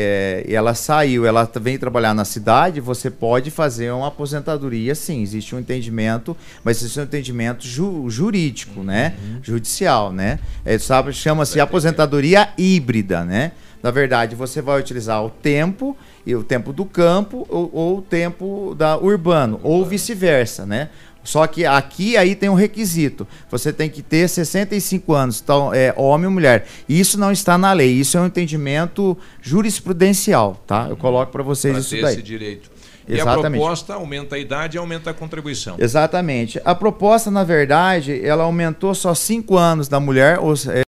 é, 0.46 0.50
e 0.50 0.54
ela 0.54 0.74
saiu, 0.74 1.24
ela 1.24 1.48
vem 1.60 1.78
trabalhar 1.78 2.12
na 2.14 2.24
cidade, 2.24 2.80
você 2.80 3.10
pode 3.10 3.50
fazer 3.50 3.90
uma 3.92 4.08
aposentadoria, 4.08 4.94
sim, 4.94 5.22
existe 5.22 5.54
um 5.54 5.58
entendimento, 5.58 6.36
mas 6.64 6.78
existe 6.78 6.98
um 6.98 7.04
entendimento 7.04 7.66
ju- 7.66 8.08
jurídico, 8.10 8.82
né? 8.82 9.14
Judicial, 9.42 10.12
né? 10.12 10.38
É, 10.64 10.78
sabe, 10.78 11.12
chama-se 11.12 11.60
aposentadoria 11.60 12.48
híbrida, 12.58 13.24
né? 13.24 13.52
Na 13.82 13.90
verdade, 13.92 14.34
você 14.34 14.60
vai 14.60 14.80
utilizar 14.80 15.24
o 15.24 15.30
tempo 15.30 15.96
e 16.26 16.34
o 16.34 16.42
tempo 16.42 16.72
do 16.72 16.84
campo 16.84 17.46
ou, 17.48 17.70
ou 17.72 17.98
o 17.98 18.02
tempo 18.02 18.74
da 18.76 18.96
urbano, 18.98 19.60
ou 19.62 19.84
vice-versa, 19.84 20.66
né? 20.66 20.88
Só 21.26 21.46
que 21.46 21.66
aqui 21.66 22.16
aí 22.16 22.36
tem 22.36 22.48
um 22.48 22.54
requisito. 22.54 23.26
Você 23.50 23.72
tem 23.72 23.90
que 23.90 24.00
ter 24.00 24.28
65 24.28 25.12
anos, 25.12 25.40
então, 25.42 25.74
é, 25.74 25.92
homem 25.96 26.26
ou 26.26 26.32
mulher. 26.32 26.66
Isso 26.88 27.18
não 27.18 27.32
está 27.32 27.58
na 27.58 27.72
lei, 27.72 27.90
isso 27.90 28.16
é 28.16 28.20
um 28.20 28.26
entendimento 28.26 29.18
jurisprudencial, 29.42 30.62
tá? 30.66 30.86
Eu 30.88 30.96
coloco 30.96 31.32
para 31.32 31.42
vocês 31.42 31.72
Para 31.72 31.80
isso 31.80 31.90
ter 31.90 32.02
daí. 32.02 32.14
esse 32.14 32.22
direito. 32.22 32.70
E 33.08 33.14
a 33.14 33.18
Exatamente. 33.18 33.60
proposta 33.60 33.94
aumenta 33.94 34.34
a 34.36 34.38
idade 34.38 34.76
e 34.76 34.78
aumenta 34.78 35.10
a 35.10 35.14
contribuição. 35.14 35.76
Exatamente. 35.78 36.60
A 36.64 36.74
proposta, 36.74 37.30
na 37.30 37.44
verdade, 37.44 38.24
ela 38.24 38.44
aumentou 38.44 38.94
só 38.94 39.14
5 39.14 39.56
anos 39.56 39.88
da 39.88 40.00
mulher, 40.00 40.38
ou, 40.40 40.54
é, 40.54 40.82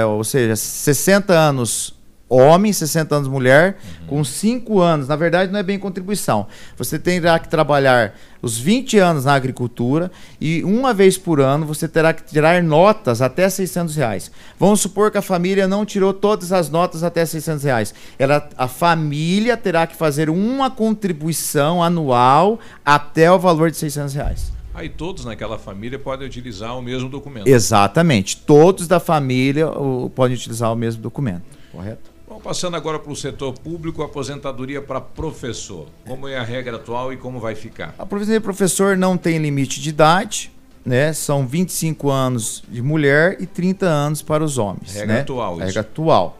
é, 0.00 0.04
ou 0.04 0.22
seja, 0.22 0.54
60 0.54 1.32
anos 1.32 1.95
homem, 2.28 2.72
60 2.72 3.14
anos 3.14 3.28
mulher, 3.28 3.78
com 4.06 4.22
5 4.24 4.80
anos. 4.80 5.08
Na 5.08 5.16
verdade, 5.16 5.52
não 5.52 5.58
é 5.58 5.62
bem 5.62 5.78
contribuição. 5.78 6.46
Você 6.76 6.98
terá 6.98 7.38
que 7.38 7.48
trabalhar 7.48 8.14
os 8.42 8.58
20 8.58 8.98
anos 8.98 9.24
na 9.24 9.34
agricultura 9.34 10.10
e 10.40 10.62
uma 10.64 10.92
vez 10.92 11.16
por 11.16 11.40
ano 11.40 11.66
você 11.66 11.88
terá 11.88 12.12
que 12.12 12.22
tirar 12.24 12.62
notas 12.62 13.22
até 13.22 13.48
600 13.48 13.96
reais. 13.96 14.30
Vamos 14.58 14.80
supor 14.80 15.10
que 15.10 15.18
a 15.18 15.22
família 15.22 15.66
não 15.66 15.84
tirou 15.84 16.12
todas 16.12 16.52
as 16.52 16.68
notas 16.68 17.02
até 17.02 17.24
600 17.24 17.64
reais. 17.64 17.94
Ela, 18.18 18.48
a 18.56 18.68
família 18.68 19.56
terá 19.56 19.86
que 19.86 19.96
fazer 19.96 20.28
uma 20.28 20.70
contribuição 20.70 21.82
anual 21.82 22.58
até 22.84 23.30
o 23.30 23.38
valor 23.38 23.70
de 23.70 23.76
600 23.76 24.14
reais. 24.14 24.52
Aí 24.74 24.90
todos 24.90 25.24
naquela 25.24 25.58
família 25.58 25.98
podem 25.98 26.26
utilizar 26.26 26.76
o 26.76 26.82
mesmo 26.82 27.08
documento. 27.08 27.46
Exatamente. 27.46 28.36
Todos 28.36 28.86
da 28.86 29.00
família 29.00 29.66
podem 30.14 30.36
utilizar 30.36 30.70
o 30.70 30.76
mesmo 30.76 31.00
documento. 31.00 31.44
Correto? 31.72 32.15
Bom, 32.28 32.40
passando 32.40 32.76
agora 32.76 32.98
para 32.98 33.12
o 33.12 33.14
setor 33.14 33.52
público, 33.52 34.02
aposentadoria 34.02 34.82
para 34.82 35.00
professor. 35.00 35.86
Como 36.04 36.26
é 36.26 36.36
a 36.36 36.42
regra 36.42 36.74
atual 36.74 37.12
e 37.12 37.16
como 37.16 37.38
vai 37.38 37.54
ficar? 37.54 37.94
A 37.96 38.04
de 38.04 38.40
professor 38.40 38.96
não 38.96 39.16
tem 39.16 39.38
limite 39.38 39.80
de 39.80 39.90
idade, 39.90 40.52
né? 40.84 41.12
São 41.12 41.46
25 41.46 42.10
anos 42.10 42.64
de 42.68 42.82
mulher 42.82 43.36
e 43.40 43.46
30 43.46 43.86
anos 43.86 44.22
para 44.22 44.42
os 44.42 44.58
homens. 44.58 44.92
Regra 44.92 45.14
né? 45.14 45.20
atual, 45.20 45.52
isso. 45.54 45.66
Regra 45.66 45.80
atual. 45.82 46.38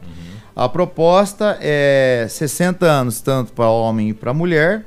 A 0.56 0.68
proposta 0.68 1.56
é 1.60 2.26
60 2.28 2.84
anos 2.84 3.20
tanto 3.20 3.52
para 3.52 3.68
homem 3.68 4.08
e 4.08 4.14
para 4.14 4.34
mulher, 4.34 4.84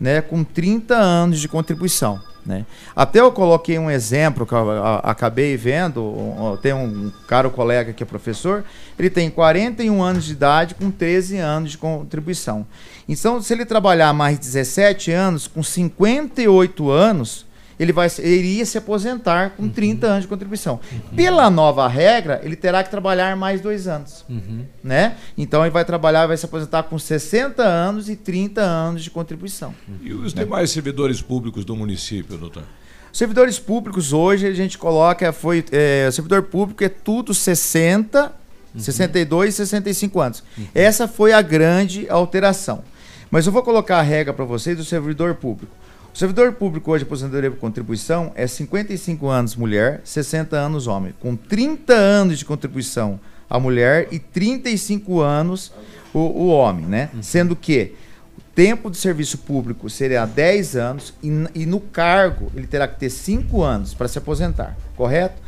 né? 0.00 0.22
Com 0.22 0.42
30 0.44 0.94
anos 0.94 1.40
de 1.40 1.48
contribuição. 1.48 2.20
Né? 2.48 2.64
Até 2.96 3.20
eu 3.20 3.30
coloquei 3.30 3.78
um 3.78 3.90
exemplo 3.90 4.46
que 4.46 4.54
eu 4.54 4.86
acabei 5.02 5.54
vendo. 5.54 6.58
Tem 6.62 6.72
um 6.72 7.12
caro 7.26 7.50
colega 7.50 7.92
que 7.92 8.02
é 8.02 8.06
professor, 8.06 8.64
ele 8.98 9.10
tem 9.10 9.28
41 9.28 10.02
anos 10.02 10.24
de 10.24 10.32
idade 10.32 10.74
com 10.74 10.90
13 10.90 11.36
anos 11.36 11.72
de 11.72 11.78
contribuição. 11.78 12.66
Então, 13.06 13.42
se 13.42 13.52
ele 13.52 13.66
trabalhar 13.66 14.14
mais 14.14 14.38
17 14.38 15.12
anos, 15.12 15.46
com 15.46 15.62
58 15.62 16.90
anos, 16.90 17.44
ele, 17.78 17.92
vai, 17.92 18.08
ele 18.18 18.36
iria 18.36 18.66
se 18.66 18.76
aposentar 18.76 19.50
com 19.50 19.68
30 19.68 20.06
anos 20.06 20.22
de 20.22 20.28
contribuição. 20.28 20.80
Pela 21.14 21.48
nova 21.48 21.86
regra, 21.86 22.40
ele 22.42 22.56
terá 22.56 22.82
que 22.82 22.90
trabalhar 22.90 23.36
mais 23.36 23.60
dois 23.60 23.86
anos. 23.86 24.24
Uhum. 24.28 24.64
Né? 24.82 25.16
Então 25.36 25.62
ele 25.62 25.70
vai 25.70 25.84
trabalhar, 25.84 26.26
vai 26.26 26.36
se 26.36 26.44
aposentar 26.44 26.82
com 26.84 26.98
60 26.98 27.62
anos 27.62 28.08
e 28.08 28.16
30 28.16 28.60
anos 28.60 29.04
de 29.04 29.10
contribuição. 29.10 29.74
E 30.02 30.12
os 30.12 30.34
demais 30.34 30.70
servidores 30.70 31.22
públicos 31.22 31.64
do 31.64 31.76
município, 31.76 32.36
doutor? 32.36 32.64
Servidores 33.12 33.58
públicos 33.58 34.12
hoje 34.12 34.46
a 34.46 34.52
gente 34.52 34.76
coloca, 34.76 35.32
foi, 35.32 35.64
é, 35.72 36.10
servidor 36.10 36.42
público 36.42 36.84
é 36.84 36.88
tudo 36.88 37.32
60, 37.32 38.32
62 38.76 39.54
e 39.54 39.56
65 39.56 40.20
anos. 40.20 40.44
Essa 40.74 41.08
foi 41.08 41.32
a 41.32 41.40
grande 41.40 42.08
alteração. 42.08 42.82
Mas 43.30 43.46
eu 43.46 43.52
vou 43.52 43.62
colocar 43.62 43.98
a 43.98 44.02
regra 44.02 44.32
para 44.32 44.44
vocês 44.44 44.76
do 44.76 44.84
servidor 44.84 45.34
público. 45.34 45.72
O 46.18 46.20
servidor 46.20 46.52
público 46.54 46.90
hoje, 46.90 47.04
aposentadoria 47.04 47.48
por 47.48 47.60
contribuição, 47.60 48.32
é 48.34 48.44
55 48.44 49.28
anos 49.28 49.54
mulher, 49.54 50.00
60 50.02 50.56
anos 50.56 50.88
homem. 50.88 51.14
Com 51.20 51.36
30 51.36 51.94
anos 51.94 52.40
de 52.40 52.44
contribuição 52.44 53.20
a 53.48 53.60
mulher 53.60 54.08
e 54.10 54.18
35 54.18 55.20
anos 55.20 55.72
o, 56.12 56.18
o 56.18 56.48
homem, 56.48 56.86
né? 56.86 57.08
Sendo 57.22 57.54
que 57.54 57.94
o 58.36 58.40
tempo 58.52 58.90
de 58.90 58.96
serviço 58.96 59.38
público 59.38 59.88
seria 59.88 60.26
10 60.26 60.74
anos 60.74 61.14
e, 61.22 61.28
e 61.54 61.64
no 61.64 61.78
cargo 61.78 62.50
ele 62.52 62.66
terá 62.66 62.88
que 62.88 62.98
ter 62.98 63.10
5 63.10 63.62
anos 63.62 63.94
para 63.94 64.08
se 64.08 64.18
aposentar, 64.18 64.76
correto? 64.96 65.40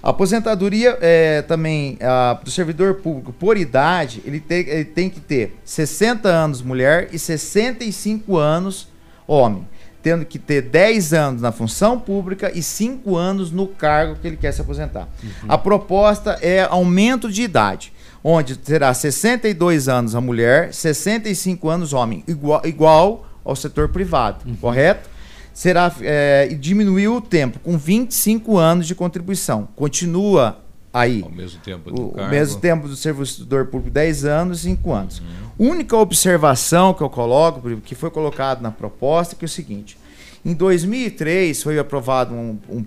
A 0.00 0.10
aposentadoria 0.10 0.96
é, 1.00 1.42
também 1.42 1.98
ah, 2.00 2.40
do 2.40 2.52
servidor 2.52 2.94
público 2.94 3.32
por 3.32 3.56
idade, 3.56 4.22
ele, 4.24 4.38
tem- 4.38 4.68
ele 4.68 4.84
tem 4.84 5.10
que 5.10 5.18
ter 5.18 5.58
60 5.64 6.28
anos 6.28 6.62
mulher 6.62 7.08
e 7.10 7.18
65 7.18 8.36
anos 8.36 8.86
homem, 9.26 9.66
tendo 10.04 10.26
que 10.26 10.38
ter 10.38 10.60
10 10.60 11.14
anos 11.14 11.42
na 11.42 11.50
função 11.50 11.98
pública 11.98 12.52
e 12.54 12.62
5 12.62 13.16
anos 13.16 13.50
no 13.50 13.66
cargo 13.66 14.16
que 14.20 14.28
ele 14.28 14.36
quer 14.36 14.52
se 14.52 14.60
aposentar. 14.60 15.08
A 15.48 15.56
proposta 15.56 16.38
é 16.42 16.60
aumento 16.62 17.32
de 17.32 17.40
idade, 17.40 17.90
onde 18.22 18.56
terá 18.58 18.92
62 18.92 19.88
anos 19.88 20.14
a 20.14 20.20
mulher, 20.20 20.74
65 20.74 21.70
anos 21.70 21.94
homem, 21.94 22.22
igual, 22.28 22.60
igual 22.64 23.26
ao 23.42 23.56
setor 23.56 23.88
privado, 23.88 24.44
correto? 24.60 25.08
será 25.54 25.90
é, 26.02 26.48
e 26.50 26.56
diminuiu 26.56 27.14
o 27.14 27.20
tempo 27.20 27.60
com 27.60 27.78
25 27.78 28.58
anos 28.58 28.88
de 28.88 28.94
contribuição. 28.94 29.68
Continua 29.76 30.63
Aí. 30.94 31.22
Ao 31.24 31.30
mesmo 31.30 31.60
tempo 31.60 31.90
do 31.90 32.06
O, 32.06 32.12
cargo. 32.12 32.30
mesmo 32.30 32.60
tempo 32.60 32.86
do 32.86 32.94
servidor 32.94 33.66
público, 33.66 33.90
10 33.90 34.24
anos, 34.24 34.60
5 34.60 34.92
anos. 34.92 35.20
Única 35.58 35.96
observação 35.96 36.94
que 36.94 37.02
eu 37.02 37.10
coloco, 37.10 37.60
que 37.80 37.96
foi 37.96 38.10
colocado 38.10 38.62
na 38.62 38.70
proposta, 38.70 39.34
que 39.34 39.44
é 39.44 39.46
o 39.46 39.48
seguinte: 39.48 39.98
em 40.44 40.54
2003 40.54 41.60
foi 41.60 41.80
aprovado 41.80 42.32
um, 42.32 42.56
um 42.68 42.84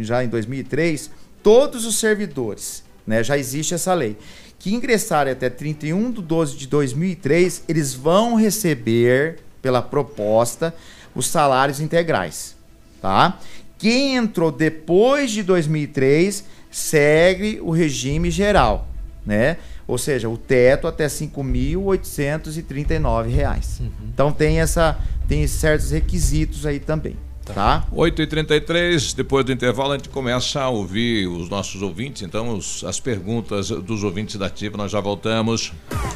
já 0.00 0.22
em 0.22 0.28
2003 0.28 1.10
todos 1.42 1.84
os 1.84 1.98
servidores, 1.98 2.84
né? 3.04 3.24
Já 3.24 3.36
existe 3.36 3.74
essa 3.74 3.92
lei 3.94 4.16
que 4.60 4.72
ingressarem 4.72 5.32
até 5.32 5.48
31 5.48 6.12
de 6.12 6.22
12 6.22 6.56
de 6.56 6.66
2003, 6.68 7.64
eles 7.66 7.94
vão 7.94 8.34
receber 8.34 9.38
pela 9.62 9.80
proposta 9.80 10.72
os 11.14 11.26
salários 11.26 11.80
integrais, 11.80 12.54
tá? 13.00 13.40
Quem 13.78 14.16
entrou 14.16 14.52
depois 14.52 15.30
de 15.30 15.42
2003 15.42 16.44
segue 16.70 17.60
o 17.60 17.70
regime 17.70 18.30
geral, 18.30 18.88
né? 19.26 19.58
Ou 19.86 19.98
seja, 19.98 20.28
o 20.28 20.38
teto 20.38 20.86
até 20.86 21.06
5.839 21.06 23.28
reais. 23.28 23.80
Então 24.12 24.32
tem 24.32 24.60
essa 24.60 24.98
tem 25.26 25.46
certos 25.46 25.92
requisitos 25.92 26.66
aí 26.66 26.80
também, 26.80 27.16
tá? 27.54 27.84
8h33, 27.92 29.14
depois 29.14 29.44
do 29.44 29.52
intervalo, 29.52 29.92
a 29.92 29.96
gente 29.96 30.08
começa 30.08 30.60
a 30.60 30.68
ouvir 30.68 31.26
os 31.26 31.48
nossos 31.48 31.82
ouvintes, 31.82 32.22
então 32.22 32.56
os- 32.56 32.84
as 32.84 33.00
perguntas 33.00 33.68
dos 33.70 34.04
ouvintes 34.04 34.36
da 34.36 34.46
Ativa, 34.46 34.76
nós 34.76 34.90
já 34.92 35.00
voltamos. 35.00 35.72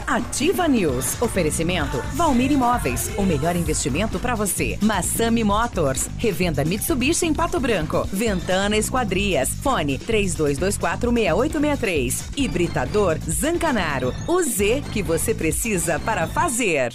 Ativa 0.06 0.68
News. 0.68 1.20
Oferecimento 1.22 1.96
Valmir 2.14 2.52
Imóveis. 2.52 3.10
O 3.16 3.22
melhor 3.22 3.56
investimento 3.56 4.18
para 4.18 4.34
você. 4.34 4.78
Massami 4.82 5.42
Motors. 5.44 6.08
Revenda 6.18 6.64
Mitsubishi 6.64 7.26
em 7.26 7.32
Pato 7.34 7.58
Branco. 7.60 8.06
Ventana 8.12 8.76
Esquadrias. 8.76 9.50
Fone 9.62 9.98
32246863. 9.98 12.24
Hibridador 12.36 13.18
Zancanaro. 13.28 14.12
O 14.26 14.42
Z 14.42 14.82
que 14.92 15.02
você 15.02 15.32
precisa 15.34 15.98
para 16.00 16.26
fazer. 16.26 16.92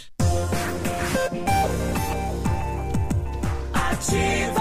Ativa. 4.00 4.59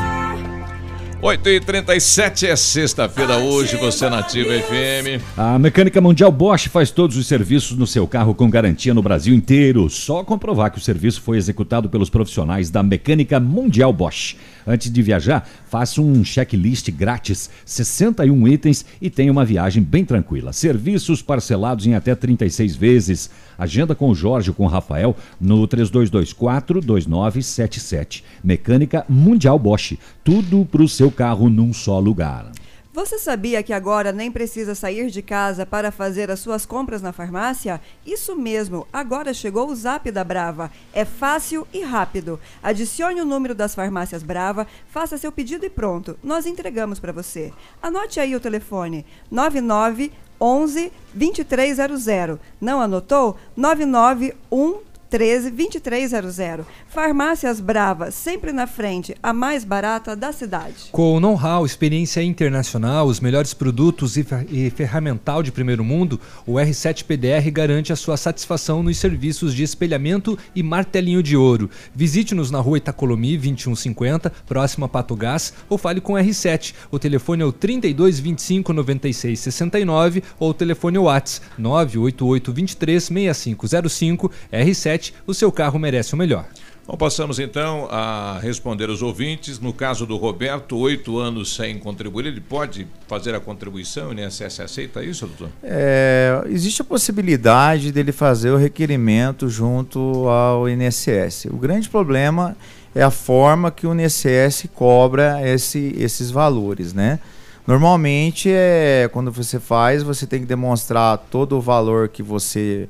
8h37 1.20 2.46
é 2.46 2.54
sexta-feira 2.54 3.38
hoje, 3.38 3.76
você 3.76 4.08
na 4.08 4.20
Ativa 4.20 4.52
FM. 4.52 5.20
A 5.36 5.58
Mecânica 5.58 6.00
Mundial 6.00 6.30
Bosch 6.30 6.68
faz 6.68 6.92
todos 6.92 7.16
os 7.16 7.26
serviços 7.26 7.76
no 7.76 7.88
seu 7.88 8.06
carro 8.06 8.36
com 8.36 8.48
garantia 8.48 8.94
no 8.94 9.02
Brasil 9.02 9.34
inteiro. 9.34 9.90
Só 9.90 10.22
comprovar 10.22 10.70
que 10.70 10.78
o 10.78 10.80
serviço 10.80 11.20
foi 11.20 11.36
executado 11.36 11.90
pelos 11.90 12.08
profissionais 12.08 12.70
da 12.70 12.84
Mecânica 12.84 13.40
Mundial 13.40 13.92
Bosch. 13.92 14.36
Antes 14.64 14.92
de 14.92 15.02
viajar, 15.02 15.48
faça 15.66 16.00
um 16.00 16.22
checklist 16.22 16.88
grátis, 16.90 17.50
61 17.64 18.46
itens 18.46 18.84
e 19.00 19.10
tenha 19.10 19.32
uma 19.32 19.44
viagem 19.44 19.82
bem 19.82 20.04
tranquila. 20.04 20.52
Serviços 20.52 21.20
parcelados 21.20 21.84
em 21.86 21.94
até 21.94 22.14
36 22.14 22.76
vezes. 22.76 23.28
Agenda 23.58 23.94
com 23.94 24.10
o 24.10 24.14
Jorge 24.14 24.52
com 24.52 24.64
o 24.64 24.68
Rafael 24.68 25.16
no 25.40 25.66
3224-2977. 25.66 28.22
Mecânica 28.44 29.06
Mundial 29.08 29.58
Bosch. 29.58 29.96
Tudo 30.28 30.66
para 30.66 30.82
o 30.82 30.88
seu 30.88 31.10
carro 31.10 31.48
num 31.48 31.72
só 31.72 31.98
lugar. 31.98 32.52
Você 32.92 33.18
sabia 33.18 33.62
que 33.62 33.72
agora 33.72 34.12
nem 34.12 34.30
precisa 34.30 34.74
sair 34.74 35.08
de 35.08 35.22
casa 35.22 35.64
para 35.64 35.90
fazer 35.90 36.30
as 36.30 36.38
suas 36.38 36.66
compras 36.66 37.00
na 37.00 37.14
farmácia? 37.14 37.80
Isso 38.04 38.36
mesmo, 38.36 38.86
agora 38.92 39.32
chegou 39.32 39.70
o 39.70 39.74
Zap 39.74 40.10
da 40.10 40.22
Brava. 40.22 40.70
É 40.92 41.02
fácil 41.06 41.66
e 41.72 41.80
rápido. 41.80 42.38
Adicione 42.62 43.22
o 43.22 43.24
número 43.24 43.54
das 43.54 43.74
farmácias 43.74 44.22
Brava, 44.22 44.66
faça 44.90 45.16
seu 45.16 45.32
pedido 45.32 45.64
e 45.64 45.70
pronto. 45.70 46.18
Nós 46.22 46.44
entregamos 46.44 47.00
para 47.00 47.10
você. 47.10 47.50
Anote 47.82 48.20
aí 48.20 48.36
o 48.36 48.40
telefone: 48.40 49.06
99 49.30 50.12
11 50.38 50.92
2300. 51.14 52.38
Não 52.60 52.82
anotou? 52.82 53.38
991 53.56 54.80
13 55.10 55.50
2300. 55.50 56.66
Farmácias 56.88 57.60
Brava, 57.60 58.10
sempre 58.10 58.52
na 58.52 58.66
frente, 58.66 59.14
a 59.22 59.32
mais 59.32 59.64
barata 59.64 60.14
da 60.14 60.32
cidade. 60.32 60.74
Com 60.92 61.18
know-how, 61.18 61.64
experiência 61.64 62.22
internacional, 62.22 63.06
os 63.06 63.18
melhores 63.20 63.54
produtos 63.54 64.16
e, 64.16 64.22
fer- 64.22 64.46
e 64.50 64.68
ferramental 64.70 65.42
de 65.42 65.50
primeiro 65.50 65.82
mundo, 65.82 66.20
o 66.46 66.54
R7 66.54 67.04
PDR 67.04 67.50
garante 67.50 67.92
a 67.92 67.96
sua 67.96 68.16
satisfação 68.16 68.82
nos 68.82 68.98
serviços 68.98 69.54
de 69.54 69.62
espelhamento 69.62 70.38
e 70.54 70.62
martelinho 70.62 71.22
de 71.22 71.36
ouro. 71.36 71.70
Visite-nos 71.94 72.50
na 72.50 72.60
rua 72.60 72.78
Itacolomi 72.78 73.36
2150, 73.38 74.30
próximo 74.46 74.84
a 74.84 74.88
Pato 74.88 75.16
Gás, 75.16 75.52
ou 75.68 75.78
fale 75.78 76.00
com 76.00 76.12
o 76.14 76.16
R7. 76.16 76.74
O 76.90 76.98
telefone 76.98 77.42
é 77.42 77.46
o 77.46 77.52
3225 77.52 78.72
9669 78.72 80.22
ou 80.38 80.50
o 80.50 80.54
telefone 80.54 80.98
WhatsApp 80.98 81.46
988 81.58 82.52
23 82.52 83.04
6505 83.04 84.30
R7, 84.52 84.97
o 85.26 85.34
seu 85.34 85.50
carro 85.50 85.78
merece 85.78 86.14
o 86.14 86.16
melhor. 86.16 86.46
Bom, 86.88 86.96
passamos 86.96 87.38
então 87.38 87.86
a 87.90 88.38
responder 88.40 88.88
os 88.88 89.02
ouvintes. 89.02 89.60
No 89.60 89.74
caso 89.74 90.06
do 90.06 90.16
Roberto, 90.16 90.74
oito 90.78 91.18
anos 91.18 91.54
sem 91.54 91.78
contribuir, 91.78 92.24
ele 92.24 92.40
pode 92.40 92.86
fazer 93.06 93.34
a 93.34 93.40
contribuição, 93.40 94.08
o 94.08 94.12
INSS 94.14 94.60
aceita 94.60 95.04
isso, 95.04 95.26
doutor? 95.26 95.50
É, 95.62 96.42
existe 96.46 96.80
a 96.80 96.84
possibilidade 96.86 97.92
dele 97.92 98.10
fazer 98.10 98.52
o 98.52 98.56
requerimento 98.56 99.50
junto 99.50 100.26
ao 100.30 100.66
INSS. 100.66 101.44
O 101.50 101.58
grande 101.58 101.90
problema 101.90 102.56
é 102.94 103.02
a 103.02 103.10
forma 103.10 103.70
que 103.70 103.86
o 103.86 103.92
INSS 103.92 104.70
cobra 104.74 105.46
esse, 105.46 105.94
esses 105.98 106.30
valores, 106.30 106.94
né? 106.94 107.20
Normalmente, 107.66 108.48
é, 108.50 109.10
quando 109.12 109.30
você 109.30 109.60
faz, 109.60 110.02
você 110.02 110.26
tem 110.26 110.40
que 110.40 110.46
demonstrar 110.46 111.18
todo 111.30 111.58
o 111.58 111.60
valor 111.60 112.08
que 112.08 112.22
você 112.22 112.88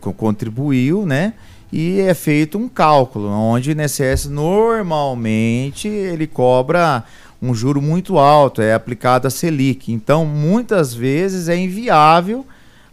co- 0.00 0.12
contribuiu, 0.12 1.04
né? 1.06 1.34
E 1.72 2.00
é 2.00 2.14
feito 2.14 2.58
um 2.58 2.68
cálculo, 2.68 3.28
onde 3.28 3.70
o 3.70 3.72
INSS 3.72 4.26
normalmente 4.26 5.86
ele 5.86 6.26
cobra 6.26 7.04
um 7.40 7.54
juro 7.54 7.80
muito 7.80 8.18
alto, 8.18 8.60
é 8.60 8.74
aplicado 8.74 9.26
a 9.26 9.30
Selic. 9.30 9.92
Então, 9.92 10.26
muitas 10.26 10.92
vezes 10.92 11.48
é 11.48 11.56
inviável 11.56 12.44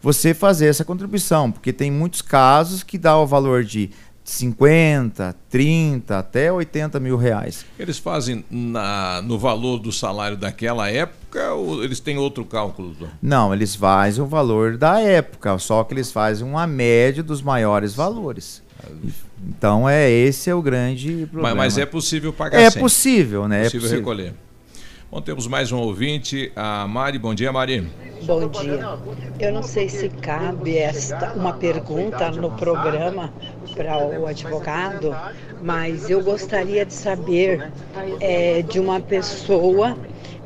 você 0.02 0.34
fazer 0.34 0.68
essa 0.68 0.86
contribuição, 0.86 1.52
porque 1.52 1.74
tem 1.74 1.92
muitos 1.92 2.22
casos 2.22 2.84
que 2.84 2.98
dá 2.98 3.18
o 3.18 3.26
valor 3.26 3.64
de 3.64 3.90
50, 4.30 5.34
30, 5.50 6.20
até 6.20 6.52
80 6.52 7.00
mil 7.00 7.16
reais. 7.16 7.66
Eles 7.80 7.98
fazem 7.98 8.44
na- 8.52 9.22
no 9.24 9.40
valor 9.40 9.80
do 9.80 9.90
salário 9.90 10.36
daquela 10.36 10.90
época 10.92 11.54
ou 11.54 11.82
eles 11.82 12.02
têm 12.02 12.18
outro 12.18 12.44
cálculo? 12.44 12.94
Não, 13.22 13.54
eles 13.54 13.74
fazem 13.74 14.22
o 14.22 14.28
valor 14.28 14.76
da 14.78 15.00
época, 15.00 15.58
só 15.60 15.82
que 15.86 15.94
eles 15.94 16.12
fazem 16.12 16.46
uma 16.46 16.68
média 16.68 17.24
dos 17.24 17.42
maiores 17.42 17.96
valores. 17.96 18.62
Então 19.48 19.88
é 19.88 20.10
esse 20.12 20.50
é 20.50 20.54
o 20.56 20.62
grande 20.62 21.26
problema. 21.32 21.56
Mas, 21.56 21.76
mas 21.76 21.78
é 21.78 21.86
possível 21.86 22.34
pagar 22.34 22.60
É 22.60 22.70
sem. 22.70 22.82
possível, 22.82 23.48
né? 23.48 23.62
É 23.62 23.64
possível 23.64 23.82
possível. 23.82 24.00
recolher. 24.00 24.34
Bom, 25.10 25.22
temos 25.22 25.48
mais 25.48 25.72
um 25.72 25.78
ouvinte, 25.78 26.52
a 26.54 26.86
Mari. 26.86 27.18
Bom 27.18 27.34
dia, 27.34 27.50
Mari. 27.50 27.88
Bom 28.24 28.50
dia. 28.50 28.98
Eu 29.40 29.54
não 29.54 29.64
sei 29.64 29.88
se 29.88 30.10
cabe 30.10 30.78
esta 30.78 31.32
uma 31.34 31.54
pergunta 31.54 32.30
no 32.32 32.52
programa 32.52 33.32
para 33.78 34.20
o 34.20 34.26
advogado, 34.26 35.16
mas 35.62 36.10
eu 36.10 36.24
gostaria 36.24 36.84
de 36.84 36.94
saber 36.94 37.72
é, 38.20 38.64
de 38.64 38.80
uma 38.80 39.00
pessoa 39.00 39.96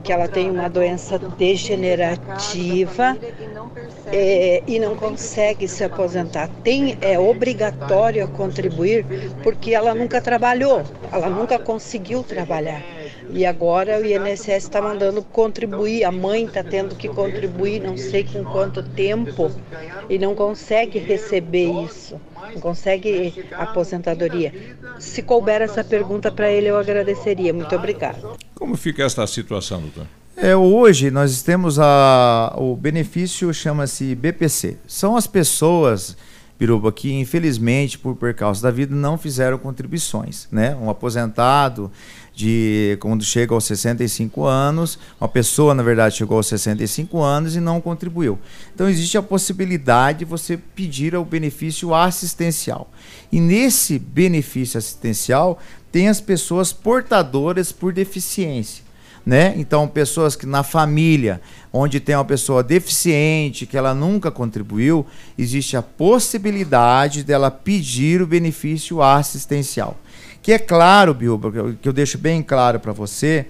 que 0.03 0.12
ela 0.12 0.28
tem 0.28 0.49
uma 0.49 0.68
doença 0.68 1.18
degenerativa 1.18 3.18
é, 4.08 4.64
e 4.68 4.80
não 4.80 4.95
consegue 4.95 5.68
se 5.68 5.84
aposentar. 5.84 6.49
Tem, 6.64 6.98
é 7.02 7.18
obrigatório 7.18 8.28
contribuir 8.28 9.06
porque 9.44 9.74
ela 9.74 9.95
nunca 9.95 10.20
trabalhou, 10.20 10.84
ela 11.12 11.30
nunca 11.30 11.58
conseguiu 11.58 12.24
trabalhar. 12.24 13.01
E 13.30 13.45
agora 13.45 13.99
o 13.99 14.06
INSS 14.06 14.49
está 14.49 14.81
mandando 14.81 15.22
contribuir, 15.22 16.03
a 16.03 16.11
mãe 16.11 16.45
está 16.45 16.64
tendo 16.64 16.95
que 16.95 17.07
contribuir, 17.07 17.81
não 17.81 17.95
sei 17.98 18.23
com 18.23 18.43
quanto 18.43 18.81
tempo, 18.84 19.52
e 20.10 20.18
não 20.18 20.35
consegue 20.35 20.99
receber 20.99 21.72
isso, 21.85 22.19
não 22.53 22.61
consegue 22.61 23.45
aposentadoria. 23.53 24.53
Se 24.99 25.22
couber 25.22 25.61
essa 25.61 25.84
pergunta 25.84 26.31
para 26.31 26.52
ele, 26.52 26.68
eu 26.68 26.77
agradeceria. 26.77 27.53
Muito 27.53 27.76
obrigada. 27.76 28.19
Como 28.56 28.76
fica 28.76 29.03
esta 29.03 29.26
situação, 29.27 29.81
doutor? 29.81 30.06
É, 30.35 30.56
hoje 30.56 31.11
nós 31.11 31.43
temos 31.43 31.77
a, 31.77 32.56
o 32.57 32.76
benefício 32.76 33.53
chama-se 33.53 34.15
BPC. 34.15 34.77
São 34.88 35.15
as 35.15 35.27
pessoas, 35.27 36.18
Biruba, 36.61 36.91
que 36.91 37.11
infelizmente 37.11 37.97
por 37.97 38.15
percalço 38.15 38.61
da 38.61 38.69
vida 38.69 38.95
não 38.95 39.17
fizeram 39.17 39.57
contribuições, 39.57 40.47
né? 40.51 40.75
Um 40.75 40.91
aposentado 40.91 41.91
de 42.35 42.99
quando 43.01 43.23
chega 43.23 43.55
aos 43.55 43.65
65 43.65 44.45
anos, 44.45 44.99
uma 45.19 45.27
pessoa 45.27 45.73
na 45.73 45.81
verdade 45.81 46.17
chegou 46.17 46.38
aos 46.38 46.45
65 46.45 47.19
anos 47.19 47.55
e 47.55 47.59
não 47.59 47.81
contribuiu. 47.81 48.38
Então 48.75 48.88
existe 48.88 49.17
a 49.17 49.23
possibilidade 49.23 50.19
de 50.19 50.25
você 50.25 50.55
pedir 50.55 51.15
o 51.15 51.25
benefício 51.25 51.95
assistencial. 51.95 52.91
E 53.31 53.39
nesse 53.39 53.97
benefício 53.97 54.77
assistencial 54.77 55.59
tem 55.91 56.09
as 56.09 56.21
pessoas 56.21 56.71
portadoras 56.71 57.71
por 57.71 57.91
deficiência. 57.91 58.83
Né? 59.26 59.53
Então, 59.57 59.88
pessoas 59.88 60.35
que 60.35 60.45
na 60.45 60.64
família, 60.64 61.41
onde 61.72 61.99
tem 61.99 62.15
uma 62.15 62.26
pessoa 62.26 62.64
deficiente, 62.64 63.65
que 63.65 63.77
ela 63.77 63.93
nunca 63.93 64.31
contribuiu, 64.31 65.06
existe 65.38 65.77
a 65.77 65.81
possibilidade 65.81 67.23
dela 67.23 67.52
pedir 67.52 68.22
o 68.22 68.27
benefício 68.27 69.02
assistencial. 69.02 69.98
Que 70.41 70.53
é 70.53 70.60
claro, 70.60 71.14
Bilba, 71.14 71.76
que 71.80 71.88
eu- 71.88 71.93
deixo 71.93 72.18
bem 72.18 72.41
claro 72.41 72.80
para 72.80 72.91
você, 72.91 73.45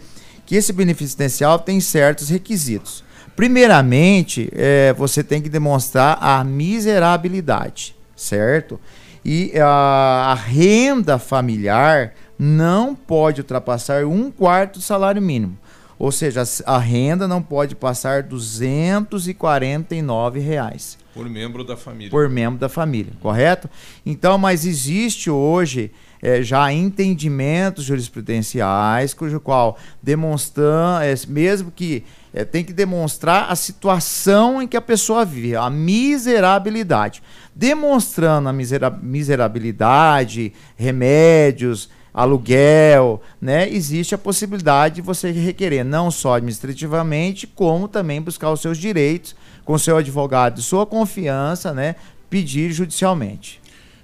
que 0.45 0.55
esse 0.55 0.73
benefício 0.73 1.05
assistencial 1.05 1.57
tem 1.59 1.79
certos 1.79 2.27
requisitos. 2.29 3.03
Primeiramente, 3.35 4.49
é, 4.53 4.91
você 4.93 5.23
tem 5.23 5.41
que 5.41 5.47
demonstrar 5.47 6.17
a 6.21 6.43
miserabilidade, 6.43 7.95
certo? 8.15 8.77
E 9.23 9.53
a, 9.57 10.31
a 10.31 10.35
renda 10.35 11.17
familiar 11.17 12.13
não 12.37 12.93
pode 12.93 13.39
ultrapassar 13.39 14.03
um 14.05 14.29
quarto 14.29 14.79
do 14.79 14.83
salário 14.83 15.21
mínimo. 15.21 15.57
Ou 16.01 16.11
seja, 16.11 16.41
a, 16.65 16.79
renda 16.79 17.27
não 17.27 17.43
pode 17.43 17.75
passar 17.75 18.23
249 18.23 20.39
reais 20.39 20.97
Por 21.13 21.29
membro 21.29 21.63
da 21.63 21.77
família. 21.77 22.09
por 22.09 22.27
membro 22.27 22.59
da 22.59 22.67
família, 22.67 23.13
correto? 23.21 23.69
Então, 24.03 24.35
mas 24.35 24.65
existe 24.65 25.29
hoje 25.29 25.91
eh, 26.19 26.41
já 26.41 26.73
entendimentos 26.73 27.83
jurisprudenciais, 27.83 29.13
cujo 29.13 29.39
qual 29.39 29.77
demonstram, 30.01 30.99
eh, 31.03 31.13
mesmo 31.27 31.69
que 31.69 32.03
eh, 32.33 32.45
tem 32.45 32.63
que 32.63 32.73
demonstrar 32.73 33.51
a 33.51 33.55
situação 33.55 34.59
em 34.59 34.67
que 34.67 34.77
a 34.77 34.81
pessoa 34.81 35.23
vive, 35.23 35.55
a 35.55 35.69
miserabilidade. 35.69 37.21
Demonstrando 37.53 38.49
a 38.49 38.53
misera- 38.53 38.89
miserabilidade, 38.89 40.51
remédios, 40.75 41.91
aluguel, 42.13 43.21
né? 43.39 43.69
Existe 43.69 44.13
a 44.15 44.17
possibilidade 44.17 44.95
de 44.95 45.01
você 45.01 45.31
requerer 45.31 45.83
não 45.83 46.11
só 46.11 46.35
administrativamente, 46.35 47.47
como 47.47 47.87
também 47.87 48.21
buscar 48.21 48.51
os 48.51 48.61
seus 48.61 48.77
direitos 48.77 49.35
com 49.63 49.77
seu 49.77 49.97
advogado 49.97 50.55
de 50.55 50.61
sua 50.61 50.85
confiança, 50.85 51.73
né? 51.73 51.95
Pedir 52.29 52.71
judicialmente. 52.71 53.61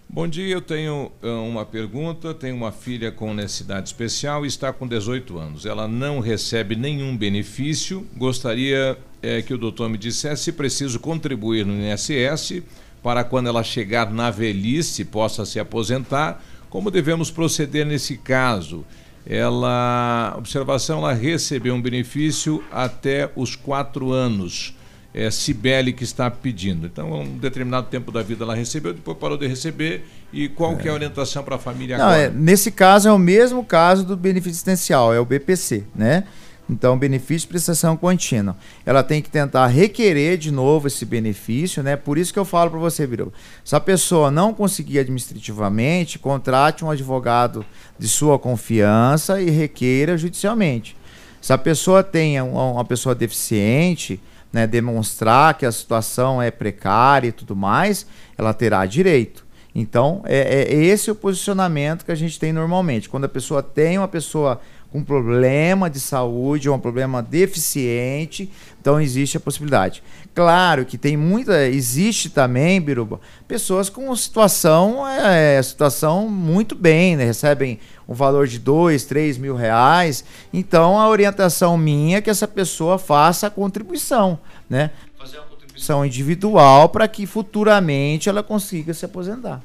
Bom 0.10 0.26
dia, 0.26 0.48
eu 0.48 0.62
tenho 0.62 1.12
ah, 1.22 1.28
uma 1.42 1.66
pergunta. 1.66 2.34
Tenho 2.34 2.56
uma 2.56 2.72
filha 2.72 3.12
com 3.12 3.34
necessidade 3.34 3.90
especial 3.90 4.46
e 4.46 4.48
está 4.48 4.72
com 4.72 4.88
18 4.88 5.38
anos. 5.38 5.66
Ela 5.66 5.88
não 5.88 6.20
recebe 6.20 6.76
nenhum 6.76 7.16
benefício. 7.16 8.08
Gostaria 8.16 8.98
eh, 9.22 9.42
que 9.42 9.54
o 9.54 9.58
doutor 9.58 9.90
me 9.90 9.98
dissesse 9.98 10.46
se 10.46 10.52
preciso 10.54 11.00
contribuir 11.00 11.66
no 11.66 11.74
INSS 11.74 12.64
para 13.04 13.24
quando 13.24 13.48
ela 13.48 13.64
chegar 13.64 14.10
na 14.12 14.32
velhice 14.32 15.04
possa 15.04 15.46
se 15.46 15.60
aposentar. 15.60 16.42
Como 16.78 16.92
devemos 16.92 17.32
proceder 17.32 17.88
nesse 17.88 18.18
caso? 18.18 18.86
Ela, 19.26 20.36
observação, 20.38 21.00
ela 21.00 21.12
recebeu 21.12 21.74
um 21.74 21.82
benefício 21.82 22.64
até 22.72 23.32
os 23.36 23.56
quatro 23.56 24.12
anos. 24.12 24.76
É 25.12 25.32
Cibele 25.32 25.92
que 25.92 26.04
está 26.04 26.30
pedindo. 26.30 26.86
Então, 26.86 27.12
um 27.22 27.36
determinado 27.40 27.88
tempo 27.88 28.12
da 28.12 28.22
vida 28.22 28.44
ela 28.44 28.54
recebeu, 28.54 28.94
depois 28.94 29.18
parou 29.18 29.36
de 29.40 29.48
receber. 29.48 30.06
E 30.32 30.48
qual 30.50 30.78
que 30.78 30.88
é 30.88 30.92
a 30.92 30.94
orientação 30.94 31.44
para 31.44 31.56
a 31.56 31.58
família 31.58 31.98
Não, 31.98 32.06
agora? 32.06 32.22
é, 32.26 32.30
nesse 32.30 32.70
caso 32.70 33.10
é 33.10 33.12
o 33.12 33.18
mesmo 33.18 33.64
caso 33.64 34.06
do 34.06 34.16
benefício 34.16 34.52
assistencial, 34.52 35.12
é 35.12 35.20
o 35.20 35.26
BPC, 35.26 35.84
né? 35.96 36.26
Então, 36.70 36.98
benefício 36.98 37.42
de 37.42 37.48
prestação 37.48 37.96
contínua. 37.96 38.58
Ela 38.86 39.02
tem 39.02 39.22
que 39.22 39.30
tentar 39.30 39.68
requerer 39.68 40.38
de 40.38 40.52
novo 40.52 40.88
esse 40.88 41.06
benefício, 41.06 41.82
né? 41.82 41.96
Por 41.96 42.18
isso 42.18 42.34
que 42.34 42.40
eu 42.40 42.44
falo 42.44 42.72
para 42.72 42.80
você, 42.80 43.08
Biru. 43.08 43.32
Se 43.64 43.76
a 43.76 43.80
pessoa 43.80 44.30
não 44.30 44.54
conseguir 44.54 45.00
administrativamente, 45.00 46.20
contrate 46.20 46.84
um 46.84 46.92
advogado 46.92 47.66
de 47.98 48.08
sua 48.08 48.38
confiança 48.38 49.42
e 49.42 49.50
requeira 49.50 50.18
judicialmente. 50.18 50.98
Se 51.40 51.54
a 51.54 51.58
pessoa 51.58 52.04
tem 52.04 52.42
uma 52.42 52.84
pessoa 52.84 53.16
deficiente, 53.16 54.20
né, 54.52 54.68
demonstrar 54.68 55.54
que 55.54 55.66
a 55.66 55.72
situação 55.72 56.42
é 56.42 56.52
precária 56.52 57.30
e 57.30 57.32
tudo 57.32 57.56
mais, 57.56 58.06
ela 58.38 58.54
terá 58.54 58.86
direito. 58.86 59.46
Então, 59.74 60.24
é, 60.26 60.64
é 60.64 60.74
esse 60.74 61.12
o 61.12 61.16
posicionamento 61.16 62.04
que 62.04 62.12
a 62.12 62.16
gente 62.16 62.40
tem 62.40 62.52
normalmente. 62.52 63.08
Quando 63.08 63.26
a 63.26 63.30
pessoa 63.30 63.62
tem 63.62 63.98
uma 64.00 64.08
pessoa 64.08 64.60
com 64.92 65.04
problema 65.04 65.90
de 65.90 66.00
saúde, 66.00 66.70
ou 66.70 66.76
um 66.76 66.80
problema 66.80 67.22
deficiente, 67.22 68.50
então 68.80 69.00
existe 69.02 69.38
a 69.38 69.40
possibilidade. 69.40 70.02
Claro 70.34 70.86
que 70.86 70.98
tem 70.98 71.18
muita, 71.18 71.68
existe 71.68 72.30
também, 72.30 72.80
Biruba, 72.80 73.20
pessoas 73.48 73.90
com 73.90 74.16
situação, 74.16 75.06
é, 75.08 75.62
situação 75.62 76.30
muito 76.30 76.76
bem, 76.76 77.16
né? 77.16 77.26
recebem 77.26 77.80
um 78.08 78.14
valor 78.14 78.48
de 78.48 78.60
dois, 78.60 79.04
três 79.04 79.38
mil 79.38 79.56
reais. 79.56 80.24
Então 80.54 81.00
a 81.00 81.10
orientação 81.10 81.78
minha 81.78 82.18
é 82.18 82.22
que 82.22 82.30
essa 82.30 82.48
pessoa 82.48 82.98
faça 82.98 83.48
a 83.48 83.50
contribuição, 83.50 84.40
né? 84.70 84.92
Fazer 85.18 85.38
uma 85.38 85.48
contribuição 85.48 86.06
individual 86.06 86.90
para 86.90 87.08
que 87.08 87.26
futuramente 87.26 88.30
ela 88.30 88.42
consiga 88.42 88.94
se 88.94 89.04
aposentar. 89.04 89.62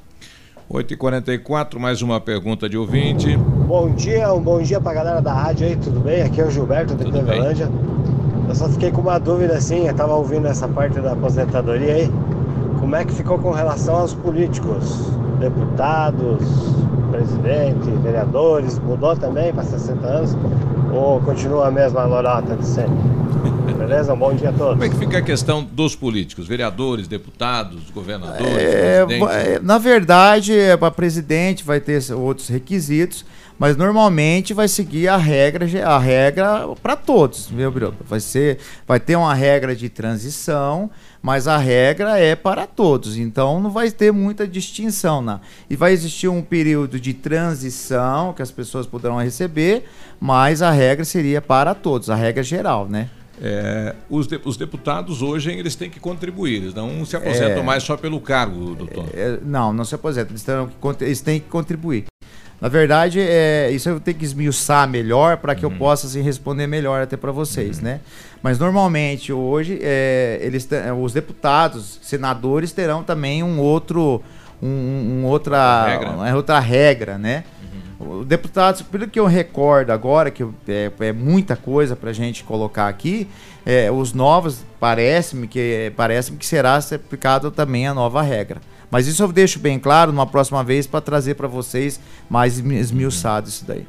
8h44, 0.73 1.77
mais 1.77 2.01
uma 2.01 2.19
pergunta 2.19 2.67
de 2.67 2.75
ouvinte. 2.75 3.37
Bom 3.37 3.91
dia, 3.91 4.33
um 4.33 4.41
bom 4.41 4.59
dia 4.59 4.81
pra 4.81 4.91
galera 4.91 5.21
da 5.21 5.31
rádio 5.31 5.67
aí, 5.67 5.75
tudo 5.75 5.99
bem? 5.99 6.23
Aqui 6.23 6.41
é 6.41 6.45
o 6.45 6.49
Gilberto 6.49 6.95
de 6.95 7.03
Clevelândia. 7.05 7.69
Eu 8.49 8.55
só 8.55 8.67
fiquei 8.67 8.89
com 8.89 9.01
uma 9.01 9.19
dúvida 9.19 9.53
assim, 9.53 9.87
eu 9.87 9.93
tava 9.93 10.15
ouvindo 10.15 10.47
essa 10.47 10.67
parte 10.67 10.99
da 10.99 11.11
aposentadoria 11.11 11.93
aí. 11.93 12.11
Como 12.79 12.95
é 12.95 13.05
que 13.05 13.13
ficou 13.13 13.37
com 13.37 13.51
relação 13.51 13.97
aos 13.97 14.15
políticos? 14.15 15.11
Deputados, 15.39 16.43
presidente, 17.11 17.91
vereadores, 18.01 18.79
mudou 18.79 19.15
também 19.15 19.53
para 19.53 19.63
60 19.63 20.07
anos? 20.07 20.35
Ou 20.91 21.21
continua 21.21 21.67
a 21.67 21.71
mesma 21.71 22.03
lorota 22.05 22.55
de 22.55 22.65
sempre? 22.65 22.97
Beleza? 23.83 24.13
Um 24.13 24.17
bom 24.17 24.33
dia 24.33 24.49
a 24.49 24.53
todos. 24.53 24.73
Como 24.73 24.83
é 24.85 24.89
que 24.89 24.95
fica 24.95 25.17
a 25.17 25.21
questão 25.21 25.61
dos 25.61 25.93
políticos, 25.93 26.47
vereadores, 26.47 27.05
deputados, 27.05 27.89
governadores, 27.89 28.57
É, 29.29 29.59
na 29.61 29.77
verdade, 29.77 30.53
para 30.79 30.89
presidente 30.89 31.65
vai 31.65 31.81
ter 31.81 32.01
outros 32.13 32.47
requisitos, 32.47 33.25
mas 33.59 33.75
normalmente 33.75 34.53
vai 34.53 34.69
seguir 34.69 35.09
a 35.09 35.17
regra, 35.17 35.65
a 35.85 35.99
regra 35.99 36.67
para 36.81 36.95
todos, 36.95 37.47
viu, 37.47 37.69
Bruno? 37.69 37.97
Vai 38.07 38.21
ser, 38.21 38.57
vai 38.87 39.01
ter 39.01 39.17
uma 39.17 39.33
regra 39.33 39.75
de 39.75 39.89
transição, 39.89 40.89
mas 41.21 41.45
a 41.45 41.57
regra 41.57 42.17
é 42.17 42.37
para 42.37 42.65
todos. 42.65 43.17
Então 43.17 43.59
não 43.59 43.69
vai 43.69 43.91
ter 43.91 44.13
muita 44.13 44.47
distinção, 44.47 45.21
né? 45.21 45.41
E 45.69 45.75
vai 45.75 45.91
existir 45.91 46.29
um 46.29 46.41
período 46.41 46.97
de 47.01 47.13
transição 47.13 48.31
que 48.31 48.41
as 48.41 48.49
pessoas 48.49 48.87
poderão 48.87 49.17
receber, 49.17 49.83
mas 50.21 50.61
a 50.61 50.71
regra 50.71 51.03
seria 51.03 51.41
para 51.41 51.75
todos, 51.75 52.09
a 52.09 52.15
regra 52.15 52.41
geral, 52.41 52.87
né? 52.87 53.09
É, 53.45 53.93
os, 54.09 54.25
de- 54.25 54.39
os 54.45 54.55
deputados 54.55 55.21
hoje 55.21 55.51
eles 55.51 55.75
têm 55.75 55.89
que 55.89 55.99
contribuir, 55.99 56.55
eles 56.55 56.73
não 56.73 57.03
se 57.05 57.17
aposentam 57.17 57.59
É. 57.59 57.63
mais 57.63 57.83
só 57.83 57.97
pelo 57.97 58.21
cargo, 58.21 58.73
doutor. 58.73 59.05
É, 59.13 59.37
não, 59.43 59.73
não 59.73 59.83
se 59.83 59.93
aposenta. 59.93 60.31
Eles, 60.31 60.43
terão 60.43 60.67
que 60.67 61.03
eles 61.03 61.19
têm 61.19 61.41
que 61.41 61.49
contribuir. 61.49 62.05
Na 62.61 62.69
verdade, 62.69 63.19
é, 63.19 63.69
isso 63.71 63.89
eu 63.89 63.99
tenho 63.99 64.17
que 64.17 64.23
esmiuçar 64.23 64.87
melhor 64.87 65.35
para 65.35 65.53
que 65.53 65.65
eu 65.65 65.71
possa 65.71 66.07
assim, 66.07 66.21
responder 66.21 66.65
melhor 66.67 67.01
até 67.01 67.17
para 67.17 67.29
vocês, 67.33 67.81
né? 67.81 67.99
Mas 68.41 68.57
normalmente 68.57 69.33
hoje 69.33 69.77
é, 69.81 70.39
eles 70.41 70.63
te- 70.63 70.75
os 70.97 71.11
deputados, 71.11 71.99
senadores 72.01 72.71
terão 72.71 73.03
também 73.03 73.43
um 73.43 73.59
outro, 73.59 74.23
um, 74.61 74.67
um 74.69 75.25
outra, 75.25 75.85
Regra. 75.85 76.09
uma 76.11 76.33
outra 76.33 76.59
regra, 76.59 77.17
né? 77.17 77.43
O 78.05 78.25
deputado, 78.25 78.83
pelo 78.85 79.07
que 79.07 79.19
eu 79.19 79.25
recordo 79.25 79.91
agora, 79.91 80.29
que 80.31 80.43
é, 80.67 80.91
é 80.99 81.11
muita 81.13 81.55
coisa 81.55 81.95
para 81.95 82.09
a 82.09 82.13
gente 82.13 82.43
colocar 82.43 82.87
aqui, 82.87 83.27
é, 83.65 83.91
os 83.91 84.13
novos, 84.13 84.63
parece-me 84.79 85.47
que, 85.47 85.91
parece 85.95 86.31
que 86.33 86.45
será 86.45 86.79
ser 86.81 86.95
aplicado 86.95 87.49
também 87.51 87.87
a 87.87 87.93
nova 87.93 88.21
regra. 88.21 88.61
Mas 88.91 89.07
isso 89.07 89.23
eu 89.23 89.31
deixo 89.31 89.57
bem 89.59 89.79
claro 89.79 90.11
numa 90.11 90.27
próxima 90.27 90.63
vez 90.63 90.85
para 90.85 91.01
trazer 91.01 91.33
para 91.35 91.47
vocês 91.47 91.99
mais 92.29 92.53
esmi- 92.55 92.77
esmiuçado 92.77 93.49
isso 93.49 93.65
daí. 93.65 93.85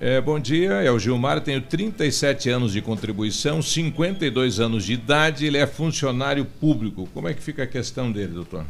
É, 0.00 0.20
bom 0.20 0.38
dia, 0.38 0.72
é 0.82 0.90
o 0.90 0.98
Gilmar, 0.98 1.40
tenho 1.40 1.60
37 1.62 2.50
anos 2.50 2.72
de 2.72 2.82
contribuição, 2.82 3.62
52 3.62 4.60
anos 4.60 4.84
de 4.84 4.92
idade, 4.92 5.46
ele 5.46 5.56
é 5.56 5.66
funcionário 5.66 6.44
público. 6.44 7.08
Como 7.14 7.28
é 7.28 7.32
que 7.34 7.42
fica 7.42 7.62
a 7.62 7.66
questão 7.66 8.12
dele, 8.12 8.32
doutor? 8.34 8.64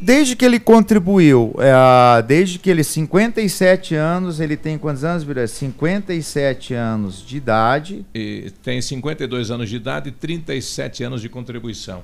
Desde 0.00 0.36
que 0.36 0.44
ele 0.44 0.60
contribuiu, 0.60 1.54
é, 1.58 2.22
desde 2.22 2.58
que 2.58 2.68
ele 2.68 2.84
57 2.84 3.94
anos, 3.94 4.40
ele 4.40 4.56
tem 4.56 4.76
quantos 4.76 5.04
anos, 5.04 5.24
Bira? 5.24 5.46
57 5.46 6.74
anos 6.74 7.26
de 7.26 7.36
idade. 7.38 8.04
E 8.14 8.52
tem 8.62 8.80
52 8.82 9.50
anos 9.50 9.68
de 9.68 9.76
idade 9.76 10.10
e 10.10 10.12
37 10.12 11.02
anos 11.02 11.22
de 11.22 11.28
contribuição. 11.28 12.02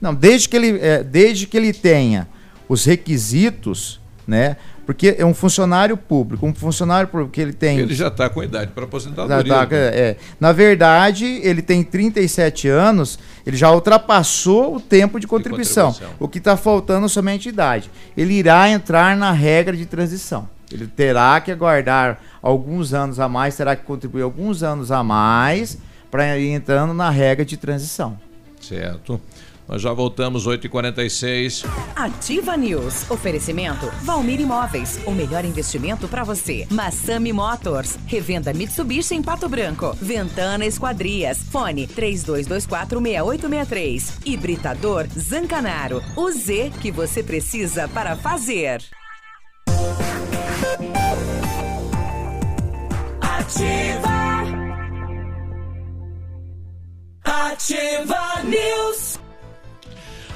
Não, 0.00 0.14
desde 0.14 0.48
que 0.48 0.56
ele, 0.56 0.78
é, 0.80 1.02
desde 1.02 1.46
que 1.46 1.56
ele 1.56 1.72
tenha 1.72 2.28
os 2.68 2.84
requisitos, 2.84 3.98
né? 4.26 4.56
Porque 4.86 5.16
é 5.18 5.26
um 5.26 5.34
funcionário 5.34 5.96
público, 5.96 6.46
um 6.46 6.54
funcionário 6.54 7.08
público 7.08 7.32
que 7.32 7.40
ele 7.40 7.52
tem. 7.52 7.76
Ele 7.78 7.94
já 7.94 8.06
está 8.06 8.30
com 8.30 8.40
idade 8.40 8.70
para 8.70 8.84
Já 8.84 8.86
aposentadoria. 8.86 9.52
tá, 9.52 9.66
é. 9.72 10.16
Na 10.38 10.52
verdade, 10.52 11.24
ele 11.42 11.60
tem 11.60 11.82
37 11.82 12.68
anos, 12.68 13.18
ele 13.44 13.56
já 13.56 13.72
ultrapassou 13.72 14.76
o 14.76 14.80
tempo 14.80 15.18
de 15.18 15.26
contribuição. 15.26 15.88
contribuição. 15.88 16.16
O 16.20 16.28
que 16.28 16.38
está 16.38 16.56
faltando 16.56 17.06
é 17.06 17.08
somente 17.08 17.48
idade. 17.48 17.90
Ele 18.16 18.34
irá 18.34 18.70
entrar 18.70 19.16
na 19.16 19.32
regra 19.32 19.76
de 19.76 19.84
transição. 19.86 20.48
Ele 20.70 20.86
terá 20.86 21.40
que 21.40 21.50
aguardar 21.50 22.20
alguns 22.40 22.94
anos 22.94 23.18
a 23.18 23.28
mais, 23.28 23.56
terá 23.56 23.74
que 23.74 23.84
contribuir 23.84 24.22
alguns 24.22 24.62
anos 24.62 24.92
a 24.92 25.02
mais 25.02 25.78
para 26.10 26.38
ir 26.38 26.50
entrando 26.50 26.94
na 26.94 27.10
regra 27.10 27.44
de 27.44 27.56
transição. 27.56 28.16
Certo. 28.60 29.20
Nós 29.68 29.82
já 29.82 29.92
voltamos 29.92 30.46
8h46. 30.46 31.64
Ativa 31.94 32.56
News. 32.56 33.10
Oferecimento 33.10 33.86
Valmir 34.02 34.40
Imóveis. 34.40 35.00
O 35.04 35.10
melhor 35.10 35.44
investimento 35.44 36.06
para 36.06 36.22
você. 36.22 36.66
Massami 36.70 37.32
Motors. 37.32 37.98
Revenda 38.06 38.54
Mitsubishi 38.54 39.14
em 39.14 39.22
Pato 39.22 39.48
Branco. 39.48 39.92
Ventana 40.00 40.64
Esquadrias. 40.64 41.38
Fone 41.50 41.88
32246863. 41.88 44.20
Hibridador 44.24 45.06
Zancanaro. 45.18 46.00
O 46.14 46.30
Z 46.30 46.70
que 46.80 46.92
você 46.92 47.22
precisa 47.22 47.88
para 47.88 48.14
fazer. 48.16 48.82
Ativa. 53.20 54.16
Ativa 57.24 58.42
News. 58.44 59.18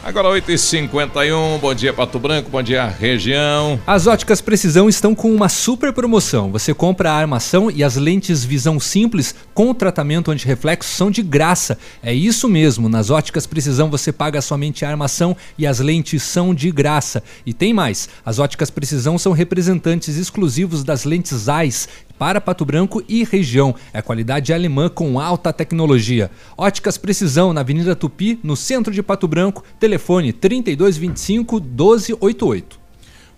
Agora 0.02 0.28
8h51, 0.28 1.58
bom 1.60 1.74
dia 1.74 1.92
Pato 1.92 2.18
Branco, 2.18 2.48
bom 2.48 2.62
dia 2.62 2.86
região. 2.86 3.78
As 3.86 4.06
óticas 4.06 4.40
Precisão 4.40 4.88
estão 4.88 5.14
com 5.14 5.30
uma 5.30 5.50
super 5.50 5.92
promoção. 5.92 6.50
Você 6.50 6.72
compra 6.72 7.10
a 7.10 7.16
armação 7.16 7.70
e 7.70 7.84
as 7.84 7.96
lentes 7.96 8.42
visão 8.42 8.80
simples 8.80 9.34
com 9.52 9.74
tratamento 9.74 10.30
anti-reflexo 10.30 10.90
são 10.90 11.10
de 11.10 11.22
graça. 11.22 11.76
É 12.02 12.14
isso 12.14 12.48
mesmo, 12.48 12.88
nas 12.88 13.10
óticas 13.10 13.46
Precisão 13.46 13.90
você 13.90 14.10
paga 14.10 14.40
somente 14.40 14.86
a 14.86 14.88
armação 14.88 15.36
e 15.58 15.66
as 15.66 15.80
lentes 15.80 16.22
são 16.22 16.54
de 16.54 16.70
graça. 16.70 17.22
E 17.44 17.52
tem 17.52 17.74
mais, 17.74 18.08
as 18.24 18.38
óticas 18.38 18.70
Precisão 18.70 19.18
são 19.18 19.32
representantes 19.32 20.16
exclusivos 20.16 20.82
das 20.82 21.04
lentes 21.04 21.36
Zeiss 21.36 21.86
para 22.20 22.38
Pato 22.38 22.66
Branco 22.66 23.02
e 23.08 23.24
região. 23.24 23.74
É 23.94 24.02
qualidade 24.02 24.52
alemã 24.52 24.90
com 24.90 25.18
alta 25.18 25.54
tecnologia. 25.54 26.30
Óticas 26.54 26.98
Precisão 26.98 27.54
na 27.54 27.62
Avenida 27.62 27.96
Tupi, 27.96 28.38
no 28.42 28.54
centro 28.54 28.92
de 28.92 29.02
Pato 29.02 29.26
Branco. 29.26 29.64
Telefone 29.78 30.30
3225 30.30 31.58
1288. 31.58 32.79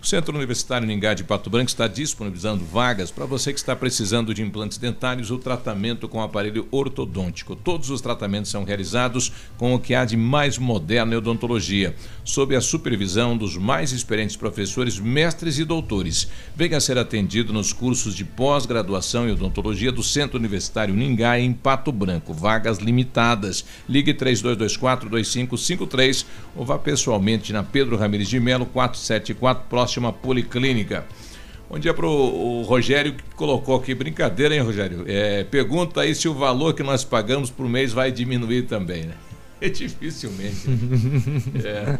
O 0.03 0.05
Centro 0.05 0.35
Universitário 0.35 0.85
Ningá 0.85 1.13
de 1.13 1.23
Pato 1.23 1.49
Branco 1.49 1.69
está 1.69 1.87
disponibilizando 1.87 2.65
vagas 2.65 3.09
para 3.09 3.25
você 3.25 3.53
que 3.53 3.59
está 3.59 3.73
precisando 3.73 4.33
de 4.33 4.43
implantes 4.43 4.77
dentários 4.77 5.31
ou 5.31 5.39
tratamento 5.39 6.09
com 6.09 6.21
aparelho 6.21 6.67
ortodôntico. 6.71 7.55
Todos 7.55 7.89
os 7.89 8.01
tratamentos 8.01 8.51
são 8.51 8.65
realizados 8.65 9.31
com 9.57 9.73
o 9.73 9.79
que 9.79 9.95
há 9.95 10.03
de 10.03 10.17
mais 10.17 10.57
moderno 10.57 11.13
em 11.13 11.15
odontologia, 11.15 11.95
sob 12.21 12.53
a 12.53 12.59
supervisão 12.59 13.37
dos 13.37 13.55
mais 13.55 13.93
experientes 13.93 14.35
professores, 14.35 14.99
mestres 14.99 15.57
e 15.57 15.63
doutores. 15.63 16.27
Venha 16.53 16.81
ser 16.81 16.97
atendido 16.97 17.53
nos 17.53 17.71
cursos 17.71 18.13
de 18.13 18.25
pós-graduação 18.25 19.29
em 19.29 19.31
odontologia 19.31 19.89
do 19.89 20.03
Centro 20.03 20.37
Universitário 20.37 20.93
Ningá 20.93 21.39
em 21.39 21.53
Pato 21.53 21.93
Branco. 21.93 22.33
Vagas 22.33 22.79
limitadas. 22.79 23.63
Ligue 23.87 24.13
3224-2553 24.13 26.25
ou 26.57 26.65
vá 26.65 26.77
pessoalmente 26.77 27.53
na 27.53 27.63
Pedro 27.63 27.95
Ramirez 27.95 28.27
de 28.27 28.41
Melo 28.41 28.65
474, 28.65 29.63
próximo 29.69 29.92
próxima 29.93 30.11
policlínica. 30.11 31.05
Bom 31.69 31.77
dia 31.77 31.93
para 31.93 32.07
o 32.07 32.63
Rogério 32.63 33.13
que 33.13 33.23
colocou 33.35 33.75
aqui, 33.75 33.93
brincadeira, 33.93 34.55
hein, 34.55 34.61
Rogério? 34.61 35.03
É, 35.07 35.43
pergunta 35.43 36.01
aí 36.01 36.15
se 36.15 36.27
o 36.27 36.33
valor 36.33 36.73
que 36.73 36.81
nós 36.81 37.03
pagamos 37.03 37.51
por 37.51 37.67
mês 37.69 37.93
vai 37.93 38.11
diminuir 38.11 38.63
também, 38.63 39.03
né? 39.03 39.13
É 39.61 39.69
dificilmente. 39.69 40.67
é. 41.63 41.97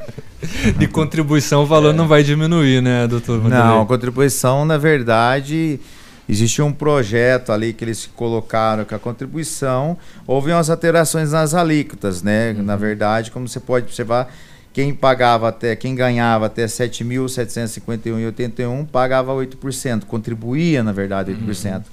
De 0.78 0.86
contribuição 0.86 1.64
o 1.64 1.66
valor 1.66 1.94
é. 1.94 1.98
não 1.98 2.10
vai 2.10 2.22
diminuir, 2.22 2.82
né, 2.82 3.08
doutor? 3.08 3.40
Vanderlei? 3.40 3.66
Não, 3.66 3.82
a 3.84 3.86
contribuição, 3.86 4.66
na 4.66 4.78
verdade, 4.78 5.80
existe 6.28 6.62
um 6.62 6.74
projeto 6.74 7.54
ali 7.54 7.72
que 7.72 7.86
eles 7.86 8.06
colocaram 8.06 8.84
que 8.84 8.94
a 8.94 9.00
contribuição, 9.00 9.98
houve 10.28 10.52
umas 10.52 10.70
alterações 10.70 11.32
nas 11.32 11.54
alíquotas, 11.54 12.22
né? 12.22 12.52
Uhum. 12.52 12.64
Na 12.64 12.76
verdade, 12.76 13.32
como 13.32 13.48
você 13.48 13.62
pode 13.62 13.86
observar, 13.86 14.30
quem 14.74 14.94
pagava 14.94 15.48
até, 15.50 15.76
quem 15.76 15.94
ganhava 15.94 16.48
até 16.48 16.66
7.751,81 16.66 18.88
pagava 18.88 19.32
8%, 19.32 20.06
contribuía, 20.06 20.82
na 20.84 20.92
verdade, 20.92 21.32
8%. 21.32 21.76
Uhum. 21.76 21.84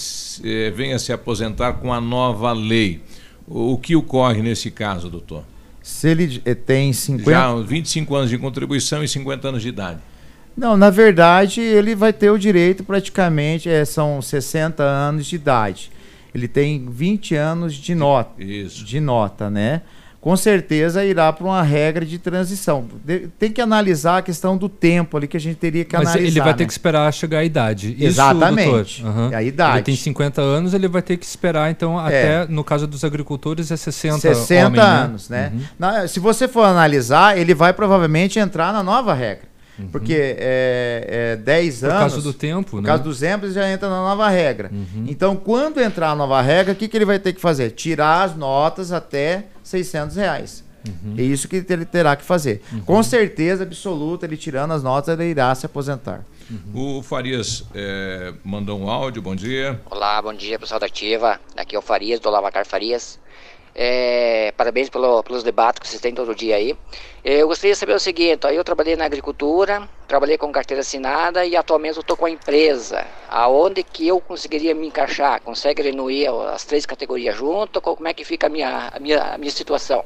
é, 0.43 0.69
venha 0.71 0.99
se 0.99 1.13
aposentar 1.13 1.73
com 1.73 1.93
a 1.93 2.01
nova 2.01 2.51
lei, 2.51 3.01
o, 3.47 3.73
o 3.73 3.77
que 3.77 3.95
ocorre 3.95 4.41
nesse 4.41 4.69
caso, 4.69 5.09
doutor? 5.09 5.45
Se 5.81 6.09
ele 6.09 6.41
é, 6.43 6.53
tem 6.53 6.91
50... 6.91 7.31
Já 7.31 7.55
25 7.55 8.13
anos 8.13 8.29
de 8.29 8.37
contribuição 8.37 9.01
e 9.01 9.07
50 9.07 9.47
anos 9.47 9.61
de 9.61 9.69
idade. 9.69 10.01
Não, 10.57 10.75
na 10.75 10.89
verdade, 10.89 11.61
ele 11.61 11.93
vai 11.95 12.11
ter 12.11 12.31
o 12.31 12.37
direito 12.37 12.83
praticamente, 12.83 13.69
é, 13.69 13.85
são 13.85 14.21
60 14.21 14.81
anos 14.83 15.27
de 15.27 15.35
idade. 15.35 15.91
Ele 16.33 16.47
tem 16.47 16.87
20 16.89 17.35
anos 17.35 17.75
de 17.75 17.93
nota. 17.93 18.41
Isso. 18.43 18.83
De 18.83 18.99
nota, 18.99 19.49
né? 19.49 19.81
com 20.19 20.35
certeza 20.35 21.05
irá 21.05 21.31
para 21.31 21.45
uma 21.45 21.61
regra 21.61 22.05
de 22.05 22.17
transição. 22.17 22.85
De- 23.05 23.29
tem 23.39 23.49
que 23.49 23.61
analisar 23.61 24.17
a 24.17 24.21
questão 24.21 24.57
do 24.57 24.67
tempo 24.67 25.15
ali 25.15 25.25
que 25.25 25.37
a 25.37 25.39
gente 25.39 25.55
teria 25.55 25.85
que 25.85 25.95
Mas 25.95 26.07
analisar. 26.09 26.27
ele 26.27 26.39
vai 26.41 26.53
ter 26.53 26.63
né? 26.63 26.67
que 26.67 26.73
esperar 26.73 27.13
chegar 27.13 27.37
a 27.39 27.43
idade. 27.45 27.93
Isso, 27.93 28.03
Exatamente. 28.07 29.01
doutor? 29.03 29.09
Aham. 29.19 29.29
É 29.31 29.35
a 29.37 29.43
idade. 29.43 29.77
Ele 29.77 29.83
tem 29.83 29.95
50 29.95 30.41
anos, 30.41 30.73
ele 30.73 30.87
vai 30.89 31.01
ter 31.01 31.15
que 31.15 31.25
esperar, 31.25 31.71
então, 31.71 31.97
até, 31.97 32.45
no 32.47 32.61
caso 32.61 32.85
dos 32.87 33.05
agricultores, 33.05 33.71
é 33.71 33.77
60, 33.77 34.19
60 34.19 34.65
homem, 34.67 34.81
anos, 34.81 35.29
né? 35.29 35.51
Uhum. 35.53 35.61
Na- 35.79 36.07
se 36.09 36.19
você 36.19 36.45
for 36.45 36.63
analisar, 36.63 37.37
ele 37.37 37.53
vai 37.53 37.71
provavelmente 37.71 38.37
entrar 38.37 38.73
na 38.73 38.83
nova 38.83 39.13
regra. 39.13 39.47
Porque 39.91 40.13
é, 40.13 41.33
é 41.33 41.35
10 41.35 41.75
Uhum. 41.75 41.79
Por 41.89 41.95
anos. 41.95 41.99
causa 42.13 42.21
do 42.21 42.33
tempo, 42.33 42.71
Por 42.71 42.81
né? 42.81 42.87
causa 42.87 43.03
dos 43.03 43.19
tempos, 43.19 43.53
já 43.53 43.69
entra 43.69 43.87
na 43.89 43.97
nova 43.97 44.27
regra. 44.29 44.69
Uhum. 44.73 45.05
Então, 45.07 45.35
quando 45.35 45.79
entrar 45.79 46.11
a 46.11 46.15
nova 46.15 46.41
regra, 46.41 46.73
o 46.73 46.75
que, 46.75 46.87
que 46.87 46.97
ele 46.97 47.05
vai 47.05 47.19
ter 47.19 47.33
que 47.33 47.41
fazer? 47.41 47.71
Tirar 47.71 48.23
as 48.23 48.35
notas 48.35 48.91
até 48.91 49.45
600 49.63 50.15
reais. 50.15 50.63
Uhum. 50.87 51.15
É 51.17 51.21
isso 51.21 51.47
que 51.47 51.63
ele 51.69 51.85
terá 51.85 52.15
que 52.15 52.23
fazer. 52.23 52.61
Com 52.85 53.03
certeza 53.03 53.63
absoluta, 53.63 54.25
ele 54.25 54.37
tirando 54.37 54.71
as 54.71 54.81
notas, 54.81 55.13
ele 55.19 55.29
irá 55.29 55.53
se 55.53 55.65
aposentar. 55.65 56.21
O 56.73 57.03
Farias 57.03 57.65
é, 57.75 58.33
mandou 58.43 58.79
um 58.79 58.89
áudio, 58.89 59.21
bom 59.21 59.35
dia. 59.35 59.81
Olá, 59.91 60.21
bom 60.21 60.33
dia 60.33 60.57
pessoal 60.57 60.79
da 60.79 60.85
Ativa. 60.85 61.39
Aqui 61.57 61.75
é 61.75 61.79
o 61.79 61.81
Farias, 61.81 62.21
do 62.21 62.29
Lavacar 62.29 62.65
Farias. 62.65 63.19
É, 63.79 64.51
parabéns 64.57 64.89
pelo- 64.89 65.21
pelos 65.21 65.43
debates 65.43 65.79
que 65.79 65.87
vocês 65.87 66.01
têm 66.01 66.11
todo 66.11 66.33
dia 66.33 66.55
aí. 66.55 66.75
É, 67.23 67.41
Eu 67.43 67.47
gostaria 67.47 67.73
de 67.73 67.77
saber 67.79 67.93
o 67.93 67.99
seguinte: 67.99 68.39
ó, 68.45 68.49
eu 68.49 68.63
trabalhei 68.63 68.95
na 68.95 69.05
agricultura, 69.05 69.87
trabalhei 70.07 70.35
com 70.35 70.51
carteira 70.51 70.81
assinada 70.81 71.45
e 71.45 71.55
atualmente 71.55 71.95
eu 71.97 72.01
estou 72.01 72.17
com 72.17 72.25
a 72.25 72.29
empresa. 72.31 73.05
Aonde 73.29 73.83
que 73.83 74.07
eu 74.07 74.19
conseguiria 74.19 74.73
me 74.73 74.87
encaixar? 74.87 75.39
Consegue 75.41 75.83
reunir 75.83 76.27
as 76.51 76.65
três 76.65 76.87
categorias 76.87 77.35
junto? 77.37 77.79
Como 77.79 78.07
é 78.07 78.15
que 78.15 78.25
fica 78.25 78.47
a 78.47 78.49
minha, 78.49 78.89
a 78.91 78.99
minha, 78.99 79.21
a 79.21 79.37
minha 79.37 79.51
situação? 79.51 80.03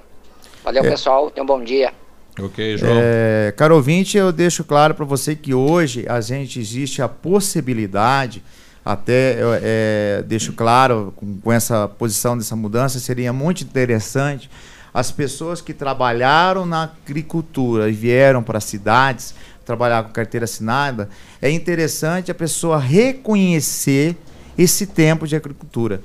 Valeu, 0.66 0.84
É. 0.84 0.90
pessoal. 0.90 1.32
Tenham 1.32 1.44
um 1.46 1.48
bom 1.48 1.64
dia. 1.64 1.94
Ok, 2.42 2.78
João. 2.78 2.92
É, 3.02 3.54
caro 3.56 3.76
ouvinte, 3.76 4.18
eu 4.18 4.34
deixo 4.34 4.66
claro 4.66 4.94
para 4.96 5.06
você 5.06 5.34
que 5.34 5.54
hoje 5.54 6.06
a 6.10 6.20
gente 6.20 6.60
existe 6.60 7.02
a 7.02 7.08
possibilidade, 7.08 8.44
até 8.84 9.38
é, 9.62 10.24
deixo 10.28 10.54
claro 10.54 11.14
com, 11.16 11.38
com 11.38 11.52
essa 11.52 11.88
posição 11.88 12.38
dessa 12.38 12.56
mudança, 12.56 13.00
seria 13.00 13.32
muito 13.32 13.64
interessante 13.64 14.50
as 14.94 15.12
pessoas 15.12 15.62
que 15.62 15.74
trabalharam 15.74 16.66
na 16.66 16.84
agricultura 16.84 17.90
e 17.90 17.94
vieram 17.94 18.44
para 18.44 18.58
as 18.58 18.66
cidades 18.66 19.34
trabalhar 19.66 20.04
com 20.04 20.10
carteira 20.12 20.44
assinada, 20.44 21.10
é 21.42 21.50
interessante 21.50 22.32
a 22.32 22.36
pessoa 22.36 22.78
reconhecer 22.78 24.18
esse 24.58 24.86
tempo 24.86 25.26
de 25.26 25.36
agricultura. 25.36 26.02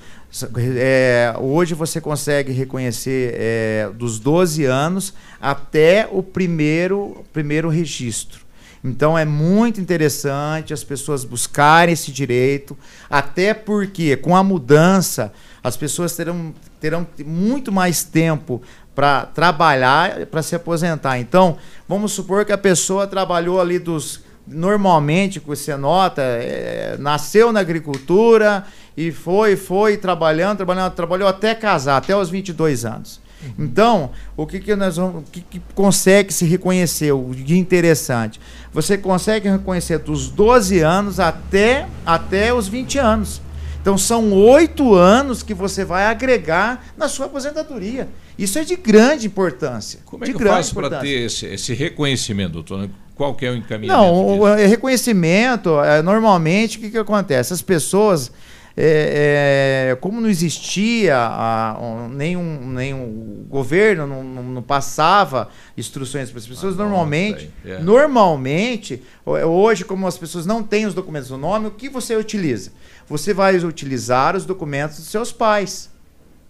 É, 0.77 1.35
hoje 1.40 1.74
você 1.74 2.01
consegue 2.01 2.53
reconhecer 2.53 3.35
é, 3.36 3.90
dos 3.94 4.20
12 4.20 4.65
anos 4.65 5.15
até 5.40 6.09
o 6.11 6.23
primeiro, 6.23 7.24
primeiro 7.32 7.69
registro. 7.69 8.45
Então 8.88 9.18
é 9.18 9.24
muito 9.24 9.80
interessante 9.80 10.72
as 10.72 10.84
pessoas 10.84 11.24
buscarem 11.24 11.92
esse 11.92 12.12
direito, 12.12 12.76
até 13.10 13.52
porque 13.52 14.16
com 14.16 14.36
a 14.36 14.42
mudança 14.42 15.32
as 15.62 15.76
pessoas 15.76 16.14
terão, 16.14 16.54
terão 16.80 17.06
muito 17.24 17.72
mais 17.72 18.04
tempo 18.04 18.62
para 18.94 19.26
trabalhar, 19.26 20.26
para 20.26 20.42
se 20.42 20.54
aposentar. 20.54 21.18
Então, 21.18 21.58
vamos 21.88 22.12
supor 22.12 22.44
que 22.44 22.52
a 22.52 22.58
pessoa 22.58 23.06
trabalhou 23.06 23.60
ali 23.60 23.78
dos 23.78 24.24
normalmente, 24.46 25.40
que 25.40 25.46
você 25.46 25.76
nota, 25.76 26.22
é, 26.22 26.96
nasceu 26.98 27.52
na 27.52 27.60
agricultura 27.60 28.64
e 28.96 29.10
foi, 29.10 29.56
foi 29.56 29.96
trabalhando, 29.96 30.58
trabalhando, 30.58 30.92
trabalhou 30.92 31.28
até 31.28 31.54
casar, 31.54 31.96
até 31.96 32.16
os 32.16 32.30
22 32.30 32.84
anos. 32.84 33.20
Então, 33.58 34.10
o 34.36 34.46
que, 34.46 34.60
que 34.60 34.74
nós 34.74 34.96
vamos, 34.96 35.22
o 35.22 35.30
que, 35.30 35.40
que 35.40 35.62
consegue 35.74 36.32
se 36.32 36.44
reconhecer, 36.44 37.12
o 37.12 37.34
de 37.34 37.58
interessante? 37.58 38.40
Você 38.72 38.98
consegue 38.98 39.48
reconhecer 39.48 39.98
dos 39.98 40.28
12 40.28 40.80
anos 40.80 41.20
até, 41.20 41.86
até 42.04 42.52
os 42.52 42.68
20 42.68 42.98
anos. 42.98 43.40
Então, 43.80 43.96
são 43.96 44.32
oito 44.32 44.94
anos 44.94 45.44
que 45.44 45.54
você 45.54 45.84
vai 45.84 46.06
agregar 46.06 46.86
na 46.96 47.08
sua 47.08 47.26
aposentadoria. 47.26 48.08
Isso 48.36 48.58
é 48.58 48.64
de 48.64 48.74
grande 48.74 49.28
importância. 49.28 50.00
Como 50.04 50.24
é 50.24 50.26
de 50.26 50.32
que 50.32 50.38
grande 50.38 50.56
faço 50.56 50.74
para 50.74 50.98
ter 50.98 51.26
esse, 51.26 51.46
esse 51.46 51.72
reconhecimento, 51.72 52.54
doutor? 52.54 52.90
Qual 53.14 53.34
que 53.34 53.46
é 53.46 53.50
o 53.50 53.54
encaminhamento? 53.54 54.02
Não, 54.02 54.40
o, 54.40 54.48
é, 54.48 54.66
reconhecimento, 54.66 55.80
é, 55.80 56.02
normalmente, 56.02 56.76
o 56.76 56.80
que, 56.80 56.90
que 56.90 56.98
acontece? 56.98 57.52
As 57.52 57.62
pessoas, 57.62 58.30
é, 58.77 59.89
é, 59.93 59.97
como 59.97 60.20
não 60.20 60.28
existia 60.28 61.16
a, 61.16 61.78
um, 61.81 62.09
nenhum, 62.09 62.69
nenhum 62.69 63.44
governo, 63.48 64.07
não, 64.07 64.23
não- 64.23 64.43
não 64.43 64.62
passava 64.62 65.48
instruções 65.78 66.31
para 66.31 66.39
as 66.40 66.47
pessoas, 66.47 66.77
normalmente, 66.77 67.51
aí, 67.65 67.73
é. 67.73 67.78
normalmente, 67.78 69.03
ho- 69.24 69.32
hoje, 69.47 69.85
como 69.85 70.07
as 70.07 70.19
pessoas 70.19 70.44
não 70.44 70.62
têm 70.62 70.85
os 70.86 70.93
documentos 70.94 71.31
no 71.31 71.39
nome, 71.39 71.69
o 71.69 71.70
que 71.70 71.89
você 71.89 72.15
utiliza? 72.16 72.70
Você 73.09 73.32
vai 73.32 73.57
utilizar 73.57 74.36
os 74.36 74.44
documentos 74.44 74.97
dos 74.98 75.09
seus 75.09 75.32
pais 75.32 75.94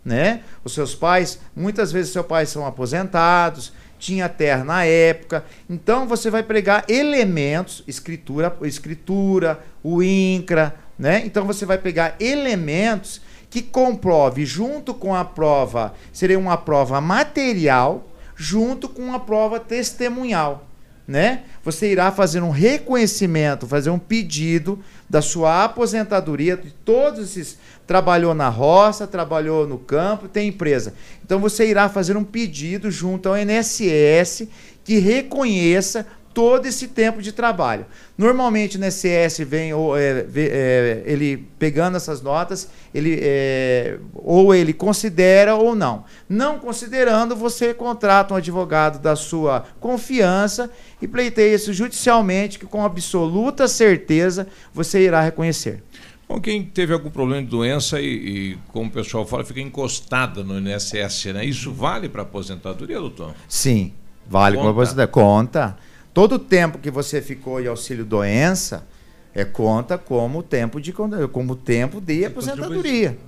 né? 0.04 0.42
Os 0.62 0.72
seus 0.72 0.94
pais, 0.94 1.40
muitas 1.54 1.90
vezes 1.90 2.12
seus 2.12 2.24
pais 2.26 2.48
são 2.48 2.64
aposentados, 2.64 3.72
tinha 3.98 4.28
terra 4.28 4.62
na 4.62 4.84
época, 4.84 5.44
então 5.68 6.06
você 6.06 6.30
vai 6.30 6.44
pregar 6.44 6.84
elementos, 6.88 7.82
escritura, 7.88 8.56
escritura, 8.62 9.58
o 9.82 10.00
INCRA, 10.00 10.76
né? 10.98 11.22
Então 11.24 11.44
você 11.44 11.66
vai 11.66 11.78
pegar 11.78 12.16
elementos 12.20 13.20
que 13.48 13.62
comprove 13.62 14.44
junto 14.44 14.92
com 14.92 15.14
a 15.14 15.24
prova, 15.24 15.94
seria 16.12 16.38
uma 16.38 16.56
prova 16.56 17.00
material, 17.00 18.08
junto 18.34 18.88
com 18.88 19.02
uma 19.02 19.20
prova 19.20 19.58
testemunhal, 19.58 20.66
né? 21.06 21.44
Você 21.64 21.90
irá 21.90 22.10
fazer 22.10 22.42
um 22.42 22.50
reconhecimento, 22.50 23.66
fazer 23.66 23.90
um 23.90 23.98
pedido 23.98 24.78
da 25.08 25.22
sua 25.22 25.64
aposentadoria 25.64 26.56
de 26.56 26.70
todos 26.70 27.20
esses 27.20 27.58
trabalhou 27.86 28.34
na 28.34 28.48
roça, 28.48 29.06
trabalhou 29.06 29.66
no 29.66 29.78
campo, 29.78 30.28
tem 30.28 30.48
empresa. 30.48 30.92
Então 31.24 31.38
você 31.38 31.66
irá 31.66 31.88
fazer 31.88 32.16
um 32.16 32.24
pedido 32.24 32.90
junto 32.90 33.28
ao 33.28 33.38
INSS 33.38 34.48
que 34.84 34.98
reconheça 34.98 36.06
todo 36.36 36.66
esse 36.66 36.88
tempo 36.88 37.22
de 37.22 37.32
trabalho. 37.32 37.86
Normalmente 38.18 38.76
o 38.76 38.84
INSS 38.84 39.38
vem 39.38 39.72
ou, 39.72 39.96
é, 39.96 40.26
é, 40.36 41.02
ele 41.06 41.48
pegando 41.58 41.96
essas 41.96 42.20
notas, 42.20 42.68
ele 42.94 43.18
é, 43.22 43.98
ou 44.14 44.54
ele 44.54 44.74
considera 44.74 45.54
ou 45.54 45.74
não. 45.74 46.04
Não 46.28 46.58
considerando, 46.58 47.34
você 47.34 47.72
contrata 47.72 48.34
um 48.34 48.36
advogado 48.36 48.98
da 48.98 49.16
sua 49.16 49.64
confiança 49.80 50.70
e 51.00 51.08
pleiteia 51.08 51.54
isso 51.54 51.72
judicialmente, 51.72 52.58
que 52.58 52.66
com 52.66 52.84
absoluta 52.84 53.66
certeza 53.66 54.46
você 54.74 55.04
irá 55.04 55.22
reconhecer. 55.22 55.82
Bom, 56.28 56.38
quem 56.38 56.64
teve 56.64 56.92
algum 56.92 57.08
problema 57.08 57.42
de 57.42 57.48
doença 57.48 57.98
e, 57.98 58.04
e, 58.04 58.58
como 58.68 58.90
o 58.90 58.92
pessoal 58.92 59.24
fala, 59.24 59.42
fica 59.42 59.62
encostada 59.62 60.44
no 60.44 60.58
INSS, 60.58 61.32
né? 61.32 61.46
Isso 61.46 61.72
vale 61.72 62.10
para 62.10 62.20
aposentadoria, 62.20 62.98
doutor? 62.98 63.32
Sim, 63.48 63.94
vale 64.28 64.58
como 64.58 64.74
você 64.74 65.06
conta. 65.06 65.78
Todo 66.16 66.36
o 66.36 66.38
tempo 66.38 66.78
que 66.78 66.90
você 66.90 67.20
ficou 67.20 67.60
em 67.60 67.66
auxílio 67.66 68.02
doença 68.02 68.86
é 69.34 69.44
conta 69.44 69.98
como 69.98 70.42
tempo 70.42 70.80
de 70.80 70.90
como 71.30 71.54
tempo 71.54 72.00
de 72.00 72.24
aposentadoria. 72.24 73.18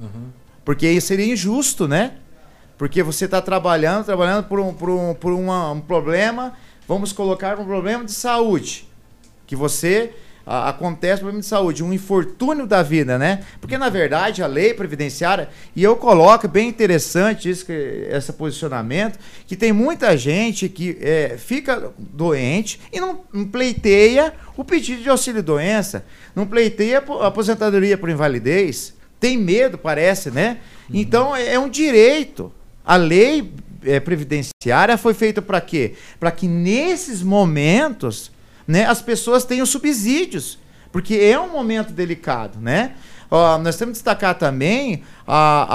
Porque 0.65 0.89
isso 0.91 1.09
seria 1.09 1.31
injusto, 1.31 1.87
né? 1.87 2.15
Porque 2.79 3.03
você 3.03 3.27
está 3.27 3.43
trabalhando, 3.43 4.07
trabalhando 4.07 4.45
por 4.47 4.59
um, 4.59 4.73
por 4.73 4.89
um, 4.89 5.13
por 5.15 5.33
uma- 5.35 5.71
um 5.73 5.81
problema, 5.83 6.55
vamos 6.89 7.13
colocar 7.13 7.59
um 7.61 7.65
problema 7.67 8.07
de 8.07 8.13
saúde. 8.13 8.89
Que 9.47 9.55
você 9.55 10.15
a- 10.49 10.71
acontece 10.71 11.17
um 11.17 11.25
problema 11.27 11.41
de 11.41 11.47
saúde, 11.47 11.85
um 11.85 11.93
infortúnio 11.93 12.67
da 12.67 12.83
vida, 12.83 13.19
né? 13.19 13.45
Porque 13.61 13.77
na 13.77 13.89
verdade 13.91 14.43
a 14.43 14.47
lei 14.47 14.73
previdenciária, 14.73 15.51
e 15.77 15.83
eu 15.85 15.95
coloco 15.95 16.47
é 16.47 16.49
bem 16.49 16.69
interessante 16.69 17.51
isso, 17.51 17.67
que, 17.67 17.73
esse 17.73 18.33
posicionamento, 18.33 19.19
que 19.47 19.55
tem 19.55 19.73
muita 19.73 20.17
gente 20.17 20.69
que 20.69 20.97
é, 21.01 21.37
fica 21.39 21.93
doente 21.99 22.81
e 22.93 22.99
não, 22.99 23.21
não 23.33 23.45
pleiteia 23.47 24.33
o 24.57 24.65
pedido 24.65 25.03
de 25.03 25.09
auxílio 25.11 25.43
doença, 25.43 26.05
não 26.35 26.47
pleiteia 26.47 26.99
a 27.21 27.27
aposentadoria 27.27 27.99
por 27.99 28.09
invalidez, 28.09 28.95
tem 29.21 29.37
medo, 29.37 29.77
parece, 29.77 30.31
né? 30.31 30.59
Então 30.93 31.37
é, 31.37 31.55
é 31.55 31.59
um 31.59 31.69
direito. 31.69 32.53
A 32.85 32.97
lei 32.97 33.53
é, 33.85 34.01
previdenciária 34.01 34.97
foi 34.97 35.13
feita 35.13 35.43
para 35.43 35.61
quê? 35.61 35.93
Para 36.19 36.31
que 36.31 36.49
nesses 36.49 37.23
momentos 37.23 38.31
né, 38.69 38.85
as 38.85 39.03
pessoas 39.03 39.45
tenham 39.45 39.67
subsídios, 39.67 40.59
porque 40.93 41.15
é 41.17 41.41
um 41.41 41.49
momento 41.51 41.93
delicado, 41.93 42.61
né? 42.61 42.93
Ó, 43.31 43.59
nós 43.59 43.77
temos 43.77 43.93
que 43.93 44.05
destacar 44.05 44.35
também 44.39 45.03
a, 45.27 45.67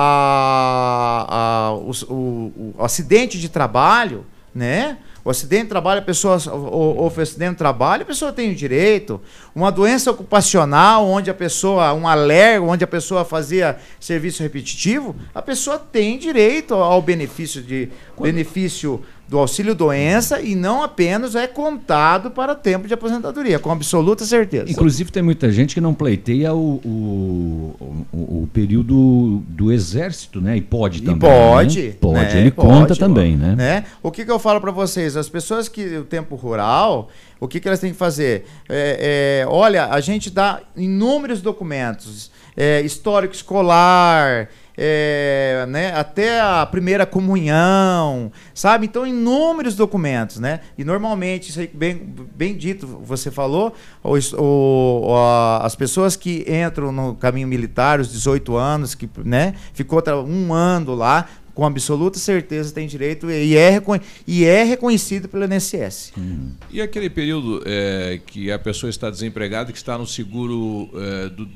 a, 1.28 1.36
a- 1.70 1.74
o, 1.74 1.91
o- 2.14 2.74
o 2.78 2.84
acidente 2.84 3.40
de 3.40 3.49
trabalho, 3.49 4.26
né? 4.53 4.98
O 5.26 5.30
acidente 5.30 5.64
de 5.64 5.70
trabalho, 5.70 5.99
a 6.02 6.03
pessoa 6.03 6.38
houve 6.52 7.22
acidente 7.22 7.52
de 7.52 7.57
trabalho, 7.57 8.02
a 8.03 8.06
pessoa 8.06 8.34
tem 8.34 8.52
o 8.52 8.56
direito. 8.56 9.22
Uma 9.56 9.72
doença 9.72 10.11
ocupacional, 10.11 11.07
onde 11.07 11.30
a 11.30 11.34
pessoa, 11.34 11.94
um 11.94 12.06
alergo, 12.06 12.68
onde 12.68 12.84
a 12.84 12.88
pessoa 12.88 13.24
fazia 13.24 13.78
serviço 14.02 14.44
repetitivo, 14.44 15.15
a 15.34 15.41
pessoa 15.41 15.80
tem 15.80 16.18
direito 16.18 16.74
ao 16.74 17.02
benefício 17.02 17.61
de 17.64 17.88
benefício 18.20 19.02
do 19.28 19.40
auxílio 19.40 19.74
doença 19.74 20.41
e 20.41 20.54
não 20.54 20.84
apenas 20.84 21.36
é 21.36 21.48
contado 21.48 22.30
para 22.30 22.54
tempo 22.54 22.88
de 22.88 22.94
aposentadoria, 22.94 23.58
com 23.58 23.72
absoluta 23.72 24.26
certeza. 24.26 24.70
Inclusive 24.70 25.12
tem 25.12 25.24
muita 25.24 25.52
gente 25.52 25.74
que 25.74 25.82
não 25.82 25.94
pleiteia 25.94 26.54
o, 26.54 26.76
o, 26.86 27.76
o, 28.12 28.44
o 28.44 28.50
período 28.54 29.41
do 29.48 29.72
exército, 29.72 30.41
né? 30.41 30.58
E 30.58 30.62
pode 30.62 31.02
também. 31.02 31.20
pode, 31.20 31.82
né? 31.82 31.94
Pode, 32.00 32.36
né? 32.36 32.41
ele 32.41 32.52
Pode, 32.52 32.68
conta 32.68 32.95
também, 32.95 33.38
né? 33.38 33.56
né? 33.56 33.86
O 34.02 34.12
que, 34.12 34.26
que 34.26 34.32
eu 34.32 34.40
falo 34.40 34.60
para 34.60 34.72
vocês? 34.72 35.16
As 35.16 35.30
pessoas 35.30 35.68
que 35.68 35.98
o 35.98 36.04
tempo 36.04 36.36
rural, 36.36 37.10
o 37.40 37.48
que, 37.48 37.60
que 37.60 37.68
elas 37.68 37.80
têm 37.80 37.91
que 37.91 37.98
fazer? 37.98 38.45
É, 38.70 39.41
é, 39.44 39.48
olha, 39.48 39.88
a 39.88 40.00
gente 40.00 40.30
dá 40.30 40.62
inúmeros 40.76 41.41
documentos, 41.41 42.30
é, 42.56 42.82
histórico 42.82 43.34
escolar, 43.34 44.50
é, 44.78 45.66
né, 45.70 45.94
até 45.94 46.40
a 46.41 46.66
primeira 46.66 47.06
comunhão, 47.06 48.32
sabe? 48.54 48.86
Então, 48.86 49.06
inúmeros 49.06 49.76
documentos, 49.76 50.40
né? 50.40 50.62
E 50.78 50.84
normalmente, 50.84 51.50
isso 51.50 51.60
aí 51.60 51.70
bem, 51.74 52.14
bem 52.36 52.56
dito, 52.56 52.88
você 53.04 53.30
falou, 53.30 53.74
os- 54.04 54.34
o- 54.34 55.14
a- 55.16 55.66
as 55.66 55.76
pessoas 55.76 56.16
que 56.16 56.45
entram 56.48 56.91
no 56.91 57.16
caminho 57.16 57.48
militar, 57.48 58.00
os 58.00 58.12
18 58.12 58.56
anos, 58.56 58.95
que 58.95 59.10
né, 59.24 59.54
ficou 59.74 60.02
um 60.28 60.54
ano 60.54 60.95
lá, 60.95 61.28
com 61.54 61.64
absoluta 61.68 62.18
certeza 62.18 62.74
tem 62.74 62.88
direito 62.88 63.30
e 63.30 63.56
é, 63.56 63.80
e 64.26 64.44
é 64.44 64.64
reconhecido 64.64 65.28
pelo 65.30 65.44
INSS. 65.45 66.12
E 66.72 66.82
aquele 66.82 67.12
período 67.12 67.62
é, 67.64 68.20
que 68.26 68.52
a 68.52 68.58
pessoa 68.58 68.90
está 68.90 69.08
desempregada 69.12 69.72
que 69.72 69.78
está 69.78 69.95
no 69.95 70.08
seguro 70.08 70.90
é, 70.95 71.30
do, 71.30 71.48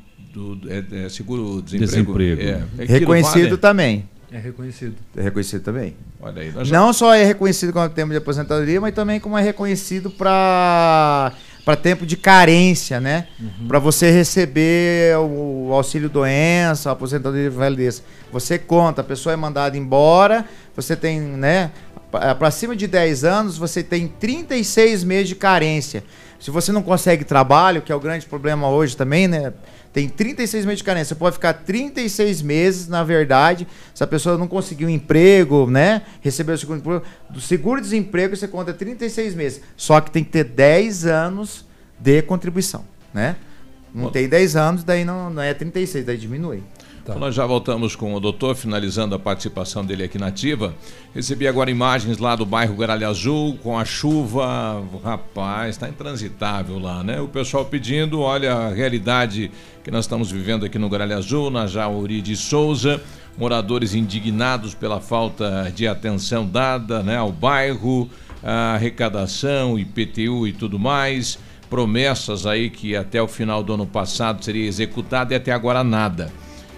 do- 0.56 0.72
é, 0.72 1.06
é, 1.06 1.10
seguro 1.10 1.62
desemprego? 1.62 2.18
Desemprego. 2.18 2.42
É, 2.80 2.86
reconhecido 2.86 3.44
vale? 3.50 3.58
também. 3.58 4.10
É 4.32 4.38
reconhecido. 4.38 4.96
É 5.16 5.22
reconhecido 5.22 5.62
também. 5.64 5.96
Olha 6.20 6.42
aí, 6.42 6.52
já- 6.66 6.78
Não 6.78 6.92
só 6.92 7.14
é 7.14 7.24
reconhecido 7.24 7.72
como 7.72 7.88
tempo 7.90 8.12
de 8.12 8.18
aposentadoria, 8.18 8.80
mas 8.82 8.94
também 8.94 9.20
como 9.20 9.38
é 9.38 9.42
reconhecido 9.42 10.10
para 10.12 11.32
para 11.64 11.76
tempo 11.76 12.06
de 12.06 12.16
carência, 12.16 12.98
né? 13.02 13.28
Uhum. 13.38 13.68
Para 13.68 13.78
você 13.78 14.10
receber 14.10 15.18
o 15.18 15.70
auxílio 15.74 16.08
doença, 16.08 16.90
a 16.90 16.94
aposentadoria 16.94 17.50
de 17.50 17.56
validez. 17.58 18.02
Você 18.32 18.58
conta, 18.58 19.02
a 19.02 19.04
pessoa 19.04 19.34
é 19.34 19.36
mandada 19.36 19.78
embora, 19.78 20.46
você 20.74 20.96
tem, 20.96 21.20
né, 21.20 21.72
para 22.10 22.52
cima 22.52 22.74
de 22.74 22.88
10 22.88 23.26
anos, 23.26 23.58
você 23.58 23.84
tem 23.84 24.08
36 24.08 25.04
meses 25.04 25.28
de 25.28 25.36
carência. 25.36 26.06
Se 26.40 26.52
você 26.52 26.72
não 26.72 26.84
consegue 26.84 27.24
trabalho, 27.24 27.82
que 27.82 27.92
é 27.92 27.96
o 27.96 28.00
grande 28.00 28.26
problema 28.26 28.70
hoje 28.70 28.96
também, 28.96 29.28
né? 29.28 29.54
Tem 29.92 30.08
36 30.08 30.66
meses 30.66 30.78
de 30.80 30.84
carência. 30.84 31.16
Você 31.16 31.20
pode 31.20 31.34
ficar 31.34 31.54
36 31.54 32.42
meses, 32.44 32.88
na 32.88 33.04
verdade, 33.04 33.68
se 33.94 34.04
a 34.04 34.08
pessoa 34.08 34.38
não 34.38 34.48
conseguiu 34.48 34.88
um 34.88 34.92
emprego, 34.92 35.68
né? 35.70 36.04
Recebeu 36.22 36.54
o 36.54 36.58
segundo 36.58 36.80
emprego. 36.80 37.04
Do 37.30 37.42
seguro-desemprego 37.42 38.36
você 38.36 38.48
conta 38.48 38.74
36 38.74 39.34
meses. 39.34 39.62
Só 39.76 40.00
que 40.00 40.12
tem 40.12 40.24
que 40.24 40.30
ter 40.30 40.44
10 40.44 41.06
anos 41.08 41.66
de 42.00 42.22
contribuição, 42.22 42.86
né? 43.14 43.38
Não 43.94 44.12
tem 44.12 44.30
10 44.30 44.56
anos, 44.56 44.84
daí 44.84 45.04
não, 45.04 45.32
não 45.32 45.42
é 45.42 45.54
36, 45.54 46.06
daí 46.06 46.18
diminui. 46.18 46.62
Então 47.08 47.22
nós 47.22 47.34
já 47.34 47.46
voltamos 47.46 47.96
com 47.96 48.14
o 48.14 48.20
doutor, 48.20 48.54
finalizando 48.54 49.16
a 49.16 49.20
participação 49.20 49.86
dele 49.86 50.04
aqui 50.04 50.18
na 50.18 50.28
Ativa. 50.28 50.76
Recebi 51.16 51.48
agora 51.48 51.72
imagens 51.72 52.18
lá 52.18 52.36
do 52.36 52.46
bairro 52.46 52.76
Gralha 52.76 53.08
Azul, 53.08 53.58
com 53.64 53.80
a 53.80 53.86
chuva. 53.86 54.84
Rapaz, 55.02 55.70
está 55.70 55.88
intransitável 55.88 56.78
lá, 56.78 57.06
né? 57.06 57.22
O 57.22 57.30
pessoal 57.30 57.64
pedindo, 57.64 58.20
olha 58.20 58.54
a 58.54 58.74
realidade 58.74 59.50
que 59.86 59.90
nós 59.90 60.04
estamos 60.04 60.30
vivendo 60.30 60.66
aqui 60.66 60.78
no 60.78 60.90
Gralha 60.90 61.16
Azul, 61.16 61.50
na 61.50 61.66
Jauri 61.66 62.22
de 62.22 62.36
Souza. 62.36 63.02
Moradores 63.38 63.96
indignados 63.96 64.74
pela 64.74 65.00
falta 65.00 65.72
de 65.74 65.88
atenção 65.88 66.46
dada 66.46 67.02
né, 67.04 67.16
ao 67.16 67.32
bairro, 67.32 68.10
a 68.44 68.74
arrecadação, 68.74 69.80
IPTU 69.80 70.46
e 70.46 70.52
tudo 70.52 70.78
mais. 70.78 71.40
Promessas 71.70 72.46
aí 72.46 72.70
que 72.70 72.98
até 72.98 73.22
o 73.22 73.30
final 73.30 73.64
do 73.64 73.76
ano 73.76 73.86
passado 73.86 74.44
seria 74.44 74.68
executada 74.68 75.34
e 75.34 75.38
até 75.38 75.54
agora 75.54 75.86
nada. 75.86 76.30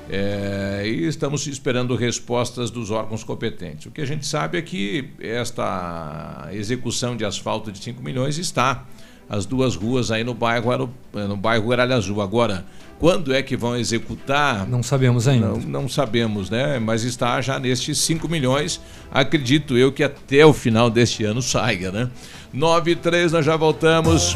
É, 0.10 0.84
e 0.86 1.06
estamos 1.06 1.45
esperando 1.45 1.95
respostas 1.95 2.72
dos 2.72 2.90
órgãos 2.90 3.23
competentes. 3.23 3.86
O 3.86 3.91
que 3.91 4.02
a 4.02 4.06
gente 4.06 4.26
sabe 4.26 4.57
é 4.57 4.61
que 4.61 5.10
esta 5.19 6.49
execução 6.52 7.15
de 7.15 7.23
asfalto 7.23 7.72
de 7.72 7.77
5 7.77 8.02
milhões 8.02 8.38
está. 8.38 8.86
As 9.30 9.45
duas 9.45 9.76
ruas 9.76 10.10
aí 10.10 10.23
no 10.23 10.34
bairro, 10.34 10.90
no 11.14 11.38
bairro 11.38 11.69
Gralha 11.69 11.95
Azul. 11.95 12.19
Agora, 12.19 12.65
quando 12.98 13.31
é 13.31 13.44
que 13.44 13.56
vão 13.56 13.77
executar? 13.77 14.68
Não 14.68 14.81
sabemos 14.81 15.27
ainda. 15.27 15.49
Não, 15.49 15.57
não 15.57 15.88
sabemos, 15.88 16.49
né? 16.49 16.80
Mas 16.80 17.03
está 17.03 17.40
já 17.40 17.60
nestes 17.60 17.99
5 17.99 18.27
milhões. 18.27 18.81
Acredito 19.11 19.77
eu 19.77 19.91
que 19.91 20.03
até 20.03 20.44
o 20.44 20.52
final 20.52 20.90
deste 20.90 21.23
ano 21.23 21.44
saia, 21.44 21.91
né? 21.91 22.10
9 22.52 22.91
e 22.91 22.95
3, 22.95 23.31
nós 23.31 23.45
já 23.45 23.56
voltamos. 23.56 24.36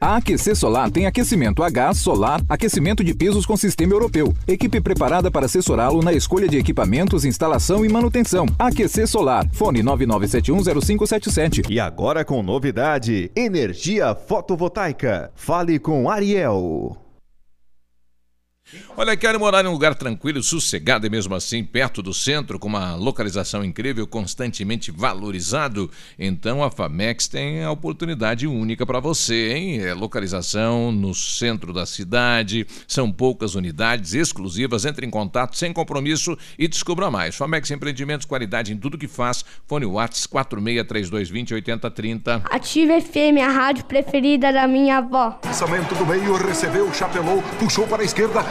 A 0.00 0.16
Aquecer 0.16 0.56
Solar 0.56 0.90
tem 0.90 1.04
aquecimento 1.04 1.62
a 1.62 1.68
gás, 1.68 1.98
solar, 1.98 2.40
aquecimento 2.48 3.04
de 3.04 3.14
pisos 3.14 3.44
com 3.44 3.54
sistema 3.54 3.92
europeu. 3.92 4.34
Equipe 4.48 4.80
preparada 4.80 5.30
para 5.30 5.44
assessorá-lo 5.44 6.00
na 6.02 6.14
escolha 6.14 6.48
de 6.48 6.56
equipamentos, 6.56 7.26
instalação 7.26 7.84
e 7.84 7.88
manutenção. 7.88 8.46
Aquecer 8.58 9.06
Solar. 9.06 9.46
Fone 9.52 9.82
99710577. 9.82 11.66
E 11.68 11.78
agora 11.78 12.24
com 12.24 12.42
novidade: 12.42 13.30
energia 13.36 14.14
fotovoltaica. 14.14 15.30
Fale 15.34 15.78
com 15.78 16.08
Ariel. 16.08 16.96
Olha, 18.96 19.16
quero 19.16 19.40
morar 19.40 19.64
em 19.64 19.68
um 19.68 19.72
lugar 19.72 19.94
tranquilo, 19.94 20.42
sossegado 20.42 21.06
e 21.06 21.10
mesmo 21.10 21.34
assim 21.34 21.64
perto 21.64 22.02
do 22.02 22.12
centro, 22.12 22.58
com 22.58 22.68
uma 22.68 22.94
localização 22.94 23.64
incrível, 23.64 24.06
constantemente 24.06 24.90
valorizado. 24.90 25.90
Então 26.18 26.62
a 26.62 26.70
Famex 26.70 27.26
tem 27.28 27.64
a 27.64 27.70
oportunidade 27.70 28.46
única 28.46 28.84
para 28.84 29.00
você, 29.00 29.52
hein? 29.52 29.80
É 29.80 29.94
localização 29.94 30.92
no 30.92 31.14
centro 31.14 31.72
da 31.72 31.86
cidade, 31.86 32.66
são 32.86 33.10
poucas 33.10 33.54
unidades 33.54 34.14
exclusivas. 34.14 34.84
Entre 34.84 35.06
em 35.06 35.10
contato 35.10 35.56
sem 35.56 35.72
compromisso 35.72 36.36
e 36.58 36.68
descubra 36.68 37.10
mais. 37.10 37.36
Famex 37.36 37.70
Empreendimentos, 37.70 38.26
qualidade 38.26 38.72
em 38.72 38.76
tudo 38.76 38.98
que 38.98 39.08
faz. 39.08 39.44
Fone 39.66 39.86
Whats 39.86 40.26
463220 40.26 41.54
8030. 41.54 42.42
Ative 42.50 43.00
FM, 43.00 43.40
a 43.42 43.48
rádio 43.48 43.84
preferida 43.84 44.52
da 44.52 44.66
minha 44.66 44.98
avó. 44.98 45.38
Lançamento 45.44 45.94
do 45.94 46.06
meio, 46.06 46.36
recebeu, 46.36 46.92
chapelou, 46.92 47.42
puxou 47.58 47.86
para 47.86 48.02
a 48.02 48.04
esquerda. 48.04 48.44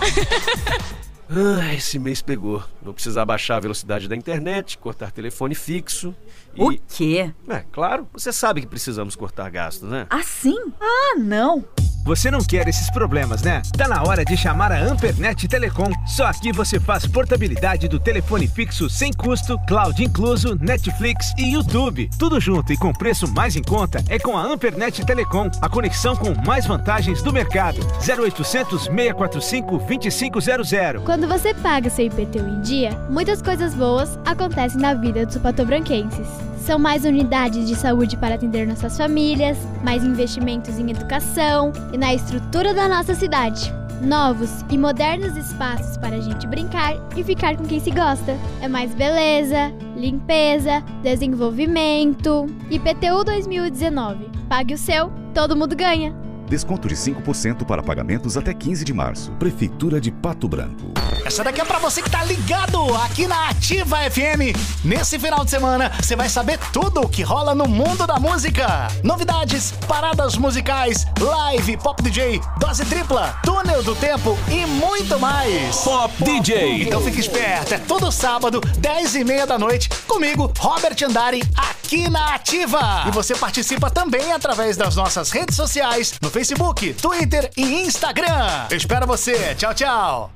Ah, 1.36 1.74
esse 1.74 1.98
mês 1.98 2.20
pegou. 2.20 2.62
Vou 2.82 2.92
precisar 2.92 3.24
baixar 3.24 3.56
a 3.56 3.60
velocidade 3.60 4.06
da 4.06 4.14
internet, 4.14 4.76
cortar 4.76 5.10
telefone 5.10 5.54
fixo. 5.54 6.14
O 6.58 6.72
quê? 6.88 7.32
É, 7.48 7.64
claro. 7.72 8.08
Você 8.12 8.32
sabe 8.32 8.60
que 8.60 8.66
precisamos 8.66 9.16
cortar 9.16 9.50
gastos, 9.50 9.88
né? 9.88 10.06
Assim? 10.10 10.56
Ah, 10.80 11.18
não! 11.18 11.64
Você 12.04 12.30
não 12.30 12.40
quer 12.40 12.68
esses 12.68 12.90
problemas, 12.90 13.40
né? 13.42 13.62
Tá 13.78 13.88
na 13.88 14.02
hora 14.02 14.26
de 14.26 14.36
chamar 14.36 14.70
a 14.70 14.78
Ampernet 14.78 15.48
Telecom. 15.48 15.90
Só 16.06 16.26
aqui 16.26 16.52
você 16.52 16.78
faz 16.78 17.06
portabilidade 17.06 17.88
do 17.88 17.98
telefone 17.98 18.46
fixo 18.46 18.90
sem 18.90 19.10
custo, 19.10 19.58
cloud 19.66 20.04
incluso, 20.04 20.54
Netflix 20.54 21.32
e 21.38 21.54
YouTube. 21.54 22.10
Tudo 22.18 22.38
junto 22.38 22.74
e 22.74 22.76
com 22.76 22.92
preço 22.92 23.26
mais 23.32 23.56
em 23.56 23.62
conta 23.62 24.04
é 24.10 24.18
com 24.18 24.36
a 24.36 24.42
Ampernet 24.42 25.02
Telecom, 25.02 25.50
a 25.62 25.68
conexão 25.68 26.14
com 26.14 26.34
mais 26.46 26.66
vantagens 26.66 27.22
do 27.22 27.32
mercado. 27.32 27.80
0800 28.06 28.82
645 28.84 29.78
2500. 29.78 31.04
Quando 31.04 31.26
você 31.26 31.54
paga 31.54 31.88
seu 31.88 32.04
IPTU 32.04 32.46
em 32.46 32.60
dia, 32.60 32.90
muitas 33.08 33.40
coisas 33.40 33.74
boas 33.74 34.18
acontecem 34.26 34.78
na 34.78 34.92
vida 34.92 35.24
dos 35.24 35.38
patobranquenses. 35.38 36.28
São 36.58 36.78
mais 36.78 37.04
unidades 37.04 37.68
de 37.68 37.74
saúde 37.74 38.16
para 38.16 38.36
atender 38.36 38.66
nossas 38.66 38.96
famílias, 38.96 39.58
mais 39.82 40.02
investimentos 40.02 40.78
em 40.78 40.90
educação 40.90 41.72
e 41.92 41.98
na 41.98 42.14
estrutura 42.14 42.72
da 42.72 42.88
nossa 42.88 43.14
cidade. 43.14 43.72
Novos 44.00 44.64
e 44.70 44.78
modernos 44.78 45.36
espaços 45.36 45.96
para 45.96 46.16
a 46.16 46.20
gente 46.20 46.46
brincar 46.46 46.94
e 47.16 47.22
ficar 47.22 47.56
com 47.56 47.64
quem 47.64 47.80
se 47.80 47.90
gosta. 47.90 48.36
É 48.60 48.68
mais 48.68 48.94
beleza, 48.94 49.72
limpeza, 49.96 50.82
desenvolvimento. 51.02 52.46
IPTU 52.70 53.24
2019. 53.24 54.30
Pague 54.48 54.74
o 54.74 54.78
seu, 54.78 55.10
todo 55.32 55.56
mundo 55.56 55.76
ganha. 55.76 56.14
Desconto 56.48 56.88
de 56.88 56.94
5% 56.94 57.64
para 57.64 57.82
pagamentos 57.82 58.36
até 58.36 58.52
15 58.52 58.84
de 58.84 58.92
março. 58.92 59.30
Prefeitura 59.32 60.00
de 60.00 60.10
Pato 60.10 60.48
Branco. 60.48 60.92
Essa 61.24 61.42
daqui 61.42 61.60
é 61.60 61.64
pra 61.64 61.78
você 61.78 62.02
que 62.02 62.10
tá 62.10 62.22
ligado 62.22 62.94
aqui 62.96 63.26
na 63.26 63.48
Ativa 63.48 63.96
FM. 64.10 64.54
Nesse 64.84 65.18
final 65.18 65.44
de 65.44 65.50
semana, 65.50 65.90
você 66.00 66.14
vai 66.14 66.28
saber 66.28 66.58
tudo 66.72 67.00
o 67.00 67.08
que 67.08 67.22
rola 67.22 67.54
no 67.54 67.66
mundo 67.66 68.06
da 68.06 68.20
música. 68.20 68.88
Novidades, 69.02 69.72
paradas 69.88 70.36
musicais, 70.36 71.06
live, 71.18 71.76
pop 71.78 72.02
DJ, 72.02 72.40
dose 72.58 72.84
tripla, 72.84 73.38
túnel 73.42 73.82
do 73.82 73.94
tempo 73.94 74.38
e 74.50 74.66
muito 74.66 75.18
mais. 75.18 75.76
Pop 75.76 76.12
DJ. 76.22 76.82
Então 76.82 77.00
fique 77.00 77.20
esperto, 77.20 77.74
é 77.74 77.78
todo 77.78 78.12
sábado, 78.12 78.60
10 78.78 79.14
e 79.16 79.24
meia 79.24 79.46
da 79.46 79.58
noite, 79.58 79.88
comigo, 80.06 80.52
Robert 80.58 80.96
Andari, 81.04 81.42
aqui 81.56 82.08
na 82.10 82.34
Ativa. 82.34 83.04
E 83.06 83.10
você 83.10 83.34
participa 83.34 83.90
também 83.90 84.32
através 84.32 84.76
das 84.76 84.96
nossas 84.96 85.30
redes 85.30 85.56
sociais, 85.56 86.14
no 86.20 86.30
Facebook, 86.34 86.92
Twitter 86.94 87.48
e 87.56 87.84
Instagram. 87.86 88.66
Eu 88.68 88.76
espero 88.76 89.06
você. 89.06 89.54
Tchau, 89.54 89.72
tchau. 89.72 90.32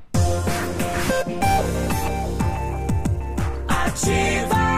Ativa. 3.67 4.69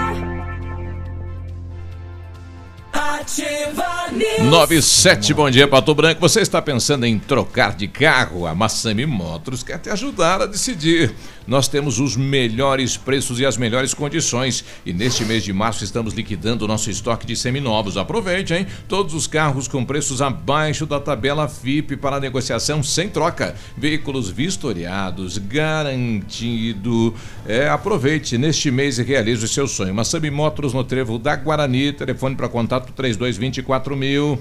Ativa 2.92 4.12
News. 4.12 4.50
97, 4.50 5.34
bom 5.36 5.52
dia, 5.52 5.68
Pato 5.68 5.94
Branco. 5.94 6.20
Você 6.20 6.42
está 6.42 6.60
pensando 6.60 7.06
em 7.06 7.20
trocar 7.20 7.76
de 7.76 7.88
carro? 7.88 8.48
A 8.48 8.56
Massami 8.56 9.06
Motors 9.06 9.62
quer 9.62 9.78
te 9.78 9.92
ajudar 9.92 10.42
a 10.42 10.48
decidir. 10.48 11.14
Nós 11.48 11.68
temos 11.68 12.00
os 12.00 12.16
melhores 12.16 12.98
preços 12.98 13.40
e 13.40 13.46
as 13.46 13.58
melhores 13.58 13.94
condições. 13.94 14.64
E 14.86 14.94
neste 14.94 15.26
mês 15.26 15.44
de 15.44 15.52
março 15.52 15.84
estamos 15.84 16.14
liquidando 16.14 16.66
o 16.66 16.68
nosso 16.68 16.90
estoque 16.90 17.26
de 17.26 17.36
seminovos. 17.36 17.98
Aproveite, 17.98 18.54
hein? 18.54 18.68
Todos 18.88 19.14
os 19.14 19.28
carros 19.28 19.68
com 19.68 19.84
preços 19.84 20.22
abaixo 20.22 20.86
da 20.86 21.00
tabela 21.00 21.48
FIP 21.48 21.98
para 21.98 22.20
negociação 22.20 22.84
sem 22.84 23.10
troca. 23.10 23.56
Veículos 23.76 24.30
vistoriados, 24.30 25.38
garantido. 25.38 27.14
É, 27.46 27.68
aproveite 27.70 28.38
neste 28.38 28.70
mês 28.70 29.00
e 29.00 29.04
realize 29.04 29.44
o 29.44 29.48
seu 29.48 29.68
sonho. 29.68 29.94
Massami 29.94 30.30
Motors 30.30 30.74
no 30.74 30.84
Trevo 30.84 31.18
da 31.18 31.36
Guarani. 31.36 31.94
Telefone 31.94 32.36
para 32.36 32.48
contato 32.48 32.94
3224 32.94 33.96
mil. 33.96 34.40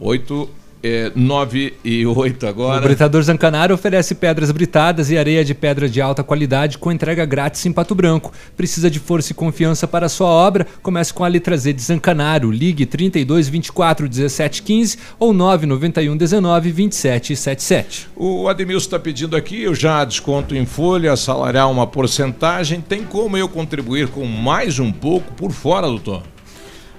8 0.00 0.59
é, 0.82 1.12
9 1.14 1.74
e 1.84 2.06
8 2.06 2.44
O 2.44 2.48
agora. 2.48 2.80
Britador 2.80 3.22
Zancanaro 3.22 3.74
oferece 3.74 4.14
pedras 4.14 4.50
britadas 4.50 5.10
e 5.10 5.18
areia 5.18 5.44
de 5.44 5.54
pedra 5.54 5.88
de 5.88 6.00
alta 6.00 6.22
qualidade 6.22 6.78
com 6.78 6.90
entrega 6.90 7.24
grátis 7.24 7.64
em 7.66 7.72
Pato 7.72 7.94
Branco. 7.94 8.32
Precisa 8.56 8.90
de 8.90 8.98
força 8.98 9.32
e 9.32 9.34
confiança 9.34 9.86
para 9.86 10.06
a 10.06 10.08
sua 10.08 10.28
obra? 10.28 10.66
Comece 10.82 11.12
com 11.12 11.24
a 11.24 11.28
letra 11.28 11.56
Z 11.56 11.72
de 11.72 11.82
Zancanaro. 11.82 12.50
Ligue 12.50 12.86
32 12.86 13.48
24 13.48 14.08
17 14.08 14.62
15 14.62 14.98
ou 15.18 15.32
991 15.32 16.16
19 16.16 16.72
27 16.72 17.36
77. 17.36 18.08
O 18.16 18.48
Ademilson 18.48 18.86
está 18.86 18.98
pedindo 18.98 19.36
aqui, 19.36 19.62
eu 19.62 19.74
já 19.74 20.04
desconto 20.04 20.54
em 20.54 20.64
folha, 20.64 21.14
salariar 21.16 21.70
uma 21.70 21.86
porcentagem. 21.86 22.80
Tem 22.80 23.04
como 23.04 23.36
eu 23.36 23.48
contribuir 23.48 24.08
com 24.08 24.24
mais 24.24 24.78
um 24.78 24.90
pouco 24.90 25.32
por 25.34 25.52
fora, 25.52 25.86
doutor? 25.86 26.22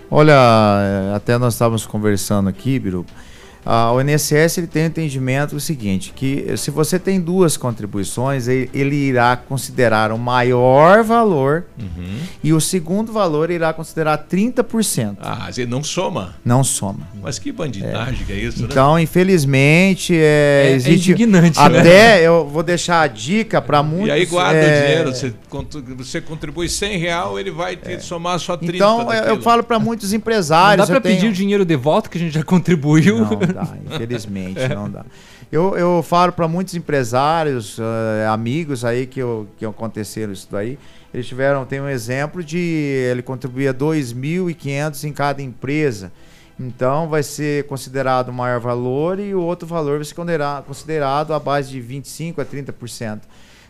Olha, 0.09 0.33
eh, 0.33 1.15
até 1.15 1.37
nós 1.37 1.53
estávamos 1.53 1.85
conversando 1.85 2.49
aqui, 2.49 2.77
Biru. 2.77 3.05
Ah, 3.65 3.91
o 3.91 4.01
INSS 4.01 4.57
ele 4.57 4.67
tem 4.67 4.83
o 4.83 4.87
entendimento 4.87 5.55
do 5.55 5.59
seguinte, 5.61 6.13
que 6.15 6.57
se 6.57 6.71
você 6.71 6.97
tem 6.97 7.19
duas 7.21 7.55
contribuições, 7.57 8.47
ele, 8.47 8.69
ele 8.73 8.95
irá 8.95 9.35
considerar 9.35 10.11
o 10.11 10.17
maior 10.17 11.03
valor 11.03 11.65
e 12.43 12.53
o 12.53 12.59
segundo 12.61 13.11
valor 13.13 13.51
irá 13.51 13.71
considerar 13.73 14.17
30%. 14.27 15.17
Ah, 15.21 15.47
você 15.51 15.65
não 15.65 15.83
soma. 15.83 16.35
Não 16.43 16.63
soma. 16.63 17.07
Mas 17.21 17.37
que 17.37 17.51
bandidagem 17.51 18.25
que 18.25 18.33
é 18.33 18.35
isso, 18.37 18.61
né? 18.63 18.67
Então, 18.71 18.97
infelizmente, 18.99 20.15
é, 20.15 20.21
É- 20.21 20.71
é 20.71 20.75
existe 20.75 21.11
indignante, 21.11 21.59
até 21.59 21.83
né? 21.83 22.21
eu 22.21 22.47
vou 22.47 22.63
deixar 22.63 23.01
a 23.01 23.07
dica 23.07 23.61
para 23.61 23.81
muitos. 23.83 24.07
E 24.09 24.11
aí 24.11 24.25
guarda 24.25 24.57
é, 24.59 24.63
o 24.79 24.81
dinheiro, 24.87 25.11
você, 25.13 25.33
você 25.97 26.21
contribui 26.21 26.67
100 26.69 26.97
real, 26.97 27.39
ele 27.39 27.51
vai 27.51 27.75
te 27.75 27.99
somar 28.03 28.39
só 28.39 28.57
30 28.57 28.75
Então, 28.75 29.01
eu- 29.01 29.11
eu 29.13 29.21
daquilo. 29.21 29.41
falo 29.41 29.63
para 29.63 29.79
muitos 29.79 30.11
Não 30.11 30.17
empresários. 30.17 30.87
dá 30.87 30.93
eu 30.93 30.99
para 31.01 31.09
pedir 31.09 31.21
tenho- 31.21 31.31
o 31.31 31.35
dinheiro 31.35 31.65
de 31.65 31.75
volta 31.75 32.09
que 32.09 32.17
a 32.17 32.21
gente 32.21 32.33
já 32.33 32.43
contribuiu? 32.43 33.19
Não 33.19 33.29
dá, 33.53 33.67
infelizmente 33.85 34.59
É. 34.61 34.73
não 34.75 34.89
dá. 34.89 35.05
Eu, 35.51 35.75
eu 35.77 36.01
falo 36.03 36.31
para 36.31 36.47
muitos 36.47 36.75
empresários, 36.75 37.77
eh, 37.79 38.25
amigos 38.27 38.85
aí 38.85 39.05
que, 39.05 39.19
eu, 39.21 39.47
que 39.57 39.65
aconteceram 39.65 40.31
isso 40.31 40.47
daí. 40.51 40.79
Eles 41.13 41.27
tiveram, 41.27 41.65
tem 41.65 41.81
um 41.81 41.89
exemplo 41.89 42.41
de 42.43 42.57
ele 42.57 43.21
contribuía 43.21 43.73
2.500 43.73 45.03
em 45.03 45.11
cada 45.13 45.41
empresa. 45.41 46.11
Então 46.59 47.09
vai 47.09 47.23
ser 47.23 47.65
considerado 47.65 48.29
o 48.29 48.33
maior 48.33 48.59
valor 48.59 49.19
e 49.19 49.33
o 49.33 49.41
outro 49.41 49.67
valor 49.67 49.97
vai 49.97 50.05
ser 50.05 50.13
considera- 50.13 50.63
considerado 50.65 51.33
a 51.33 51.39
base 51.39 51.69
de 51.71 51.81
25 51.81 52.39
a 52.39 52.45
30%. 52.45 53.21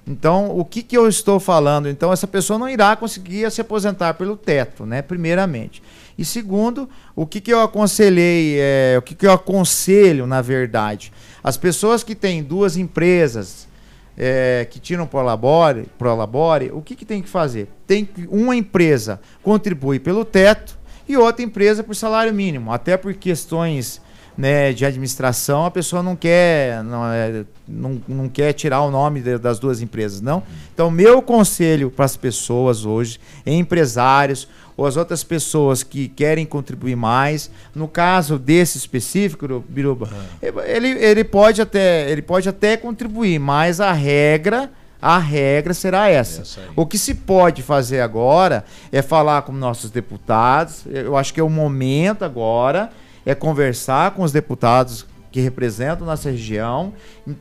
Então, 0.05 0.49
o 0.57 0.65
que, 0.65 0.81
que 0.81 0.97
eu 0.97 1.07
estou 1.07 1.39
falando? 1.39 1.87
Então, 1.87 2.11
essa 2.11 2.25
pessoa 2.25 2.57
não 2.57 2.67
irá 2.67 2.95
conseguir 2.95 3.49
se 3.51 3.61
aposentar 3.61 4.15
pelo 4.15 4.35
teto, 4.35 4.83
né? 4.83 5.01
Primeiramente. 5.03 5.81
E 6.21 6.25
segundo, 6.25 6.87
o 7.15 7.25
que, 7.25 7.41
que 7.41 7.51
eu 7.51 7.61
aconselhei, 7.61 8.55
é, 8.59 8.95
o 8.95 9.01
que, 9.01 9.15
que 9.15 9.25
eu 9.25 9.31
aconselho, 9.31 10.27
na 10.27 10.39
verdade? 10.39 11.11
As 11.43 11.57
pessoas 11.57 12.03
que 12.03 12.13
têm 12.13 12.43
duas 12.43 12.77
empresas 12.77 13.67
é, 14.15 14.67
que 14.69 14.79
tiram 14.79 15.07
Prolabore, 15.07 15.87
Prolabore, 15.97 16.69
o 16.71 16.79
que, 16.79 16.95
que 16.95 17.05
tem 17.05 17.23
que 17.23 17.27
fazer? 17.27 17.69
Tem 17.87 18.05
que 18.05 18.27
uma 18.29 18.55
empresa 18.55 19.19
contribui 19.41 19.99
pelo 19.99 20.23
teto 20.23 20.77
e 21.09 21.17
outra 21.17 21.43
empresa 21.43 21.83
por 21.83 21.95
salário 21.95 22.31
mínimo, 22.31 22.71
até 22.71 22.95
por 22.95 23.15
questões 23.15 23.99
né, 24.37 24.71
de 24.73 24.85
administração, 24.85 25.65
a 25.65 25.71
pessoa 25.71 26.03
não 26.03 26.15
quer, 26.15 26.83
não, 26.83 27.11
é, 27.11 27.45
não, 27.67 28.01
não 28.07 28.29
quer 28.29 28.53
tirar 28.53 28.81
o 28.81 28.91
nome 28.91 29.21
de, 29.21 29.39
das 29.39 29.59
duas 29.59 29.81
empresas, 29.81 30.21
não. 30.21 30.43
Então, 30.71 30.91
meu 30.91 31.19
conselho 31.21 31.89
para 31.89 32.05
as 32.05 32.15
pessoas 32.15 32.85
hoje, 32.85 33.19
empresários 33.43 34.47
ou 34.81 34.87
as 34.87 34.97
outras 34.97 35.23
pessoas 35.23 35.83
que 35.83 36.07
querem 36.07 36.43
contribuir 36.43 36.95
mais, 36.95 37.51
no 37.75 37.87
caso 37.87 38.39
desse 38.39 38.79
específico, 38.79 39.63
Biruba, 39.69 40.09
ele, 40.41 40.89
ele, 40.89 41.23
pode 41.23 41.61
até, 41.61 42.09
ele 42.09 42.23
pode 42.23 42.49
até 42.49 42.75
contribuir, 42.75 43.37
mas 43.37 43.79
a 43.79 43.91
regra 43.91 44.71
a 44.99 45.19
regra 45.19 45.73
será 45.73 46.09
essa. 46.09 46.41
essa 46.41 46.61
o 46.75 46.85
que 46.85 46.97
se 46.97 47.13
pode 47.13 47.61
fazer 47.61 48.01
agora 48.01 48.65
é 48.91 49.03
falar 49.03 49.43
com 49.43 49.51
nossos 49.51 49.89
deputados. 49.89 50.83
Eu 50.87 51.15
acho 51.17 51.33
que 51.33 51.39
é 51.39 51.43
o 51.43 51.49
momento 51.49 52.23
agora 52.23 52.89
é 53.23 53.35
conversar 53.35 54.11
com 54.11 54.23
os 54.23 54.31
deputados 54.31 55.05
que 55.31 55.39
representam 55.39 56.05
nossa 56.05 56.29
região 56.29 56.93
e 57.25 57.35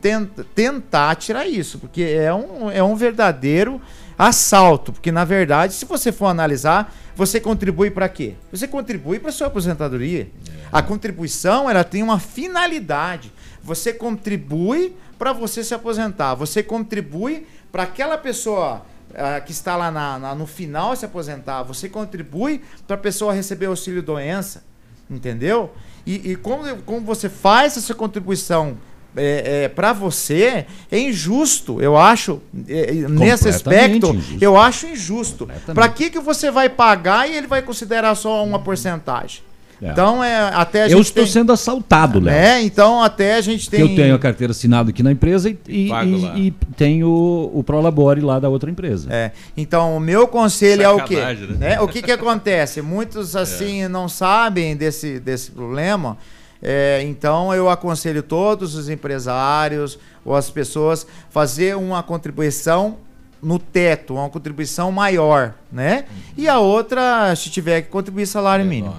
tentar 0.55 1.15
tirar 1.15 1.45
isso, 1.47 1.77
porque 1.79 2.03
é 2.03 2.33
um, 2.33 2.71
é 2.71 2.83
um 2.83 2.95
verdadeiro 2.95 3.81
assalto. 4.17 4.91
Porque, 4.93 5.11
na 5.11 5.25
verdade, 5.25 5.73
se 5.73 5.85
você 5.85 6.11
for 6.11 6.27
analisar, 6.27 6.93
você 7.15 7.39
contribui 7.39 7.91
para 7.91 8.07
quê? 8.09 8.35
Você 8.51 8.67
contribui 8.67 9.19
para 9.19 9.31
sua 9.31 9.47
aposentadoria. 9.47 10.29
A 10.71 10.81
contribuição 10.81 11.69
ela 11.69 11.83
tem 11.83 12.01
uma 12.01 12.19
finalidade. 12.19 13.31
Você 13.63 13.93
contribui 13.93 14.95
para 15.19 15.33
você 15.33 15.63
se 15.63 15.73
aposentar. 15.73 16.35
Você 16.35 16.63
contribui 16.63 17.45
para 17.71 17.83
aquela 17.83 18.17
pessoa 18.17 18.85
uh, 19.11 19.45
que 19.45 19.51
está 19.51 19.75
lá 19.75 19.91
na, 19.91 20.17
na, 20.17 20.35
no 20.35 20.47
final 20.47 20.95
se 20.95 21.05
aposentar. 21.05 21.63
Você 21.63 21.89
contribui 21.89 22.61
para 22.87 22.95
a 22.95 22.99
pessoa 22.99 23.33
receber 23.33 23.67
auxílio 23.67 24.01
doença. 24.01 24.63
Entendeu? 25.09 25.73
E, 26.05 26.31
e 26.31 26.35
como, 26.35 26.63
como 26.83 27.01
você 27.01 27.29
faz 27.29 27.75
essa 27.77 27.93
contribuição 27.93 28.77
é, 29.15 29.63
é, 29.63 29.67
para 29.69 29.93
você 29.93 30.65
é 30.91 30.99
injusto, 30.99 31.81
eu 31.81 31.97
acho, 31.97 32.41
é, 32.67 32.89
é 32.89 32.93
nesse 33.09 33.49
aspecto, 33.49 34.13
injusto. 34.15 34.37
eu 34.43 34.57
acho 34.57 34.87
injusto. 34.87 35.49
Para 35.73 35.89
que, 35.89 36.09
que 36.09 36.19
você 36.19 36.49
vai 36.49 36.69
pagar 36.69 37.29
e 37.29 37.35
ele 37.35 37.47
vai 37.47 37.61
considerar 37.61 38.15
só 38.15 38.43
uma 38.43 38.59
porcentagem? 38.59 39.41
É. 39.81 39.89
Então, 39.89 40.23
é, 40.23 40.37
até 40.53 40.83
a 40.83 40.87
gente. 40.87 40.93
Eu 40.95 41.01
estou 41.01 41.23
tem... 41.23 41.31
sendo 41.31 41.51
assaltado, 41.51 42.19
Léo. 42.19 42.33
É, 42.33 42.61
então 42.61 43.03
até 43.03 43.35
a 43.35 43.41
gente 43.41 43.67
tem. 43.67 43.79
Eu 43.79 43.95
tenho 43.95 44.13
a 44.13 44.19
carteira 44.19 44.51
assinada 44.51 44.91
aqui 44.91 45.01
na 45.01 45.11
empresa 45.11 45.49
e, 45.49 45.57
e, 45.67 45.89
e, 45.89 46.47
e 46.47 46.51
tenho 46.77 47.07
o, 47.07 47.59
o 47.59 47.63
Prolabore 47.63 48.21
lá 48.21 48.39
da 48.39 48.47
outra 48.47 48.69
empresa. 48.69 49.07
É. 49.11 49.31
Então, 49.57 49.97
o 49.97 49.99
meu 49.99 50.27
conselho 50.27 50.83
Sacanagem, 50.83 51.07
é 51.09 51.45
o 51.45 51.47
quê? 51.47 51.53
Né? 51.53 51.69
né? 51.69 51.81
O 51.81 51.87
que, 51.87 52.01
que 52.03 52.11
acontece? 52.11 52.79
Muitos, 52.81 53.33
assim, 53.35 53.81
é. 53.81 53.87
não 53.87 54.07
sabem 54.07 54.75
desse, 54.75 55.19
desse 55.19 55.49
problema. 55.49 56.15
É, 56.61 57.01
então, 57.03 57.53
eu 57.53 57.69
aconselho 57.69 58.21
todos 58.21 58.75
os 58.75 58.87
empresários 58.87 59.97
ou 60.23 60.35
as 60.35 60.49
pessoas 60.49 61.07
fazer 61.29 61.75
uma 61.75 62.03
contribuição 62.03 62.97
no 63.41 63.57
teto, 63.57 64.13
uma 64.13 64.29
contribuição 64.29 64.91
maior, 64.91 65.55
né? 65.71 66.05
E 66.37 66.47
a 66.47 66.59
outra, 66.59 67.35
se 67.35 67.49
tiver 67.49 67.81
que 67.81 67.89
contribuir 67.89 68.27
salário 68.27 68.63
mínimo. 68.63 68.95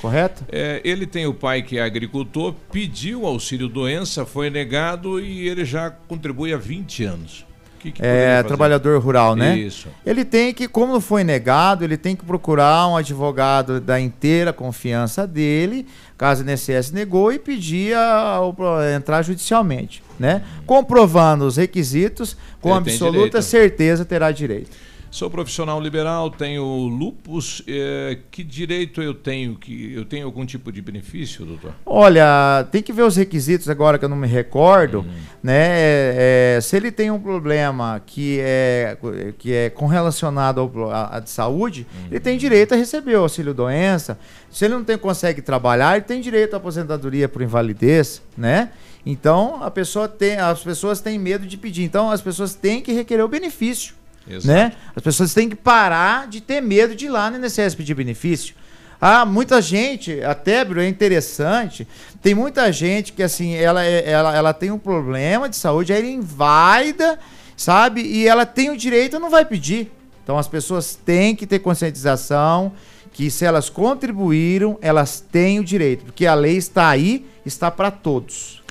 Correto? 0.00 0.44
É, 0.50 0.80
ele 0.82 1.06
tem 1.06 1.26
o 1.26 1.34
pai 1.34 1.62
que 1.62 1.78
é 1.78 1.82
agricultor, 1.82 2.54
pediu 2.72 3.24
auxílio 3.24 3.68
doença, 3.68 4.26
foi 4.26 4.50
negado 4.50 5.20
e 5.20 5.46
ele 5.46 5.64
já 5.64 5.90
contribui 5.90 6.52
há 6.52 6.56
20 6.56 7.04
anos. 7.04 7.46
Que 7.82 7.90
que 7.90 8.00
é 8.00 8.44
trabalhador 8.44 9.00
rural, 9.00 9.34
né? 9.34 9.58
Isso. 9.58 9.88
Ele 10.06 10.24
tem 10.24 10.54
que, 10.54 10.68
como 10.68 11.00
foi 11.00 11.24
negado, 11.24 11.82
ele 11.82 11.96
tem 11.96 12.14
que 12.14 12.24
procurar 12.24 12.86
um 12.86 12.96
advogado 12.96 13.80
da 13.80 14.00
inteira 14.00 14.52
confiança 14.52 15.26
dele, 15.26 15.84
caso 16.16 16.44
o 16.44 16.48
INSS 16.48 16.92
negou, 16.92 17.32
e 17.32 17.40
pedir 17.40 17.96
a, 17.96 18.38
a, 18.38 18.94
entrar 18.94 19.22
judicialmente, 19.22 20.00
né? 20.16 20.44
Comprovando 20.64 21.44
os 21.44 21.56
requisitos, 21.56 22.36
com 22.60 22.68
ele 22.68 22.78
absoluta 22.78 23.42
certeza 23.42 24.04
terá 24.04 24.30
direito. 24.30 24.70
Sou 25.12 25.28
profissional 25.28 25.78
liberal, 25.78 26.30
tenho 26.30 26.64
lupus. 26.64 27.62
É, 27.68 28.16
que 28.30 28.42
direito 28.42 29.02
eu 29.02 29.12
tenho? 29.12 29.56
Que 29.56 29.92
eu 29.92 30.06
tenho 30.06 30.24
algum 30.24 30.46
tipo 30.46 30.72
de 30.72 30.80
benefício, 30.80 31.44
doutor? 31.44 31.74
Olha, 31.84 32.66
tem 32.72 32.82
que 32.82 32.94
ver 32.94 33.02
os 33.02 33.14
requisitos 33.14 33.68
agora 33.68 33.98
que 33.98 34.06
eu 34.06 34.08
não 34.08 34.16
me 34.16 34.26
recordo, 34.26 35.00
uhum. 35.00 35.12
né? 35.42 35.66
É, 36.56 36.58
se 36.62 36.74
ele 36.78 36.90
tem 36.90 37.10
um 37.10 37.20
problema 37.20 38.00
que 38.06 38.38
é 38.40 38.96
que 39.36 39.52
é 39.52 39.68
correlacionado 39.68 40.70
a 40.90 41.20
de 41.20 41.28
saúde, 41.28 41.86
uhum. 41.94 42.06
ele 42.10 42.20
tem 42.20 42.38
direito 42.38 42.72
a 42.72 42.76
receber 42.78 43.16
o 43.16 43.20
auxílio 43.20 43.52
doença. 43.52 44.18
Se 44.50 44.64
ele 44.64 44.72
não 44.72 44.82
tem, 44.82 44.96
consegue 44.96 45.42
trabalhar, 45.42 45.94
ele 45.94 46.06
tem 46.06 46.22
direito 46.22 46.54
à 46.54 46.56
aposentadoria 46.56 47.28
por 47.28 47.42
invalidez, 47.42 48.22
né? 48.34 48.70
Então 49.04 49.62
a 49.62 49.70
pessoa 49.70 50.08
tem, 50.08 50.38
as 50.38 50.62
pessoas 50.62 51.02
têm 51.02 51.18
medo 51.18 51.46
de 51.46 51.58
pedir. 51.58 51.82
Então 51.82 52.10
as 52.10 52.22
pessoas 52.22 52.54
têm 52.54 52.80
que 52.80 52.92
requerer 52.94 53.22
o 53.22 53.28
benefício. 53.28 54.00
Exato. 54.28 54.46
Né? 54.46 54.72
As 54.94 55.02
pessoas 55.02 55.34
têm 55.34 55.48
que 55.48 55.56
parar 55.56 56.26
de 56.28 56.40
ter 56.40 56.60
medo 56.60 56.94
de 56.94 57.06
ir 57.06 57.08
lá 57.08 57.30
no 57.30 57.44
INSS 57.44 57.74
pedir 57.74 57.94
benefício. 57.94 58.54
Ah, 59.00 59.26
muita 59.26 59.60
gente, 59.60 60.22
até, 60.22 60.64
Bruno, 60.64 60.82
é 60.82 60.88
interessante, 60.88 61.88
tem 62.22 62.36
muita 62.36 62.70
gente 62.70 63.12
que, 63.12 63.20
assim, 63.20 63.52
ela, 63.52 63.84
é, 63.84 64.08
ela, 64.08 64.36
ela 64.36 64.54
tem 64.54 64.70
um 64.70 64.78
problema 64.78 65.48
de 65.48 65.56
saúde, 65.56 65.92
aí 65.92 65.98
ela 65.98 66.06
é 66.06 66.12
inválida, 66.12 67.18
sabe? 67.56 68.00
E 68.00 68.28
ela 68.28 68.46
tem 68.46 68.70
o 68.70 68.76
direito, 68.76 69.18
não 69.18 69.28
vai 69.28 69.44
pedir. 69.44 69.90
Então, 70.22 70.38
as 70.38 70.46
pessoas 70.46 70.94
têm 70.94 71.34
que 71.34 71.48
ter 71.48 71.58
conscientização 71.58 72.72
que 73.12 73.28
se 73.28 73.44
elas 73.44 73.68
contribuíram, 73.68 74.78
elas 74.80 75.18
têm 75.20 75.58
o 75.58 75.64
direito, 75.64 76.04
porque 76.04 76.24
a 76.24 76.34
lei 76.34 76.56
está 76.56 76.88
aí, 76.88 77.26
está 77.44 77.72
para 77.72 77.90
todos. 77.90 78.61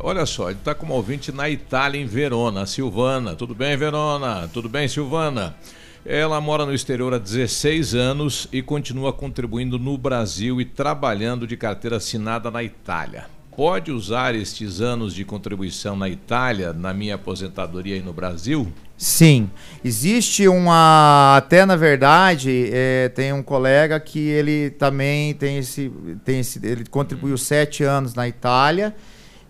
Olha 0.00 0.26
só, 0.26 0.50
ele 0.50 0.58
está 0.58 0.74
como 0.74 0.94
ouvinte 0.94 1.32
na 1.32 1.48
Itália, 1.48 2.00
em 2.00 2.06
Verona, 2.06 2.62
a 2.62 2.66
Silvana. 2.66 3.34
Tudo 3.34 3.54
bem, 3.54 3.76
Verona? 3.76 4.48
Tudo 4.52 4.68
bem, 4.68 4.88
Silvana? 4.88 5.56
Ela 6.04 6.40
mora 6.40 6.64
no 6.64 6.72
exterior 6.72 7.12
há 7.14 7.18
16 7.18 7.94
anos 7.94 8.48
e 8.52 8.62
continua 8.62 9.12
contribuindo 9.12 9.78
no 9.78 9.98
Brasil 9.98 10.60
e 10.60 10.64
trabalhando 10.64 11.46
de 11.46 11.56
carteira 11.56 11.96
assinada 11.96 12.50
na 12.50 12.62
Itália. 12.62 13.26
Pode 13.56 13.90
usar 13.90 14.34
estes 14.34 14.82
anos 14.82 15.14
de 15.14 15.24
contribuição 15.24 15.96
na 15.96 16.10
Itália 16.10 16.74
na 16.74 16.92
minha 16.92 17.14
aposentadoria 17.14 17.96
e 17.96 18.02
no 18.02 18.12
Brasil? 18.12 18.70
Sim, 18.98 19.50
existe 19.82 20.46
uma 20.46 21.38
até 21.38 21.64
na 21.64 21.74
verdade 21.74 22.70
é, 22.70 23.08
tem 23.08 23.32
um 23.32 23.42
colega 23.42 23.98
que 23.98 24.18
ele 24.18 24.70
também 24.70 25.32
tem 25.34 25.58
esse 25.58 25.90
tem 26.24 26.40
esse 26.40 26.64
ele 26.64 26.84
contribuiu 26.84 27.36
sete 27.36 27.82
anos 27.82 28.14
na 28.14 28.28
Itália 28.28 28.94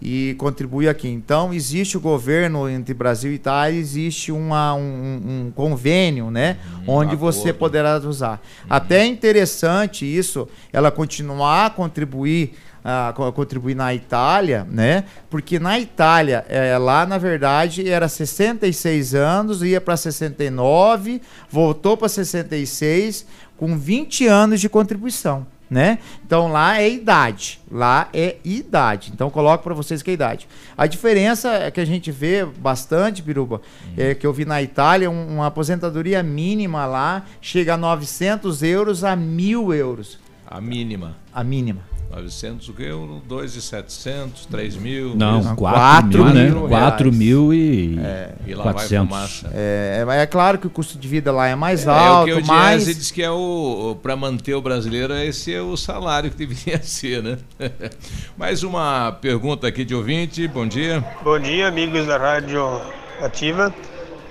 e 0.01 0.35
contribui 0.39 0.89
aqui. 0.89 1.09
Então, 1.09 1.53
existe 1.53 1.97
o 1.97 2.01
governo 2.01 2.69
entre 2.69 2.95
Brasil 2.95 3.33
e 3.33 3.37
Itália, 3.37 3.79
existe 3.79 4.31
uma, 4.31 4.75
um, 4.75 5.47
um 5.47 5.53
convênio, 5.55 6.31
né? 6.31 6.59
Hum, 6.81 6.85
onde 6.89 7.17
você 7.17 7.53
poderá 7.53 7.99
usar. 7.99 8.41
Hum. 8.65 8.67
Até 8.69 9.01
é 9.01 9.07
interessante 9.07 10.05
isso, 10.05 10.49
ela 10.73 10.91
continuar 10.91 11.67
a 11.67 11.71
contribuir 11.71 12.53
a 12.89 13.13
contribuir 13.33 13.75
na 13.75 13.93
Itália, 13.93 14.65
né? 14.71 15.03
Porque 15.29 15.59
na 15.59 15.77
Itália, 15.77 16.45
é, 16.49 16.79
lá 16.79 17.05
na 17.05 17.19
verdade 17.19 17.89
era 17.91 18.09
66 18.09 19.13
anos, 19.13 19.61
ia 19.61 19.81
para 19.81 19.97
69, 19.97 21.21
voltou 21.51 21.97
para 21.97 22.09
66 22.09 23.27
com 23.57 23.77
20 23.77 24.29
anos 24.29 24.61
de 24.61 24.69
contribuição 24.69 25.45
né? 25.69 25.99
Então 26.25 26.49
lá 26.49 26.81
é 26.81 26.89
idade, 26.89 27.61
lá 27.71 28.09
é 28.13 28.37
idade. 28.45 29.11
Então 29.13 29.31
coloco 29.31 29.65
para 29.65 29.75
vocês 29.75 30.03
que 30.03 30.11
é 30.11 30.15
idade. 30.15 30.49
A 30.77 30.87
diferença 30.87 31.51
é 31.55 31.71
que 31.71 31.81
a 31.81 31.85
gente 31.85 32.11
vê 32.11 32.45
bastante, 32.45 33.23
Biruba, 33.23 33.57
uhum. 33.57 33.95
é 33.97 34.15
que 34.15 34.27
eu 34.27 34.33
vi 34.33 34.45
na 34.45 34.63
Itália 34.63 35.11
um, 35.11 35.37
uma 35.37 35.47
aposentadoria 35.47 36.23
mínima 36.23 36.87
lá 36.87 37.25
chega 37.41 37.75
a 37.75 37.77
900 37.77 38.63
euros 38.63 39.05
a 39.05 39.17
mil 39.17 39.75
euros. 39.75 40.19
A 40.47 40.61
mínima. 40.61 41.17
A 41.33 41.43
mínima. 41.43 41.96
900 42.11 42.73
euros, 42.79 43.23
2,700, 43.29 44.47
3 44.47 44.77
mil. 44.77 45.15
Não, 45.17 45.55
4, 45.57 46.25
mil, 46.25 46.35
né? 46.35 46.69
4 46.69 47.13
mil 47.13 47.53
e, 47.53 47.99
é, 47.99 48.33
e 48.47 48.55
lá 48.55 48.65
400. 48.65 49.43
vai 49.43 49.53
É, 49.53 50.05
é, 50.09 50.23
é 50.23 50.27
claro 50.27 50.59
que 50.59 50.67
o 50.67 50.71
custo 50.71 50.99
de 50.99 51.09
vida 51.09 51.33
lá 51.33 51.49
é 51.49 51.55
mais 51.55 51.87
é, 51.87 51.91
alto, 51.91 52.31
é 52.31 52.35
o 52.35 52.37
que 52.37 52.43
o 52.43 52.47
mas... 52.47 52.87
diz 52.87 53.11
que 53.11 53.23
é 53.23 53.31
o, 53.31 53.97
para 54.03 54.17
manter 54.17 54.55
o 54.55 54.63
brasileiro, 54.63 55.15
esse 55.15 55.53
é 55.53 55.61
o 55.61 55.77
salário 55.77 56.31
que 56.31 56.37
deveria 56.37 56.81
ser, 56.83 57.23
né? 57.23 57.39
Mais 58.37 58.63
uma 58.63 59.13
pergunta 59.13 59.67
aqui 59.67 59.85
de 59.85 59.95
ouvinte, 59.95 60.47
bom 60.49 60.67
dia. 60.67 61.05
Bom 61.23 61.39
dia, 61.39 61.69
amigos 61.69 62.07
da 62.07 62.17
Rádio 62.17 62.81
Ativa. 63.21 63.75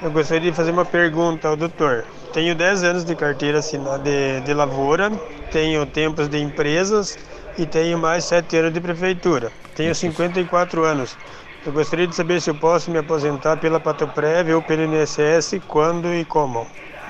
Eu 0.02 0.11
gostaria 0.11 0.52
de 0.52 0.56
fazer 0.56 0.72
uma 0.72 0.85
pergunta 0.85 1.47
ao 1.47 1.56
doutor. 1.56 2.06
Tenho 2.34 2.53
10 2.53 2.84
anos 2.84 3.06
de 3.06 3.15
carteira 3.15 3.60
assinada 3.60 4.03
de, 4.03 4.41
de 4.41 4.53
lavoura, 4.53 5.10
tenho 5.52 5.85
tempos 5.85 6.27
de 6.27 6.38
empresas 6.38 7.18
e 7.57 7.65
tenho 7.65 7.98
mais 7.98 8.26
7 8.26 8.57
anos 8.57 8.73
de 8.73 8.82
prefeitura. 8.82 9.52
Tenho 9.76 9.94
54 9.94 10.84
anos. 10.84 11.18
Eu 11.65 11.72
gostaria 11.72 12.06
de 12.07 12.15
saber 12.15 12.41
se 12.41 12.49
eu 12.49 12.56
posso 12.56 12.91
me 12.91 12.98
aposentar 12.99 13.57
pela 13.57 13.80
Patoprev 13.80 14.53
ou 14.53 14.61
pelo 14.61 14.84
INSS, 14.84 15.60
quando 15.68 16.14
e 16.14 16.23
como. 16.23 16.68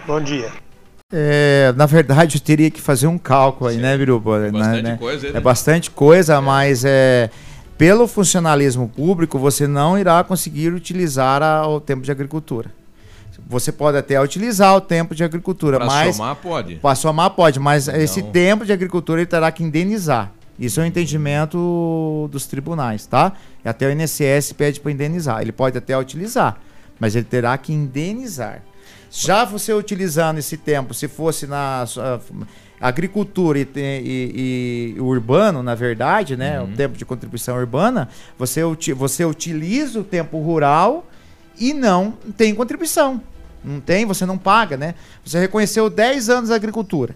Bom 0.08 0.22
dia. 0.22 0.50
É, 1.14 1.74
na 1.76 1.86
verdade, 1.86 2.38
eu 2.38 2.42
teria 2.42 2.72
que 2.72 2.82
fazer 2.82 3.08
um 3.08 3.18
cálculo 3.18 3.70
aí, 3.70 3.78
né, 3.78 3.98
Biruba? 3.98 4.48
É 4.48 4.52
bastante 4.52 4.84
né? 4.84 4.98
coisa, 4.98 5.28
É 5.28 5.32
né? 5.34 5.40
bastante 5.40 5.92
coisa, 5.92 6.42
mas 6.42 6.84
é, 6.86 7.30
pelo 7.78 8.08
funcionalismo 8.08 8.88
público, 8.88 9.38
você 9.38 9.68
não 9.68 10.00
irá 10.00 10.24
conseguir 10.24 10.70
utilizar 10.74 11.44
a- 11.44 11.68
o 11.68 11.80
tempo 11.82 12.02
de 12.04 12.12
agricultura. 12.12 12.72
Você 13.48 13.72
pode 13.72 13.98
até 13.98 14.20
utilizar 14.20 14.76
o 14.76 14.82
tempo 14.82 15.14
de 15.14 15.24
agricultura, 15.24 15.78
Pra 15.78 15.86
mas. 15.86 16.16
somar, 16.16 16.36
pode. 16.36 16.76
Para 16.78 16.96
somar, 16.96 17.30
pode, 17.30 17.60
mas 17.60 17.88
Então- 17.88 18.02
esse 18.02 18.22
tempo 18.24 18.66
de 18.66 18.74
agricultura 18.74 19.20
ele 19.22 19.28
terá 19.28 19.52
que 19.52 19.64
indenizar. 19.64 20.32
Isso 20.58 20.80
é 20.80 20.84
o 20.84 20.86
entendimento 20.86 22.28
dos 22.32 22.46
tribunais, 22.48 23.06
tá? 23.06 23.34
E 23.64 23.68
até 23.70 23.88
o 23.88 23.92
INSS 23.92 24.54
pede 24.54 24.80
para 24.80 24.92
indenizar. 24.92 25.42
Ele 25.42 25.52
pode 25.52 25.78
até 25.78 25.98
utilizar, 25.98 26.58
mas 27.00 27.16
ele 27.16 27.26
terá 27.26 27.58
que 27.58 27.72
indenizar. 27.74 28.62
Já 29.12 29.46
você 29.46 29.74
utilizando 29.74 30.40
esse 30.40 30.58
tempo, 30.58 30.94
se 30.94 31.08
fosse 31.08 31.46
na 31.46 31.86
sua 31.86 32.20
agricultura 32.82 33.60
e, 33.60 33.68
e- 33.76 34.94
e 34.98 35.00
urbano, 35.02 35.62
na 35.64 35.76
verdade, 35.76 36.36
né? 36.36 36.62
O 36.62 36.68
tempo 36.68 36.98
de 36.98 37.06
contribuição 37.06 37.56
urbana, 37.58 38.10
você, 38.38 38.62
você 38.96 39.24
utiliza 39.26 40.00
o 40.00 40.04
tempo 40.04 40.40
rural 40.42 41.06
e 41.60 41.74
não 41.74 42.12
tem 42.36 42.54
contribuição. 42.56 43.22
Não 43.66 43.80
tem, 43.80 44.06
você 44.06 44.26
não 44.26 44.38
paga, 44.38 44.78
né? 44.78 44.96
Você 45.26 45.40
reconheceu 45.40 45.90
10 45.90 46.30
anos 46.30 46.50
da 46.50 46.56
agricultura. 46.56 47.16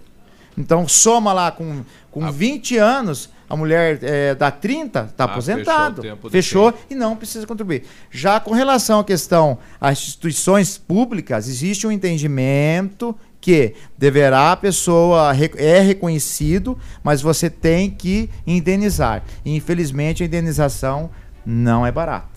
Então 0.57 0.87
soma 0.87 1.31
lá 1.31 1.51
com, 1.51 1.83
com 2.11 2.29
20 2.31 2.77
anos, 2.77 3.29
a 3.49 3.55
mulher 3.55 3.99
é, 4.01 4.35
dá 4.35 4.51
30, 4.51 5.07
está 5.11 5.23
Ah, 5.23 5.27
aposentado. 5.27 6.01
fechou 6.29 6.73
e 6.89 6.95
não 6.95 7.15
precisa 7.15 7.47
contribuir. 7.47 7.83
Já 8.11 8.39
com 8.39 8.51
relação 8.51 8.99
à 8.99 9.03
questão 9.03 9.57
às 9.79 9.99
instituições 9.99 10.77
públicas, 10.77 11.47
existe 11.47 11.87
um 11.87 11.91
entendimento 11.91 13.15
que 13.39 13.73
deverá 13.97 14.51
a 14.51 14.57
pessoa 14.57 15.33
é 15.55 15.79
reconhecido, 15.79 16.77
mas 17.01 17.21
você 17.21 17.49
tem 17.49 17.89
que 17.89 18.29
indenizar. 18.45 19.23
E, 19.45 19.55
infelizmente 19.55 20.23
a 20.23 20.25
indenização 20.25 21.09
não 21.45 21.85
é 21.85 21.91
barata. 21.91 22.27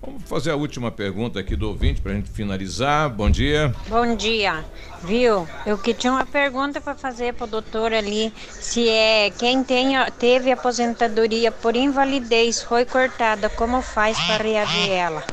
Vamos 0.00 0.22
fazer 0.26 0.52
a 0.52 0.56
última 0.56 0.92
pergunta 0.92 1.40
aqui 1.40 1.56
do 1.56 1.68
ouvinte 1.68 2.00
para 2.00 2.12
a 2.12 2.14
gente 2.14 2.30
finalizar. 2.30 3.10
Bom 3.10 3.28
dia. 3.28 3.74
Bom 3.88 4.14
dia, 4.14 4.64
viu? 5.02 5.46
Eu 5.66 5.76
que 5.76 5.92
tinha 5.92 6.12
uma 6.12 6.24
pergunta 6.24 6.80
para 6.80 6.94
fazer 6.94 7.34
para 7.34 7.44
o 7.44 7.48
doutor 7.48 7.92
ali, 7.92 8.32
se 8.48 8.88
é 8.88 9.30
quem 9.30 9.64
tem, 9.64 9.94
teve 10.18 10.52
aposentadoria 10.52 11.50
por 11.50 11.74
invalidez 11.74 12.62
foi 12.62 12.84
cortada, 12.84 13.48
como 13.48 13.82
faz 13.82 14.16
para 14.20 14.44
reaver 14.44 14.90
ela? 14.90 15.24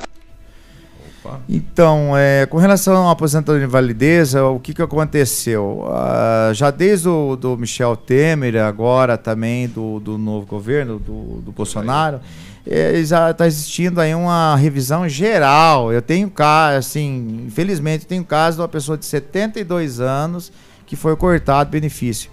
Então, 1.49 2.15
é, 2.15 2.45
com 2.45 2.57
relação 2.57 3.07
à 3.07 3.11
aposentadoria 3.11 3.61
de 3.61 3.67
invalidez, 3.67 4.35
o 4.35 4.59
que, 4.59 4.73
que 4.73 4.81
aconteceu? 4.81 5.85
Ah, 5.89 6.51
já 6.53 6.69
desde 6.69 7.07
o 7.07 7.35
do 7.35 7.57
Michel 7.57 7.95
Temer, 7.95 8.57
agora 8.57 9.17
também 9.17 9.67
do, 9.67 9.99
do 9.99 10.17
novo 10.17 10.45
governo, 10.45 10.99
do, 10.99 11.41
do 11.41 11.51
Bolsonaro, 11.51 12.19
é, 12.67 12.97
está 12.97 13.45
existindo 13.45 14.01
aí 14.01 14.15
uma 14.15 14.55
revisão 14.55 15.07
geral. 15.07 15.93
Eu 15.93 16.01
tenho 16.01 16.29
caso, 16.29 16.79
assim, 16.79 17.43
infelizmente, 17.45 18.07
tenho 18.07 18.23
caso 18.23 18.57
de 18.57 18.61
uma 18.61 18.67
pessoa 18.67 18.97
de 18.97 19.05
72 19.05 19.99
anos 19.99 20.51
que 20.85 20.95
foi 20.95 21.15
cortado 21.15 21.69
benefício. 21.69 22.29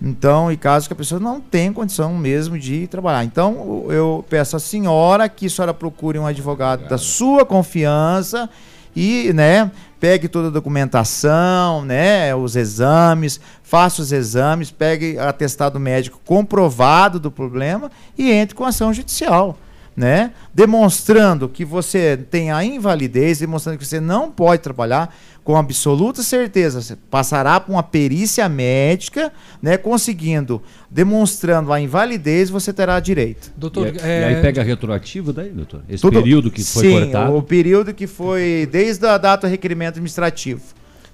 Então, 0.00 0.50
em 0.50 0.56
caso 0.56 0.88
que 0.88 0.92
a 0.92 0.96
pessoa 0.96 1.20
não 1.20 1.40
tem 1.40 1.72
condição 1.72 2.12
mesmo 2.14 2.58
de 2.58 2.88
trabalhar. 2.88 3.24
Então, 3.24 3.86
eu 3.88 4.24
peço 4.28 4.56
à 4.56 4.60
senhora 4.60 5.28
que 5.28 5.46
a 5.46 5.50
senhora 5.50 5.72
procure 5.72 6.18
um 6.18 6.26
advogado 6.26 6.88
da 6.88 6.98
sua 6.98 7.46
confiança 7.46 8.50
e, 8.96 9.32
né, 9.32 9.70
pegue 10.00 10.26
toda 10.26 10.48
a 10.48 10.50
documentação, 10.50 11.84
né, 11.84 12.34
os 12.34 12.56
exames, 12.56 13.40
faça 13.62 14.02
os 14.02 14.10
exames, 14.10 14.72
pegue 14.72 15.16
atestado 15.18 15.78
médico 15.78 16.20
comprovado 16.24 17.20
do 17.20 17.30
problema 17.30 17.88
e 18.18 18.30
entre 18.30 18.56
com 18.56 18.64
ação 18.64 18.92
judicial. 18.92 19.56
Né? 19.94 20.32
Demonstrando 20.54 21.50
que 21.50 21.66
você 21.66 22.16
tem 22.30 22.50
a 22.50 22.64
invalidez, 22.64 23.40
demonstrando 23.40 23.76
que 23.78 23.84
você 23.84 24.00
não 24.00 24.30
pode 24.30 24.62
trabalhar, 24.62 25.14
com 25.44 25.54
absoluta 25.54 26.22
certeza, 26.22 26.80
você 26.80 26.96
passará 27.10 27.60
por 27.60 27.72
uma 27.72 27.82
perícia 27.82 28.48
médica, 28.48 29.30
né? 29.60 29.76
Conseguindo, 29.76 30.62
demonstrando 30.90 31.72
a 31.72 31.80
invalidez, 31.80 32.48
você 32.48 32.72
terá 32.72 32.98
direito. 33.00 33.52
Doutor, 33.56 33.88
e, 33.88 33.98
e 33.98 34.24
aí 34.24 34.40
pega 34.40 34.62
retroativo 34.62 35.32
daí, 35.32 35.50
doutor? 35.50 35.82
Esse 35.88 36.00
Tudo- 36.00 36.22
período 36.22 36.50
que 36.50 36.64
foi 36.64 36.82
Sim, 36.84 37.00
cortado. 37.00 37.36
o 37.36 37.42
período 37.42 37.92
que 37.92 38.06
foi 38.06 38.66
desde 38.70 39.04
a 39.06 39.18
data 39.18 39.46
do 39.46 39.50
requerimento 39.50 39.94
administrativo, 39.96 40.62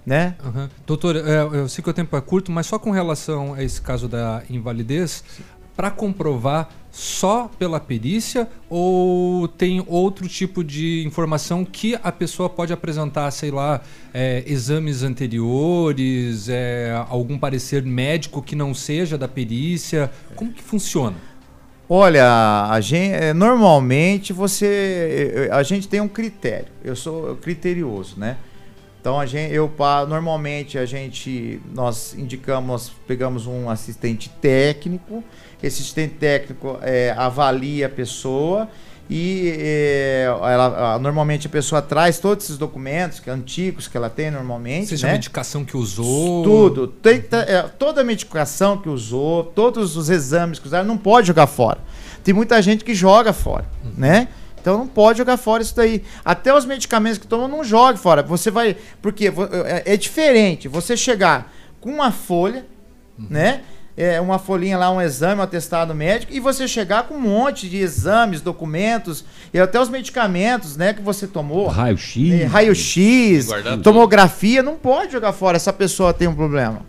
né? 0.07 0.37
Aham. 0.45 0.71
Doutor, 0.87 1.17
é, 1.17 1.41
eu 1.61 1.69
sei 1.69 1.83
que 1.83 1.91
o 1.91 1.93
tempo 1.95 2.15
é 2.17 2.21
curto, 2.21 2.53
mas 2.53 2.67
só 2.67 2.79
com 2.79 2.91
relação 2.91 3.55
a 3.55 3.63
esse 3.65 3.81
caso 3.81 4.07
da 4.09 4.43
invalidez, 4.51 5.25
para 5.75 5.91
comprovar 5.91 6.69
só 6.99 7.49
pela 7.57 7.79
perícia 7.79 8.49
ou 8.69 9.47
tem 9.47 9.85
outro 9.87 10.27
tipo 10.27 10.65
de 10.65 11.05
informação 11.07 11.65
que 11.65 11.97
a 12.03 12.11
pessoa 12.11 12.51
pode 12.51 12.73
apresentar, 12.73 13.31
sei 13.31 13.53
lá, 13.53 13.81
é, 14.13 14.43
exames 14.45 15.05
anteriores, 15.05 16.49
é, 16.49 16.93
algum 17.09 17.39
parecer 17.39 17.85
médico 17.85 18.43
que 18.43 18.57
não 18.57 18.75
seja 18.75 19.17
da 19.17 19.29
perícia? 19.29 20.11
Como 20.35 20.53
que 20.53 20.61
funciona? 20.61 21.15
Olha, 21.89 22.69
a 22.69 22.81
gente, 22.81 23.33
normalmente 23.33 24.33
você, 24.33 25.49
a 25.53 25.63
gente 25.63 25.87
tem 25.87 26.01
um 26.01 26.09
critério. 26.09 26.67
Eu 26.83 26.97
sou 26.97 27.37
criterioso, 27.37 28.19
né? 28.19 28.39
Então 29.01 29.21
a 29.21 29.25
gente, 29.25 29.55
eu 29.55 29.73
normalmente 30.09 30.77
a 30.77 30.85
gente, 30.85 31.61
nós 31.73 32.13
indicamos, 32.15 32.91
pegamos 33.07 33.47
um 33.47 33.71
assistente 33.71 34.29
técnico. 34.29 35.23
Esse 35.63 35.83
assistente 35.83 36.15
técnico 36.15 36.79
é, 36.83 37.15
avalia 37.17 37.87
a 37.87 37.89
pessoa 37.89 38.69
e 39.11 39.55
é, 39.59 40.25
ela, 40.27 40.99
normalmente 40.99 41.47
a 41.47 41.51
pessoa 41.51 41.81
traz 41.81 42.19
todos 42.19 42.45
esses 42.45 42.59
documentos 42.59 43.21
que 43.21 43.31
antigos 43.31 43.89
que 43.89 43.97
ela 43.97 44.11
tem 44.11 44.31
normalmente, 44.31 44.89
Seja 44.89 45.07
né? 45.07 45.13
a 45.15 45.17
medicação 45.17 45.65
que 45.65 45.77
usou. 45.77 46.45
Tudo. 46.45 46.87
Tem, 46.87 47.23
tá, 47.23 47.39
é, 47.39 47.63
toda 47.63 48.03
a 48.03 48.05
medicação 48.05 48.77
que 48.77 48.89
usou, 48.89 49.45
todos 49.45 49.97
os 49.97 50.11
exames 50.11 50.59
que 50.59 50.67
usaram, 50.67 50.87
não 50.87 50.99
pode 50.99 51.27
jogar 51.27 51.47
fora. 51.47 51.79
Tem 52.23 52.35
muita 52.35 52.61
gente 52.61 52.85
que 52.85 52.95
joga 52.95 53.33
fora, 53.33 53.65
né? 53.97 54.29
Então 54.61 54.77
não 54.77 54.87
pode 54.87 55.17
jogar 55.17 55.39
fora 55.39 55.63
isso 55.63 55.75
daí. 55.75 56.05
Até 56.23 56.53
os 56.55 56.67
medicamentos 56.67 57.17
que 57.19 57.27
tomam, 57.27 57.49
não 57.49 57.65
jogue 57.65 57.99
fora. 57.99 58.23
Você 58.23 58.51
vai. 58.51 58.77
Porque 59.01 59.29
é, 59.29 59.95
é 59.95 59.97
diferente 59.97 60.69
você 60.69 60.95
chegar 60.97 61.51
com 61.81 61.91
uma 61.91 62.13
folha, 62.13 62.67
né? 63.19 63.63
É, 64.01 64.21
uma 64.21 64.39
folhinha 64.39 64.79
lá, 64.79 64.93
um 64.93 65.01
exame, 65.03 65.41
um 65.41 65.43
atestado 65.43 65.93
médico, 65.93 66.33
e 66.33 66.39
você 66.39 66.69
chegar 66.69 67.03
com 67.09 67.15
um 67.15 67.21
monte 67.21 67.69
de 67.69 67.79
exames, 67.79 68.41
documentos, 68.41 69.25
e 69.53 69.59
até 69.59 69.81
os 69.81 69.89
medicamentos, 69.89 70.77
né, 70.77 70.93
que 70.95 71.03
você 71.03 71.27
tomou. 71.27 71.67
Raio-X. 71.67 72.33
É, 72.33 72.45
Raio-X, 72.45 73.49
tomografia, 73.83 74.63
não 74.63 74.77
pode 74.77 75.11
jogar 75.11 75.33
fora 75.33 75.57
essa 75.57 75.73
pessoa 75.73 76.15
tem 76.15 76.29
um 76.29 76.35
problema. 76.35 76.83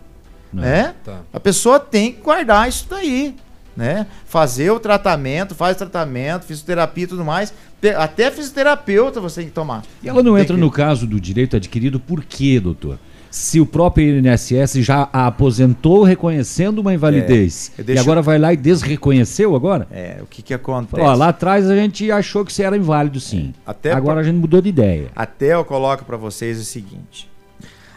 Né? 0.52 0.94
Tá. 1.04 1.20
A 1.32 1.40
pessoa 1.40 1.80
tem 1.80 2.12
que 2.12 2.20
guardar 2.20 2.68
isso 2.68 2.86
daí. 2.88 3.34
Né? 3.76 4.06
Fazer 4.26 4.70
o 4.70 4.78
tratamento, 4.78 5.54
faz 5.54 5.76
tratamento, 5.76 6.44
fisioterapia 6.44 7.04
e 7.04 7.06
tudo 7.06 7.24
mais. 7.24 7.52
Até 7.96 8.30
fisioterapeuta 8.30 9.20
você 9.20 9.40
tem 9.40 9.48
que 9.48 9.54
tomar. 9.54 9.82
E 10.02 10.08
ela 10.08 10.22
não 10.22 10.34
Tem 10.34 10.42
entra 10.42 10.54
que- 10.54 10.60
no 10.60 10.70
caso 10.70 11.06
do 11.06 11.18
direito 11.20 11.56
adquirido 11.56 11.98
por 11.98 12.22
quê, 12.22 12.60
doutor? 12.60 12.98
Se 13.30 13.60
o 13.60 13.66
próprio 13.66 14.18
INSS 14.18 14.74
já 14.84 15.08
a 15.12 15.28
aposentou 15.28 16.02
reconhecendo 16.02 16.80
uma 16.80 16.92
invalidez 16.92 17.70
É, 17.78 17.92
e 17.92 17.98
agora 17.98 18.20
vai 18.20 18.38
lá 18.38 18.52
e 18.52 18.56
desreconheceu 18.56 19.54
agora? 19.54 19.86
É, 19.90 20.18
o 20.20 20.26
que 20.26 20.42
que 20.42 20.52
acontece? 20.52 21.00
Ó, 21.00 21.14
lá 21.14 21.28
atrás 21.28 21.70
a 21.70 21.76
gente 21.76 22.10
achou 22.10 22.44
que 22.44 22.52
você 22.52 22.64
era 22.64 22.76
inválido 22.76 23.20
sim. 23.20 23.54
Até 23.64 23.92
agora 23.92 24.14
pra- 24.14 24.20
a 24.22 24.24
gente 24.24 24.36
mudou 24.36 24.60
de 24.60 24.68
ideia. 24.68 25.10
Até 25.14 25.54
eu 25.54 25.64
coloco 25.64 26.04
para 26.04 26.16
vocês 26.16 26.58
o 26.60 26.64
seguinte: 26.64 27.30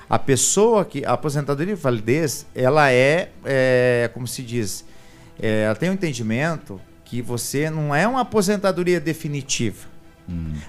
a 0.07 0.19
pessoa 0.19 0.85
que 0.85 1.03
a 1.03 1.13
aposentadoria 1.13 1.73
de 1.73 1.79
invalidez, 1.79 2.45
ela 2.53 2.91
é, 2.91 3.29
é, 3.43 4.11
como 4.13 4.27
se 4.27 4.43
diz, 4.43 4.85
é, 5.41 5.63
ela 5.63 5.75
tem 5.75 5.89
um 5.89 5.93
entendimento 5.93 6.79
que 7.03 7.21
você 7.23 7.69
não 7.71 7.93
é 7.95 8.07
uma 8.07 8.21
aposentadoria 8.21 8.99
definitiva. 8.99 9.91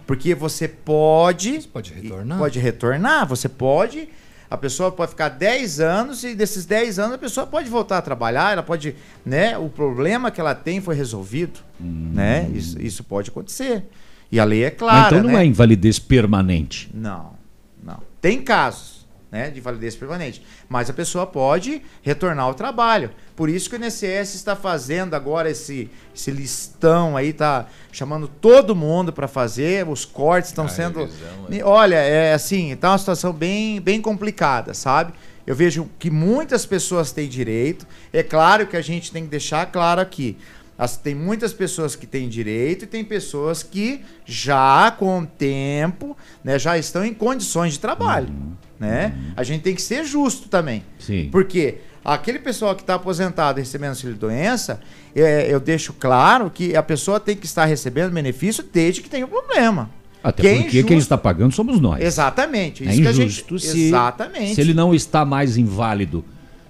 Porque 0.07 0.35
você 0.35 0.67
pode. 0.67 1.69
pode 1.73 1.93
retornar. 1.93 2.39
Pode 2.39 2.59
retornar, 2.59 3.27
você 3.27 3.49
pode. 3.49 4.09
A 4.51 4.57
pessoa 4.57 4.93
pode 4.93 5.11
ficar 5.11 5.31
10 5.31 5.81
anos 5.81 6.23
e 6.25 6.35
desses 6.35 6.65
10 6.65 6.99
anos 6.99 7.15
a 7.15 7.19
pessoa 7.19 7.47
pode 7.47 7.69
voltar 7.69 7.99
a 7.99 8.03
trabalhar, 8.03 8.53
ela 8.53 8.63
pode, 8.63 8.95
né, 9.25 9.59
o 9.59 9.69
problema 9.69 10.31
que 10.31 10.41
ela 10.41 10.55
tem 10.55 10.81
foi 10.81 10.95
resolvido, 10.95 11.61
né? 11.81 12.49
Isso, 12.55 12.81
isso 12.81 13.03
pode 13.05 13.31
acontecer. 13.31 13.85
E 14.31 14.39
a 14.39 14.45
lei 14.45 14.63
é 14.65 14.71
Mas 14.71 14.79
clara, 14.79 15.17
então 15.17 15.29
não 15.29 15.35
né? 15.37 15.43
é 15.43 15.47
invalidez 15.47 15.99
permanente. 15.99 16.91
Não, 16.95 17.33
não. 17.83 17.99
Tem 18.21 18.43
casos 18.43 18.94
né, 19.35 19.51
de 19.51 19.61
validez 19.61 19.97
permanente, 19.97 20.41
mas 20.69 20.89
a 20.89 20.93
pessoa 20.93 21.27
pode 21.27 21.83
retornar 22.03 22.45
ao 22.45 22.55
trabalho. 22.55 23.11
Por 23.35 23.49
isso 23.49 23.69
que 23.69 23.75
o 23.75 23.85
INSS 23.85 24.37
está 24.37 24.55
fazendo 24.55 25.15
agora 25.15 25.51
esse, 25.51 25.91
esse 26.15 26.31
listão 26.31 27.17
aí, 27.17 27.33
tá 27.33 27.67
chamando 27.91 28.29
todo 28.29 28.77
mundo 28.77 29.13
para 29.13 29.27
fazer, 29.27 29.89
os 29.89 30.05
cortes 30.05 30.51
estão 30.51 30.67
A 30.67 30.69
sendo... 30.69 31.01
revisão, 31.01 31.47
Me- 31.49 31.63
Olha, 31.65 31.97
é 31.97 32.33
assim, 32.33 32.77
tá 32.77 32.93
uma 32.93 32.99
situação 32.99 33.33
bem, 33.33 33.81
bem 33.81 34.01
complicada, 34.01 34.73
sabe? 34.73 35.13
Eu 35.45 35.57
vejo 35.57 35.91
que 35.99 36.11
muitas 36.13 36.65
pessoas 36.65 37.11
têm 37.11 37.29
direito. 37.29 37.85
É 38.13 38.23
claro 38.23 38.69
que 38.69 38.77
a 38.77 38.81
gente 38.81 39.11
tem 39.11 39.25
que 39.25 39.31
deixar 39.31 39.67
claro 39.67 40.01
aqui. 40.01 40.39
As- 40.77 40.97
tem 40.97 41.15
muitas 41.15 41.53
pessoas 41.53 41.95
que 41.95 42.07
têm 42.07 42.29
direito 42.29 42.85
e 42.85 42.87
tem 42.87 43.05
pessoas 43.05 43.63
que 43.63 44.01
já 44.27 44.91
com 44.91 45.21
o 45.21 45.27
tempo 45.27 46.17
né, 46.43 46.59
já 46.59 46.77
estão 46.77 47.05
em 47.05 47.15
condições 47.15 47.75
de 47.75 47.81
trabalho. 47.81 48.29
Né? 48.79 49.15
A 49.37 49.43
gente 49.45 49.63
tem 49.63 49.75
que 49.75 49.83
ser 49.83 50.05
justo 50.05 50.49
também. 50.49 50.83
Sim. 50.99 51.29
Porque 51.31 51.77
aquele 52.05 52.39
pessoal 52.39 52.75
que 52.75 52.83
está 52.83 52.95
aposentado 52.97 53.59
e 53.59 53.63
recebendo 53.63 53.91
auxílio 53.91 54.17
doença, 54.17 54.81
é, 55.15 55.47
eu 55.53 55.61
deixo 55.61 55.93
claro 55.93 56.51
que 56.51 56.77
a 56.77 56.83
pessoa 56.83 57.21
tem 57.21 57.37
que 57.37 57.47
estar 57.47 57.65
recebendo 57.67 58.13
benefício 58.13 58.65
desde 58.73 59.01
que 59.01 59.09
tenha 59.09 59.25
um 59.25 59.29
problema. 59.29 59.89
Até 60.23 60.43
Que 60.43 60.49
é 60.49 60.55
porque 60.57 60.71
quem 60.71 60.81
injusto. 60.81 60.99
está 60.99 61.19
pagando 61.19 61.53
somos 61.55 61.79
nós. 61.81 62.03
Exatamente. 62.03 62.83
É 62.87 62.91
Isso 62.93 63.01
que 63.03 63.07
a 63.09 63.11
injusto 63.13 63.59
gente... 63.59 63.71
se, 63.73 63.83
Exatamente. 63.89 64.55
se 64.55 64.61
ele 64.61 64.75
não 64.75 64.95
está 64.95 65.25
mais 65.25 65.57
inválido, 65.57 66.25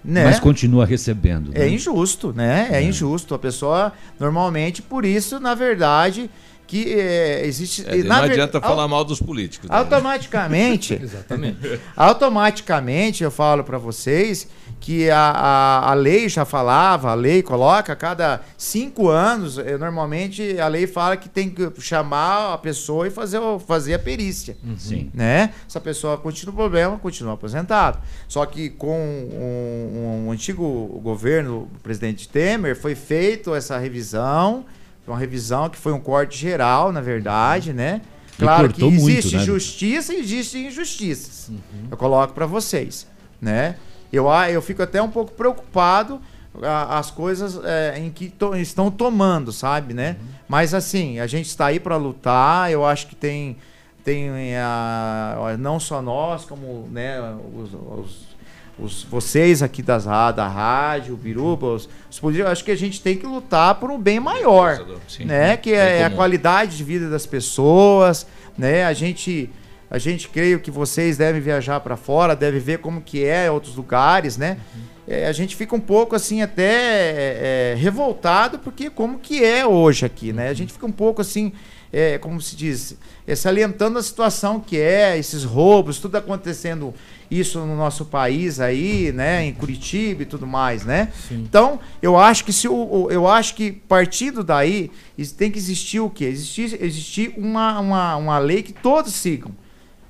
Né? 0.05 0.24
mas 0.24 0.39
continua 0.39 0.85
recebendo. 0.85 1.51
É 1.55 1.60
né? 1.60 1.68
injusto, 1.68 2.32
né? 2.32 2.68
É. 2.70 2.82
injusto. 2.82 3.35
A 3.35 3.39
pessoa, 3.39 3.93
normalmente, 4.20 4.82
por 4.82 5.05
isso, 5.05 5.40
na 5.40 5.55
verdade, 5.55 6.31
que 6.66 6.93
é, 6.93 7.47
existe. 7.47 7.85
É, 7.86 8.02
na 8.02 8.16
não 8.16 8.22
ver- 8.24 8.32
adianta 8.32 8.60
falar 8.60 8.86
mal 8.86 9.05
dos 9.05 9.18
políticos. 9.20 9.70
né? 9.70 9.76
Automaticamente. 9.76 10.94
Exatamente. 11.02 11.81
Automaticamente, 11.97 13.24
eu 13.24 13.31
falo 13.31 13.64
para 13.64 13.78
vocês 13.78 14.48
que 14.85 15.09
a, 15.09 15.19
a, 15.19 15.90
a 15.93 15.94
lei 15.94 16.28
já 16.28 16.44
falava, 16.44 17.11
a 17.11 17.15
lei 17.15 17.43
coloca 17.43 17.94
a 17.94 17.97
cada 17.97 18.43
cinco 18.59 19.09
anos, 19.09 19.56
eh, 19.56 19.78
normalmente 19.78 20.61
a 20.61 20.69
lei 20.69 20.86
fala 20.86 21.16
que 21.16 21.27
tem 21.27 21.48
que 21.48 21.73
chamar 21.81 22.52
a 22.52 22.59
pessoa 22.59 23.06
e 23.06 23.11
fazer, 23.11 23.39
o- 23.39 23.59
fazer 23.59 23.94
a 23.94 23.98
perícia. 23.98 24.59
Sim. 24.77 25.11
Né? 25.15 25.55
Se 25.66 25.78
a 25.78 25.81
pessoa 25.81 26.19
continua 26.19 26.52
o 26.52 26.56
problema, 26.56 26.98
continua 26.98 27.32
aposentado. 27.32 27.98
Só 28.28 28.44
que 28.44 28.69
com 28.69 28.98
um, 29.32 30.27
um 30.27 30.31
antigo 30.31 31.01
governo, 31.02 31.66
o 31.74 31.78
presidente 31.82 32.28
Temer, 32.28 32.77
foi 32.78 32.94
feito 32.94 33.55
essa 33.55 33.78
revisão, 33.78 34.66
uma 35.09 35.16
revisão 35.19 35.70
que 35.70 35.78
foi 35.78 35.94
um 35.94 36.01
corte 36.01 36.36
geral, 36.39 36.93
na 36.93 37.01
verdade, 37.01 37.73
né? 37.73 38.02
Claro 38.39 38.69
que 38.69 38.81
cortou 38.82 38.90
muito, 38.90 39.09
existe 39.19 39.36
né? 39.36 39.44
justiça 39.44 40.12
e 40.12 40.20
existe 40.20 40.59
injustiças. 40.59 41.51
Eu 41.90 41.97
coloco 41.97 42.35
para 42.35 42.44
vocês, 42.44 43.06
né? 43.40 43.77
Eu, 44.15 44.31
a- 44.31 44.51
eu 44.51 44.62
fico 44.62 44.82
até 44.82 45.01
um 45.03 45.11
pouco 45.11 45.32
preocupado 45.32 46.20
a- 46.62 46.99
as 46.99 47.11
coisas 47.11 47.59
é, 47.65 47.99
em 47.99 48.11
que 48.11 48.28
to- 48.28 48.55
estão 48.57 48.91
tomando, 48.91 49.51
sabe, 49.53 49.93
né? 49.95 50.16
Mas 50.49 50.73
assim, 50.74 51.19
a 51.19 51.27
gente 51.27 51.47
está 51.47 51.66
aí 51.66 51.81
para 51.81 51.97
lutar. 51.97 52.70
Eu 52.70 52.85
acho 52.85 53.07
que 53.09 53.15
tem 53.16 53.57
tem 54.05 54.55
a, 54.59 55.57
não 55.59 55.81
só 55.81 56.03
nós, 56.03 56.45
como 56.45 56.86
né, 56.93 57.19
os, 57.55 57.73
os- 57.73 58.35
os- 58.78 59.03
vocês 59.05 59.62
aqui 59.62 59.81
das, 59.82 60.05
da 60.05 60.47
rádio, 60.47 61.15
o 61.15 61.16
Biruba, 61.16 61.69
os, 61.69 61.89
os 62.11 62.20
políticos, 62.20 62.53
acho 62.53 62.65
que 62.65 62.70
a 62.70 62.77
gente 62.77 63.01
tem 63.01 63.16
que 63.16 63.24
lutar 63.27 63.77
por 63.77 63.91
um 63.91 63.99
bem 63.99 64.20
maior, 64.20 64.85
Sim. 65.09 65.24
né? 65.24 65.57
Que 65.57 65.70
Bem 65.70 65.78
é 65.81 66.05
a 66.05 66.11
qualidade 66.11 66.77
de 66.77 66.85
vida 66.85 67.09
das 67.09 67.24
pessoas, 67.24 68.27
né? 68.59 68.85
A 68.85 68.93
gente 68.93 69.49
a 69.90 69.98
gente 69.98 70.28
creio 70.28 70.61
que 70.61 70.70
vocês 70.70 71.16
devem 71.16 71.40
viajar 71.40 71.81
para 71.81 71.97
fora, 71.97 72.35
devem 72.35 72.61
ver 72.61 72.78
como 72.78 73.01
que 73.01 73.24
é 73.24 73.51
outros 73.51 73.77
lugares, 73.77 74.36
né? 74.36 74.59
É, 75.06 75.27
a 75.27 75.32
gente 75.32 75.55
fica 75.55 75.77
um 75.77 75.81
pouco 75.81 76.16
assim 76.16 76.40
até 76.40 76.62
é, 76.62 77.73
é, 77.73 77.74
revoltado 77.77 78.59
porque 78.59 78.89
como 78.89 79.19
que 79.19 79.44
é 79.44 79.66
hoje 79.66 80.06
aqui, 80.06 80.32
né? 80.32 80.48
A 80.48 80.55
gente 80.55 80.73
fica 80.73 80.86
um 80.86 80.93
pouco 80.93 81.20
assim, 81.20 81.52
é, 81.93 82.16
como 82.16 82.40
se 82.40 82.56
diz, 82.56 82.97
é, 83.27 83.35
salientando 83.35 83.98
a 83.98 84.02
situação 84.02 84.59
que 84.59 84.78
é, 84.78 85.19
esses 85.19 85.44
roubos, 85.44 85.98
tudo 85.98 86.16
acontecendo 86.16 86.94
isso 87.31 87.59
no 87.61 87.77
nosso 87.77 88.06
país 88.06 88.61
aí, 88.61 89.12
né? 89.12 89.44
Em 89.44 89.52
Curitiba 89.52 90.23
e 90.23 90.27
tudo 90.27 90.47
mais, 90.47 90.85
né? 90.86 91.12
Então, 91.31 91.81
eu 92.01 92.19
acho 92.19 92.44
que 92.44 92.52
se 92.52 92.66
o, 92.66 93.09
eu 93.11 93.28
acho 93.28 93.55
que 93.55 93.73
partindo 93.73 94.43
daí 94.43 94.90
tem 95.36 95.51
que 95.51 95.59
existir 95.59 96.01
o 96.01 96.09
quê? 96.09 96.24
Existir, 96.24 96.82
existir 96.82 97.35
uma, 97.36 97.78
uma, 97.78 98.16
uma 98.16 98.39
lei 98.39 98.62
que 98.62 98.73
todos 98.73 99.12
sigam. 99.12 99.52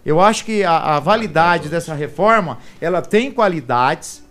Eu 0.05 0.21
acho 0.21 0.45
que 0.45 0.63
a, 0.65 0.97
a 0.97 1.01
validade 1.01 1.69
dessa 1.69 1.95
reforma, 1.95 2.59
ela 2.81 3.01
tem 3.01 3.31
qualidades, 3.31 4.23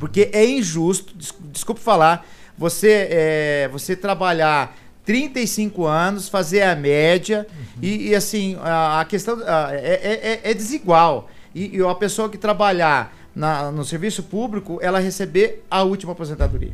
porque 0.00 0.30
é 0.32 0.44
injusto, 0.48 1.14
des- 1.16 1.34
desculpe 1.52 1.80
falar, 1.80 2.26
você, 2.56 3.06
é, 3.10 3.68
você 3.70 3.94
trabalhar 3.94 4.74
35 5.04 5.84
anos, 5.86 6.28
fazer 6.28 6.62
a 6.62 6.74
média, 6.74 7.46
e, 7.80 8.08
e, 8.08 8.14
assim, 8.14 8.56
a, 8.62 9.00
a 9.00 9.04
questão 9.04 9.38
a, 9.46 9.68
é, 9.74 10.40
é- 10.44 10.50
é 10.50 10.54
desigual. 10.54 11.28
E, 11.54 11.76
e 11.76 11.82
a 11.82 11.94
pessoa 11.94 12.28
que 12.28 12.38
trabalhar 12.38 13.14
na- 13.34 13.70
no 13.70 13.84
serviço 13.84 14.22
público, 14.22 14.78
ela 14.82 14.98
receber 14.98 15.64
a 15.70 15.82
última 15.82 16.12
aposentadoria. 16.12 16.72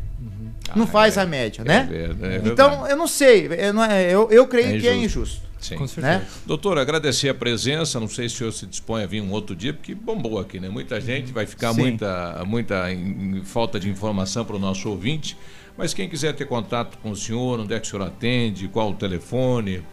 Não 0.77 0.87
faz 0.87 1.19
a 1.19 1.27
média, 1.27 1.65
né? 1.65 1.89
é 1.91 2.07
verdade. 2.15 2.49
então, 2.51 2.87
eu 2.87 2.97
não 2.97 3.07
sei, 3.07 3.47
eu, 3.59 3.73
não- 3.73 3.85
eu, 3.85 4.31
eu 4.31 4.47
creio 4.47 4.77
É 4.77 4.81
que 4.81 4.89
é 4.89 4.95
injusto. 4.95 5.21
injusto. 5.21 5.53
Sim. 5.61 5.77
Com 5.77 5.87
certeza. 5.87 6.19
Né? 6.19 6.27
Doutor, 6.45 6.77
agradecer 6.77 7.29
a 7.29 7.35
presença. 7.35 8.01
Não 8.01 8.09
sei 8.09 8.29
se 8.29 8.35
o 8.35 8.39
senhor 8.39 8.53
se 8.53 8.67
dispõe 8.67 9.05
a 9.05 9.07
vir 9.07 9.21
um 9.23 9.31
outro 9.31 9.55
dia, 9.55 9.73
porque 9.73 9.95
bombou 9.95 10.41
aqui, 10.41 10.59
né? 10.59 10.69
Muita 10.69 11.01
gente 11.01 11.31
vai 11.33 11.47
ficar 11.47 11.73
Sim. 11.73 11.81
muita, 11.83 12.43
muita 12.45 12.93
em- 12.93 13.37
em 13.39 13.45
falta 13.45 13.79
de 13.79 13.89
informação 13.89 14.45
para 14.45 14.57
o 14.57 14.59
nosso 14.59 14.89
ouvinte. 14.91 15.37
Mas 15.79 15.95
quem 15.95 16.09
quiser 16.09 16.35
ter 16.35 16.47
contato 16.47 16.99
com 16.99 17.13
o 17.13 17.17
senhor, 17.17 17.61
onde 17.61 17.73
é 17.75 17.79
que 17.79 17.87
o 17.87 17.91
senhor 17.91 18.05
atende, 18.05 18.67
qual 18.67 18.91
o 18.91 18.95
telefone? 18.95 19.85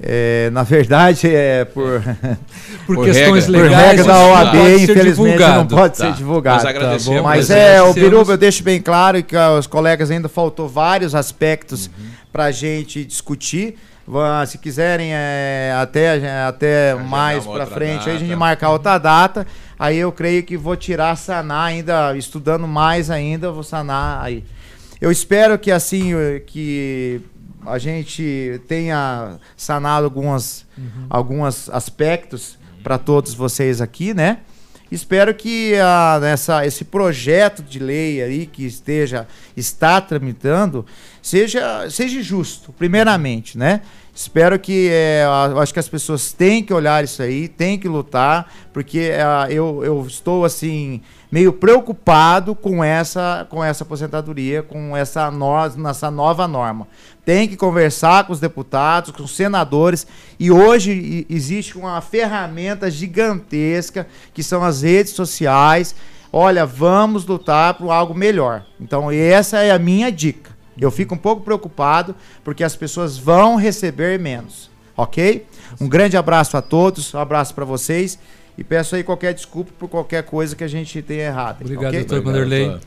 É, 0.00 0.50
na 0.50 0.62
verdade, 0.62 1.28
é 1.34 1.64
por, 1.64 2.02
Por 2.86 3.04
questões 3.04 3.46
por 3.46 3.52
legais, 3.52 3.86
regra 3.98 4.04
da 4.04 4.26
OAB, 4.26 4.54
infelizmente 4.80 5.38
não 5.38 5.66
pode 5.66 5.96
Tá. 5.98 6.06
ser 6.06 6.12
divulgado. 6.12 6.66
Agradecemos, 6.68 7.22
Mas 7.22 7.48
nós 7.48 7.58
é, 7.58 7.82
o. 7.82 7.92
Biruba, 7.94 8.32
eu 8.32 8.38
deixo 8.38 8.62
bem 8.62 8.80
claro 8.80 9.22
que 9.22 9.36
os 9.36 9.66
colegas 9.66 10.10
ainda 10.10 10.28
faltou 10.28 10.68
vários 10.68 11.14
aspectos 11.14 11.90
para 12.32 12.44
a 12.44 12.50
gente 12.52 13.04
discutir. 13.04 13.76
Se 14.46 14.56
quiserem 14.56 15.10
é, 15.12 15.74
até, 15.78 16.42
até 16.46 16.94
mais 16.94 17.44
para 17.44 17.66
frente, 17.66 18.08
aí 18.08 18.16
a 18.16 18.18
gente 18.18 18.28
data. 18.28 18.38
marcar 18.38 18.70
outra 18.70 18.96
data. 18.96 19.46
Aí 19.78 19.98
eu 19.98 20.10
creio 20.10 20.42
que 20.42 20.56
vou 20.56 20.76
tirar, 20.76 21.14
sanar 21.16 21.66
ainda, 21.66 22.16
estudando 22.16 22.66
mais 22.66 23.10
ainda, 23.10 23.48
eu 23.48 23.54
vou 23.54 23.62
sanar 23.62 24.24
aí. 24.24 24.42
Eu 25.00 25.10
espero 25.12 25.58
que 25.58 25.70
assim, 25.70 26.14
que 26.46 27.20
a 27.66 27.78
gente 27.78 28.60
tenha 28.66 29.38
sanado 29.56 30.04
algumas, 30.04 30.66
alguns 31.08 31.68
aspectos 31.70 32.58
para 32.82 32.98
todos 32.98 33.34
vocês 33.34 33.80
aqui, 33.80 34.14
né? 34.14 34.38
Espero 34.90 35.34
que 35.34 35.74
ah, 35.76 36.18
nessa, 36.20 36.64
esse 36.64 36.82
projeto 36.82 37.62
de 37.62 37.78
lei 37.78 38.22
aí 38.22 38.46
que 38.46 38.64
esteja 38.64 39.26
está 39.54 40.00
tramitando 40.00 40.86
seja, 41.20 41.90
seja 41.90 42.22
justo, 42.22 42.72
primeiramente, 42.72 43.58
né? 43.58 43.82
Espero 44.14 44.58
que 44.58 44.90
eu 45.52 45.60
acho 45.60 45.72
que 45.72 45.78
as 45.78 45.88
pessoas 45.88 46.32
têm 46.32 46.64
que 46.64 46.72
olhar 46.72 47.04
isso 47.04 47.22
aí, 47.22 47.46
têm 47.46 47.78
que 47.78 47.86
lutar, 47.86 48.52
porque 48.72 49.12
ah, 49.14 49.46
eu, 49.48 49.84
eu 49.84 50.04
estou 50.06 50.44
assim 50.44 51.02
meio 51.30 51.52
preocupado 51.52 52.54
com 52.54 52.82
essa 52.82 53.46
com 53.50 53.62
essa 53.62 53.84
aposentadoria, 53.84 54.62
com 54.62 54.96
essa, 54.96 55.30
no, 55.30 55.54
essa 55.88 56.10
nova 56.10 56.48
norma. 56.48 56.88
Tem 57.28 57.46
que 57.46 57.58
conversar 57.58 58.24
com 58.24 58.32
os 58.32 58.40
deputados, 58.40 59.10
com 59.10 59.22
os 59.22 59.36
senadores, 59.36 60.06
e 60.40 60.50
hoje 60.50 61.26
existe 61.28 61.76
uma 61.76 62.00
ferramenta 62.00 62.90
gigantesca 62.90 64.06
que 64.32 64.42
são 64.42 64.64
as 64.64 64.80
redes 64.80 65.12
sociais. 65.12 65.94
Olha, 66.32 66.64
vamos 66.64 67.26
lutar 67.26 67.74
por 67.74 67.90
algo 67.90 68.14
melhor. 68.14 68.64
Então, 68.80 69.10
essa 69.10 69.58
é 69.58 69.70
a 69.70 69.78
minha 69.78 70.10
dica. 70.10 70.52
Eu 70.80 70.90
fico 70.90 71.14
um 71.14 71.18
pouco 71.18 71.42
preocupado 71.42 72.16
porque 72.42 72.64
as 72.64 72.74
pessoas 72.74 73.18
vão 73.18 73.56
receber 73.56 74.18
menos, 74.18 74.70
ok? 74.96 75.44
Um 75.78 75.86
grande 75.86 76.16
abraço 76.16 76.56
a 76.56 76.62
todos, 76.62 77.12
um 77.12 77.18
abraço 77.18 77.54
para 77.54 77.66
vocês 77.66 78.18
e 78.56 78.64
peço 78.64 78.96
aí 78.96 79.04
qualquer 79.04 79.34
desculpa 79.34 79.70
por 79.78 79.86
qualquer 79.86 80.22
coisa 80.22 80.56
que 80.56 80.64
a 80.64 80.68
gente 80.68 81.02
tenha 81.02 81.24
errado. 81.24 81.60
Obrigado, 81.60 81.88
ok? 81.88 82.04
doutor 82.04 82.24
Vanderlei. 82.24 82.80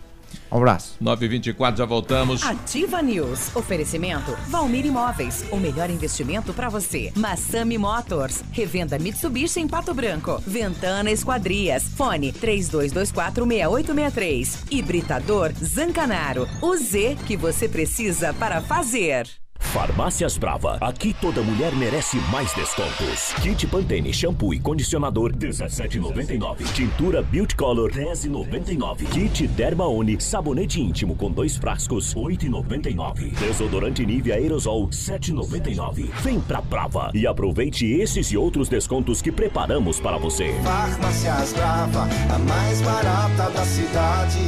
Um 0.51 0.57
abraço. 0.57 0.95
9h24, 1.01 1.77
já 1.77 1.85
voltamos. 1.85 2.43
Ativa 2.43 3.01
News. 3.01 3.55
Oferecimento 3.55 4.35
Valmir 4.47 4.85
Imóveis. 4.85 5.45
O 5.51 5.57
melhor 5.57 5.89
investimento 5.89 6.53
para 6.53 6.69
você. 6.69 7.11
Massami 7.15 7.77
Motors. 7.77 8.43
Revenda 8.51 8.99
Mitsubishi 8.99 9.59
em 9.59 9.67
Pato 9.67 9.93
Branco. 9.93 10.41
Ventana 10.45 11.11
Esquadrias. 11.11 11.83
Fone 11.95 12.33
32246863. 12.33 14.71
Hibridador 14.71 15.51
Zancanaro. 15.63 16.47
O 16.61 16.75
Z 16.75 17.17
que 17.25 17.37
você 17.37 17.69
precisa 17.69 18.33
para 18.33 18.61
fazer. 18.61 19.27
Farmácias 19.61 20.37
Brava. 20.37 20.77
Aqui 20.81 21.13
toda 21.13 21.41
mulher 21.41 21.73
merece 21.75 22.17
mais 22.29 22.51
descontos. 22.53 23.33
Kit 23.41 23.65
Pantene 23.67 24.13
shampoo 24.13 24.53
e 24.53 24.59
condicionador 24.59 25.31
17,99. 25.33 26.73
Tintura 26.73 27.21
Beauty 27.21 27.55
Color 27.55 27.91
10,99. 27.91 29.05
Kit 29.09 29.47
Dermaone 29.47 30.19
sabonete 30.19 30.81
íntimo 30.81 31.15
com 31.15 31.31
dois 31.31 31.55
frascos 31.55 32.13
8,99. 32.13 33.31
Desodorante 33.39 34.05
Nivea 34.05 34.35
aerosol 34.35 34.89
7,99. 34.89 36.09
Vem 36.21 36.41
pra 36.41 36.59
Brava 36.59 37.11
e 37.13 37.25
aproveite 37.25 37.85
esses 37.85 38.27
e 38.31 38.37
outros 38.37 38.67
descontos 38.67 39.21
que 39.21 39.31
preparamos 39.31 39.99
para 39.99 40.17
você. 40.17 40.53
Farmácias 40.63 41.53
Brava, 41.53 42.09
a 42.33 42.39
mais 42.39 42.81
barata 42.81 43.49
da 43.51 43.65
cidade. 43.65 44.39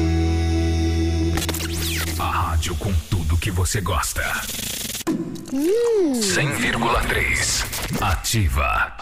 A 2.20 2.30
rádio 2.30 2.76
com 2.76 2.92
tudo 3.10 3.38
que 3.38 3.52
você 3.52 3.80
gosta. 3.80 4.24
100,3. 5.14 8.02
Ativa. 8.02 8.98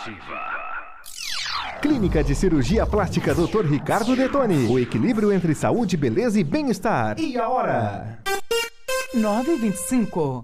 Clínica 1.82 2.24
de 2.24 2.36
Cirurgia 2.36 2.86
Plástica 2.86 3.34
Dr. 3.34 3.66
Ricardo 3.66 4.16
Detoni. 4.16 4.68
O 4.68 4.78
equilíbrio 4.78 5.32
entre 5.32 5.56
saúde, 5.56 5.98
beleza 5.98 6.40
e 6.40 6.44
bem-estar. 6.44 7.20
E 7.20 7.36
a 7.38 7.48
hora? 7.48 8.20
925. 9.14 10.44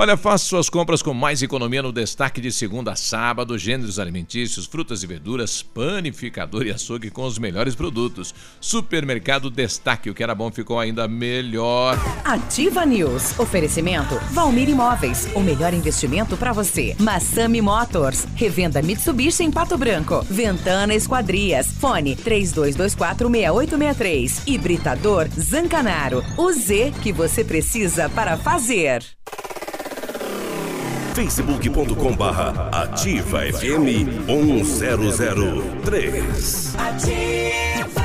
Olha, 0.00 0.16
faça 0.16 0.46
suas 0.46 0.70
compras 0.70 1.02
com 1.02 1.12
mais 1.12 1.42
economia 1.42 1.82
no 1.82 1.92
destaque 1.92 2.40
de 2.40 2.50
segunda 2.50 2.92
a 2.92 2.96
sábado, 2.96 3.58
gêneros 3.58 3.98
alimentícios, 3.98 4.64
frutas 4.64 5.02
e 5.02 5.06
verduras, 5.06 5.62
panificador 5.62 6.66
e 6.66 6.70
açougue 6.70 7.10
com 7.10 7.26
os 7.26 7.38
melhores 7.38 7.74
produtos. 7.74 8.34
Supermercado 8.58 9.50
Destaque, 9.50 10.08
o 10.08 10.14
que 10.14 10.22
era 10.22 10.34
bom 10.34 10.50
ficou 10.50 10.80
ainda 10.80 11.06
melhor. 11.06 11.98
Ativa 12.24 12.86
News. 12.86 13.38
Oferecimento 13.38 14.18
Valmir 14.30 14.70
Imóveis. 14.70 15.28
O 15.34 15.40
melhor 15.40 15.74
investimento 15.74 16.34
para 16.34 16.54
você. 16.54 16.96
Massami 16.98 17.60
Motors. 17.60 18.26
Revenda 18.34 18.80
Mitsubishi 18.80 19.42
em 19.42 19.50
Pato 19.50 19.76
Branco. 19.76 20.24
Ventana 20.30 20.94
Esquadrias. 20.94 21.66
Fone 21.78 22.16
32246863. 22.16 24.44
Hibridador 24.46 25.28
Zancanaro. 25.38 26.24
O 26.38 26.50
Z 26.54 26.94
que 27.02 27.12
você 27.12 27.44
precisa 27.44 28.08
para 28.08 28.38
fazer. 28.38 29.04
facebook.com 31.20 32.16
barra 32.16 32.70
ativa 32.72 33.40
FM 33.40 34.26
1003. 34.26 36.74
Ativa. 36.78 38.00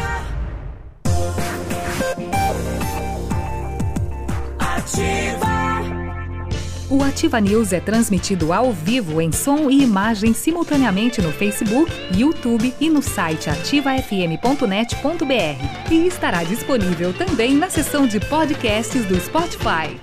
O 6.89 7.01
Ativa 7.01 7.39
News 7.39 7.71
é 7.71 7.79
transmitido 7.79 8.51
ao 8.51 8.73
vivo 8.73 9.21
em 9.21 9.31
som 9.31 9.69
e 9.69 9.81
imagem 9.81 10.33
simultaneamente 10.33 11.21
no 11.21 11.31
Facebook, 11.31 11.89
YouTube 12.13 12.73
e 12.81 12.89
no 12.89 13.01
site 13.01 13.49
ativafm.net.br. 13.49 15.89
E 15.89 16.05
estará 16.05 16.43
disponível 16.43 17.13
também 17.13 17.55
na 17.55 17.69
seção 17.69 18.05
de 18.05 18.19
podcasts 18.19 19.05
do 19.05 19.17
Spotify. 19.21 19.97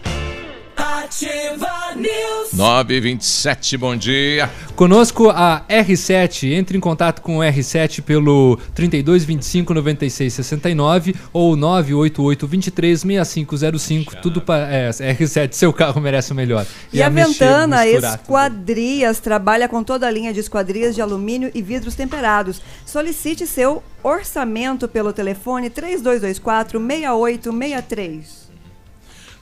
Ativa 0.77 1.95
News. 1.97 2.53
927, 2.53 3.77
bom 3.77 3.97
dia. 3.97 4.51
Conosco 4.75 5.31
a 5.31 5.65
R7. 5.69 6.53
Entre 6.53 6.77
em 6.77 6.81
contato 6.81 7.23
com 7.23 7.39
o 7.39 7.41
R7 7.41 8.03
pelo 8.03 8.59
3225 8.75 9.75
9669 9.75 11.15
ou 11.33 11.57
988 11.57 12.47
23 12.47 13.01
6505. 13.01 14.17
Tudo 14.17 14.41
para. 14.41 14.73
É, 14.73 14.91
R7, 14.91 15.53
seu 15.53 15.73
carro 15.73 16.01
merece 16.01 16.33
o 16.33 16.35
melhor. 16.35 16.67
E, 16.93 17.03
a, 17.03 17.11
mexer, 17.11 17.33
Ventana 17.33 17.85
misturar 17.85 18.13
tudo. 18.13 18.23
Esquadrias 18.23 19.21
trabalha 19.21 19.69
com 19.69 19.83
toda 19.83 20.07
a 20.07 20.11
linha 20.11 20.33
de 20.33 20.41
esquadrias 20.41 20.95
de 20.95 21.03
alumínio 21.03 21.51
e 21.55 21.63
vidros 21.63 21.95
temperados. 21.95 22.63
Solicite 22.85 23.47
seu 23.47 23.83
orçamento 24.03 24.89
pelo 24.89 25.13
telefone 25.13 25.71
3224 25.71 26.81
6863. 26.81 28.52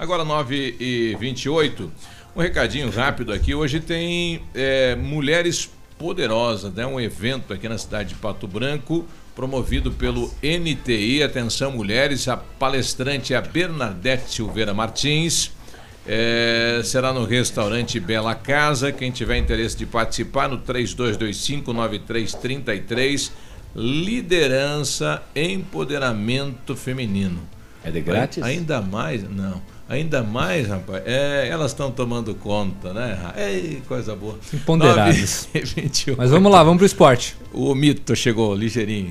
Agora 0.01 0.25
9 0.25 0.77
e 0.81 1.15
28 1.21 1.93
um 2.35 2.41
recadinho 2.41 2.89
rápido 2.89 3.35
aqui. 3.35 3.55
Hoje 3.55 3.81
tem 3.81 4.41
é, 4.55 4.97
Mulheres 4.97 5.71
Poderosas, 5.99 6.73
né? 6.73 6.87
um 6.87 6.99
evento 6.99 7.53
aqui 7.53 7.69
na 7.69 7.77
cidade 7.77 8.09
de 8.09 8.15
Pato 8.15 8.49
Branco, 8.49 9.05
promovido 9.37 9.93
pelo 9.93 10.33
NTI. 10.43 11.23
Atenção, 11.23 11.73
mulheres, 11.73 12.27
a 12.29 12.39
palestrante 12.39 13.35
é 13.35 13.37
a 13.37 13.43
Bernadette 13.43 14.33
Silveira 14.33 14.73
Martins. 14.73 15.53
É, 16.07 16.81
será 16.83 17.13
no 17.13 17.27
restaurante 17.27 18.01
Bela 18.01 18.35
Casa. 18.35 18.91
Quem 18.91 19.11
tiver 19.11 19.37
interesse 19.37 19.77
de 19.77 19.85
participar, 19.85 20.49
no 20.49 20.63
3225-9333. 20.63 23.33
Liderança, 23.77 25.23
empoderamento 25.37 26.75
feminino. 26.75 27.47
É 27.85 27.91
de 27.91 28.01
grátis? 28.01 28.43
Ainda 28.43 28.81
mais, 28.81 29.29
não. 29.29 29.61
Ainda 29.91 30.23
mais, 30.23 30.69
rapaz, 30.69 31.03
é, 31.05 31.49
elas 31.49 31.73
estão 31.73 31.91
tomando 31.91 32.33
conta, 32.33 32.95
né? 32.95 33.19
Ei, 33.37 33.83
coisa 33.89 34.15
boa. 34.15 34.39
Imponderadas. 34.55 35.49
9 35.53 35.67
28. 35.83 36.17
Mas 36.17 36.31
vamos 36.31 36.53
lá, 36.53 36.62
vamos 36.62 36.77
pro 36.77 36.87
esporte. 36.87 37.37
O 37.53 37.75
mito 37.75 38.15
chegou, 38.15 38.55
ligeirinho. 38.55 39.11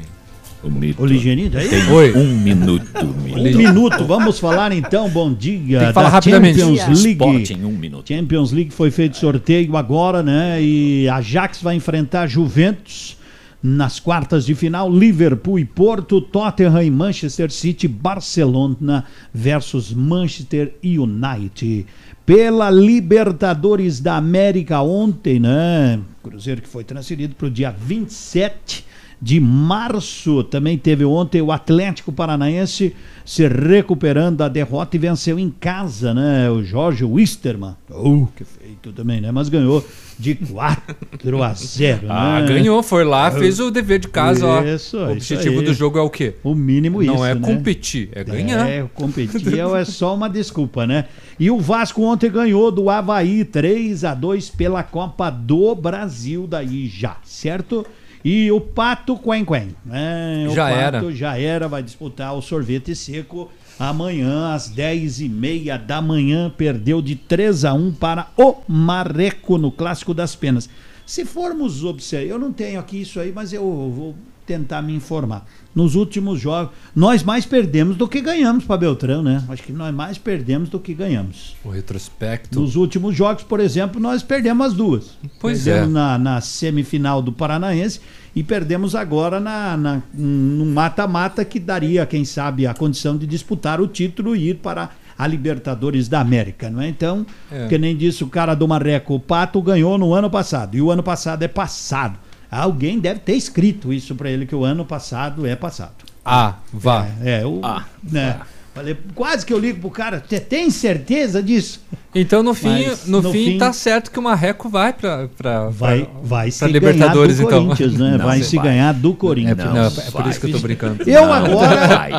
O 0.64 0.70
mito. 0.70 1.04
Ô, 1.04 1.06
Ligeirinho, 1.06 1.50
daí? 1.50 1.68
Tem 1.68 1.92
Oi. 1.92 2.14
um 2.14 2.34
minuto. 2.38 2.86
Um 3.40 3.56
minuto, 3.56 4.06
vamos 4.06 4.40
falar 4.40 4.74
então, 4.74 5.10
bom 5.10 5.34
dia. 5.34 5.80
Tem 5.80 5.88
que 5.88 5.94
falar 5.94 6.10
da 6.10 6.16
rapidamente. 6.16 6.60
Champions 6.60 7.04
League. 7.04 7.12
Esporte 7.12 7.54
em 7.54 7.64
um 7.64 7.72
minuto. 7.72 8.08
Champions 8.08 8.52
League 8.52 8.72
foi 8.72 8.92
feito 8.92 9.16
sorteio 9.16 9.78
agora, 9.78 10.22
né? 10.22 10.62
E 10.62 11.08
Ajax 11.08 11.62
vai 11.62 11.76
enfrentar 11.76 12.28
Juventus 12.28 13.16
nas 13.62 14.00
quartas 14.00 14.46
de 14.46 14.56
final. 14.56 14.92
Liverpool 14.92 15.60
e 15.60 15.66
Porto, 15.66 16.22
Tottenham 16.22 16.82
e 16.82 16.90
Manchester 16.90 17.52
City, 17.52 17.88
Barcelona 17.88 19.06
versus 19.34 19.94
Manchester 19.94 20.74
United. 20.84 21.86
Pela 22.26 22.70
Libertadores 22.70 24.00
da 24.00 24.16
América 24.16 24.82
ontem, 24.82 25.40
né? 25.40 26.00
Cruzeiro 26.22 26.62
que 26.62 26.70
foi 26.70 26.84
transferido 26.84 27.36
para 27.36 27.48
o 27.48 27.52
dia 27.52 27.72
27 27.72 28.86
de 29.22 29.40
março. 29.40 30.44
Também 30.44 30.78
teve 30.78 31.04
ontem 31.06 31.42
o 31.42 31.52
Atlético 31.52 32.12
Paranaense 32.12 32.96
se 33.26 33.48
recuperando 33.48 34.38
da 34.38 34.48
derrota 34.48 34.96
e 34.96 35.00
venceu 35.00 35.38
em 35.38 35.50
casa, 35.50 36.14
né? 36.14 36.50
O 36.50 36.64
Jorge 36.64 37.04
Wisterman. 37.04 37.76
Oh, 37.90 38.28
que 38.36 38.44
feito. 38.44 38.92
também, 38.94 39.22
né? 39.22 39.32
Mas 39.32 39.50
ganhou 39.50 39.86
de 40.18 40.36
4 40.36 41.44
a 41.44 41.54
0 41.54 42.08
Ah, 42.10 42.42
né? 42.42 42.48
ganhou, 42.48 42.82
foi 42.82 43.04
lá, 43.04 43.30
fez 43.32 43.60
o 43.60 43.70
dever 43.70 44.00
de 44.00 44.08
casa, 44.08 44.46
ó. 44.46 44.64
Isso, 44.64 44.98
O 44.98 45.16
isso 45.16 45.34
objetivo 45.34 45.60
aí. 45.60 45.66
do 45.66 45.74
jogo 45.74 45.98
é 45.98 46.02
o 46.02 46.10
quê? 46.10 46.36
O 46.44 46.56
mínimo 46.56 47.02
isso, 47.04 47.14
Não 47.14 47.26
é 47.26 47.36
né? 47.36 47.42
competir, 47.42 48.10
é 48.14 48.24
ganhar. 48.24 48.68
É, 48.70 48.84
competir 48.94 49.60
é 49.60 49.86
só 49.86 50.16
uma 50.16 50.30
desculpa, 50.30 50.88
né? 50.88 51.06
E 51.40 51.52
o 51.52 51.60
Vasco 51.60 52.02
ontem 52.04 52.30
ganhou 52.32 52.72
do 52.72 52.90
Havaí 52.90 53.46
3 53.46 54.04
a 54.04 54.14
2 54.14 54.50
pela 54.50 54.82
Copa 54.84 55.30
do 55.30 55.76
Brasil 55.76 56.48
daí 56.48 56.88
já, 56.88 57.18
certo? 57.24 57.86
E 58.24 58.52
o 58.52 58.60
Pato 58.60 59.18
Quen 59.18 59.46
Quen, 59.46 59.70
né? 59.86 60.46
O 60.50 60.54
Já 60.54 60.70
Pato 60.70 60.76
era. 60.78 61.12
já 61.16 61.38
era, 61.38 61.68
vai 61.68 61.82
disputar 61.82 62.36
o 62.36 62.42
sorvete 62.42 62.96
seco 62.96 63.50
amanhã 63.80 64.54
às 64.54 64.68
10 64.68 65.22
e 65.22 65.30
meia 65.30 65.78
da 65.78 66.02
manhã, 66.02 66.50
perdeu 66.56 67.02
de 67.02 67.16
3 67.16 67.64
a 67.64 67.74
1 67.74 67.94
para 67.94 68.28
o 68.38 68.56
Marreco 68.68 69.58
no 69.58 69.72
Clássico 69.72 70.14
das 70.14 70.36
Penas. 70.36 70.70
Se 71.06 71.26
formos 71.26 71.84
observar, 71.84 72.28
eu 72.28 72.38
não 72.38 72.52
tenho 72.52 72.80
aqui 72.80 73.02
isso 73.02 73.20
aí, 73.20 73.32
mas 73.34 73.54
eu 73.54 73.64
vou 73.64 74.16
tentar 74.50 74.82
me 74.82 74.96
informar. 74.96 75.46
Nos 75.76 75.94
últimos 75.94 76.42
jogos, 76.42 76.72
nós 76.96 77.22
mais 77.22 77.46
perdemos 77.46 77.96
do 77.96 78.08
que 78.08 78.20
ganhamos 78.20 78.64
para 78.66 78.78
Beltrão, 78.78 79.22
né? 79.22 79.44
Acho 79.48 79.62
que 79.62 79.72
nós 79.72 79.94
mais 79.94 80.18
perdemos 80.18 80.70
do 80.70 80.80
que 80.80 80.96
ganhamos. 80.96 81.56
O 81.64 81.70
retrospecto. 81.70 82.60
Nos 82.60 82.76
últimos 82.76 83.16
jogos, 83.16 83.44
por 83.44 83.60
exemplo, 83.60 84.02
nós 84.02 84.24
perdemos 84.24 84.66
as 84.66 84.74
duas. 84.74 85.18
Pois 85.40 85.64
perdemos 85.64 85.90
é. 85.92 85.94
na, 85.94 86.18
na 86.18 86.42
semifinal 86.42 87.22
do 87.22 87.32
Paranaense 87.32 88.02
e 88.36 88.42
perdemos 88.44 88.96
agora 88.96 89.40
na, 89.40 89.78
na, 89.78 90.02
no 90.12 90.66
mata-mata 90.66 91.46
que 91.46 91.60
daria, 91.60 92.04
quem 92.08 92.26
sabe, 92.26 92.66
a 92.66 92.74
condição 92.74 93.16
de 93.16 93.28
disputar 93.28 93.80
o 93.80 93.88
título 93.88 94.36
e 94.36 94.50
ir 94.50 94.56
para 94.56 94.90
a 95.16 95.28
Libertadores 95.28 96.08
da 96.08 96.20
América, 96.22 96.72
não 96.72 96.82
é? 96.82 96.88
Então, 96.88 97.24
É. 97.52 97.68
que 97.68 97.78
nem 97.78 97.96
disse 97.96 98.24
o 98.24 98.28
cara 98.28 98.56
do 98.56 98.68
Marreco, 98.68 99.14
o 99.14 99.20
Pato 99.20 99.62
ganhou 99.62 99.98
no 100.00 100.16
ano 100.16 100.30
passado 100.32 100.76
e 100.76 100.82
o 100.82 100.90
ano 100.90 101.04
passado 101.04 101.44
é 101.44 101.48
passado. 101.48 102.18
Alguém 102.52 103.00
deve 103.00 103.20
ter 103.20 103.34
escrito 103.36 103.94
isso 103.94 104.16
para 104.16 104.30
ele 104.30 104.46
que 104.46 104.56
o 104.56 104.64
ano 104.66 104.84
passado 104.86 105.46
é 105.46 105.56
passado. 105.56 105.94
Ah, 106.26 106.56
vá. 106.74 107.08
É, 107.24 107.46
o, 107.46 107.62
né? 108.04 108.40
Falei, 108.74 108.96
quase 109.16 109.46
que 109.46 109.52
eu 109.52 109.60
ligo 109.60 109.80
pro 109.82 109.90
cara, 109.90 110.24
você 110.26 110.40
tem 110.40 110.70
certeza 110.70 111.44
disso? 111.44 111.82
Então, 112.16 112.42
no 112.42 112.54
fim, 112.54 112.86
Mas, 112.88 113.06
no, 113.08 113.22
no 113.22 113.32
fim, 113.32 113.46
fim- 113.46 113.58
tá 113.58 113.74
certo 113.74 114.10
que 114.10 114.18
o 114.18 114.22
Marreco 114.22 114.70
vai 114.70 114.94
pra, 114.94 115.28
pra, 115.28 115.70
Vai, 115.70 116.04
pra, 116.06 116.12
vai 116.24 116.44
pra 116.46 116.52
se 116.52 116.68
Libertadores, 116.68 117.38
ganhar 117.38 117.50
do 117.50 117.56
então. 117.56 117.64
Corinthians, 117.66 117.94
né? 118.00 118.12
Não, 118.18 118.26
vai 118.26 118.38
não 118.38 118.46
se 118.46 118.56
vai. 118.56 118.66
ganhar 118.66 118.94
do 118.94 119.14
Corinthians. 119.16 119.60
É, 119.60 119.64
não, 119.66 119.86
é 119.86 120.12
por 120.12 120.28
isso 120.28 120.40
que 120.40 120.46
eu 120.48 120.52
tô 120.54 120.60
brincando. 120.60 121.04
Eu 121.10 121.26
Não. 121.26 121.34
agora. 121.34 121.88
Vai. 121.88 122.12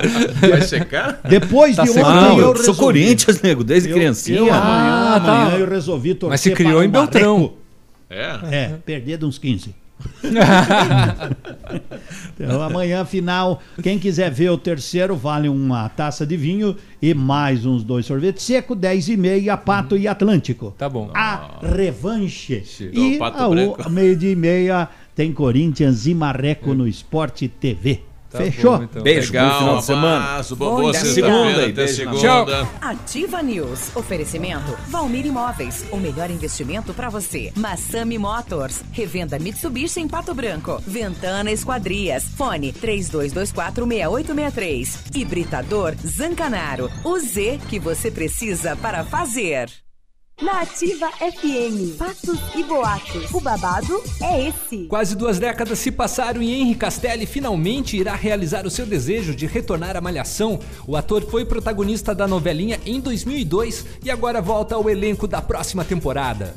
Vai 0.51 0.63
secar? 0.63 1.21
Depois 1.29 1.77
Tá 1.77 1.85
de 1.85 1.91
ontem 1.91 2.03
Não, 2.03 2.33
eu 2.33 2.39
eu 2.39 2.47
resolvi. 2.53 2.65
sou 2.65 2.75
Corinthians, 2.75 3.41
nego, 3.43 3.65
desde 3.65 3.89
Eu- 3.89 3.97
criancinha. 3.97 4.39
Eu, 4.39 4.53
amanhã, 4.53 5.15
Ah, 5.17 5.21
tá. 5.25 5.43
amanhã 5.43 5.57
eu 5.59 5.69
resolvi 5.69 6.15
torcer 6.15 6.31
Mas 6.33 6.41
se 6.41 6.51
criou 6.53 6.77
para 6.77 6.85
em 6.85 6.91
Beltrão. 6.91 7.53
É? 8.11 8.39
É, 8.51 8.69
perder 8.85 9.19
de 9.19 9.25
uns 9.25 9.39
15. 9.39 9.75
Então, 12.39 12.63
amanhã, 12.63 13.05
final, 13.05 13.61
quem 13.83 13.99
quiser 13.99 14.31
ver 14.31 14.51
o 14.51 14.59
terceiro, 14.59 15.17
vale 15.17 15.49
uma 15.49 15.89
taça 15.89 16.27
de 16.27 16.37
vinho 16.37 16.77
e 17.01 17.13
mais 17.15 17.65
uns 17.67 17.83
dois 17.85 18.07
sorvetes 18.07 18.43
seco, 18.45 18.75
10 18.75 19.09
e 19.11 19.17
meia, 19.17 19.57
Pato 19.57 19.97
e 19.97 20.07
Atlântico. 20.09 20.75
Tá 20.77 20.89
bom. 20.89 21.11
A 21.15 21.59
revanche. 21.63 22.63
Do 22.93 23.01
E 23.05 23.19
Pato 23.19 23.39
a 23.43 23.49
o- 23.49 23.51
Branco. 23.51 23.91
meio 23.91 24.17
dia 24.17 24.31
e 24.33 24.37
meia 24.37 24.89
tem 25.15 25.33
Corinthians 25.33 26.07
e 26.07 26.15
Marreco 26.15 26.73
no 26.75 26.87
Esporte 26.89 27.47
TV. 27.49 28.01
Tá 28.31 28.39
Fechou? 28.39 28.79
bom, 28.79 28.85
então. 28.85 29.03
Beijo, 29.03 29.33
bom 29.33 29.39
Legal, 29.39 29.59
final 29.59 29.79
de 29.79 29.85
semana. 29.85 30.25
abraço, 30.25 30.57
boa, 30.57 30.71
Bom 30.71 30.93
Segunda 30.95 31.67
e 31.67 31.71
até 31.73 31.87
segunda. 31.89 32.69
Ativa 32.81 33.43
News. 33.43 33.91
Oferecimento 33.97 34.77
Valmir 34.89 35.27
Imóveis. 35.27 35.85
O 35.91 35.97
melhor 35.97 36.31
investimento 36.31 36.95
para 36.95 37.09
você. 37.09 37.53
Massami 37.57 38.17
Motors. 38.19 38.83
Revenda 38.93 39.37
Mitsubishi 39.39 39.99
em 40.01 40.07
Pato 40.07 40.33
Branco. 40.33 40.81
Ventana 40.87 41.51
Esquadrias. 41.51 42.25
Fone 42.37 42.73
32246863. 42.73 45.15
Hibridador 45.15 45.97
Zancanaro. 46.07 46.89
O 47.05 47.19
Z 47.19 47.59
que 47.69 47.81
você 47.81 48.11
precisa 48.13 48.77
para 48.77 49.03
fazer. 49.05 49.69
Na 50.41 50.63
Ativa 50.63 51.11
FM, 51.19 51.99
fatos 51.99 52.41
e 52.57 52.63
boatos. 52.63 53.31
O 53.31 53.41
babado 53.41 54.03
é 54.23 54.49
esse. 54.49 54.87
Quase 54.87 55.15
duas 55.15 55.39
décadas 55.39 55.79
se 55.79 55.93
passaram 55.93 56.41
e 56.41 56.55
Henry 56.55 56.75
Castelli 56.75 57.27
finalmente 57.27 57.99
irá 57.99 58.15
realizar 58.15 58.67
o 58.67 58.71
seu 58.71 58.87
desejo 58.87 59.35
de 59.35 59.47
retornar 59.47 59.99
à 59.99 60.01
Malhação. 60.01 60.59
O 60.87 60.97
ator 60.97 61.23
foi 61.23 61.45
protagonista 61.45 62.15
da 62.15 62.27
novelinha 62.27 62.81
em 62.87 63.01
2002 63.01 63.85
e 64.03 64.11
agora 64.11 64.41
volta 64.41 64.75
ao 64.75 64.89
elenco 64.89 65.27
da 65.27 65.43
próxima 65.43 65.85
temporada. 65.85 66.55